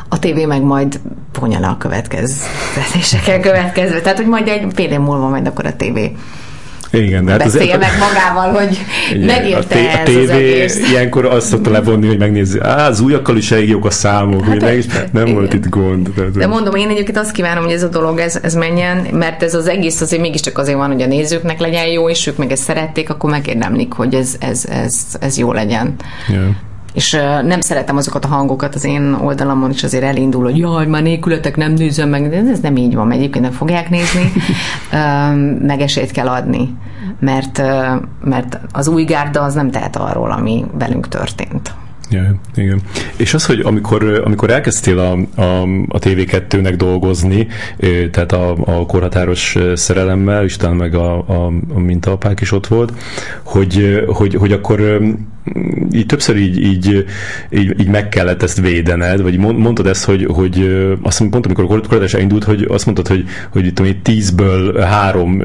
a 0.08 0.18
tévé 0.18 0.44
meg 0.44 0.62
majd 0.62 1.00
vonja 1.38 1.58
le 1.58 1.66
a 1.66 1.76
következtetésekkel 1.76 3.40
következve. 3.40 4.00
Tehát, 4.00 4.16
hogy 4.16 4.26
majd 4.26 4.48
egy 4.48 4.66
fél 4.74 4.90
év 4.90 4.98
múlva 4.98 5.28
majd 5.28 5.46
akkor 5.46 5.66
a 5.66 5.76
tévé 5.76 6.16
igen, 7.02 7.24
de 7.24 7.30
hát 7.30 7.42
beszélje 7.42 7.76
meg 7.76 7.90
magával, 7.98 8.60
hogy 8.60 8.78
megérte 9.26 9.76
a, 9.76 10.00
a 10.00 10.02
tévé 10.02 10.64
az 10.64 10.78
ilyenkor 10.90 11.24
azt 11.24 11.46
szokta 11.46 11.70
levonni, 11.70 12.06
hogy 12.06 12.18
megnézi, 12.18 12.60
á, 12.60 12.86
az 12.86 13.00
újakkal 13.00 13.36
is 13.36 13.50
elég 13.50 13.68
jók 13.68 13.84
a 13.84 13.90
számok, 13.90 14.44
hát, 14.44 14.62
hogy 14.62 14.86
nem, 14.88 15.24
nem 15.24 15.34
volt 15.34 15.54
itt 15.54 15.68
gond. 15.68 16.10
Tehát, 16.16 16.30
de 16.30 16.46
mondom, 16.46 16.74
én 16.74 16.88
egyébként 16.88 17.18
azt 17.18 17.32
kívánom, 17.32 17.64
hogy 17.64 17.72
ez 17.72 17.82
a 17.82 17.88
dolog 17.88 18.18
ez, 18.18 18.38
ez 18.42 18.54
menjen, 18.54 19.06
mert 19.12 19.42
ez 19.42 19.54
az 19.54 19.68
egész 19.68 20.00
azért 20.00 20.22
mégiscsak 20.22 20.58
azért 20.58 20.76
van, 20.76 20.92
hogy 20.92 21.02
a 21.02 21.06
nézőknek 21.06 21.60
legyen 21.60 21.86
jó, 21.86 22.08
és 22.08 22.26
ők 22.26 22.36
meg 22.36 22.52
ezt 22.52 22.62
szerették, 22.62 23.10
akkor 23.10 23.30
megérdemlik, 23.30 23.92
hogy 23.92 24.14
ez, 24.14 24.36
ez, 24.38 24.64
ez, 24.68 24.94
ez 25.20 25.38
jó 25.38 25.52
legyen. 25.52 25.94
Yeah 26.28 26.46
és 26.94 27.10
nem 27.44 27.60
szeretem 27.60 27.96
azokat 27.96 28.24
a 28.24 28.28
hangokat 28.28 28.74
az 28.74 28.84
én 28.84 29.12
oldalamon 29.12 29.70
is 29.70 29.82
azért 29.82 30.04
elindul, 30.04 30.44
hogy 30.44 30.58
jaj, 30.58 30.86
már 30.86 31.02
nélkületek 31.02 31.56
nem 31.56 31.72
nézem 31.72 32.08
meg, 32.08 32.28
de 32.28 32.36
ez 32.36 32.60
nem 32.60 32.76
így 32.76 32.94
van, 32.94 33.12
egyébként 33.12 33.44
nem 33.44 33.52
fogják 33.52 33.90
nézni, 33.90 34.32
meg 35.66 35.80
esélyt 35.80 36.10
kell 36.10 36.28
adni, 36.28 36.74
mert, 37.20 37.62
mert 38.24 38.60
az 38.72 38.88
új 38.88 39.04
gárda 39.04 39.40
az 39.40 39.54
nem 39.54 39.70
tehet 39.70 39.96
arról, 39.96 40.30
ami 40.30 40.64
velünk 40.78 41.08
történt. 41.08 41.74
Ja, 42.10 42.34
igen. 42.54 42.80
És 43.16 43.34
az, 43.34 43.46
hogy 43.46 43.60
amikor, 43.60 44.22
amikor 44.24 44.50
elkezdtél 44.50 44.98
a, 44.98 45.12
a, 45.42 45.62
a 45.88 45.98
TV2-nek 45.98 46.74
dolgozni, 46.76 47.46
tehát 48.10 48.32
a, 48.32 48.50
a 48.50 48.86
korhatáros 48.86 49.58
szerelemmel, 49.74 50.44
és 50.44 50.54
utána 50.54 50.74
meg 50.74 50.94
a, 50.94 51.18
a, 51.18 51.52
a 51.74 51.78
mintapák 51.78 52.40
is 52.40 52.52
ott 52.52 52.66
volt, 52.66 52.92
hogy, 53.42 54.04
hogy, 54.06 54.34
hogy 54.34 54.52
akkor 54.52 55.00
így 55.92 56.06
többször 56.06 56.36
így, 56.36 56.62
így, 56.62 57.04
így, 57.50 57.80
így 57.80 57.88
meg 57.88 58.08
kellett 58.08 58.42
ezt 58.42 58.60
védened, 58.60 59.22
vagy 59.22 59.38
mondtad 59.38 59.86
ezt, 59.86 60.04
hogy, 60.04 60.26
hogy 60.30 60.76
azt 61.02 61.18
pont 61.18 61.44
amikor 61.44 61.64
a 61.64 61.66
korhatás 61.66 62.14
elindult, 62.14 62.44
hogy 62.44 62.66
azt 62.68 62.84
mondtad, 62.84 63.08
hogy, 63.08 63.24
hogy 63.52 63.66
itt 63.66 63.78
hogy 63.78 64.02
tízből 64.02 64.80
három 64.80 65.42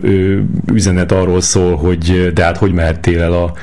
üzenet 0.74 1.12
arról 1.12 1.42
szól, 1.42 1.76
hogy 1.76 2.32
de 2.34 2.44
hát 2.44 2.58
hogy 2.58 2.72
mehettél 2.72 3.22
el 3.22 3.34
a, 3.34 3.54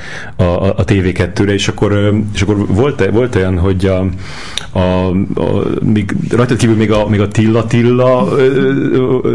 a, 0.43 0.64
a 0.76 0.84
TV2-re, 0.84 1.53
és 1.53 1.68
akkor, 1.68 2.14
és 2.34 2.43
akkor 2.43 2.66
volt, 2.66 3.11
volt 3.11 3.34
olyan, 3.34 3.59
hogy 3.59 3.87
a, 3.87 4.07
a, 4.78 5.07
a 5.41 5.64
még, 5.82 6.14
rajtad 6.30 6.57
kívül 6.57 6.76
még 6.76 6.91
a, 6.91 7.09
még 7.09 7.20
a 7.20 7.28
Tilla 7.28 7.66
Tilla 7.66 8.28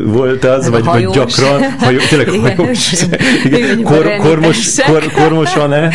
volt 0.05 0.45
az, 0.45 0.69
vagy, 0.69 0.83
vagy 0.83 1.07
gyakran, 1.07 1.61
hajó, 1.79 1.99
tényleg 2.09 2.29
hajós, 2.29 2.91
igen, 3.43 3.81
kor, 3.83 4.15
kormos, 4.17 4.81
kor, 4.85 5.11
kormos 5.11 5.55
Anett, 5.55 5.93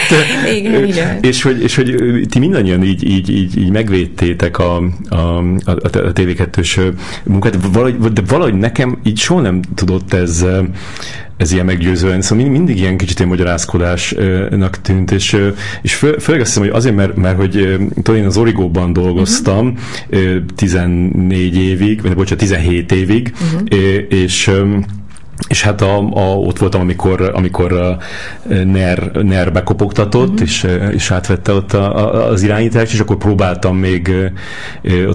igen, 0.57 0.85
igen. 0.85 0.96
És, 1.21 1.43
hogy, 1.43 1.63
és 1.63 1.75
hogy 1.75 1.95
ti 2.29 2.39
mindannyian 2.39 2.83
így, 2.83 3.11
így, 3.11 3.31
így, 3.31 3.59
így 3.59 3.71
megvédtétek 3.71 4.59
a, 4.59 4.77
a, 5.09 5.15
a, 5.15 5.71
a 5.93 6.13
TV2-s 6.13 6.81
munkát, 7.25 7.59
valahogy, 7.73 8.13
de 8.13 8.23
valahogy 8.29 8.55
nekem 8.55 8.99
így 9.05 9.19
soha 9.19 9.41
nem 9.41 9.61
tudott 9.75 10.13
ez 10.13 10.47
ez 11.37 11.53
ilyen 11.53 11.65
meggyőzően, 11.65 12.21
szóval 12.23 12.49
mindig 12.49 12.79
ilyen 12.79 12.97
kicsit 12.97 13.19
ilyen 13.19 13.31
magyarázkodásnak 13.31 14.81
tűnt, 14.81 15.11
és, 15.11 15.37
és 15.83 15.95
fő, 15.95 16.17
főleg 16.19 16.41
azt 16.41 16.51
hiszem, 16.51 16.69
hogy 16.69 16.77
azért, 16.77 16.95
mert, 16.95 17.17
mert 17.17 17.37
hogy 17.37 17.79
tudom, 18.03 18.21
én 18.21 18.27
az 18.27 18.37
Origóban 18.37 18.93
dolgoztam 18.93 19.79
uh-huh. 20.11 20.37
14 20.55 21.57
évig, 21.57 22.03
vagy 22.03 22.15
bocsánat, 22.15 22.39
17 22.39 22.93
évig, 22.93 23.33
uh-huh. 23.41 23.99
és 24.09 24.51
és 25.49 25.63
hát 25.63 25.81
a, 25.81 25.99
a, 25.99 26.37
ott 26.37 26.59
voltam, 26.59 26.81
amikor, 26.81 27.31
amikor 27.35 27.73
a 27.73 27.99
NER, 28.65 29.11
NER 29.13 29.53
bekopogtatott, 29.53 30.29
uh-huh. 30.29 30.41
és, 30.41 30.67
és 30.91 31.11
átvette 31.11 31.53
ott 31.53 31.73
a, 31.73 31.97
a, 31.97 32.29
az 32.29 32.43
irányítást, 32.43 32.93
és 32.93 33.01
akkor 33.01 33.17
próbáltam 33.17 33.77
még 33.77 34.15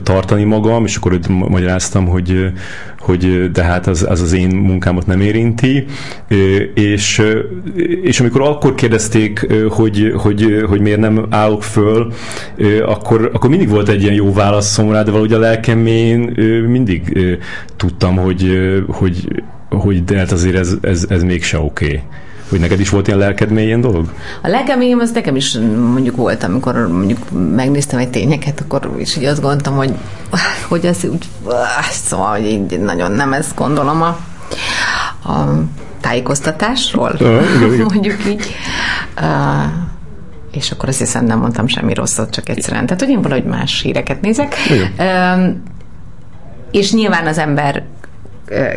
tartani 0.03 0.43
magam, 0.43 0.85
és 0.85 0.95
akkor 0.95 1.19
magyaráztam, 1.27 2.07
hogy, 2.07 2.51
hogy 2.99 3.51
de 3.51 3.63
hát 3.63 3.87
az, 3.87 4.05
az 4.09 4.21
az 4.21 4.33
én 4.33 4.55
munkámat 4.55 5.05
nem 5.05 5.21
érinti, 5.21 5.85
és, 6.73 7.21
és 8.01 8.19
amikor 8.19 8.41
akkor 8.41 8.75
kérdezték, 8.75 9.47
hogy, 9.69 10.13
hogy, 10.15 10.63
hogy 10.67 10.81
miért 10.81 10.99
nem 10.99 11.25
állok 11.29 11.63
föl, 11.63 12.13
akkor, 12.85 13.29
akkor 13.33 13.49
mindig 13.49 13.69
volt 13.69 13.89
egy 13.89 14.01
ilyen 14.01 14.13
jó 14.13 14.33
válaszom 14.33 14.91
rá, 14.91 15.03
de 15.03 15.11
valahogy 15.11 15.33
a 15.33 15.39
lelkemén 15.39 16.19
mindig 16.67 17.19
tudtam, 17.77 18.15
hogy, 18.15 18.59
hogy 18.87 19.27
hogy 19.77 20.03
de 20.03 20.17
hát 20.17 20.31
azért 20.31 20.55
ez, 20.55 20.73
ez, 20.81 21.05
ez 21.09 21.23
mégse 21.23 21.59
oké. 21.59 21.85
Okay. 21.85 22.01
Hogy 22.49 22.59
neked 22.59 22.79
is 22.79 22.89
volt 22.89 23.07
ilyen 23.07 23.19
lelked 23.19 23.51
mélyén 23.51 23.81
dolog? 23.81 24.13
A 24.41 24.47
lelkem 24.47 24.77
mélyén 24.77 24.99
az 24.99 25.11
nekem 25.11 25.35
is 25.35 25.57
mondjuk 25.91 26.15
volt, 26.15 26.43
amikor 26.43 26.87
mondjuk 26.87 27.19
megnéztem 27.55 27.99
egy 27.99 28.09
tényeket, 28.09 28.59
akkor 28.59 28.95
is 28.99 29.17
így 29.17 29.23
azt 29.23 29.41
gondoltam, 29.41 29.75
hogy, 29.75 29.93
hogy 30.67 30.85
ez 30.85 31.05
úgy, 31.11 31.25
szóval, 31.91 32.29
hogy 32.29 32.45
így 32.45 32.79
nagyon 32.79 33.11
nem 33.11 33.33
ezt 33.33 33.55
gondolom 33.55 34.01
a, 34.01 34.07
a 35.31 35.63
tájékoztatásról, 36.01 37.15
mondjuk 37.93 38.25
így. 38.27 38.55
Uh, 39.21 39.71
és 40.51 40.71
akkor 40.71 40.89
azt 40.89 40.99
hiszem 40.99 41.25
nem 41.25 41.39
mondtam 41.39 41.67
semmi 41.67 41.93
rosszat, 41.93 42.31
csak 42.31 42.49
egyszerűen. 42.49 42.85
Tehát, 42.85 43.01
hogy 43.01 43.11
én 43.11 43.21
valahogy 43.21 43.45
más 43.45 43.81
híreket 43.81 44.21
nézek. 44.21 44.55
Uh, 44.97 45.55
és 46.71 46.93
nyilván 46.93 47.27
az 47.27 47.37
ember 47.37 47.83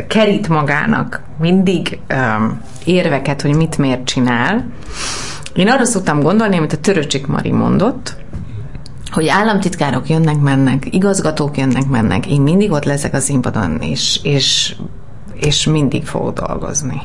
kerít 0.07 0.47
magának 0.47 1.21
mindig 1.39 1.99
um, 2.13 2.61
érveket, 2.85 3.41
hogy 3.41 3.55
mit 3.55 3.77
miért 3.77 4.05
csinál. 4.05 4.65
Én 5.53 5.69
arra 5.69 5.85
szoktam 5.85 6.21
gondolni, 6.21 6.57
amit 6.57 6.73
a 6.73 6.77
Töröcsik 6.77 7.27
Mari 7.27 7.51
mondott, 7.51 8.15
hogy 9.11 9.27
államtitkárok 9.27 10.09
jönnek-mennek, 10.09 10.93
igazgatók 10.93 11.57
jönnek-mennek, 11.57 12.27
én 12.27 12.41
mindig 12.41 12.71
ott 12.71 12.83
leszek 12.83 13.13
a 13.13 13.19
színpadon, 13.19 13.77
és, 13.81 14.19
és, 14.23 14.75
és 15.33 15.65
mindig 15.65 16.05
fogok 16.05 16.39
dolgozni. 16.39 17.01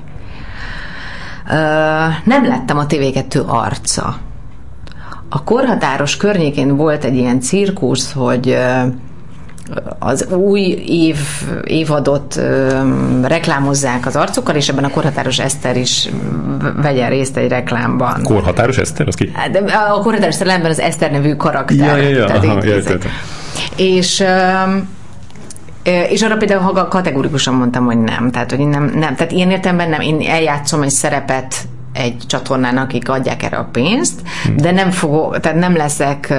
Nem 2.24 2.46
lettem 2.46 2.78
a 2.78 2.86
TV2 2.86 3.46
arca. 3.46 4.16
A 5.28 5.44
korhatáros 5.44 6.16
környékén 6.16 6.76
volt 6.76 7.04
egy 7.04 7.16
ilyen 7.16 7.40
cirkusz, 7.40 8.12
hogy 8.12 8.58
az 9.98 10.26
új 10.32 10.60
év, 10.86 11.16
évadot 11.64 12.36
ö, 12.36 12.80
reklámozzák 13.22 14.06
az 14.06 14.16
arcukkal, 14.16 14.54
és 14.54 14.68
ebben 14.68 14.84
a 14.84 14.90
korhatáros 14.90 15.38
Eszter 15.38 15.76
is 15.76 16.08
vegyen 16.82 17.08
részt 17.08 17.36
egy 17.36 17.48
reklámban. 17.48 18.22
Korhatáros 18.22 18.76
Eszter? 18.76 19.06
Az 19.06 19.14
ki? 19.14 19.32
De 19.52 19.58
a 19.72 20.00
korhatáros 20.00 20.34
Eszterben 20.34 20.70
az 20.70 20.80
Eszter 20.80 21.10
nevű 21.10 21.34
karakter. 21.34 21.76
Ja, 21.76 21.96
ja, 21.96 22.08
ja, 22.08 22.24
aha, 22.24 22.60
És 23.76 24.24
és 26.08 26.22
arra 26.22 26.36
például 26.36 26.88
kategorikusan 26.88 27.54
mondtam, 27.54 27.84
hogy 27.84 27.98
nem. 27.98 28.30
Tehát, 28.30 28.50
hogy 28.50 28.68
nem, 28.68 28.84
nem. 28.84 29.14
Tehát 29.14 29.32
ilyen 29.32 29.50
értelemben 29.50 29.88
nem. 29.88 30.00
Én 30.00 30.20
eljátszom 30.28 30.82
egy 30.82 30.90
szerepet 30.90 31.54
egy 31.92 32.16
csatornának, 32.26 32.84
akik 32.84 33.08
adják 33.08 33.42
erre 33.42 33.56
a 33.56 33.68
pénzt, 33.72 34.20
hmm. 34.44 34.56
de 34.56 34.70
nem 34.70 34.90
fogok, 34.90 35.40
tehát 35.40 35.58
nem 35.58 35.76
leszek 35.76 36.34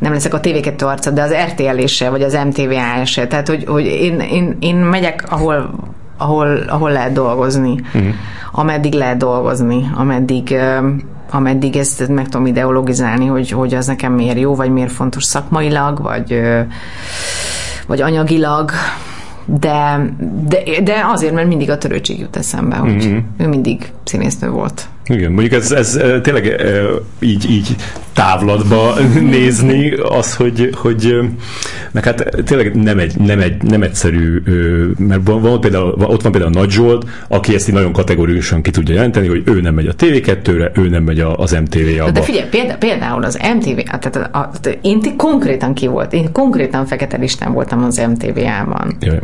nem 0.00 0.12
leszek 0.12 0.34
a 0.34 0.40
TV2 0.40 0.84
arca, 0.86 1.10
de 1.10 1.22
az 1.22 1.34
RTL 1.48 1.84
se, 1.84 2.10
vagy 2.10 2.22
az 2.22 2.38
MTV 2.46 2.72
se. 3.04 3.26
Tehát, 3.26 3.48
hogy, 3.48 3.64
hogy 3.66 3.84
én, 3.84 4.20
én, 4.20 4.56
én 4.60 4.76
megyek, 4.76 5.24
ahol, 5.28 5.70
ahol, 6.18 6.56
ahol 6.68 6.90
lehet 6.90 7.12
dolgozni. 7.12 7.80
Hmm. 7.92 8.14
Ameddig 8.52 8.92
lehet 8.92 9.16
dolgozni, 9.16 9.90
ameddig 9.94 10.56
ameddig 11.32 11.76
ezt 11.76 12.08
meg 12.08 12.28
tudom 12.28 12.46
ideologizálni, 12.46 13.26
hogy, 13.26 13.50
hogy 13.50 13.74
az 13.74 13.86
nekem 13.86 14.12
miért 14.12 14.38
jó, 14.38 14.54
vagy 14.54 14.70
miért 14.70 14.92
fontos 14.92 15.24
szakmailag, 15.24 16.02
vagy 16.02 16.40
vagy 17.86 18.00
anyagilag, 18.00 18.70
de, 19.44 20.00
de, 20.48 20.58
de 20.82 21.04
azért, 21.12 21.34
mert 21.34 21.48
mindig 21.48 21.70
a 21.70 21.78
törőcség 21.78 22.18
jut 22.18 22.36
eszembe, 22.36 22.76
hogy 22.76 23.06
mm-hmm. 23.06 23.18
ő 23.38 23.48
mindig 23.48 23.92
színésznő 24.04 24.50
volt. 24.50 24.88
Igen, 25.10 25.32
mondjuk 25.32 25.52
ez, 25.52 25.72
ez 25.72 26.00
tényleg 26.22 26.62
így, 27.20 27.50
így 27.50 27.76
távlatba 28.12 28.94
nézni 29.36 29.92
az, 29.92 30.34
hogy, 30.34 30.70
hogy 30.74 31.18
meg 31.92 32.04
hát 32.04 32.36
tényleg 32.44 32.74
nem, 32.74 32.98
egy, 32.98 33.18
nem, 33.18 33.40
egy, 33.40 33.62
nem 33.62 33.82
egyszerű, 33.82 34.42
mert 34.98 35.20
van, 35.24 35.40
van 35.40 35.60
például, 35.60 35.94
ott 35.98 36.22
van 36.22 36.32
például 36.32 36.52
Nagy 36.52 36.70
Zsolt, 36.70 37.06
aki 37.28 37.54
ezt 37.54 37.68
így 37.68 37.74
nagyon 37.74 37.92
kategórikusan 37.92 38.62
ki 38.62 38.70
tudja 38.70 38.94
jelenteni, 38.94 39.28
hogy 39.28 39.42
ő 39.44 39.60
nem 39.60 39.74
megy 39.74 39.86
a 39.86 39.94
TV2-re, 39.94 40.70
ő 40.74 40.88
nem 40.88 41.02
megy 41.02 41.20
az 41.20 41.52
MTV-ába. 41.52 42.10
De 42.10 42.22
figyelj, 42.22 42.48
például, 42.48 42.78
például 42.78 43.24
az 43.24 43.38
MTV, 43.54 43.76
tehát 43.76 44.16
a, 44.16 44.38
a, 44.38 44.38
a, 44.38 44.68
én 44.82 45.16
konkrétan 45.16 45.74
ki 45.74 45.86
volt, 45.86 46.12
én 46.12 46.32
konkrétan 46.32 46.86
fekete 46.86 47.16
listán 47.16 47.52
voltam 47.52 47.84
az 47.84 48.02
MTV-ában. 48.08 48.96
Jaj. 49.00 49.18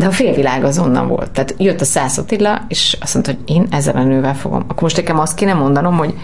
De 0.00 0.06
a 0.06 0.10
félvilág 0.10 0.64
azonnal 0.64 1.06
volt. 1.06 1.30
Tehát 1.30 1.54
jött 1.58 1.80
a 1.80 1.84
Szász 1.84 2.18
Attila, 2.18 2.60
és 2.68 2.96
azt 3.00 3.14
mondta, 3.14 3.32
hogy 3.32 3.56
én 3.56 3.66
ezzel 3.70 3.96
a 3.96 4.02
nővel 4.02 4.34
fogom. 4.34 4.64
Akkor 4.68 4.82
most 4.82 4.96
nekem 4.96 5.18
azt 5.18 5.34
kéne 5.34 5.54
mondanom, 5.54 5.96
hogy 5.96 6.14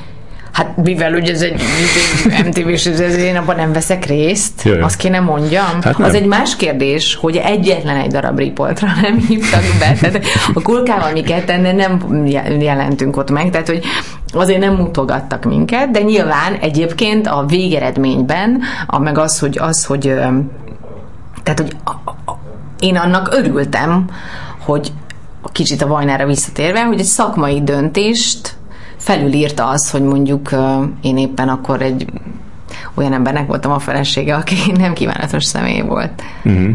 Hát 0.52 0.76
mivel 0.76 1.14
ugye 1.14 1.32
ez 1.32 1.42
egy 1.42 1.62
MTV-s, 2.46 2.86
én 3.18 3.36
abban 3.36 3.56
nem 3.56 3.72
veszek 3.72 4.04
részt, 4.04 4.62
Jaj. 4.62 4.80
azt 4.80 4.96
kéne 4.96 5.20
mondjam. 5.20 5.82
Hát 5.82 6.00
az 6.00 6.14
egy 6.14 6.26
más 6.26 6.56
kérdés, 6.56 7.14
hogy 7.14 7.36
egyetlen 7.36 7.96
egy 7.96 8.10
darab 8.10 8.38
riportra 8.38 8.88
nem 9.02 9.18
hívtak 9.18 9.62
be. 9.78 9.92
Tehát 10.00 10.24
a 10.54 10.62
kulkával 10.62 11.12
mi 11.12 11.22
ketten 11.22 11.76
nem 11.76 12.24
jelentünk 12.60 13.16
ott 13.16 13.30
meg, 13.30 13.50
tehát 13.50 13.66
hogy 13.66 13.84
azért 14.32 14.60
nem 14.60 14.74
mutogattak 14.74 15.44
minket, 15.44 15.90
de 15.90 16.00
nyilván 16.00 16.54
egyébként 16.60 17.26
a 17.26 17.44
végeredményben, 17.48 18.60
a, 18.86 18.98
meg 18.98 19.18
az, 19.18 19.38
hogy 19.38 19.58
az, 19.58 19.84
hogy 19.84 20.14
tehát, 21.42 21.60
hogy 21.60 21.76
a, 21.84 21.90
a, 22.30 22.38
én 22.78 22.96
annak 22.96 23.34
örültem, 23.34 24.04
hogy 24.58 24.92
kicsit 25.52 25.82
a 25.82 25.86
vajnára 25.86 26.26
visszatérve, 26.26 26.84
hogy 26.84 26.98
egy 26.98 27.04
szakmai 27.04 27.62
döntést 27.62 28.56
felülírta 28.96 29.66
az, 29.68 29.90
hogy 29.90 30.02
mondjuk 30.02 30.50
én 31.00 31.18
éppen 31.18 31.48
akkor 31.48 31.82
egy 31.82 32.06
olyan 32.94 33.12
embernek 33.12 33.46
voltam 33.46 33.72
a 33.72 33.78
felesége, 33.78 34.34
aki 34.34 34.56
nem 34.76 34.92
kívánatos 34.92 35.44
személy 35.44 35.80
volt. 35.80 36.22
Uh-huh. 36.44 36.70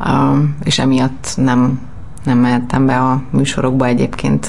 Uh, 0.00 0.38
és 0.62 0.78
emiatt 0.78 1.32
nem, 1.36 1.80
nem 2.24 2.38
mehettem 2.38 2.86
be 2.86 2.96
a 2.96 3.22
műsorokba 3.30 3.86
egyébként. 3.86 4.46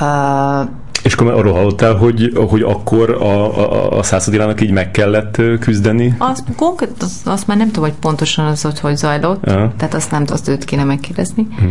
Uh, 0.00 0.68
és 1.06 1.14
akkor 1.14 1.32
arról 1.32 1.52
hallottál, 1.52 1.94
hogy, 1.94 2.32
hogy 2.48 2.62
akkor 2.62 3.10
a, 3.10 3.58
a, 3.58 3.98
a 3.98 4.02
századilának 4.02 4.60
így 4.60 4.70
meg 4.70 4.90
kellett 4.90 5.40
küzdeni? 5.60 6.14
Azt, 6.18 6.44
konkrét, 6.56 6.90
azt, 6.98 7.26
azt 7.26 7.46
már 7.46 7.56
nem 7.56 7.66
tudom, 7.66 7.88
hogy 7.88 7.98
pontosan 8.00 8.44
az, 8.44 8.62
hogy 8.62 8.80
hogy 8.80 8.96
zajlott, 8.96 9.46
ja. 9.46 9.72
tehát 9.76 9.94
azt 9.94 10.10
nem 10.10 10.24
azt 10.26 10.48
őt 10.48 10.64
kéne 10.64 10.84
megkérdezni. 10.84 11.46
Uh-huh. 11.50 11.70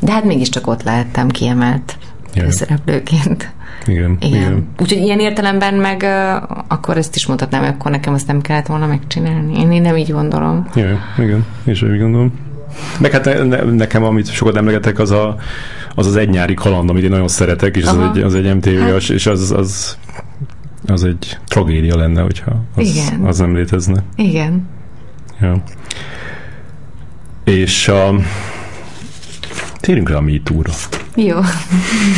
De 0.00 0.12
hát 0.12 0.24
mégiscsak 0.24 0.66
ott 0.66 0.82
lehettem 0.82 1.28
kiemelt 1.28 1.96
ja. 2.34 2.52
szereplőként. 2.52 3.52
Igen, 3.86 4.16
igen. 4.20 4.40
igen. 4.40 4.68
Úgyhogy 4.80 5.02
ilyen 5.02 5.20
értelemben 5.20 5.74
meg 5.74 6.02
uh, 6.02 6.62
akkor 6.68 6.96
ezt 6.96 7.16
is 7.16 7.24
hogy 7.24 7.42
akkor 7.52 7.90
nekem 7.90 8.14
azt 8.14 8.26
nem 8.26 8.40
kellett 8.40 8.66
volna 8.66 8.86
megcsinálni. 8.86 9.60
Én, 9.60 9.72
én 9.72 9.82
nem 9.82 9.96
így 9.96 10.12
gondolom. 10.12 10.68
Igen, 10.74 10.98
igen, 11.18 11.46
és 11.64 11.82
úgy 11.82 11.98
gondolom. 11.98 12.32
Meg 12.98 13.10
hát 13.10 13.24
ne, 13.24 13.62
nekem, 13.62 14.04
amit 14.04 14.32
sokat 14.32 14.56
emlegetek, 14.56 14.98
az 14.98 15.10
a, 15.10 15.36
az, 15.98 16.06
az 16.06 16.16
egy 16.16 16.28
nyári 16.28 16.54
kaland, 16.54 16.90
amit 16.90 17.02
én 17.02 17.10
nagyon 17.10 17.28
szeretek, 17.28 17.76
és 17.76 17.84
az 17.84 17.98
egy, 17.98 18.22
az 18.22 18.34
egy 18.34 18.54
mtv 18.54 18.78
hát. 18.78 19.02
és 19.02 19.26
az, 19.26 19.50
az, 19.50 19.98
az 20.86 21.04
egy 21.04 21.38
tragédia 21.46 21.96
lenne, 21.96 22.20
hogyha 22.20 22.64
az, 22.74 22.88
Igen. 22.88 23.20
az 23.24 23.38
nem 23.38 23.54
létezne. 23.54 24.02
Igen. 24.16 24.68
Ja. 25.40 25.62
És 27.44 27.88
a, 27.88 28.14
térjünk 29.80 30.10
rá 30.10 30.16
a 30.16 30.20
MeToo-ra. 30.20 30.72
Jó. 31.14 31.36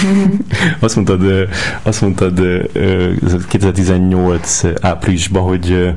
azt 0.81 0.94
mondtad, 0.94 1.48
azt 1.82 2.01
mondtad 2.01 2.40
2018 3.48 4.62
áprilisban, 4.81 5.43
hogy, 5.43 5.94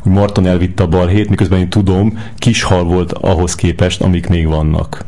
hogy 0.00 0.12
Marton 0.12 0.46
elvitte 0.46 0.82
a 0.82 0.86
balhét, 0.86 1.28
miközben 1.28 1.58
én 1.58 1.68
tudom, 1.68 2.18
kis 2.36 2.62
hal 2.62 2.84
volt 2.84 3.12
ahhoz 3.12 3.54
képest, 3.54 4.00
amik 4.00 4.28
még 4.28 4.46
vannak. 4.46 5.04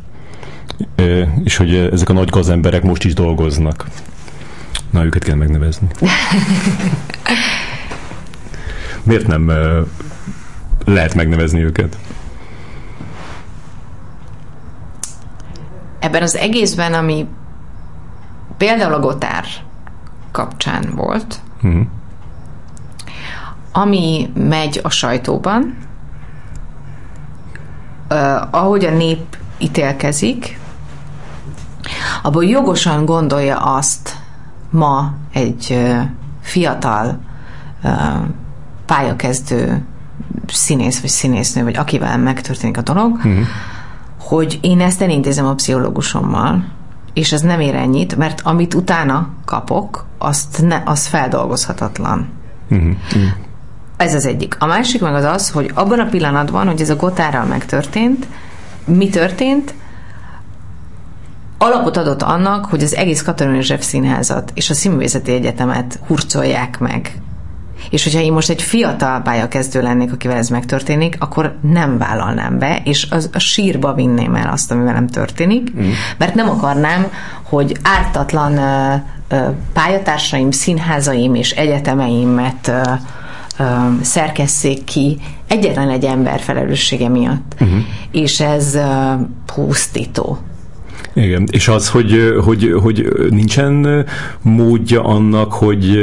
És 1.44 1.56
hogy 1.56 1.74
ezek 1.74 2.08
a 2.08 2.12
nagy 2.12 2.28
gazemberek 2.28 2.82
most 2.82 3.04
is 3.04 3.14
dolgoznak. 3.14 3.86
Na, 4.90 5.04
őket 5.04 5.24
kell 5.24 5.36
megnevezni. 5.36 5.86
Miért 9.02 9.26
nem 9.26 9.52
lehet 10.84 11.14
megnevezni 11.14 11.64
őket? 11.64 11.96
ebben 16.02 16.22
az 16.22 16.36
egészben, 16.36 16.94
ami 16.94 17.26
például 18.56 18.92
a 18.92 19.00
Gotár 19.00 19.44
kapcsán 20.30 20.92
volt, 20.96 21.40
uh-huh. 21.62 21.86
ami 23.72 24.30
megy 24.34 24.80
a 24.82 24.90
sajtóban, 24.90 25.76
uh, 28.10 28.54
ahogy 28.54 28.84
a 28.84 28.90
nép 28.90 29.36
ítélkezik, 29.58 30.58
abból 32.22 32.44
jogosan 32.44 33.04
gondolja 33.04 33.56
azt 33.56 34.16
ma 34.70 35.14
egy 35.32 35.90
fiatal 36.40 37.18
pályakezdő 38.86 39.84
színész 40.46 41.00
vagy 41.00 41.10
színésznő, 41.10 41.62
vagy 41.62 41.76
akivel 41.76 42.18
megtörténik 42.18 42.76
a 42.76 42.82
dolog, 42.82 43.12
uh-huh 43.14 43.46
hogy 44.32 44.58
én 44.62 44.80
ezt 44.80 45.02
elintézem 45.02 45.46
a 45.46 45.54
pszichológusommal, 45.54 46.64
és 47.12 47.32
ez 47.32 47.40
nem 47.40 47.60
ér 47.60 47.74
ennyit, 47.74 48.16
mert 48.16 48.40
amit 48.44 48.74
utána 48.74 49.28
kapok, 49.44 50.06
azt 50.18 50.62
ne, 50.62 50.82
az 50.84 51.06
feldolgozhatatlan. 51.06 52.28
Uh-huh. 52.70 52.92
Ez 53.96 54.14
az 54.14 54.26
egyik. 54.26 54.56
A 54.58 54.66
másik 54.66 55.00
meg 55.00 55.14
az 55.14 55.24
az, 55.24 55.50
hogy 55.50 55.70
abban 55.74 55.98
a 55.98 56.08
pillanatban, 56.08 56.66
hogy 56.66 56.80
ez 56.80 56.90
a 56.90 56.96
gotárral 56.96 57.44
megtörtént, 57.44 58.26
mi 58.84 59.08
történt, 59.08 59.74
alapot 61.62 61.96
adott 61.96 62.22
annak, 62.22 62.64
hogy 62.64 62.82
az 62.82 62.94
egész 62.94 63.22
Katalin 63.22 63.54
József 63.54 63.84
Színházat 63.84 64.50
és 64.54 64.70
a 64.70 64.74
Színművészeti 64.74 65.32
Egyetemet 65.32 65.98
hurcolják 66.06 66.78
meg 66.78 67.22
és 67.90 68.04
hogyha 68.04 68.20
én 68.20 68.32
most 68.32 68.50
egy 68.50 68.62
fiatal 68.62 69.20
pályakezdő 69.20 69.82
lennék, 69.82 70.12
akivel 70.12 70.36
ez 70.36 70.48
megtörténik, 70.48 71.16
akkor 71.18 71.56
nem 71.60 71.98
vállalnám 71.98 72.58
be, 72.58 72.80
és 72.84 73.06
az, 73.10 73.30
a 73.32 73.38
sírba 73.38 73.94
vinném 73.94 74.34
el 74.34 74.50
azt, 74.50 74.70
ami 74.70 74.84
velem 74.84 75.06
történik, 75.06 75.76
mm. 75.76 75.90
mert 76.18 76.34
nem 76.34 76.48
akarnám, 76.48 77.06
hogy 77.42 77.76
ártatlan 77.82 78.52
uh, 78.52 79.38
uh, 79.38 79.54
pályatársaim, 79.72 80.50
színházaim 80.50 81.34
és 81.34 81.50
egyetemeimet 81.50 82.68
uh, 82.68 82.92
uh, 83.58 84.00
szerkesszék 84.00 84.84
ki 84.84 85.20
egyetlen 85.46 85.90
egy 85.90 86.04
ember 86.04 86.40
felelőssége 86.40 87.08
miatt. 87.08 87.54
Uh-huh. 87.60 87.78
És 88.10 88.40
ez 88.40 88.74
uh, 88.74 89.20
pusztító. 89.54 90.38
Igen, 91.12 91.48
és 91.50 91.68
az, 91.68 91.88
hogy, 91.88 92.34
hogy, 92.44 92.74
hogy 92.82 93.12
nincsen 93.30 94.06
módja 94.42 95.04
annak, 95.04 95.52
hogy, 95.52 95.98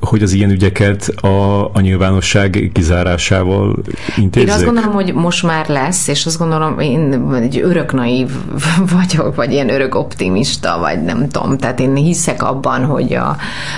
hogy 0.00 0.22
az 0.22 0.32
ilyen 0.32 0.50
ügyeket 0.50 1.08
a, 1.08 1.64
a 1.72 1.80
nyilvánosság 1.80 2.70
kizárásával 2.72 3.76
intézzék? 4.16 4.48
Én 4.48 4.54
azt 4.54 4.64
gondolom, 4.64 4.92
hogy 4.92 5.14
most 5.14 5.42
már 5.42 5.68
lesz, 5.68 6.08
és 6.08 6.26
azt 6.26 6.38
gondolom, 6.38 6.78
én 6.78 7.30
egy 7.34 7.60
örök 7.62 7.92
naív 7.92 8.30
vagyok, 8.96 9.34
vagy 9.34 9.52
ilyen 9.52 9.70
örök 9.70 9.94
optimista, 9.94 10.78
vagy 10.78 11.02
nem 11.02 11.28
tudom, 11.28 11.58
tehát 11.58 11.80
én 11.80 11.94
hiszek 11.94 12.42
abban, 12.42 12.84
hogy 12.84 13.14
a, 13.14 13.36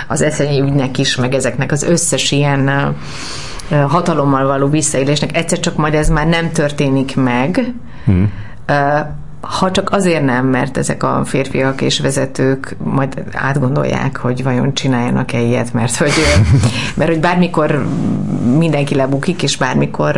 az 0.08 0.22
eszenyi 0.22 0.60
ügynek 0.60 0.98
is, 0.98 1.16
meg 1.16 1.34
ezeknek 1.34 1.72
az 1.72 1.82
összes 1.82 2.30
ilyen 2.30 2.94
hatalommal 3.70 4.46
való 4.46 4.68
visszaélésnek 4.68 5.36
egyszer 5.36 5.60
csak 5.60 5.76
majd 5.76 5.94
ez 5.94 6.08
már 6.08 6.26
nem 6.26 6.52
történik 6.52 7.16
meg, 7.16 7.72
hmm 8.04 8.32
ha 9.40 9.70
csak 9.70 9.90
azért 9.90 10.24
nem, 10.24 10.46
mert 10.46 10.76
ezek 10.76 11.02
a 11.02 11.22
férfiak 11.24 11.80
és 11.80 12.00
vezetők 12.00 12.76
majd 12.84 13.22
átgondolják, 13.32 14.16
hogy 14.16 14.42
vajon 14.42 14.74
csináljanak-e 14.74 15.40
ilyet, 15.40 15.72
mert 15.72 15.96
hogy, 15.96 16.12
mert 16.96 17.10
hogy 17.10 17.20
bármikor 17.20 17.86
mindenki 18.56 18.94
lebukik, 18.94 19.42
és 19.42 19.56
bármikor 19.56 20.16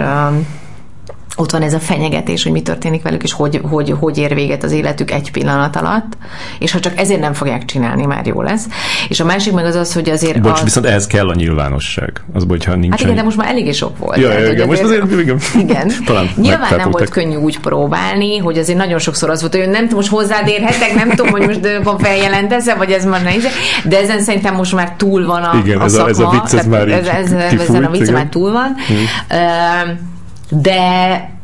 ott 1.36 1.50
van 1.50 1.62
ez 1.62 1.74
a 1.74 1.78
fenyegetés, 1.78 2.42
hogy 2.42 2.52
mi 2.52 2.62
történik 2.62 3.02
velük, 3.02 3.22
és 3.22 3.32
hogy, 3.32 3.60
hogy, 3.62 3.94
hogy 3.98 4.18
ér 4.18 4.34
véget 4.34 4.62
az 4.62 4.72
életük 4.72 5.10
egy 5.10 5.30
pillanat 5.30 5.76
alatt, 5.76 6.16
és 6.58 6.72
ha 6.72 6.80
csak 6.80 6.98
ezért 6.98 7.20
nem 7.20 7.32
fogják 7.32 7.64
csinálni, 7.64 8.06
már 8.06 8.26
jó 8.26 8.42
lesz. 8.42 8.66
És 9.08 9.20
a 9.20 9.24
másik 9.24 9.52
meg 9.52 9.64
az 9.64 9.74
az, 9.74 9.92
hogy 9.92 10.10
azért 10.10 10.40
Bocs, 10.40 10.58
az... 10.58 10.64
viszont 10.64 10.86
ehhez 10.86 11.06
kell 11.06 11.28
a 11.28 11.34
nyilvánosság. 11.34 12.22
Az, 12.32 12.44
hogyha 12.48 12.74
nincs. 12.74 12.90
Hát 12.90 13.00
igen, 13.00 13.14
de 13.14 13.22
most 13.22 13.36
már 13.36 13.48
eléggé 13.48 13.72
sok 13.72 13.98
volt. 13.98 14.18
Ja, 14.18 14.32
ja, 14.32 14.52
igen, 14.52 14.66
most 14.66 14.82
azért, 14.82 15.10
igen. 15.10 15.38
igen. 15.58 15.92
Talán 16.06 16.30
Nyilván 16.36 16.76
nem 16.76 16.90
volt 16.90 17.08
könnyű 17.08 17.36
úgy 17.36 17.60
próbálni, 17.60 18.38
hogy 18.38 18.58
azért 18.58 18.78
nagyon 18.78 18.98
sokszor 18.98 19.30
az 19.30 19.40
volt, 19.40 19.54
hogy 19.54 19.68
nem 19.68 19.82
tudom, 19.82 19.96
most 19.96 20.08
hozzád 20.08 20.48
érhetek, 20.48 20.94
nem 20.94 21.08
tudom, 21.08 21.30
hogy 21.30 21.46
most 21.46 21.60
feljelentezze, 21.98 22.74
vagy 22.74 22.90
ez 22.90 23.04
már 23.04 23.22
nehéz, 23.22 23.46
de 23.84 23.98
ezen 23.98 24.20
szerintem 24.22 24.54
most 24.54 24.74
már 24.74 24.92
túl 24.96 25.26
van 25.26 25.42
a, 25.42 25.58
igen, 25.64 25.80
a 25.80 25.84
ez 25.84 25.92
szakma. 25.92 26.06
A, 26.06 26.10
ez 26.10 26.18
a 26.18 26.30
vicc, 26.30 26.58
ez 26.58 26.66
már 26.66 26.88
ez, 26.88 27.06
ez, 27.06 27.32
ez, 27.32 27.60
ezen 27.60 27.84
a 27.84 27.90
vicc 27.90 28.10
már 28.10 28.26
túl 28.26 28.52
van. 28.52 28.74
Hmm. 28.86 30.18
De 30.50 31.38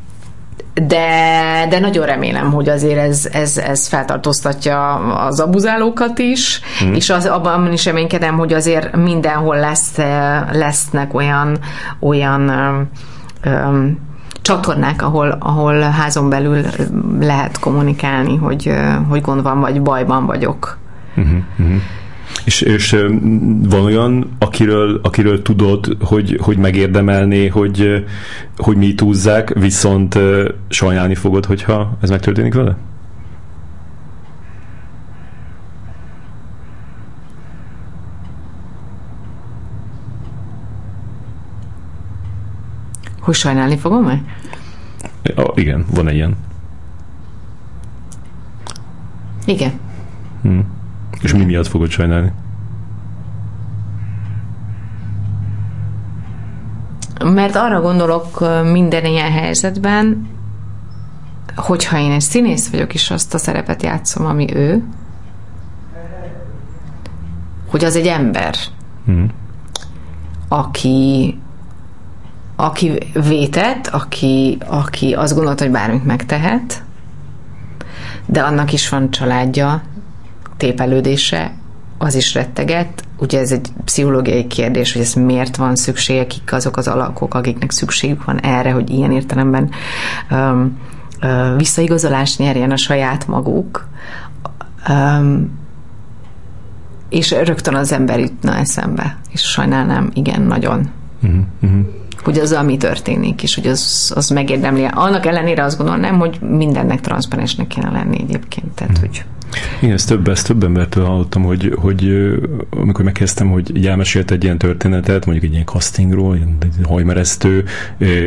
de, 0.82 1.66
de 1.68 1.78
nagyon 1.78 2.06
remélem, 2.06 2.52
hogy 2.52 2.68
azért 2.68 2.98
ez, 2.98 3.28
ez, 3.32 3.56
ez 3.56 3.86
feltartóztatja 3.86 4.94
az 4.94 5.40
abuzálókat 5.40 6.18
is, 6.18 6.60
mm. 6.84 6.94
és 6.94 7.10
az, 7.10 7.26
abban 7.26 7.72
is 7.72 7.84
reménykedem, 7.84 8.36
hogy 8.36 8.52
azért 8.52 8.96
mindenhol 8.96 9.56
lesz, 9.56 9.96
lesznek 10.52 11.14
olyan, 11.14 11.58
olyan 12.00 12.50
um, 13.46 13.98
csatornák, 14.42 15.02
ahol, 15.02 15.36
ahol 15.40 15.80
házon 15.80 16.28
belül 16.28 16.64
lehet 17.20 17.58
kommunikálni, 17.58 18.36
hogy, 18.36 18.72
hogy 19.08 19.20
gond 19.20 19.42
van, 19.42 19.60
vagy 19.60 19.82
bajban 19.82 20.26
vagyok. 20.26 20.78
Mm-hmm. 21.20 21.76
És, 22.44 22.61
és 22.61 22.97
van 23.62 23.85
olyan, 23.85 24.36
akiről, 24.39 25.01
akiről 25.03 25.43
tudod, 25.43 25.97
hogy, 26.01 26.39
hogy 26.40 26.57
megérdemelné, 26.57 27.47
hogy, 27.47 28.05
hogy 28.57 28.77
mi 28.77 28.94
túzzák, 28.94 29.53
viszont 29.59 30.19
sajnálni 30.69 31.15
fogod, 31.15 31.44
hogyha 31.44 31.97
ez 32.01 32.11
megtörténik 32.11 32.55
vele? 32.55 32.77
Hogy 43.20 43.35
sajnálni 43.35 43.77
fogom 43.77 44.05
meg? 44.05 44.23
Ja, 45.23 45.53
igen, 45.55 45.85
van 45.94 46.09
egy 46.09 46.15
ilyen. 46.15 46.36
Igen. 49.44 49.73
Hmm. 50.43 50.76
És 51.27 51.35
mi 51.35 51.44
miatt 51.44 51.66
fogod 51.66 51.90
sajnálni? 51.90 52.32
Mert 57.24 57.57
arra 57.57 57.81
gondolok 57.81 58.40
minden 58.73 59.05
ilyen 59.05 59.32
helyzetben, 59.32 60.28
hogyha 61.57 61.98
én 61.98 62.11
egy 62.11 62.20
színész 62.20 62.70
vagyok, 62.70 62.94
és 62.94 63.11
azt 63.11 63.35
a 63.35 63.39
szerepet 63.39 63.82
játszom, 63.82 64.27
ami 64.27 64.57
ő, 64.57 64.85
hogy 67.70 67.85
az 67.85 67.97
egy 67.97 68.07
ember, 68.07 68.55
hmm. 69.05 69.31
aki 70.48 71.39
aki 72.57 72.98
vétett, 73.28 73.86
aki, 73.86 74.59
aki 74.66 75.12
azt 75.12 75.35
gondolta, 75.35 75.62
hogy 75.62 75.73
bármit 75.73 76.05
megtehet, 76.05 76.82
de 78.27 78.43
annak 78.43 78.73
is 78.73 78.89
van 78.89 79.11
családja, 79.11 79.82
tépelődése, 80.56 81.52
az 81.98 82.14
is 82.14 82.34
retteget. 82.34 83.04
Ugye 83.18 83.38
ez 83.38 83.52
egy 83.52 83.68
pszichológiai 83.84 84.46
kérdés, 84.46 84.92
hogy 84.92 85.02
ez 85.02 85.12
miért 85.14 85.56
van 85.56 85.76
szüksége, 85.76 86.26
kik 86.26 86.52
azok 86.52 86.76
az 86.76 86.88
alakok, 86.88 87.34
akiknek 87.34 87.70
szükségük 87.70 88.24
van 88.24 88.40
erre, 88.40 88.70
hogy 88.70 88.90
ilyen 88.90 89.12
értelemben 89.12 89.70
um, 90.30 90.78
uh, 91.22 91.56
visszaigazolást 91.56 92.38
nyerjen 92.38 92.70
a 92.70 92.76
saját 92.76 93.26
maguk. 93.26 93.88
Um, 94.88 95.58
és 97.08 97.30
rögtön 97.30 97.74
az 97.74 97.92
ember 97.92 98.18
jutna 98.18 98.56
eszembe, 98.56 99.18
és 99.30 99.40
sajnálnám, 99.40 100.10
igen, 100.14 100.42
nagyon. 100.42 100.90
Uh-huh, 101.22 101.40
uh-huh 101.62 101.86
hogy 102.26 102.38
az, 102.38 102.52
ami 102.52 102.76
történik, 102.76 103.42
és 103.42 103.54
hogy 103.54 103.66
az, 103.66 104.12
az 104.14 104.28
megérdemli. 104.28 104.88
Annak 104.90 105.26
ellenére 105.26 105.64
azt 105.64 105.78
gondolnám, 105.78 106.18
hogy 106.18 106.38
mindennek 106.40 107.00
transzparensnek 107.00 107.66
kéne 107.66 107.90
lenni 107.90 108.20
egyébként. 108.20 108.74
Tehát, 108.74 108.98
hogy 108.98 109.24
igen, 109.81 109.94
ezt 109.94 110.09
több, 110.09 110.28
ezt 110.28 110.47
több 110.47 110.64
embertől 110.64 111.05
hallottam, 111.05 111.43
hogy, 111.43 111.74
hogy 111.77 112.28
amikor 112.70 113.05
megkezdtem, 113.05 113.51
hogy 113.51 113.77
így 113.77 113.86
elmesélt 113.86 114.31
egy 114.31 114.44
ilyen 114.44 114.59
történetet, 114.59 115.24
mondjuk 115.24 115.47
egy 115.47 115.52
ilyen 115.52 115.64
castingról, 115.64 116.35
egy 116.60 116.74
hajmeresztő, 116.82 117.64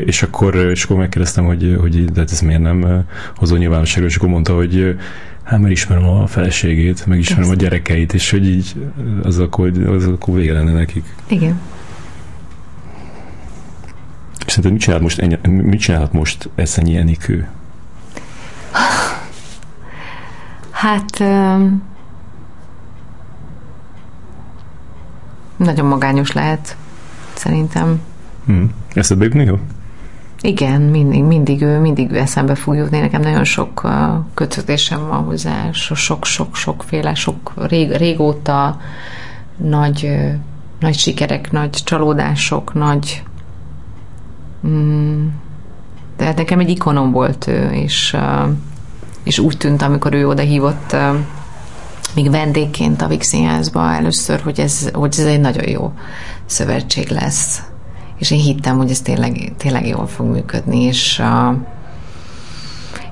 és 0.06 0.22
akkor, 0.22 0.56
és 0.56 0.84
akkor 0.84 0.98
megkérdeztem, 0.98 1.46
hogy, 1.46 1.78
hogy 1.80 2.06
de 2.06 2.20
hát 2.20 2.32
ez 2.32 2.42
miért 2.42 2.62
nem 2.62 3.06
hozó 3.36 3.56
nyilvánosságra, 3.56 4.08
és 4.08 4.16
akkor 4.16 4.30
mondta, 4.30 4.56
hogy 4.56 4.98
hát 5.44 5.60
mert 5.60 5.72
ismerem 5.72 6.08
a 6.08 6.28
feleségét, 6.28 7.06
meg 7.06 7.20
ismerem 7.20 7.50
a 7.50 7.56
gyerekeit, 7.56 8.14
és 8.14 8.32
hogy 8.32 8.48
így 8.48 8.76
az 9.24 9.40
akkor, 9.40 9.72
az 9.88 10.06
akkor 10.06 10.36
vége 10.36 10.54
lenne 10.54 10.72
nekik. 10.72 11.16
Igen. 11.28 11.60
Szerinted 14.46 14.72
mit 14.72 14.82
csinálhat 14.82 15.04
most, 15.04 15.48
mit 15.48 15.80
csinálhat 15.80 16.14
most 16.14 16.50
Eszenyi 16.56 16.98
Enikő? 16.98 17.48
Hát 20.80 21.20
nagyon 25.58 25.86
magányos 25.86 26.32
lehet, 26.32 26.78
szerintem. 27.34 28.02
Hmm. 28.46 28.72
Eszedbe 28.94 29.24
jutni, 29.24 29.44
jó? 29.44 29.60
Igen, 30.42 30.82
mindig, 30.82 31.24
mindig 31.24 31.62
ő, 31.62 31.80
mindig 31.80 32.14
eszembe 32.14 32.56
fog 32.56 32.76
jutni. 32.76 33.00
Nekem 33.00 33.22
nagyon 33.22 33.44
sok 33.44 33.84
uh, 33.84 33.92
kötődésem 34.34 35.08
van 35.08 35.24
hozzá, 35.24 35.72
sok-sok-sokféle, 35.72 37.14
sok 37.14 37.54
rég, 37.68 37.92
régóta 37.92 38.78
nagy, 39.58 40.04
uh, 40.04 40.34
nagy 40.80 40.98
sikerek, 40.98 41.52
nagy 41.52 41.70
csalódások, 41.70 42.74
nagy 42.74 43.24
mm, 44.68 45.28
tehát 46.16 46.38
nekem 46.38 46.60
egy 46.60 46.70
ikonom 46.70 47.12
volt 47.12 47.48
ő, 47.48 47.70
és 47.72 48.14
uh, 48.14 48.50
és 49.24 49.40
úgy 49.40 49.58
tűnt, 49.58 49.82
amikor 49.82 50.14
ő 50.14 50.28
oda 50.28 50.42
hívott 50.42 50.96
még 52.16 52.30
vendégként 52.30 53.02
a 53.02 53.08
Vixinházba 53.08 53.94
először, 53.94 54.42
hogy 54.42 54.60
ez, 54.60 54.90
hogy 54.94 55.16
ez 55.18 55.26
egy 55.26 55.40
nagyon 55.40 55.70
jó 55.70 55.94
szövetség 56.46 57.10
lesz. 57.10 57.62
És 58.18 58.32
én 58.32 58.40
hittem, 58.40 58.78
hogy 58.78 58.90
ez 58.90 59.02
tényleg, 59.02 59.54
tényleg 59.58 59.88
jól 59.88 60.08
fog 60.08 60.26
működni, 60.26 60.82
és, 60.82 61.22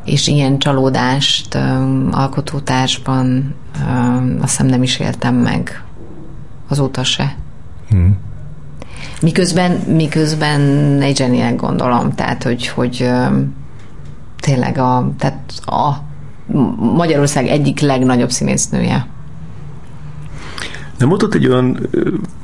és 0.06 0.28
ilyen 0.28 0.58
csalódást 0.58 1.56
alkotótársban 2.12 3.56
azt 4.42 4.50
hiszem 4.50 4.66
nem 4.66 4.84
is 4.84 5.00
éltem 5.00 5.36
meg 5.36 5.84
azóta 6.68 7.04
se. 7.04 7.36
Hmm. 7.90 8.18
Miközben, 9.22 9.72
miközben 9.72 10.62
egy 11.02 11.18
zseninek 11.18 11.56
gondolom, 11.56 12.14
tehát 12.14 12.44
hogy, 12.44 12.68
hogy 12.68 13.10
tényleg 14.48 14.78
a, 14.78 15.12
tehát 15.18 15.54
a 15.66 15.94
Magyarország 16.96 17.48
egyik 17.48 17.80
legnagyobb 17.80 18.30
színésznője. 18.30 19.08
Nem 20.98 21.08
mondott 21.08 21.34
egy 21.34 21.48
olyan, 21.48 21.80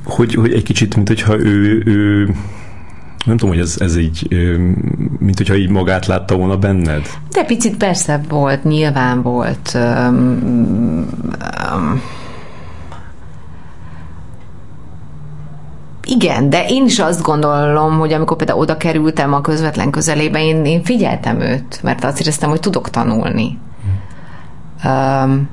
hogy, 0.03 0.33
hogy 0.33 0.53
egy 0.53 0.63
kicsit, 0.63 0.95
mint 0.95 1.07
hogyha 1.07 1.39
ő, 1.39 1.83
ő 1.85 2.25
nem 3.25 3.37
tudom, 3.37 3.55
hogy 3.55 3.63
ez, 3.63 3.75
ez 3.79 3.97
így, 3.97 4.27
mint 5.19 5.37
hogyha 5.37 5.55
így 5.55 5.69
magát 5.69 6.05
látta 6.05 6.35
volna 6.35 6.57
benned? 6.57 7.07
De 7.31 7.43
picit 7.43 7.77
persze 7.77 8.21
volt, 8.29 8.63
nyilván 8.63 9.21
volt. 9.21 9.71
Um, 9.75 10.17
um, 11.73 12.01
Igen, 16.07 16.49
de 16.49 16.65
én 16.67 16.85
is 16.85 16.99
azt 16.99 17.21
gondolom, 17.21 17.99
hogy 17.99 18.13
amikor 18.13 18.37
például 18.37 18.59
oda 18.59 18.77
kerültem 18.77 19.33
a 19.33 19.41
közvetlen 19.41 19.91
közelébe, 19.91 20.43
én, 20.43 20.65
én 20.65 20.83
figyeltem 20.83 21.39
őt, 21.39 21.79
mert 21.83 22.03
azt 22.03 22.19
éreztem, 22.19 22.49
hogy 22.49 22.59
tudok 22.59 22.89
tanulni. 22.89 23.59
Um, 24.85 25.49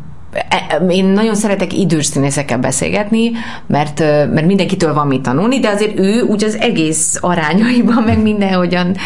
én 0.89 1.05
nagyon 1.05 1.35
szeretek 1.35 1.73
idős 1.73 2.07
színészekkel 2.07 2.59
beszélgetni, 2.59 3.31
mert, 3.67 3.99
mert 4.01 4.47
mindenkitől 4.47 4.95
van 4.95 5.07
mit 5.07 5.23
tanulni, 5.23 5.59
de 5.59 5.69
azért 5.69 5.99
ő 5.99 6.21
úgy 6.21 6.45
az 6.45 6.57
egész 6.57 7.19
arányaiban, 7.21 8.03
meg 8.03 8.23
mindenhogyan 8.23 8.97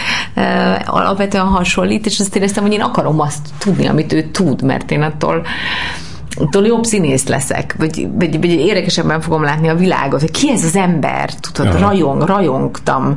alapvetően 0.85 1.45
hasonlít, 1.45 2.07
és 2.07 2.21
azt 2.21 2.37
éreztem, 2.37 2.63
hogy 2.63 2.73
én 2.73 2.81
akarom 2.81 3.21
azt 3.21 3.49
tudni, 3.59 3.87
amit 3.87 4.13
ő 4.13 4.23
tud, 4.23 4.63
mert 4.63 4.91
én 4.91 5.03
attól 5.03 5.47
attól 6.37 6.67
jobb 6.67 6.85
színész 6.85 7.27
leszek, 7.27 7.75
vagy, 7.79 8.09
vagy, 8.13 8.41
vagy 8.41 8.51
érdekesebben 8.51 9.21
fogom 9.21 9.43
látni 9.43 9.69
a 9.69 9.75
világot, 9.75 10.21
hogy 10.21 10.31
ki 10.31 10.51
ez 10.51 10.65
az 10.65 10.77
ember, 10.77 11.31
tudod, 11.35 11.75
Aha. 11.75 11.79
rajong, 11.79 12.23
rajongtam 12.23 13.17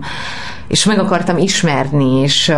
és 0.68 0.86
meg 0.86 1.00
akartam 1.00 1.38
ismerni, 1.38 2.22
és, 2.22 2.54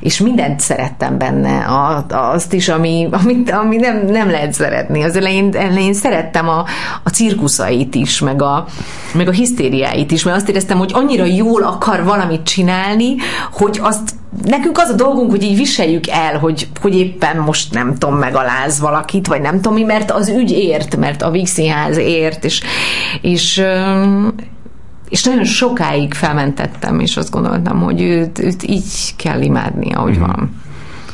és 0.00 0.20
mindent 0.20 0.60
szerettem 0.60 1.18
benne, 1.18 1.66
azt 2.08 2.52
is, 2.52 2.68
ami, 2.68 3.08
amit, 3.10 3.50
ami 3.50 3.76
nem, 3.76 4.06
nem 4.06 4.30
lehet 4.30 4.52
szeretni. 4.52 5.02
Az 5.02 5.16
elején, 5.16 5.54
elején 5.54 5.94
szerettem 5.94 6.48
a, 6.48 6.64
a 7.02 7.08
cirkuszait 7.08 7.94
is, 7.94 8.20
meg 8.20 8.42
a, 8.42 8.66
meg 9.14 9.28
a 9.28 9.32
hisztériáit 9.32 10.10
is, 10.10 10.24
mert 10.24 10.36
azt 10.36 10.48
éreztem, 10.48 10.78
hogy 10.78 10.90
annyira 10.94 11.24
jól 11.24 11.62
akar 11.62 12.04
valamit 12.04 12.42
csinálni, 12.42 13.16
hogy 13.52 13.78
azt 13.82 14.14
nekünk 14.44 14.78
az 14.78 14.88
a 14.88 14.94
dolgunk, 14.94 15.30
hogy 15.30 15.42
így 15.42 15.56
viseljük 15.56 16.06
el, 16.06 16.38
hogy, 16.38 16.68
hogy 16.80 16.96
éppen 16.96 17.36
most 17.36 17.72
nem 17.74 17.94
tudom, 17.94 18.16
megaláz 18.16 18.80
valakit, 18.80 19.26
vagy 19.26 19.40
nem 19.40 19.54
tudom 19.54 19.74
mi, 19.74 19.82
mert 19.82 20.10
az 20.10 20.28
ügy 20.28 20.50
ért, 20.50 20.96
mert 20.96 21.22
a 21.22 21.30
Vígszínház 21.30 21.96
ért, 21.96 22.44
és, 22.44 22.60
és 23.20 23.62
és 25.08 25.24
nagyon 25.24 25.44
sokáig 25.44 26.14
felmentettem, 26.14 27.00
és 27.00 27.16
azt 27.16 27.30
gondoltam, 27.30 27.80
hogy 27.80 28.00
őt, 28.02 28.38
őt 28.38 28.62
így 28.62 29.16
kell 29.16 29.40
imádni, 29.40 29.92
ahogy 29.92 30.16
mm. 30.16 30.20
van. 30.20 30.62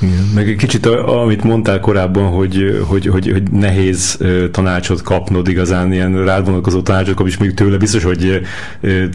Igen. 0.03 0.31
Meg 0.35 0.49
egy 0.49 0.57
kicsit, 0.57 0.87
amit 0.87 1.43
mondtál 1.43 1.81
korábban, 1.81 2.31
hogy, 2.31 2.85
hogy, 2.89 3.07
hogy, 3.07 3.31
hogy 3.31 3.43
nehéz 3.51 4.19
tanácsot 4.51 5.03
kapnod 5.03 5.49
igazán, 5.49 5.93
ilyen 5.93 6.25
rád 6.25 6.47
vonatkozó 6.47 6.83
tanácsot 6.83 7.15
kapni, 7.15 7.31
és 7.31 7.39
még 7.39 7.55
tőle 7.55 7.77
biztos, 7.77 8.05
hogy 8.05 8.41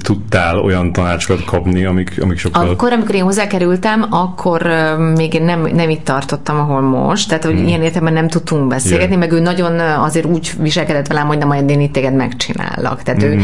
tudtál 0.02 0.60
olyan 0.60 0.92
tanácsokat 0.92 1.46
kapni, 1.46 1.86
amik, 1.86 2.18
amik 2.22 2.38
sokkal... 2.38 2.70
Akkor, 2.70 2.92
amikor 2.92 3.16
én 3.16 3.24
hozzákerültem, 3.24 4.06
akkor 4.10 4.68
még 5.16 5.42
nem, 5.42 5.70
nem 5.74 5.90
itt 5.90 6.04
tartottam, 6.04 6.60
ahol 6.60 6.82
most, 6.82 7.28
tehát 7.28 7.44
hogy 7.44 7.56
hmm. 7.56 7.68
ilyen 7.68 7.82
értelemben 7.82 8.14
nem 8.14 8.28
tudtunk 8.28 8.68
beszélgetni, 8.68 9.16
yeah. 9.16 9.30
meg 9.30 9.40
ő 9.40 9.42
nagyon 9.42 9.80
azért 9.80 10.26
úgy 10.26 10.52
viselkedett 10.62 11.08
velem, 11.08 11.28
hogy 11.28 11.38
nem 11.38 11.48
majd 11.48 11.70
én 11.70 11.82
itt 11.82 11.94
téged 11.94 12.16
megcsinállak. 12.16 13.04
Tehát 13.04 13.22
hmm. 13.22 13.32
ő, 13.32 13.42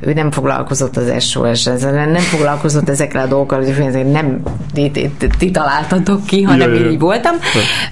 ő 0.00 0.12
nem 0.12 0.30
foglalkozott 0.30 0.96
az 0.96 1.24
sos 1.24 1.66
ezzel, 1.66 2.06
nem 2.06 2.22
foglalkozott 2.22 2.88
ezekkel 2.88 3.24
a 3.24 3.26
dolgokkal, 3.26 3.64
hogy 3.64 4.06
nem 4.10 4.42
ti, 4.72 4.90
ti, 4.90 5.10
ti 5.38 5.50
találtatok 5.50 6.24
ki, 6.26 6.42
hanem 6.42 6.70
yeah 6.82 6.92
így 6.92 7.00
voltam. 7.00 7.34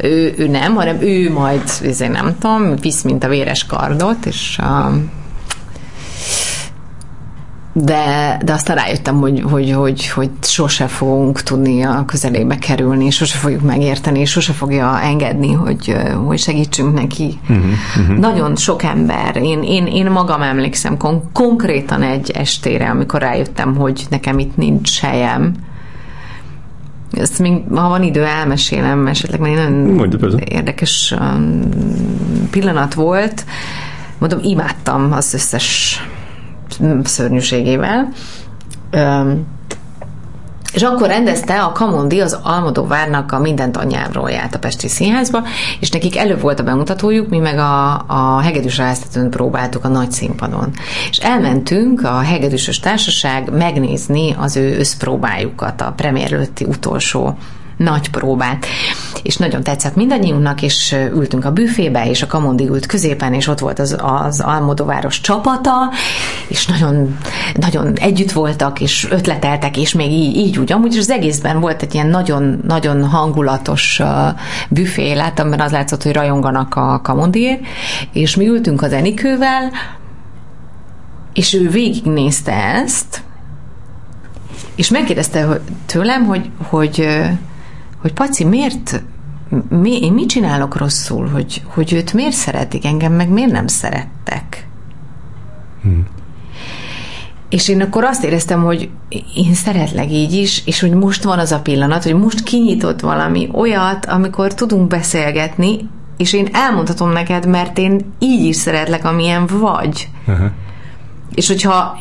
Ő, 0.03 0.35
ő 0.39 0.49
nem, 0.49 0.75
hanem 0.75 1.01
ő 1.01 1.33
majd, 1.33 1.63
ezért 1.85 2.13
nem 2.13 2.35
tudom, 2.39 2.77
visz, 2.77 3.03
mint 3.03 3.25
a 3.25 3.29
véres 3.29 3.67
kardot, 3.67 4.27
és 4.27 4.59
a, 4.59 4.93
de, 7.73 8.39
de 8.45 8.53
aztán 8.53 8.77
rájöttem, 8.77 9.17
hogy, 9.17 9.43
hogy, 9.51 9.71
hogy, 9.71 10.09
hogy 10.09 10.31
sose 10.43 10.87
fogunk 10.87 11.43
tudni 11.43 11.83
a 11.83 12.05
közelébe 12.07 12.59
kerülni, 12.59 13.11
sose 13.11 13.39
fogjuk 13.39 13.63
megérteni, 13.63 14.25
sose 14.25 14.53
fogja 14.53 15.01
engedni, 15.01 15.53
hogy, 15.53 15.97
hogy 16.27 16.39
segítsünk 16.39 16.95
neki. 16.95 17.39
Uh-huh, 17.49 17.65
uh-huh. 18.01 18.17
Nagyon 18.17 18.57
sok 18.57 18.83
ember, 18.83 19.37
én, 19.37 19.63
én, 19.63 19.87
én 19.87 20.11
magam 20.11 20.43
emlékszem 20.43 20.97
kon- 20.97 21.25
konkrétan 21.33 22.03
egy 22.03 22.31
estére, 22.31 22.91
amikor 22.91 23.21
rájöttem, 23.21 23.77
hogy 23.77 24.07
nekem 24.11 24.39
itt 24.39 24.57
nincs 24.57 25.01
helyem, 25.01 25.55
ezt 27.11 27.39
még, 27.39 27.63
ha 27.75 27.89
van 27.89 28.03
idő, 28.03 28.25
elmesélem, 28.25 29.07
esetleg 29.07 29.41
mert 29.41 29.55
nagyon 29.55 29.73
Mondja, 29.73 30.39
érdekes 30.39 31.15
um, 31.21 31.69
pillanat 32.51 32.95
volt. 32.95 33.45
Mondom, 34.19 34.39
imádtam 34.43 35.13
az 35.13 35.35
összes 35.35 35.99
szörnyűségével. 37.03 38.09
Um, 38.93 39.47
és 40.73 40.83
akkor 40.83 41.09
rendezte 41.09 41.63
a 41.63 41.73
Kamondi 41.73 42.21
az 42.21 42.39
Almodóvárnak 42.43 43.33
a 43.33 43.39
Mindent 43.39 43.77
anyjáról 43.77 44.31
járt 44.31 44.55
a 44.55 44.59
Pesti 44.59 44.89
Színházba, 44.89 45.43
és 45.81 45.91
nekik 45.91 46.17
előbb 46.17 46.41
volt 46.41 46.61
a 46.61 46.63
bemutatójuk, 46.63 47.29
mi 47.29 47.39
meg 47.39 47.59
a, 47.59 48.05
a 48.07 48.41
Hegedűs 48.41 48.77
Rásztetőn 48.77 49.31
próbáltuk 49.31 49.85
a 49.85 49.89
nagy 49.89 50.13
színpadon. 50.13 50.71
És 51.11 51.19
elmentünk 51.19 52.05
a 52.05 52.19
Hegedűsös 52.19 52.79
Társaság 52.79 53.51
megnézni 53.53 54.37
az 54.39 54.57
ő 54.57 54.79
összpróbájukat, 54.79 55.81
a 55.81 55.93
premier 55.97 56.33
előtti 56.33 56.65
utolsó 56.65 57.37
nagy 57.81 58.11
próbát. 58.11 58.67
És 59.23 59.37
nagyon 59.37 59.63
tetszett 59.63 59.95
mindannyiunknak, 59.95 60.63
és 60.63 60.97
ültünk 61.15 61.45
a 61.45 61.53
büfébe, 61.53 62.09
és 62.09 62.23
a 62.23 62.27
Kamondi 62.27 62.67
ült 62.69 62.87
középen, 62.87 63.35
és 63.35 63.47
ott 63.47 63.59
volt 63.59 63.79
az, 63.79 63.97
az 63.99 64.41
Almodováros 64.41 65.21
csapata, 65.21 65.91
és 66.49 66.67
nagyon, 66.67 67.19
nagyon 67.55 67.93
együtt 67.95 68.33
voltak, 68.33 68.81
és 68.81 69.09
ötleteltek, 69.11 69.77
és 69.77 69.95
még 69.95 70.11
így, 70.11 70.37
így 70.37 70.59
úgy. 70.59 70.73
Amúgy 70.73 70.97
az 70.97 71.11
egészben 71.11 71.61
volt 71.61 71.83
egy 71.83 71.95
ilyen 71.95 72.07
nagyon, 72.07 72.61
nagyon 72.67 73.05
hangulatos 73.05 74.03
büfé, 74.69 75.13
láttam, 75.13 75.49
mert 75.49 75.63
az 75.63 75.73
látszott, 75.73 76.03
hogy 76.03 76.13
rajonganak 76.13 76.75
a 76.75 77.01
Kamondiért, 77.03 77.61
és 78.13 78.37
mi 78.37 78.49
ültünk 78.49 78.83
az 78.83 78.93
Enikővel, 78.93 79.71
és 81.33 81.55
ő 81.55 81.69
végignézte 81.69 82.53
ezt, 82.53 83.23
és 84.75 84.89
megkérdezte 84.89 85.61
tőlem, 85.87 86.25
hogy, 86.25 86.51
hogy 86.69 87.09
hogy 88.01 88.13
Paci, 88.13 88.45
miért, 88.45 89.03
mi, 89.69 90.03
én 90.03 90.13
mit 90.13 90.29
csinálok 90.29 90.77
rosszul, 90.77 91.29
hogy, 91.29 91.63
hogy 91.67 91.93
őt 91.93 92.13
miért 92.13 92.37
szeretik, 92.37 92.85
engem 92.85 93.13
meg 93.13 93.29
miért 93.29 93.51
nem 93.51 93.67
szerettek? 93.67 94.69
Hmm. 95.83 96.07
És 97.49 97.69
én 97.69 97.83
akkor 97.83 98.05
azt 98.05 98.25
éreztem, 98.25 98.63
hogy 98.63 98.91
én 99.35 99.55
szeretlek 99.55 100.11
így 100.11 100.33
is, 100.33 100.63
és 100.67 100.81
hogy 100.81 100.93
most 100.93 101.23
van 101.23 101.39
az 101.39 101.53
a 101.53 101.61
pillanat, 101.61 102.03
hogy 102.03 102.15
most 102.15 102.43
kinyitott 102.43 103.01
valami 103.01 103.49
olyat, 103.53 104.07
amikor 104.07 104.55
tudunk 104.55 104.89
beszélgetni, 104.89 105.89
és 106.17 106.33
én 106.33 106.49
elmondhatom 106.53 107.11
neked, 107.11 107.47
mert 107.47 107.79
én 107.79 108.13
így 108.19 108.45
is 108.45 108.57
szeretlek, 108.57 109.05
amilyen 109.05 109.47
vagy. 109.47 110.09
Uh-huh. 110.27 110.51
És 111.35 111.49
hogyha 111.49 111.99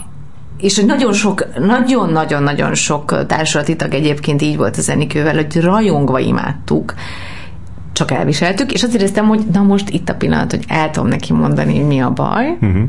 és 0.59 0.75
hogy 0.75 0.85
nagyon 0.85 1.13
sok, 1.13 1.59
nagyon-nagyon-nagyon 1.59 2.73
sok 2.73 3.25
társulati 3.27 3.75
tag 3.75 3.93
egyébként 3.93 4.41
így 4.41 4.57
volt 4.57 4.77
a 4.77 4.81
zenikővel, 4.81 5.35
hogy 5.35 5.61
rajongva 5.61 6.19
imádtuk, 6.19 6.93
csak 7.93 8.11
elviseltük, 8.11 8.71
és 8.71 8.83
azt 8.83 8.95
éreztem, 8.95 9.27
hogy 9.27 9.45
na 9.51 9.61
most 9.61 9.89
itt 9.89 10.09
a 10.09 10.15
pillanat, 10.15 10.51
hogy 10.51 10.63
el 10.67 10.89
tudom 10.89 11.09
neki 11.09 11.33
mondani, 11.33 11.75
hogy 11.75 11.87
mi 11.87 11.99
a 11.99 12.11
baj, 12.11 12.49
uh-huh. 12.49 12.83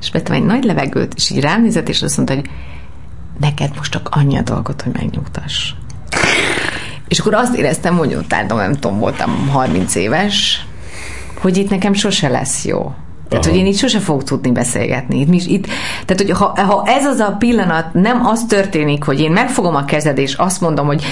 és 0.00 0.10
vettem 0.10 0.34
egy 0.34 0.44
nagy 0.44 0.64
levegőt, 0.64 1.14
és 1.14 1.30
így 1.30 1.40
rám 1.40 1.62
nézett, 1.62 1.88
és 1.88 2.02
azt 2.02 2.16
mondta, 2.16 2.34
hogy 2.34 2.44
neked 3.40 3.70
most 3.76 3.92
csak 3.92 4.08
annyi 4.10 4.36
a 4.36 4.42
dolgot, 4.42 4.82
hogy 4.82 4.92
megnyugtass. 4.92 5.72
És 7.08 7.18
akkor 7.18 7.34
azt 7.34 7.56
éreztem, 7.56 7.96
hogy 7.96 8.14
ott 8.14 8.32
álltam, 8.32 8.56
nem 8.56 8.72
tudom, 8.72 8.98
voltam 8.98 9.48
30 9.48 9.94
éves, 9.94 10.66
hogy 11.40 11.56
itt 11.56 11.70
nekem 11.70 11.92
sose 11.92 12.28
lesz 12.28 12.64
jó. 12.64 12.94
Tehát, 13.28 13.44
Aha. 13.44 13.54
hogy 13.54 13.64
én 13.64 13.72
itt 13.72 13.78
sose 13.78 13.98
fogok 13.98 14.24
tudni 14.24 14.50
beszélgetni. 14.50 15.20
Itt, 15.20 15.46
itt, 15.46 15.66
tehát, 16.04 16.22
hogy 16.22 16.30
ha, 16.30 16.64
ha 16.64 16.82
ez 16.86 17.06
az 17.06 17.18
a 17.18 17.36
pillanat 17.38 17.92
nem 17.92 18.26
az 18.26 18.44
történik, 18.48 19.04
hogy 19.04 19.20
én 19.20 19.32
megfogom 19.32 19.74
a 19.74 19.84
kezed, 19.84 20.18
és 20.18 20.34
azt 20.34 20.60
mondom, 20.60 20.86
hogy 20.86 21.04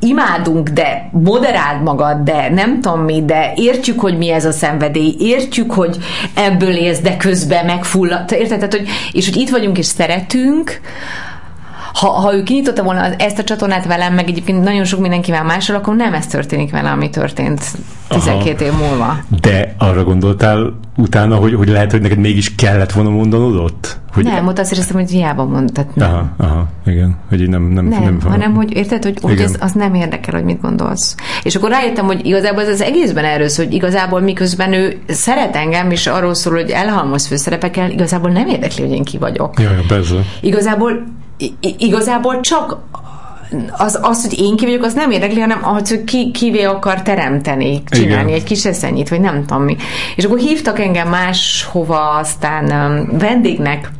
imádunk, 0.00 0.68
de 0.68 1.08
moderáld 1.12 1.82
magad, 1.82 2.16
de 2.16 2.48
nem 2.50 2.80
tudom 2.80 3.00
mi, 3.00 3.24
de 3.24 3.52
értjük, 3.56 4.00
hogy 4.00 4.18
mi 4.18 4.30
ez 4.30 4.44
a 4.44 4.52
szenvedély, 4.52 5.16
értjük, 5.18 5.72
hogy 5.72 5.96
ebből 6.34 6.74
élsz, 6.76 7.00
de 7.00 7.16
közben 7.16 7.66
megfullad. 7.66 8.32
Érted? 8.32 8.58
Tehát, 8.58 8.74
hogy, 8.74 8.88
és 9.12 9.28
hogy 9.28 9.40
itt 9.40 9.50
vagyunk 9.50 9.78
és 9.78 9.86
szeretünk, 9.86 10.80
ha, 11.96 12.08
ha 12.08 12.34
ő 12.34 12.42
kinyitotta 12.42 12.82
volna 12.82 13.14
ezt 13.14 13.38
a 13.38 13.44
csatornát 13.44 13.86
velem, 13.86 14.14
meg 14.14 14.28
egyébként 14.28 14.62
nagyon 14.62 14.84
sok 14.84 15.00
mindenkivel 15.00 15.44
mással, 15.44 15.76
akkor 15.76 15.96
nem 15.96 16.14
ez 16.14 16.26
történik 16.26 16.70
vele, 16.70 16.90
ami 16.90 17.10
történt 17.10 17.64
12 18.08 18.64
Aha. 18.64 18.64
év 18.64 18.88
múlva. 18.88 19.18
De 19.40 19.74
arra 19.78 20.04
gondoltál 20.04 20.78
utána, 20.96 21.36
hogy, 21.36 21.54
hogy 21.54 21.68
lehet, 21.68 21.90
hogy 21.90 22.00
neked 22.00 22.18
mégis 22.18 22.54
kellett 22.54 22.92
volna 22.92 23.10
mondanod 23.10 23.56
ott? 23.56 23.98
Hogy 24.14 24.24
nem, 24.24 24.46
ott 24.46 24.58
azt 24.58 24.72
éreztem, 24.72 24.96
hogy 24.96 25.10
hiába 25.10 25.44
mondtad. 25.44 25.86
Aha, 25.96 26.28
aha, 26.36 26.66
igen. 26.86 27.16
Hogy 27.28 27.40
így 27.40 27.48
nem, 27.48 27.62
nem, 27.62 27.84
nem, 27.86 28.02
nem 28.02 28.20
hanem, 28.20 28.54
hogy 28.54 28.76
érted, 28.76 29.02
hogy, 29.02 29.18
hogy 29.22 29.40
ez, 29.40 29.56
az 29.60 29.72
nem 29.72 29.94
érdekel, 29.94 30.34
hogy 30.34 30.44
mit 30.44 30.60
gondolsz. 30.60 31.14
És 31.42 31.56
akkor 31.56 31.70
rájöttem, 31.70 32.06
hogy 32.06 32.26
igazából 32.26 32.62
ez 32.62 32.68
az 32.68 32.82
egészben 32.82 33.24
erről 33.24 33.48
szól, 33.48 33.64
hogy 33.64 33.74
igazából 33.74 34.20
miközben 34.20 34.72
ő 34.72 34.98
szeret 35.08 35.56
engem, 35.56 35.90
és 35.90 36.06
arról 36.06 36.34
szól, 36.34 36.54
hogy 36.54 36.70
elhalmoz 36.70 37.26
főszerepekkel, 37.26 37.90
igazából 37.90 38.30
nem 38.30 38.46
érdekli, 38.46 38.82
hogy 38.82 38.92
én 38.92 39.04
ki 39.04 39.18
vagyok. 39.18 39.60
Jaj, 39.60 39.84
persze. 39.88 40.14
Igazából 40.40 41.04
igazából 41.78 42.40
csak 42.40 42.78
az, 43.70 43.98
az, 44.02 44.22
hogy 44.22 44.40
én 44.40 44.56
ki 44.56 44.64
vagyok, 44.64 44.82
az 44.82 44.94
nem 44.94 45.10
érdekli, 45.10 45.40
hanem 45.40 45.60
az, 45.62 45.88
hogy 45.88 46.04
ki, 46.04 46.30
kivé 46.30 46.62
akar 46.62 47.02
teremteni, 47.02 47.82
csinálni 47.90 48.28
Igen. 48.28 48.40
egy 48.40 48.44
kis 48.44 48.64
eszenyit, 48.64 49.08
vagy 49.08 49.20
nem 49.20 49.44
tudom 49.44 49.62
mi. 49.62 49.76
És 50.16 50.24
akkor 50.24 50.38
hívtak 50.38 50.78
engem 50.78 51.08
máshova, 51.08 52.10
aztán 52.10 52.64
um, 52.64 53.18
vendégnek, 53.18 53.90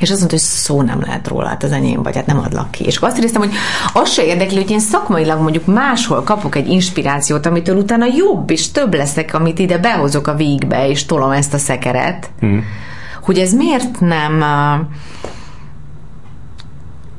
és 0.00 0.10
azt 0.10 0.18
mondta, 0.18 0.36
hogy 0.36 0.46
szó 0.46 0.82
nem 0.82 1.00
lehet 1.00 1.28
róla, 1.28 1.48
hát 1.48 1.62
az 1.62 1.72
enyém 1.72 2.02
vagy, 2.02 2.16
hát 2.16 2.26
nem 2.26 2.38
adlak 2.38 2.70
ki. 2.70 2.84
És 2.84 2.96
akkor 2.96 3.08
azt 3.08 3.18
éreztem, 3.18 3.40
hogy 3.40 3.52
az 3.92 4.10
se 4.12 4.24
érdekli, 4.24 4.56
hogy 4.56 4.70
én 4.70 4.80
szakmailag 4.80 5.40
mondjuk 5.40 5.66
máshol 5.66 6.22
kapok 6.22 6.56
egy 6.56 6.68
inspirációt, 6.68 7.46
amitől 7.46 7.76
utána 7.76 8.06
jobb 8.16 8.50
és 8.50 8.70
több 8.70 8.94
leszek, 8.94 9.34
amit 9.34 9.58
ide 9.58 9.78
behozok 9.78 10.26
a 10.26 10.34
végbe, 10.34 10.88
és 10.88 11.06
tolom 11.06 11.30
ezt 11.30 11.54
a 11.54 11.58
szekeret. 11.58 12.30
Hmm. 12.40 12.64
Hogy 13.22 13.38
ez 13.38 13.52
miért 13.52 14.00
nem... 14.00 14.34
Uh, 14.34 14.86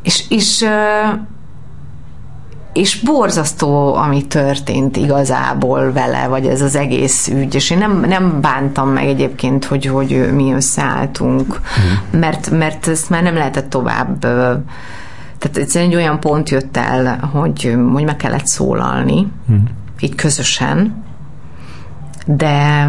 és, 0.04 0.24
és 0.30 0.66
és 2.74 3.00
borzasztó, 3.00 3.96
ami 3.96 4.28
történt 4.28 4.98
igazából 4.98 5.92
vele, 5.92 6.28
vagy 6.28 6.46
ez 6.46 6.62
az 6.62 6.76
egész 6.76 7.28
ügy, 7.28 7.56
és 7.56 7.70
én 7.70 7.78
nem, 7.78 8.00
nem 8.00 8.42
bántam 8.42 8.90
meg 8.90 9.08
egyébként, 9.08 9.66
hogy, 9.66 9.86
hogy 9.86 10.34
mi 10.34 10.54
összeálltunk, 10.54 11.60
mm. 11.60 12.20
mert, 12.20 12.50
mert 12.50 12.88
ezt 12.88 13.10
már 13.10 13.24
nem 13.24 13.34
lehetett 13.36 13.70
tovább 13.70 14.20
tehát 15.42 15.58
egyszerűen 15.58 15.92
egy 15.92 15.98
olyan 15.98 16.20
pont 16.20 16.50
jött 16.50 16.78
el, 16.78 17.18
hogy, 17.34 17.78
hogy 17.94 18.04
meg 18.04 18.16
kellett 18.16 18.48
szólalni, 18.48 19.28
mm. 19.52 19.56
így 20.00 20.16
közösen, 20.16 21.04
de 22.26 22.88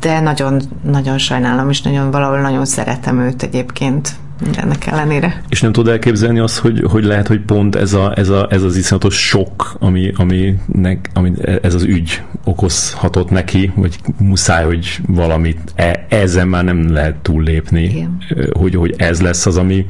de 0.00 0.20
nagyon, 0.20 0.60
nagyon 0.82 1.18
sajnálom, 1.18 1.70
és 1.70 1.82
nagyon 1.82 2.10
valahol 2.10 2.40
nagyon 2.40 2.64
szeretem 2.64 3.20
őt 3.20 3.42
egyébként 3.42 4.16
mindennek 4.40 4.86
ellenére. 4.86 5.42
És 5.48 5.60
nem 5.60 5.72
tudod 5.72 5.92
elképzelni 5.92 6.38
azt, 6.38 6.58
hogy, 6.58 6.84
hogy 6.90 7.04
lehet, 7.04 7.26
hogy 7.26 7.40
pont 7.40 7.76
ez, 7.76 7.92
a, 7.92 8.12
ez, 8.16 8.28
a, 8.28 8.46
ez 8.50 8.62
az 8.62 8.76
iszonyatos 8.76 9.26
sok, 9.26 9.76
ami, 9.78 10.12
ami, 10.16 10.58
nek, 10.72 11.10
ami 11.14 11.32
ez 11.62 11.74
az 11.74 11.82
ügy 11.82 12.22
okozhatott 12.44 13.30
neki, 13.30 13.72
vagy 13.74 13.96
muszáj, 14.18 14.64
hogy 14.64 15.00
valamit 15.06 15.58
e, 15.74 16.06
ezen 16.08 16.48
már 16.48 16.64
nem 16.64 16.92
lehet 16.92 17.16
túllépni, 17.16 18.08
hogy, 18.52 18.74
hogy 18.74 18.94
ez 18.96 19.20
lesz 19.20 19.46
az, 19.46 19.56
ami 19.56 19.86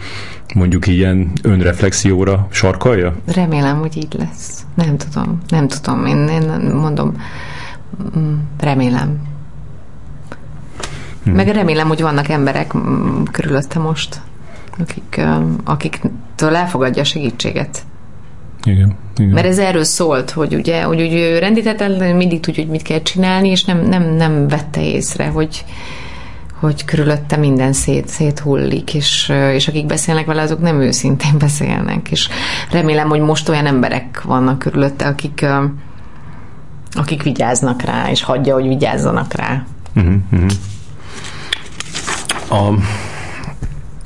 mondjuk 0.55 0.87
ilyen 0.87 1.31
önreflexióra 1.43 2.47
sarkalja? 2.51 3.15
Remélem, 3.35 3.79
hogy 3.79 3.97
így 3.97 4.17
lesz. 4.19 4.67
Nem 4.75 4.97
tudom, 4.97 5.39
nem 5.49 5.69
tudom. 5.69 6.07
Én, 6.07 6.29
én 6.29 6.73
mondom, 6.75 7.17
mm, 8.19 8.35
remélem. 8.59 9.30
Hmm. 11.25 11.35
Meg 11.35 11.49
remélem, 11.49 11.89
hogy 11.89 12.01
vannak 12.01 12.29
emberek 12.29 12.77
mm, 12.77 13.23
körülötte 13.23 13.79
most, 13.79 14.21
akik, 14.79 15.21
akiktől 15.65 16.57
elfogadja 16.57 17.03
a 17.03 17.05
segítséget. 17.05 17.83
Igen, 18.65 18.97
igen. 19.17 19.31
Mert 19.31 19.47
ez 19.47 19.59
erről 19.59 19.85
szólt, 19.85 20.31
hogy 20.31 20.55
ugye, 20.55 20.83
hogy 20.83 21.01
ugye 21.01 21.39
rendítetlen 21.39 22.17
mindig 22.17 22.41
tudja, 22.41 22.63
hogy 22.63 22.73
mit 22.73 22.83
kell 22.83 23.03
csinálni, 23.03 23.49
és 23.49 23.65
nem, 23.65 23.89
nem, 23.89 24.15
nem 24.15 24.49
vette 24.49 24.83
észre, 24.83 25.27
hogy, 25.27 25.65
hogy 26.61 26.85
körülötte 26.85 27.37
minden 27.37 27.73
szét, 27.73 28.09
szét 28.09 28.39
hullik, 28.39 28.95
és, 28.95 29.33
és 29.53 29.69
akik 29.69 29.87
beszélnek 29.87 30.27
vele, 30.27 30.43
azok 30.43 30.61
nem 30.61 30.81
őszintén 30.81 31.39
beszélnek, 31.47 32.11
és 32.11 32.29
remélem, 32.71 33.09
hogy 33.09 33.21
most 33.21 33.49
olyan 33.49 33.67
emberek 33.67 34.23
vannak 34.23 34.59
körülötte, 34.59 35.07
akik, 35.07 35.47
akik 36.93 37.23
vigyáznak 37.23 37.83
rá, 37.83 38.11
és 38.11 38.23
hagyja, 38.23 38.55
hogy 38.55 38.69
vigyázzanak 38.69 39.33
rá. 39.35 39.65
Uh-huh, 39.97 40.15
uh-huh. 40.33 40.51
A, 42.51 42.75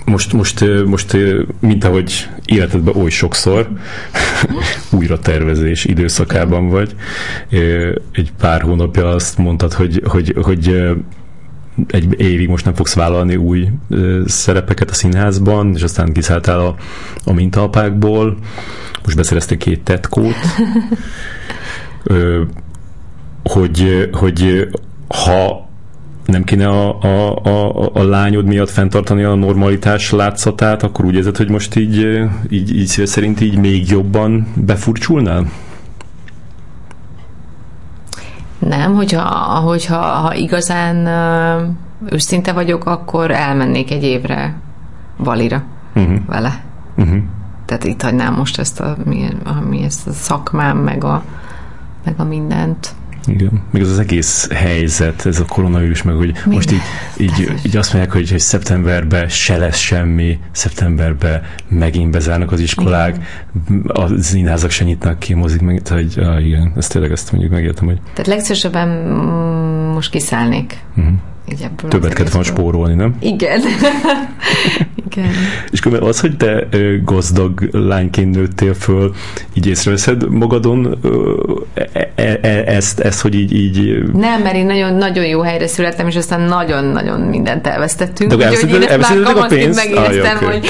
most, 0.05 0.33
most, 0.33 0.65
most, 0.87 1.17
mint 1.61 1.85
ahogy 1.85 2.29
életedben 2.45 2.97
oly 2.97 3.11
sokszor 3.11 3.69
újra 4.99 5.19
tervezés 5.19 5.85
időszakában 5.85 6.69
vagy. 6.69 6.95
Egy 8.13 8.33
pár 8.39 8.63
hónapja 8.63 9.09
azt 9.09 9.39
mondtad, 9.39 9.73
hogy, 9.73 10.03
hogy, 10.05 10.35
hogy 10.43 10.95
egy 11.87 12.21
évig 12.21 12.49
most 12.49 12.65
nem 12.65 12.75
fogsz 12.75 12.95
vállalni 12.95 13.37
új 13.37 13.69
szerepeket 14.27 14.91
a 14.91 14.95
színházban, 14.95 15.75
és 15.75 15.83
aztán 15.83 16.13
kiszálltál 16.13 16.59
a, 16.61 16.75
a 17.25 17.33
mintapákból. 17.33 18.39
Most 19.05 19.17
beszereztél 19.17 19.57
két 19.57 19.83
tetkót. 19.83 20.37
hogy, 23.43 24.09
hogy 24.13 24.69
ha 25.09 25.69
nem 26.25 26.45
kéne 26.45 26.69
a, 26.69 26.99
a, 27.01 27.37
a, 27.45 27.91
a 27.93 28.03
lányod 28.03 28.45
miatt 28.45 28.71
fenntartani 28.71 29.23
a 29.23 29.35
normalitás 29.35 30.11
látszatát, 30.11 30.83
akkor 30.83 31.05
úgy 31.05 31.15
érzed, 31.15 31.37
hogy 31.37 31.51
most 31.51 31.77
így, 31.77 32.23
így, 32.49 32.77
így 32.77 33.07
szerint 33.07 33.41
így 33.41 33.59
még 33.59 33.91
jobban 33.91 34.47
befurcsulnál? 34.55 35.51
Nem, 38.59 38.95
hogyha, 38.95 39.23
hogyha 39.59 39.97
ha 39.97 40.35
igazán 40.35 40.97
őszinte 42.09 42.53
vagyok, 42.53 42.85
akkor 42.87 43.31
elmennék 43.31 43.91
egy 43.91 44.03
évre 44.03 44.55
Valira 45.17 45.63
uh-huh. 45.95 46.19
vele. 46.27 46.65
Uh-huh. 46.97 47.23
Tehát 47.65 47.85
itt 47.85 48.03
hagynám 48.03 48.35
most 48.35 48.59
ezt 48.59 48.81
a, 48.81 48.97
mi, 49.05 49.29
a, 49.45 49.61
mi 49.69 49.83
ezt 49.83 50.07
a 50.07 50.13
szakmám, 50.13 50.79
meg 50.79 51.05
a, 51.05 51.23
meg 52.05 52.15
a 52.17 52.25
mindent. 52.25 52.95
Igen. 53.27 53.63
Még 53.71 53.83
az 53.83 53.91
az 53.91 53.99
egész 53.99 54.49
helyzet, 54.53 55.27
ez 55.27 55.41
a 55.41 55.45
koronavírus, 55.45 56.03
meg 56.03 56.15
hogy 56.15 56.33
Minden. 56.33 56.53
most 56.53 56.73
így, 56.73 56.81
így, 57.17 57.53
így 57.67 57.77
azt 57.77 57.93
mondják, 57.93 58.15
hogy, 58.15 58.31
hogy 58.31 58.39
szeptemberben 58.39 59.29
se 59.29 59.57
lesz 59.57 59.79
semmi, 59.79 60.39
szeptemberben 60.53 61.43
megint 61.69 62.11
bezárnak 62.11 62.53
az 62.53 62.61
iskolák, 62.61 63.17
igen. 63.69 63.83
a 63.87 64.23
színházak 64.23 64.71
se 64.71 64.85
nyitnak 64.85 65.19
ki, 65.19 65.35
mozik 65.35 65.61
meg, 65.61 65.83
tehát 65.83 66.03
hogy, 66.03 66.25
ah, 66.25 66.47
igen, 66.47 66.73
ezt 66.77 66.93
tényleg 66.93 67.11
ezt 67.11 67.33
mondjuk 67.33 67.53
megértem, 67.53 67.87
hogy... 67.87 67.99
Tehát 68.13 68.27
legszívesebben 68.27 68.89
most 69.95 70.11
kiszállnék. 70.11 70.79
Uh-huh. 70.97 71.15
Így 71.53 71.67
Többet 71.89 72.13
kellett 72.13 72.33
volna 72.33 72.49
spórolni, 72.49 72.95
nem? 72.95 73.17
Igen. 73.21 73.61
Igen. 75.11 75.31
És 75.71 75.81
akkor 75.81 76.03
az, 76.03 76.21
hogy 76.21 76.37
te 76.37 76.67
gazdag 77.05 77.69
lányként 77.73 78.35
nőttél 78.35 78.75
föl, 78.75 79.15
így 79.53 79.67
észreveszed 79.67 80.31
magadon 80.31 80.99
e, 81.75 82.11
e, 82.15 82.39
e, 82.43 82.49
ezt, 82.67 83.01
ezt, 83.01 83.21
hogy 83.21 83.35
így, 83.35 83.53
így... 83.55 84.03
Nem, 84.13 84.43
mert 84.43 84.55
én 84.55 84.67
nagyon, 84.67 84.95
nagyon 84.95 85.25
jó 85.27 85.41
helyre 85.41 85.67
születtem, 85.67 86.07
és 86.07 86.17
aztán 86.17 86.41
nagyon-nagyon 86.41 87.21
mindent 87.21 87.67
elvesztettünk. 87.67 88.35
De 88.35 88.51
én 88.51 88.83
ezt 88.83 89.25
már 89.25 89.37
a 89.37 89.47
pénzt? 89.47 89.85
megéreztem, 89.85 90.37
ah, 90.37 90.43
okay. 90.43 90.59
hogy 90.59 90.69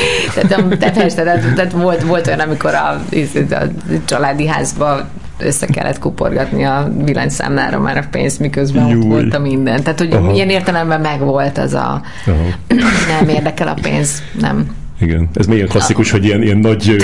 tehát, 0.49 0.79
te 0.79 0.91
persze, 0.91 1.23
tehát, 1.23 1.55
tehát 1.55 1.73
volt, 1.73 2.03
volt 2.03 2.27
olyan, 2.27 2.41
amikor 2.41 2.75
a, 2.75 3.03
a 3.51 3.65
családi 4.05 4.47
házba 4.47 5.09
össze 5.39 5.67
kellett 5.67 5.99
kuporgatni 5.99 6.65
a 6.65 6.93
villanyszámlára 7.05 7.79
már 7.79 7.97
a 7.97 8.05
pénzt, 8.11 8.39
miközben 8.39 8.89
Júj. 8.89 8.99
ott 8.99 9.07
volt 9.07 9.35
a 9.35 9.39
minden. 9.39 9.83
Tehát, 9.83 9.99
hogy 9.99 10.13
Aha. 10.13 10.33
ilyen 10.33 10.49
értelemben 10.49 11.01
megvolt 11.01 11.59
az 11.59 11.75
a 11.75 12.03
Aha. 12.27 12.37
nem 13.19 13.29
érdekel 13.29 13.69
a 13.69 13.77
pénz, 13.83 14.23
nem. 14.41 14.67
Igen, 15.01 15.29
ez 15.35 15.47
még 15.47 15.57
ilyen 15.57 15.69
klasszikus, 15.69 16.11
hogy 16.11 16.25
ilyen, 16.25 16.43
ilyen 16.43 16.59
nagy 16.59 16.97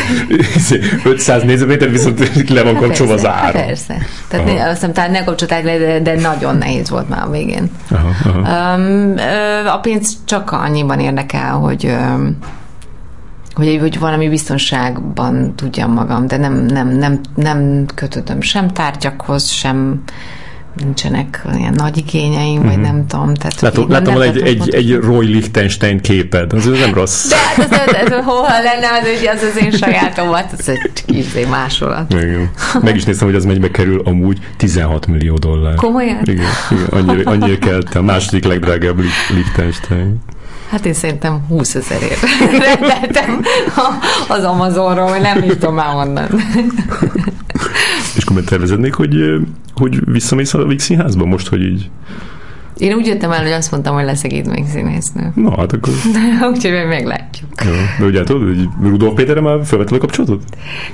500 1.04 1.42
négyzetméter, 1.42 1.90
viszont 1.90 2.48
le 2.50 2.62
van 2.62 2.74
kapcsolva 2.74 3.12
az 3.12 3.26
ára. 3.26 3.58
Persze. 3.58 3.96
Tehát 4.28 4.48
Aha. 4.48 4.62
azt 4.62 4.72
hiszem, 4.72 4.92
talán 4.92 5.10
ne 5.10 5.24
kapcsolták 5.24 5.64
le, 5.64 5.78
de, 5.78 6.00
de 6.00 6.20
nagyon 6.20 6.56
nehéz 6.56 6.90
volt 6.90 7.08
már 7.08 7.22
a 7.22 7.30
végén. 7.30 7.70
Aha, 7.90 8.10
aha. 8.24 8.76
Um, 8.76 9.14
a 9.66 9.78
pénz 9.78 10.16
csak 10.24 10.50
annyiban 10.52 11.00
érdekel, 11.00 11.52
hogy 11.52 11.84
um, 11.84 12.36
hogy, 13.54 13.78
hogy 13.80 13.98
valami 13.98 14.28
biztonságban 14.28 15.54
tudjam 15.54 15.92
magam, 15.92 16.26
de 16.26 16.36
nem, 16.36 16.54
nem, 16.66 16.88
nem, 16.88 17.20
nem 17.34 17.86
kötöttem 17.94 18.40
sem 18.40 18.68
tárgyakhoz, 18.68 19.48
sem 19.48 20.02
nincsenek 20.76 21.42
ilyen 21.56 21.74
nagy 21.74 21.96
igényeim, 21.96 22.56
uh-huh. 22.56 22.66
vagy 22.66 22.76
mhm. 22.80 22.94
nem 22.94 23.06
tudom. 23.06 23.34
Tehát, 23.34 23.60
Látom, 23.60 23.90
látom 23.90 24.14
van 24.14 24.22
egy, 24.22 24.40
egy, 24.40 24.74
egy 24.74 24.94
Roy 24.94 25.26
Lichtenstein 25.26 26.00
képed, 26.00 26.52
az 26.52 26.64
nem 26.64 26.94
rossz. 26.94 27.28
De 27.28 27.36
hát 27.36 27.58
ez, 27.58 27.70
ez, 27.70 27.94
ez, 27.94 28.12
ez 28.12 28.24
hol 28.24 28.48
lenne, 28.48 28.86
az, 29.00 29.36
az 29.36 29.42
az 29.42 29.62
én 29.62 29.70
sajátom, 29.70 30.32
hát 30.32 30.54
ez 30.58 30.68
egy 30.68 31.04
kis 31.06 31.26
másolat. 31.50 32.12
Igen. 32.12 32.50
Meg 32.82 32.96
is 32.96 33.04
néztem, 33.04 33.26
hogy 33.26 33.36
az 33.36 33.44
megybe 33.44 33.70
kerül 33.70 34.02
amúgy 34.04 34.38
16 34.56 35.06
millió 35.06 35.34
dollár. 35.34 35.74
Komolyan? 35.74 36.22
Igen, 36.24 36.46
igen 36.70 36.86
annyira, 36.90 37.30
annyira 37.30 37.58
kelt 37.58 37.94
a 37.94 38.02
második 38.02 38.44
legdrágább 38.44 39.00
Lichtenstein. 39.34 40.20
Hát 40.70 40.84
én 40.86 40.92
szerintem 40.92 41.44
20 41.48 41.74
ezerért 41.74 42.20
rendeltem 42.66 43.42
az 44.28 44.44
Amazonról, 44.44 45.08
hogy 45.08 45.20
nem 45.20 45.40
tudom 45.40 45.74
már 45.74 45.94
onnan. 45.94 46.28
És 48.16 48.24
akkor 48.24 48.42
tervezed 48.42 48.80
még, 48.80 48.94
hogy, 48.94 49.40
hogy 49.74 50.00
visszamész 50.04 50.54
a 50.54 50.66
Vix 50.66 50.84
Színházba 50.84 51.24
most, 51.24 51.48
hogy 51.48 51.62
így 51.62 51.90
én 52.80 52.94
úgy 52.94 53.06
jöttem 53.06 53.30
el, 53.30 53.42
hogy 53.42 53.52
azt 53.52 53.70
mondtam, 53.70 53.94
hogy 53.94 54.04
leszek 54.04 54.32
itt 54.32 54.46
még 54.46 54.64
színésznő. 54.72 55.32
Na, 55.34 55.56
hát 55.56 55.72
akkor... 55.72 55.92
Úgyhogy 56.52 56.72
meg 56.72 56.88
meglátjuk. 56.88 57.48
Jó. 57.64 57.70
De 57.98 58.04
ugye 58.04 58.24
tudod, 58.24 58.56
hogy 58.56 58.68
Rudolf 58.82 59.14
Péterre 59.14 59.40
már 59.40 59.58
felvetted 59.64 59.96
a 59.96 60.00
kapcsolatot? 60.00 60.42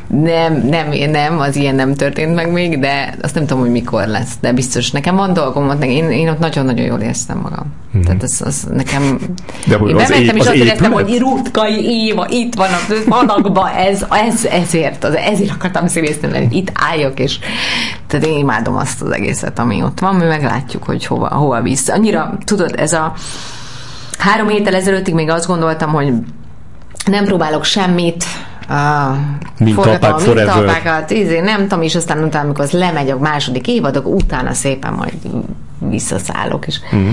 Nem, 0.07 0.67
nem, 0.69 1.11
nem, 1.11 1.39
az 1.39 1.57
ilyen 1.57 1.75
nem 1.75 1.95
történt 1.95 2.35
meg 2.35 2.53
még, 2.53 2.79
de 2.79 3.15
azt 3.23 3.35
nem 3.35 3.47
tudom, 3.47 3.63
hogy 3.63 3.71
mikor 3.71 4.07
lesz, 4.07 4.33
de 4.41 4.53
biztos. 4.53 4.91
Nekem 4.91 5.17
van 5.17 5.33
dolgom 5.33 5.69
ott, 5.69 5.85
én, 5.85 6.11
én 6.11 6.29
ott 6.29 6.39
nagyon-nagyon 6.39 6.87
jól 6.87 7.01
érztem 7.01 7.39
magam. 7.39 7.67
Mm-hmm. 7.97 8.05
Tehát 8.05 8.23
az, 8.23 8.43
az 8.45 8.67
nekem... 8.73 9.19
De 9.67 9.75
én 9.75 9.97
bementem, 9.97 10.37
és 10.37 10.47
azt 10.47 10.55
éreztem, 10.55 10.93
hogy 10.93 11.19
Rutkai 11.19 12.07
Éva, 12.07 12.27
itt 12.31 12.55
van 12.55 12.69
a 12.69 13.09
vanakba, 13.09 13.71
ez, 13.71 14.05
ez, 14.11 14.45
ezért, 14.45 15.05
az, 15.05 15.15
ezért 15.15 15.51
akartam 15.51 15.87
színésznő 15.87 16.31
lenni, 16.31 16.57
itt 16.57 16.73
álljak, 16.75 17.21
és 17.21 17.39
tehát 18.07 18.27
én 18.27 18.39
imádom 18.39 18.77
azt 18.77 19.03
az 19.03 19.11
egészet, 19.11 19.59
ami 19.59 19.83
ott 19.83 20.01
van, 20.01 20.15
mi 20.15 20.25
meglátjuk, 20.25 20.83
hogy 20.83 21.07
hova, 21.07 21.29
hova 21.29 21.63
visz. 21.63 21.76
Annyira, 21.87 22.39
tudod, 22.45 22.75
ez 22.77 22.93
a 22.93 23.13
három 24.19 24.49
héttel 24.49 24.75
ezelőttig 24.75 25.15
még 25.15 25.31
azt 25.31 25.47
gondoltam, 25.47 25.93
hogy 25.93 26.13
nem 27.07 27.25
próbálok 27.25 27.65
semmit, 27.65 28.25
Uh, 28.69 29.17
mintapák 29.59 30.19
forever. 30.19 30.57
Mintapákat, 30.57 31.11
izé, 31.11 31.41
nem 31.41 31.61
tudom, 31.61 31.83
és 31.83 31.95
aztán 31.95 32.25
utána, 32.25 32.45
amikor 32.45 32.65
az 32.65 32.71
lemegy 32.71 33.11
a 33.11 33.19
második 33.19 33.69
évadok, 33.69 34.07
utána 34.07 34.53
szépen 34.53 34.93
majd 34.93 35.15
visszaszállok. 35.79 36.67
És, 36.67 36.81
mm. 36.97 37.09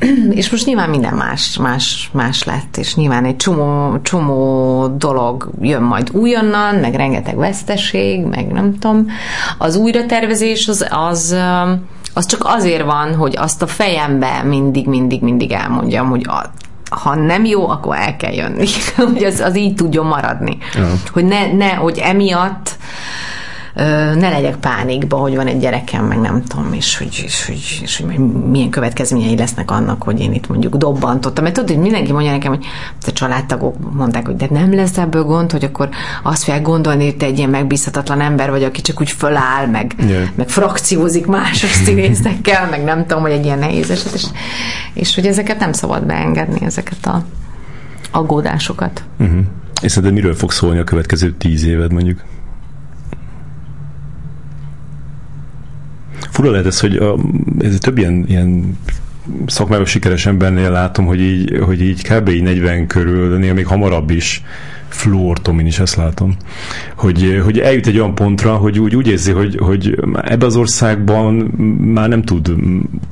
és 0.40 0.50
most 0.50 0.66
nyilván 0.66 0.90
minden 0.90 1.14
más, 1.14 1.56
más, 1.56 2.10
más 2.12 2.44
lett, 2.44 2.76
és 2.76 2.94
nyilván 2.94 3.24
egy 3.24 3.36
csomó, 3.36 3.98
csomó 4.02 4.86
dolog 4.86 5.50
jön 5.60 5.82
majd 5.82 6.10
újonnan, 6.12 6.74
meg 6.74 6.94
rengeteg 6.94 7.36
veszteség, 7.36 8.24
meg 8.24 8.46
nem 8.46 8.78
tudom. 8.78 9.06
Az 9.58 9.76
újratervezés 9.76 10.68
az, 10.68 10.86
az, 10.90 11.36
az 12.20 12.26
csak 12.26 12.44
azért 12.44 12.84
van, 12.84 13.14
hogy 13.14 13.36
azt 13.36 13.62
a 13.62 13.66
fejembe 13.66 14.42
mindig, 14.42 14.86
mindig, 14.86 15.22
mindig 15.22 15.52
elmondjam, 15.52 16.08
hogy 16.08 16.26
a, 16.28 16.52
ha 16.90 17.14
nem 17.14 17.44
jó, 17.44 17.68
akkor 17.68 17.96
el 17.96 18.16
kell 18.16 18.32
jönni. 18.32 18.66
hogy 18.96 19.24
az, 19.24 19.40
az 19.40 19.56
így 19.56 19.74
tudjon 19.74 20.06
maradni. 20.06 20.58
Ja. 20.74 20.92
Hogy 21.12 21.24
ne, 21.24 21.52
ne, 21.52 21.74
hogy 21.74 21.98
emiatt 21.98 22.76
ne 24.14 24.28
legyek 24.30 24.56
pánikba, 24.56 25.16
hogy 25.16 25.36
van 25.36 25.46
egy 25.46 25.58
gyerekem, 25.58 26.04
meg 26.04 26.18
nem 26.18 26.42
tudom, 26.44 26.72
és 26.72 26.98
hogy, 26.98 27.22
és, 27.24 27.46
hogy, 27.46 27.80
és 27.82 27.96
hogy 27.96 28.18
milyen 28.50 28.70
következményei 28.70 29.36
lesznek 29.36 29.70
annak, 29.70 30.02
hogy 30.02 30.20
én 30.20 30.32
itt 30.32 30.48
mondjuk 30.48 30.76
dobbantottam. 30.76 31.44
Mert 31.44 31.54
tudod, 31.54 31.70
hogy 31.70 31.80
mindenki 31.80 32.12
mondja 32.12 32.30
nekem, 32.30 32.50
hogy 32.50 32.64
a 33.06 33.12
családtagok 33.12 33.94
mondták, 33.94 34.26
hogy 34.26 34.36
de 34.36 34.46
nem 34.50 34.74
lesz 34.74 34.98
ebből 34.98 35.22
gond, 35.22 35.52
hogy 35.52 35.64
akkor 35.64 35.88
azt 36.22 36.44
fogják 36.44 36.62
gondolni, 36.62 37.04
hogy 37.04 37.16
te 37.16 37.26
egy 37.26 37.38
ilyen 37.38 37.50
megbízhatatlan 37.50 38.20
ember 38.20 38.50
vagy, 38.50 38.62
aki 38.62 38.80
csak 38.80 39.00
úgy 39.00 39.10
föláll, 39.10 39.66
meg, 39.66 39.94
yeah. 39.98 40.22
meg 40.34 40.48
frakciózik 40.48 41.26
másos 41.26 41.70
színészekkel, 41.70 42.68
meg 42.70 42.84
nem 42.84 43.06
tudom, 43.06 43.22
hogy 43.22 43.32
egy 43.32 43.44
ilyen 43.44 43.58
nehéz 43.58 43.90
eset, 43.90 44.14
és, 44.14 44.24
és 44.94 45.14
hogy 45.14 45.26
ezeket 45.26 45.58
nem 45.58 45.72
szabad 45.72 46.04
beengedni, 46.04 46.64
ezeket 46.64 47.06
a 47.06 47.24
aggódásokat. 48.10 49.04
Uh-huh. 49.18 49.38
És 49.82 49.94
de 49.94 50.10
miről 50.10 50.34
fog 50.34 50.52
szólni 50.52 50.78
a 50.78 50.84
következő 50.84 51.32
tíz 51.32 51.64
éved 51.64 51.92
mondjuk? 51.92 52.20
Fura 56.30 56.50
lehet 56.50 56.66
ez, 56.66 56.80
hogy 56.80 56.96
a, 56.96 57.16
ez 57.58 57.78
több 57.78 57.98
ilyen, 57.98 58.24
ilyen 58.28 58.78
szakmában 59.46 59.84
sikeres 59.84 60.26
embernél 60.26 60.70
látom, 60.70 61.06
hogy 61.06 61.20
így, 61.20 61.58
hogy 61.64 61.82
így 61.82 62.02
kb. 62.02 62.28
40 62.28 62.86
körül, 62.86 63.30
de 63.30 63.36
néha 63.36 63.54
még 63.54 63.66
hamarabb 63.66 64.10
is 64.10 64.42
fluortomin 64.88 65.66
is 65.66 65.78
ezt 65.78 65.96
látom, 65.96 66.36
hogy, 66.96 67.40
hogy 67.44 67.58
eljut 67.58 67.86
egy 67.86 67.98
olyan 67.98 68.14
pontra, 68.14 68.56
hogy 68.56 68.78
úgy, 68.78 68.96
úgy 68.96 69.08
érzi, 69.08 69.32
hogy, 69.32 69.56
hogy 69.58 69.98
ebbe 70.22 70.46
az 70.46 70.56
országban 70.56 71.34
már 71.78 72.08
nem 72.08 72.22
tud 72.22 72.54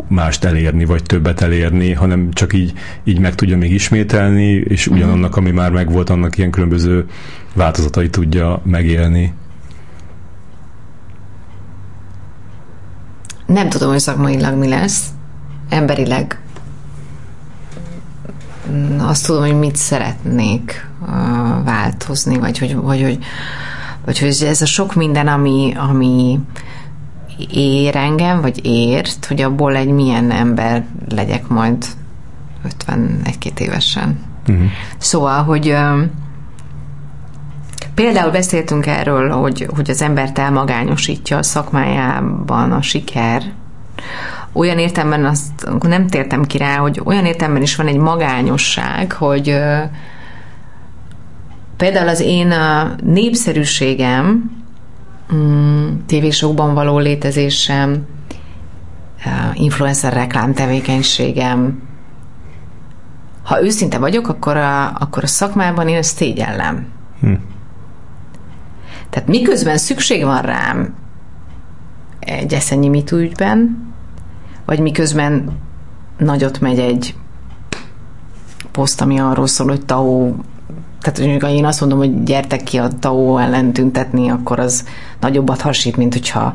mást 0.08 0.44
elérni, 0.44 0.84
vagy 0.84 1.02
többet 1.02 1.40
elérni, 1.40 1.92
hanem 1.92 2.28
csak 2.32 2.52
így, 2.52 2.72
így 3.04 3.18
meg 3.18 3.34
tudja 3.34 3.56
még 3.56 3.72
ismételni, 3.72 4.50
és 4.50 4.86
ugyanannak, 4.86 5.36
ami 5.36 5.50
már 5.50 5.70
megvolt, 5.70 6.10
annak 6.10 6.38
ilyen 6.38 6.50
különböző 6.50 7.04
változatai 7.54 8.10
tudja 8.10 8.62
megélni. 8.64 9.32
Nem 13.48 13.68
tudom, 13.68 13.88
hogy 13.88 13.98
szakmailag 13.98 14.54
mi 14.54 14.68
lesz. 14.68 15.06
Emberileg 15.68 16.40
azt 18.98 19.26
tudom, 19.26 19.42
hogy 19.42 19.58
mit 19.58 19.76
szeretnék 19.76 20.88
uh, 21.00 21.08
változni, 21.64 22.38
vagy 22.38 22.58
hogy, 22.58 22.74
vagy, 22.76 23.02
hogy, 23.02 23.18
vagy 24.04 24.18
hogy 24.18 24.42
ez 24.46 24.62
a 24.62 24.66
sok 24.66 24.94
minden, 24.94 25.28
ami, 25.28 25.74
ami 25.76 26.38
ér 27.52 27.96
engem, 27.96 28.40
vagy 28.40 28.66
ért, 28.66 29.24
hogy 29.24 29.40
abból 29.42 29.76
egy 29.76 29.88
milyen 29.90 30.30
ember 30.30 30.84
legyek 31.08 31.48
majd 31.48 31.86
51-2 32.86 33.58
évesen. 33.58 34.18
Uh-huh. 34.48 34.66
Szóval, 34.98 35.42
hogy 35.42 35.68
uh, 35.68 36.00
Például 37.98 38.30
beszéltünk 38.30 38.86
erről, 38.86 39.30
hogy, 39.30 39.68
hogy 39.74 39.90
az 39.90 40.02
embert 40.02 40.38
elmagányosítja 40.38 41.36
a 41.36 41.42
szakmájában 41.42 42.72
a 42.72 42.82
siker, 42.82 43.42
olyan 44.52 44.78
értelemben 44.78 45.24
azt 45.24 45.68
nem 45.80 46.06
tértem 46.06 46.44
ki 46.44 46.58
rá, 46.58 46.76
hogy 46.76 47.00
olyan 47.04 47.24
értelemben 47.24 47.62
is 47.62 47.76
van 47.76 47.86
egy 47.86 47.96
magányosság, 47.96 49.12
hogy 49.12 49.58
például 51.76 52.08
az 52.08 52.20
én 52.20 52.50
a 52.50 52.94
népszerűségem, 53.04 54.50
mm, 55.34 55.88
tévésokban 56.06 56.74
való 56.74 56.98
létezésem, 56.98 58.06
influencer 59.54 60.12
reklám 60.12 60.54
tevékenységem, 60.54 61.82
ha 63.42 63.62
őszinte 63.62 63.98
vagyok, 63.98 64.28
akkor 64.28 64.56
a, 64.56 64.92
akkor 64.92 65.22
a 65.22 65.26
szakmában 65.26 65.88
én 65.88 65.96
ezt 65.96 66.16
szégyellem. 66.16 66.86
Hm. 67.20 67.32
Tehát 69.10 69.28
miközben 69.28 69.78
szükség 69.78 70.24
van 70.24 70.42
rám 70.42 70.94
egy 72.18 72.54
eszenyi 72.54 72.88
mitú 72.88 73.16
ügyben, 73.16 73.86
vagy 74.64 74.80
miközben 74.80 75.50
nagyot 76.18 76.60
megy 76.60 76.78
egy 76.78 77.14
poszt, 78.70 79.00
ami 79.00 79.18
arról 79.18 79.46
szól, 79.46 79.68
hogy 79.68 79.84
TAO 79.84 80.32
tehát 81.00 81.18
mondjuk, 81.18 81.42
ha 81.42 81.48
én 81.48 81.64
azt 81.64 81.80
mondom, 81.80 81.98
hogy 81.98 82.22
gyertek 82.22 82.62
ki 82.62 82.76
a 82.76 82.88
TAO 82.98 83.36
ellen 83.36 83.72
tüntetni, 83.72 84.30
akkor 84.30 84.58
az 84.58 84.84
nagyobbat 85.20 85.60
hasít, 85.60 85.96
mint 85.96 86.12
hogyha 86.12 86.52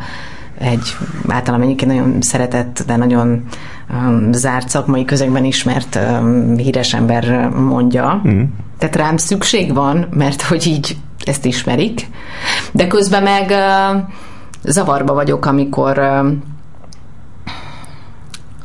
egy 0.58 0.96
általában 1.28 1.66
egyébként 1.66 1.92
nagyon 1.92 2.22
szeretett, 2.22 2.84
de 2.88 2.96
nagyon 2.96 3.44
um, 3.90 4.32
zárt 4.32 4.70
szakmai 4.70 5.06
közegben 5.06 5.46
ismert 5.46 5.96
um, 5.96 6.58
híres 6.58 6.94
ember 6.94 7.50
mondja. 7.50 8.22
Mm. 8.28 8.42
Tehát 8.78 8.96
rám 8.96 9.18
szükség 9.18 9.74
van, 9.74 10.08
mert 10.12 10.42
hogy 10.42 10.68
így 10.68 10.98
ezt 11.28 11.46
ismerik, 11.46 12.08
de 12.72 12.88
közben 12.88 13.24
meg 13.24 13.54
zavarba 14.64 15.14
vagyok, 15.14 15.46
amikor 15.46 16.02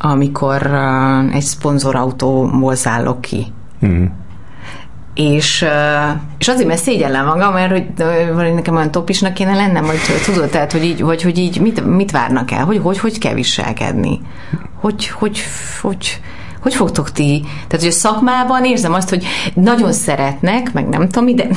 amikor 0.01 0.75
egy 1.33 1.43
szponzorautóból 1.43 2.75
szállok 2.75 3.21
ki. 3.21 3.47
Mm. 3.87 4.05
És, 5.15 5.67
és 6.39 6.49
azért, 6.49 6.69
mert 6.69 6.83
szégyellem 6.83 7.27
magam, 7.27 7.53
mert 7.53 7.71
hogy, 7.71 7.87
hogy 8.35 8.55
nekem 8.55 8.77
olyan 8.77 8.91
topisnak 8.91 9.35
kéne 9.35 9.55
lennem, 9.55 9.85
hogy 9.85 9.99
tudod, 10.25 10.49
tehát, 10.51 10.73
hogy 10.73 10.85
így, 10.85 11.01
hogy, 11.01 11.23
hogy 11.23 11.39
így 11.39 11.61
mit, 11.61 11.85
mit 11.85 12.11
várnak 12.11 12.51
el, 12.51 12.65
hogy, 12.65 12.79
hogy 12.83 12.99
hogy 12.99 13.19
kell 13.19 13.35
viselkedni, 13.35 14.21
hogy, 14.81 15.09
hogy, 15.09 15.41
hogy, 15.81 16.21
hogy 16.61 16.75
fogtok 16.75 17.13
ti, 17.13 17.41
tehát 17.43 17.85
hogy 17.85 17.87
a 17.87 17.91
szakmában 17.91 18.65
érzem 18.65 18.93
azt, 18.93 19.09
hogy 19.09 19.25
nagyon 19.55 19.93
szeretnek, 19.93 20.73
meg 20.73 20.89
nem 20.89 21.09
tudom, 21.09 21.37
de 21.37 21.49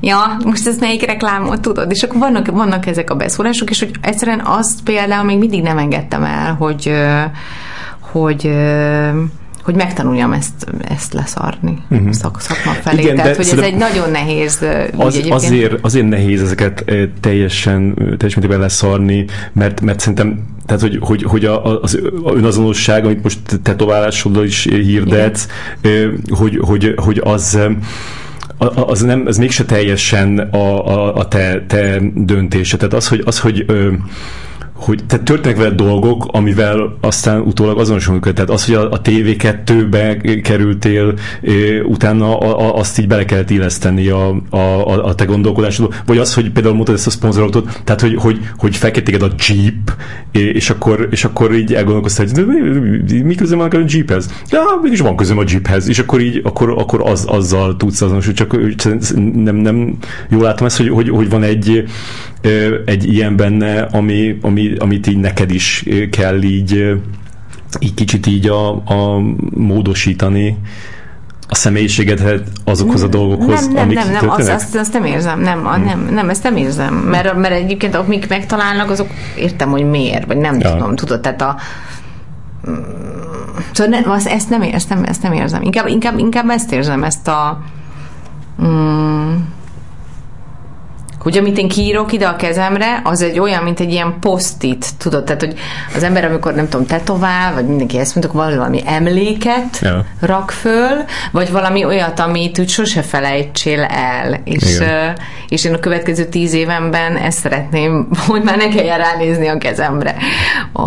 ja, 0.00 0.36
most 0.44 0.66
ez 0.66 0.78
melyik 0.78 1.06
reklámot 1.06 1.60
tudod, 1.60 1.90
és 1.90 2.02
akkor 2.02 2.18
vannak, 2.18 2.46
vannak 2.46 2.86
ezek 2.86 3.10
a 3.10 3.14
beszólások, 3.14 3.70
és 3.70 3.78
hogy 3.78 3.90
egyszerűen 4.00 4.42
azt 4.44 4.82
például 4.82 5.24
még 5.24 5.38
mindig 5.38 5.62
nem 5.62 5.78
engedtem 5.78 6.22
el, 6.22 6.54
hogy 6.54 6.92
hogy 8.00 8.50
hogy 9.62 9.74
megtanuljam 9.74 10.32
ezt, 10.32 10.66
ezt 10.88 11.12
leszarni 11.12 11.78
uh-huh. 11.90 12.10
szak, 12.10 12.40
szakma 12.40 12.72
felé. 12.72 13.02
Igen, 13.02 13.16
Tehát, 13.16 13.36
hogy 13.36 13.48
ez 13.52 13.58
egy 13.58 13.76
nagyon 13.76 14.10
nehéz 14.10 14.64
az, 14.96 15.22
azért, 15.28 15.78
azért 15.80 16.08
nehéz 16.08 16.42
ezeket 16.42 16.84
teljesen, 17.20 17.94
teljesen 18.16 18.60
leszarni, 18.60 19.24
mert, 19.52 19.80
mert 19.80 20.00
szerintem 20.00 20.48
tehát, 20.66 20.82
hogy, 20.82 20.98
hogy, 21.00 21.22
hogy 21.22 21.44
a, 21.44 21.82
az 21.82 21.98
önazonosság, 22.24 23.04
amit 23.04 23.22
most 23.22 23.38
tetoválásoddal 23.62 24.44
is 24.44 24.64
hirdetsz, 24.64 25.46
hogy, 26.28 26.58
hogy, 26.60 26.94
hogy 26.96 27.20
az 27.24 27.58
az, 28.60 29.00
nem, 29.00 29.22
az 29.26 29.36
mégse 29.36 29.64
teljesen 29.64 30.38
a, 30.38 30.86
a, 30.86 31.14
a 31.14 31.28
te, 31.28 31.64
te 31.66 32.00
döntése. 32.14 32.76
Tehát 32.76 32.92
az, 32.92 33.08
hogy, 33.08 33.22
az, 33.24 33.38
hogy 33.38 33.64
hogy 34.80 35.04
tehát 35.06 35.24
történnek 35.24 35.58
vele 35.58 35.74
dolgok, 35.74 36.26
amivel 36.30 36.96
aztán 37.00 37.40
utólag 37.40 37.78
azonosulunk. 37.78 38.32
Tehát 38.32 38.50
az, 38.50 38.64
hogy 38.64 38.74
a, 38.74 38.90
a 38.90 39.00
TV2-be 39.00 40.16
kerültél, 40.42 41.14
é, 41.40 41.78
utána 41.78 42.38
a, 42.38 42.68
a, 42.68 42.78
azt 42.78 42.98
így 42.98 43.06
bele 43.06 43.24
kellett 43.24 43.50
illeszteni 43.50 44.08
a, 44.08 44.42
a, 44.50 45.04
a 45.04 45.14
te 45.14 45.24
gondolkodásod, 45.24 45.94
vagy 46.06 46.18
az, 46.18 46.34
hogy 46.34 46.50
például 46.50 46.74
mondtad 46.74 46.94
ezt 46.94 47.06
a 47.06 47.10
szponzorautót, 47.10 47.80
tehát 47.84 48.00
hogy, 48.00 48.14
hogy, 48.14 48.38
hogy 48.58 48.76
feketéged 48.76 49.22
a 49.22 49.30
Jeep, 49.48 49.92
és 50.32 50.70
akkor, 50.70 51.08
és 51.10 51.24
akkor 51.24 51.54
így 51.54 51.74
elgondolkoztál, 51.74 52.26
hogy 52.34 52.46
mi, 52.46 53.20
mi 53.20 53.34
közöm 53.34 53.58
van 53.58 53.70
a 53.70 53.84
Jeephez? 53.86 54.30
Ja, 54.50 54.60
mégis 54.82 55.00
van 55.00 55.16
közöm 55.16 55.38
a 55.38 55.44
Jeephez, 55.46 55.88
és 55.88 55.98
akkor 55.98 56.20
így, 56.20 56.40
akkor, 56.44 56.70
akkor 56.70 57.02
az, 57.04 57.24
azzal 57.26 57.76
tudsz 57.76 58.00
azonosulni, 58.00 58.38
csak 58.74 58.74
nem, 59.34 59.56
nem 59.56 59.96
jól 60.28 60.42
látom 60.42 60.66
ezt, 60.66 60.76
hogy, 60.76 60.88
hogy, 60.88 61.08
hogy 61.08 61.30
van 61.30 61.42
egy, 61.42 61.84
egy 62.84 63.12
ilyen 63.12 63.36
benne, 63.36 63.82
ami, 63.82 64.38
ami, 64.42 64.72
amit 64.78 65.06
így 65.06 65.18
neked 65.18 65.50
is 65.50 65.84
kell 66.10 66.42
így, 66.42 67.00
így 67.78 67.94
kicsit 67.94 68.26
így 68.26 68.48
a, 68.48 68.70
a 68.70 69.20
módosítani 69.54 70.56
a 71.52 71.54
személyiségedet 71.54 72.48
azokhoz 72.64 73.02
a 73.02 73.06
dolgokhoz, 73.06 73.64
nem, 73.64 73.72
nem, 73.72 73.82
amik 73.82 73.96
nem, 73.96 74.10
nem, 74.10 74.30
azt, 74.30 74.48
azt, 74.48 74.76
azt, 74.76 74.92
nem 74.92 75.04
érzem, 75.04 75.40
nem, 75.40 75.66
hmm. 75.66 75.84
nem, 75.84 76.08
nem, 76.10 76.28
ezt 76.28 76.42
nem 76.42 76.56
érzem, 76.56 76.94
mert, 76.94 77.36
mert 77.36 77.54
egyébként 77.54 77.94
amik 77.94 78.28
megtalálnak, 78.28 78.90
azok 78.90 79.08
értem, 79.36 79.70
hogy 79.70 79.84
miért, 79.84 80.26
vagy 80.26 80.36
nem 80.36 80.58
ja. 80.60 80.70
tudom, 80.70 80.96
tudod, 80.96 81.20
tehát 81.20 81.42
a 81.42 81.56
Szóval 83.72 84.00
ne, 84.00 84.12
azt, 84.12 84.26
ezt, 84.26 84.50
nem, 84.50 84.62
ezt, 84.62 84.88
nem, 84.88 85.04
ezt 85.04 85.22
nem 85.22 85.32
érzem. 85.32 85.62
Inkább, 85.62 85.86
inkább, 85.86 86.18
inkább 86.18 86.48
ezt 86.48 86.72
érzem, 86.72 87.04
ezt 87.04 87.28
a 87.28 87.60
mm, 88.62 89.34
hogy 91.20 91.36
amit 91.36 91.58
én 91.58 91.68
kiírok 91.68 92.12
ide 92.12 92.26
a 92.26 92.36
kezemre, 92.36 93.00
az 93.04 93.22
egy 93.22 93.38
olyan, 93.38 93.62
mint 93.62 93.80
egy 93.80 93.92
ilyen 93.92 94.14
posztit, 94.20 94.86
tudod? 94.98 95.24
Tehát, 95.24 95.40
hogy 95.40 95.54
az 95.94 96.02
ember, 96.02 96.24
amikor 96.24 96.54
nem 96.54 96.68
tudom, 96.68 96.86
tetovál, 96.86 97.54
vagy 97.54 97.66
mindenki 97.66 97.98
ezt 97.98 98.14
mondjuk, 98.14 98.36
valami 98.36 98.82
emléket 98.86 99.78
ja. 99.80 100.04
rak 100.20 100.50
föl, 100.50 101.04
vagy 101.32 101.50
valami 101.50 101.84
olyat, 101.84 102.20
amit 102.20 102.58
úgy 102.58 102.68
sose 102.68 103.02
felejtsél 103.02 103.82
el. 103.82 104.40
És, 104.44 104.78
uh, 104.78 104.86
és 105.48 105.64
én 105.64 105.74
a 105.74 105.78
következő 105.78 106.24
tíz 106.24 106.52
évenben 106.52 107.16
ezt 107.16 107.38
szeretném, 107.38 108.08
hogy 108.26 108.42
már 108.42 108.56
ne 108.56 108.68
kelljen 108.68 108.98
ránézni 108.98 109.48
a 109.48 109.58
kezemre, 109.58 110.14
a, 110.72 110.82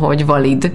hogy 0.00 0.26
valid. 0.26 0.72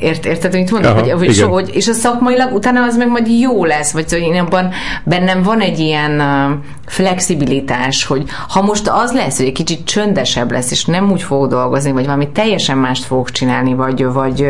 Ért, 0.00 0.26
érted, 0.26 0.52
mit 0.52 0.70
mondok? 0.70 0.96
Aha, 0.96 1.16
hogy, 1.16 1.34
so, 1.34 1.48
hogy, 1.48 1.70
és 1.74 1.88
a 1.88 1.92
szakmailag 1.92 2.52
utána 2.54 2.82
az 2.82 2.96
meg 2.96 3.08
majd 3.08 3.28
jó 3.40 3.64
lesz, 3.64 3.92
vagy 3.92 4.08
szóval 4.08 4.26
én 4.26 4.40
abban 4.40 4.70
bennem 5.04 5.42
van 5.42 5.60
egy 5.60 5.78
ilyen 5.78 6.20
uh, 6.20 6.58
flexibilitás, 6.86 8.04
hogy 8.04 8.24
ha 8.48 8.62
most 8.62 8.88
az 8.88 9.12
lesz, 9.12 9.36
hogy 9.36 9.46
egy 9.46 9.52
kicsit 9.52 9.84
csöndesebb 9.84 10.50
lesz, 10.50 10.70
és 10.70 10.84
nem 10.84 11.10
úgy 11.10 11.22
fog 11.22 11.48
dolgozni, 11.48 11.92
vagy 11.92 12.04
valami 12.04 12.28
teljesen 12.28 12.78
mást 12.78 13.04
fogok 13.04 13.30
csinálni, 13.30 13.74
vagy, 13.74 14.04
vagy, 14.04 14.48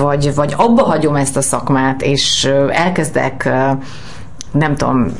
vagy, 0.00 0.34
vagy 0.34 0.54
abba 0.56 0.82
hagyom 0.82 1.14
ezt 1.14 1.36
a 1.36 1.42
szakmát, 1.42 2.02
és 2.02 2.50
elkezdek 2.70 3.48
nem 4.52 4.76
tudom, 4.76 5.12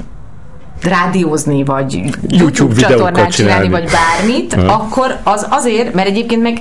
rádiózni, 0.82 1.64
vagy 1.64 1.92
YouTube, 1.94 2.38
YouTube 2.38 2.74
csatornát 2.80 3.30
csinálni, 3.30 3.68
vagy 3.68 3.90
bármit, 3.90 4.54
ha. 4.54 4.72
akkor 4.72 5.18
az 5.22 5.46
azért, 5.50 5.94
mert 5.94 6.08
egyébként 6.08 6.42
meg 6.42 6.58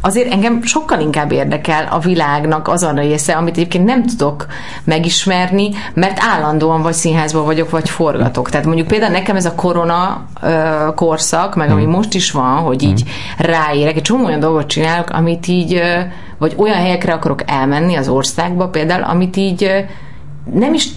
azért 0.00 0.32
engem 0.32 0.62
sokkal 0.62 1.00
inkább 1.00 1.32
érdekel 1.32 1.88
a 1.90 1.98
világnak 1.98 2.68
az 2.68 2.82
a 2.82 2.92
része, 2.92 3.32
amit 3.32 3.56
egyébként 3.56 3.84
nem 3.84 4.06
tudok 4.06 4.46
megismerni, 4.84 5.70
mert 5.94 6.18
állandóan 6.20 6.82
vagy 6.82 6.92
színházban 6.92 7.44
vagyok, 7.44 7.70
vagy 7.70 7.90
forgatok. 7.90 8.50
Tehát 8.50 8.66
mondjuk 8.66 8.86
például 8.86 9.12
nekem 9.12 9.36
ez 9.36 9.44
a 9.46 9.54
korona 9.54 10.26
ö, 10.42 10.86
korszak, 10.94 11.54
meg 11.56 11.70
ami 11.70 11.82
hmm. 11.82 11.92
most 11.92 12.14
is 12.14 12.30
van, 12.30 12.56
hogy 12.56 12.82
így 12.82 13.02
hmm. 13.02 13.46
ráérek, 13.46 13.96
egy 13.96 14.02
csomó 14.02 14.24
olyan 14.24 14.40
dolgot 14.40 14.66
csinálok, 14.66 15.10
amit 15.10 15.46
így, 15.46 15.74
ö, 15.74 16.00
vagy 16.38 16.54
olyan 16.56 16.78
helyekre 16.78 17.12
akarok 17.12 17.42
elmenni 17.46 17.94
az 17.96 18.08
országba 18.08 18.68
például, 18.68 19.02
amit 19.02 19.36
így 19.36 19.64
ö, 19.64 19.78
nem 20.54 20.74
is 20.74 20.88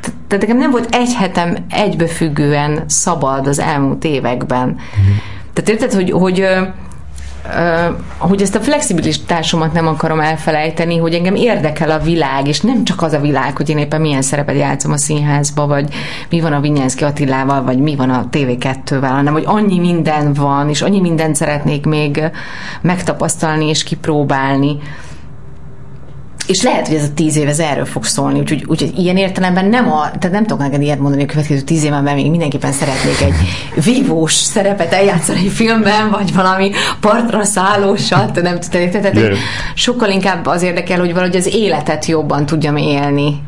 tehát 0.00 0.46
nekem 0.46 0.56
nem 0.56 0.70
volt 0.70 0.94
egy 0.94 1.14
hetem 1.14 1.56
egybefüggően 1.70 2.82
szabad 2.86 3.46
az 3.46 3.58
elmúlt 3.58 4.04
években. 4.04 4.68
Uh-huh. 4.68 5.16
Tehát 5.52 5.68
érted, 5.70 5.92
hogy, 5.92 6.10
hogy 6.10 6.46
hogy 8.18 8.42
ezt 8.42 8.54
a 8.54 8.60
flexibilitásomat 8.60 9.72
nem 9.72 9.86
akarom 9.86 10.20
elfelejteni, 10.20 10.96
hogy 10.96 11.14
engem 11.14 11.34
érdekel 11.34 11.90
a 11.90 11.98
világ, 11.98 12.46
és 12.46 12.60
nem 12.60 12.84
csak 12.84 13.02
az 13.02 13.12
a 13.12 13.20
világ, 13.20 13.56
hogy 13.56 13.68
én 13.68 13.78
éppen 13.78 14.00
milyen 14.00 14.22
szerepet 14.22 14.56
játszom 14.56 14.92
a 14.92 14.96
színházba, 14.96 15.66
vagy 15.66 15.94
mi 16.30 16.40
van 16.40 16.52
a 16.52 16.60
Vinyánszki 16.60 17.04
Attilával, 17.04 17.62
vagy 17.62 17.78
mi 17.78 17.96
van 17.96 18.10
a 18.10 18.28
TV2-vel, 18.32 19.10
hanem 19.10 19.32
hogy 19.32 19.44
annyi 19.46 19.78
minden 19.78 20.32
van, 20.32 20.68
és 20.68 20.82
annyi 20.82 21.00
mindent 21.00 21.36
szeretnék 21.36 21.86
még 21.86 22.22
megtapasztalni 22.80 23.68
és 23.68 23.82
kipróbálni 23.82 24.76
és 26.48 26.62
lehet, 26.62 26.86
hogy 26.86 26.96
ez 26.96 27.02
a 27.02 27.12
tíz 27.14 27.36
év 27.36 27.48
ez 27.48 27.58
erről 27.58 27.84
fog 27.84 28.04
szólni, 28.04 28.38
úgyhogy, 28.38 28.64
úgyhogy 28.66 28.98
ilyen 28.98 29.16
értelemben 29.16 29.64
nem 29.64 29.92
a, 29.92 30.10
tehát 30.18 30.30
nem 30.30 30.42
tudok 30.42 30.58
neked 30.58 30.82
ilyet 30.82 30.98
mondani, 30.98 31.20
hogy 31.20 31.30
a 31.30 31.32
következő 31.32 31.60
tíz 31.60 31.84
évben 31.84 32.14
még 32.14 32.30
mindenképpen 32.30 32.72
szeretnék 32.72 33.20
egy 33.20 33.34
vívós 33.84 34.32
szerepet 34.32 34.92
eljátszani 34.92 35.38
egy 35.38 35.52
filmben, 35.52 36.10
vagy 36.10 36.34
valami 36.34 36.70
partra 37.00 37.44
szállósat, 37.44 38.42
nem 38.42 38.60
tudom, 38.60 38.90
tehát 38.90 39.14
yeah. 39.14 39.36
sokkal 39.74 40.10
inkább 40.10 40.46
az 40.46 40.62
érdekel, 40.62 40.98
hogy 40.98 41.12
valahogy 41.12 41.36
az 41.36 41.54
életet 41.54 42.06
jobban 42.06 42.46
tudjam 42.46 42.76
élni 42.76 43.42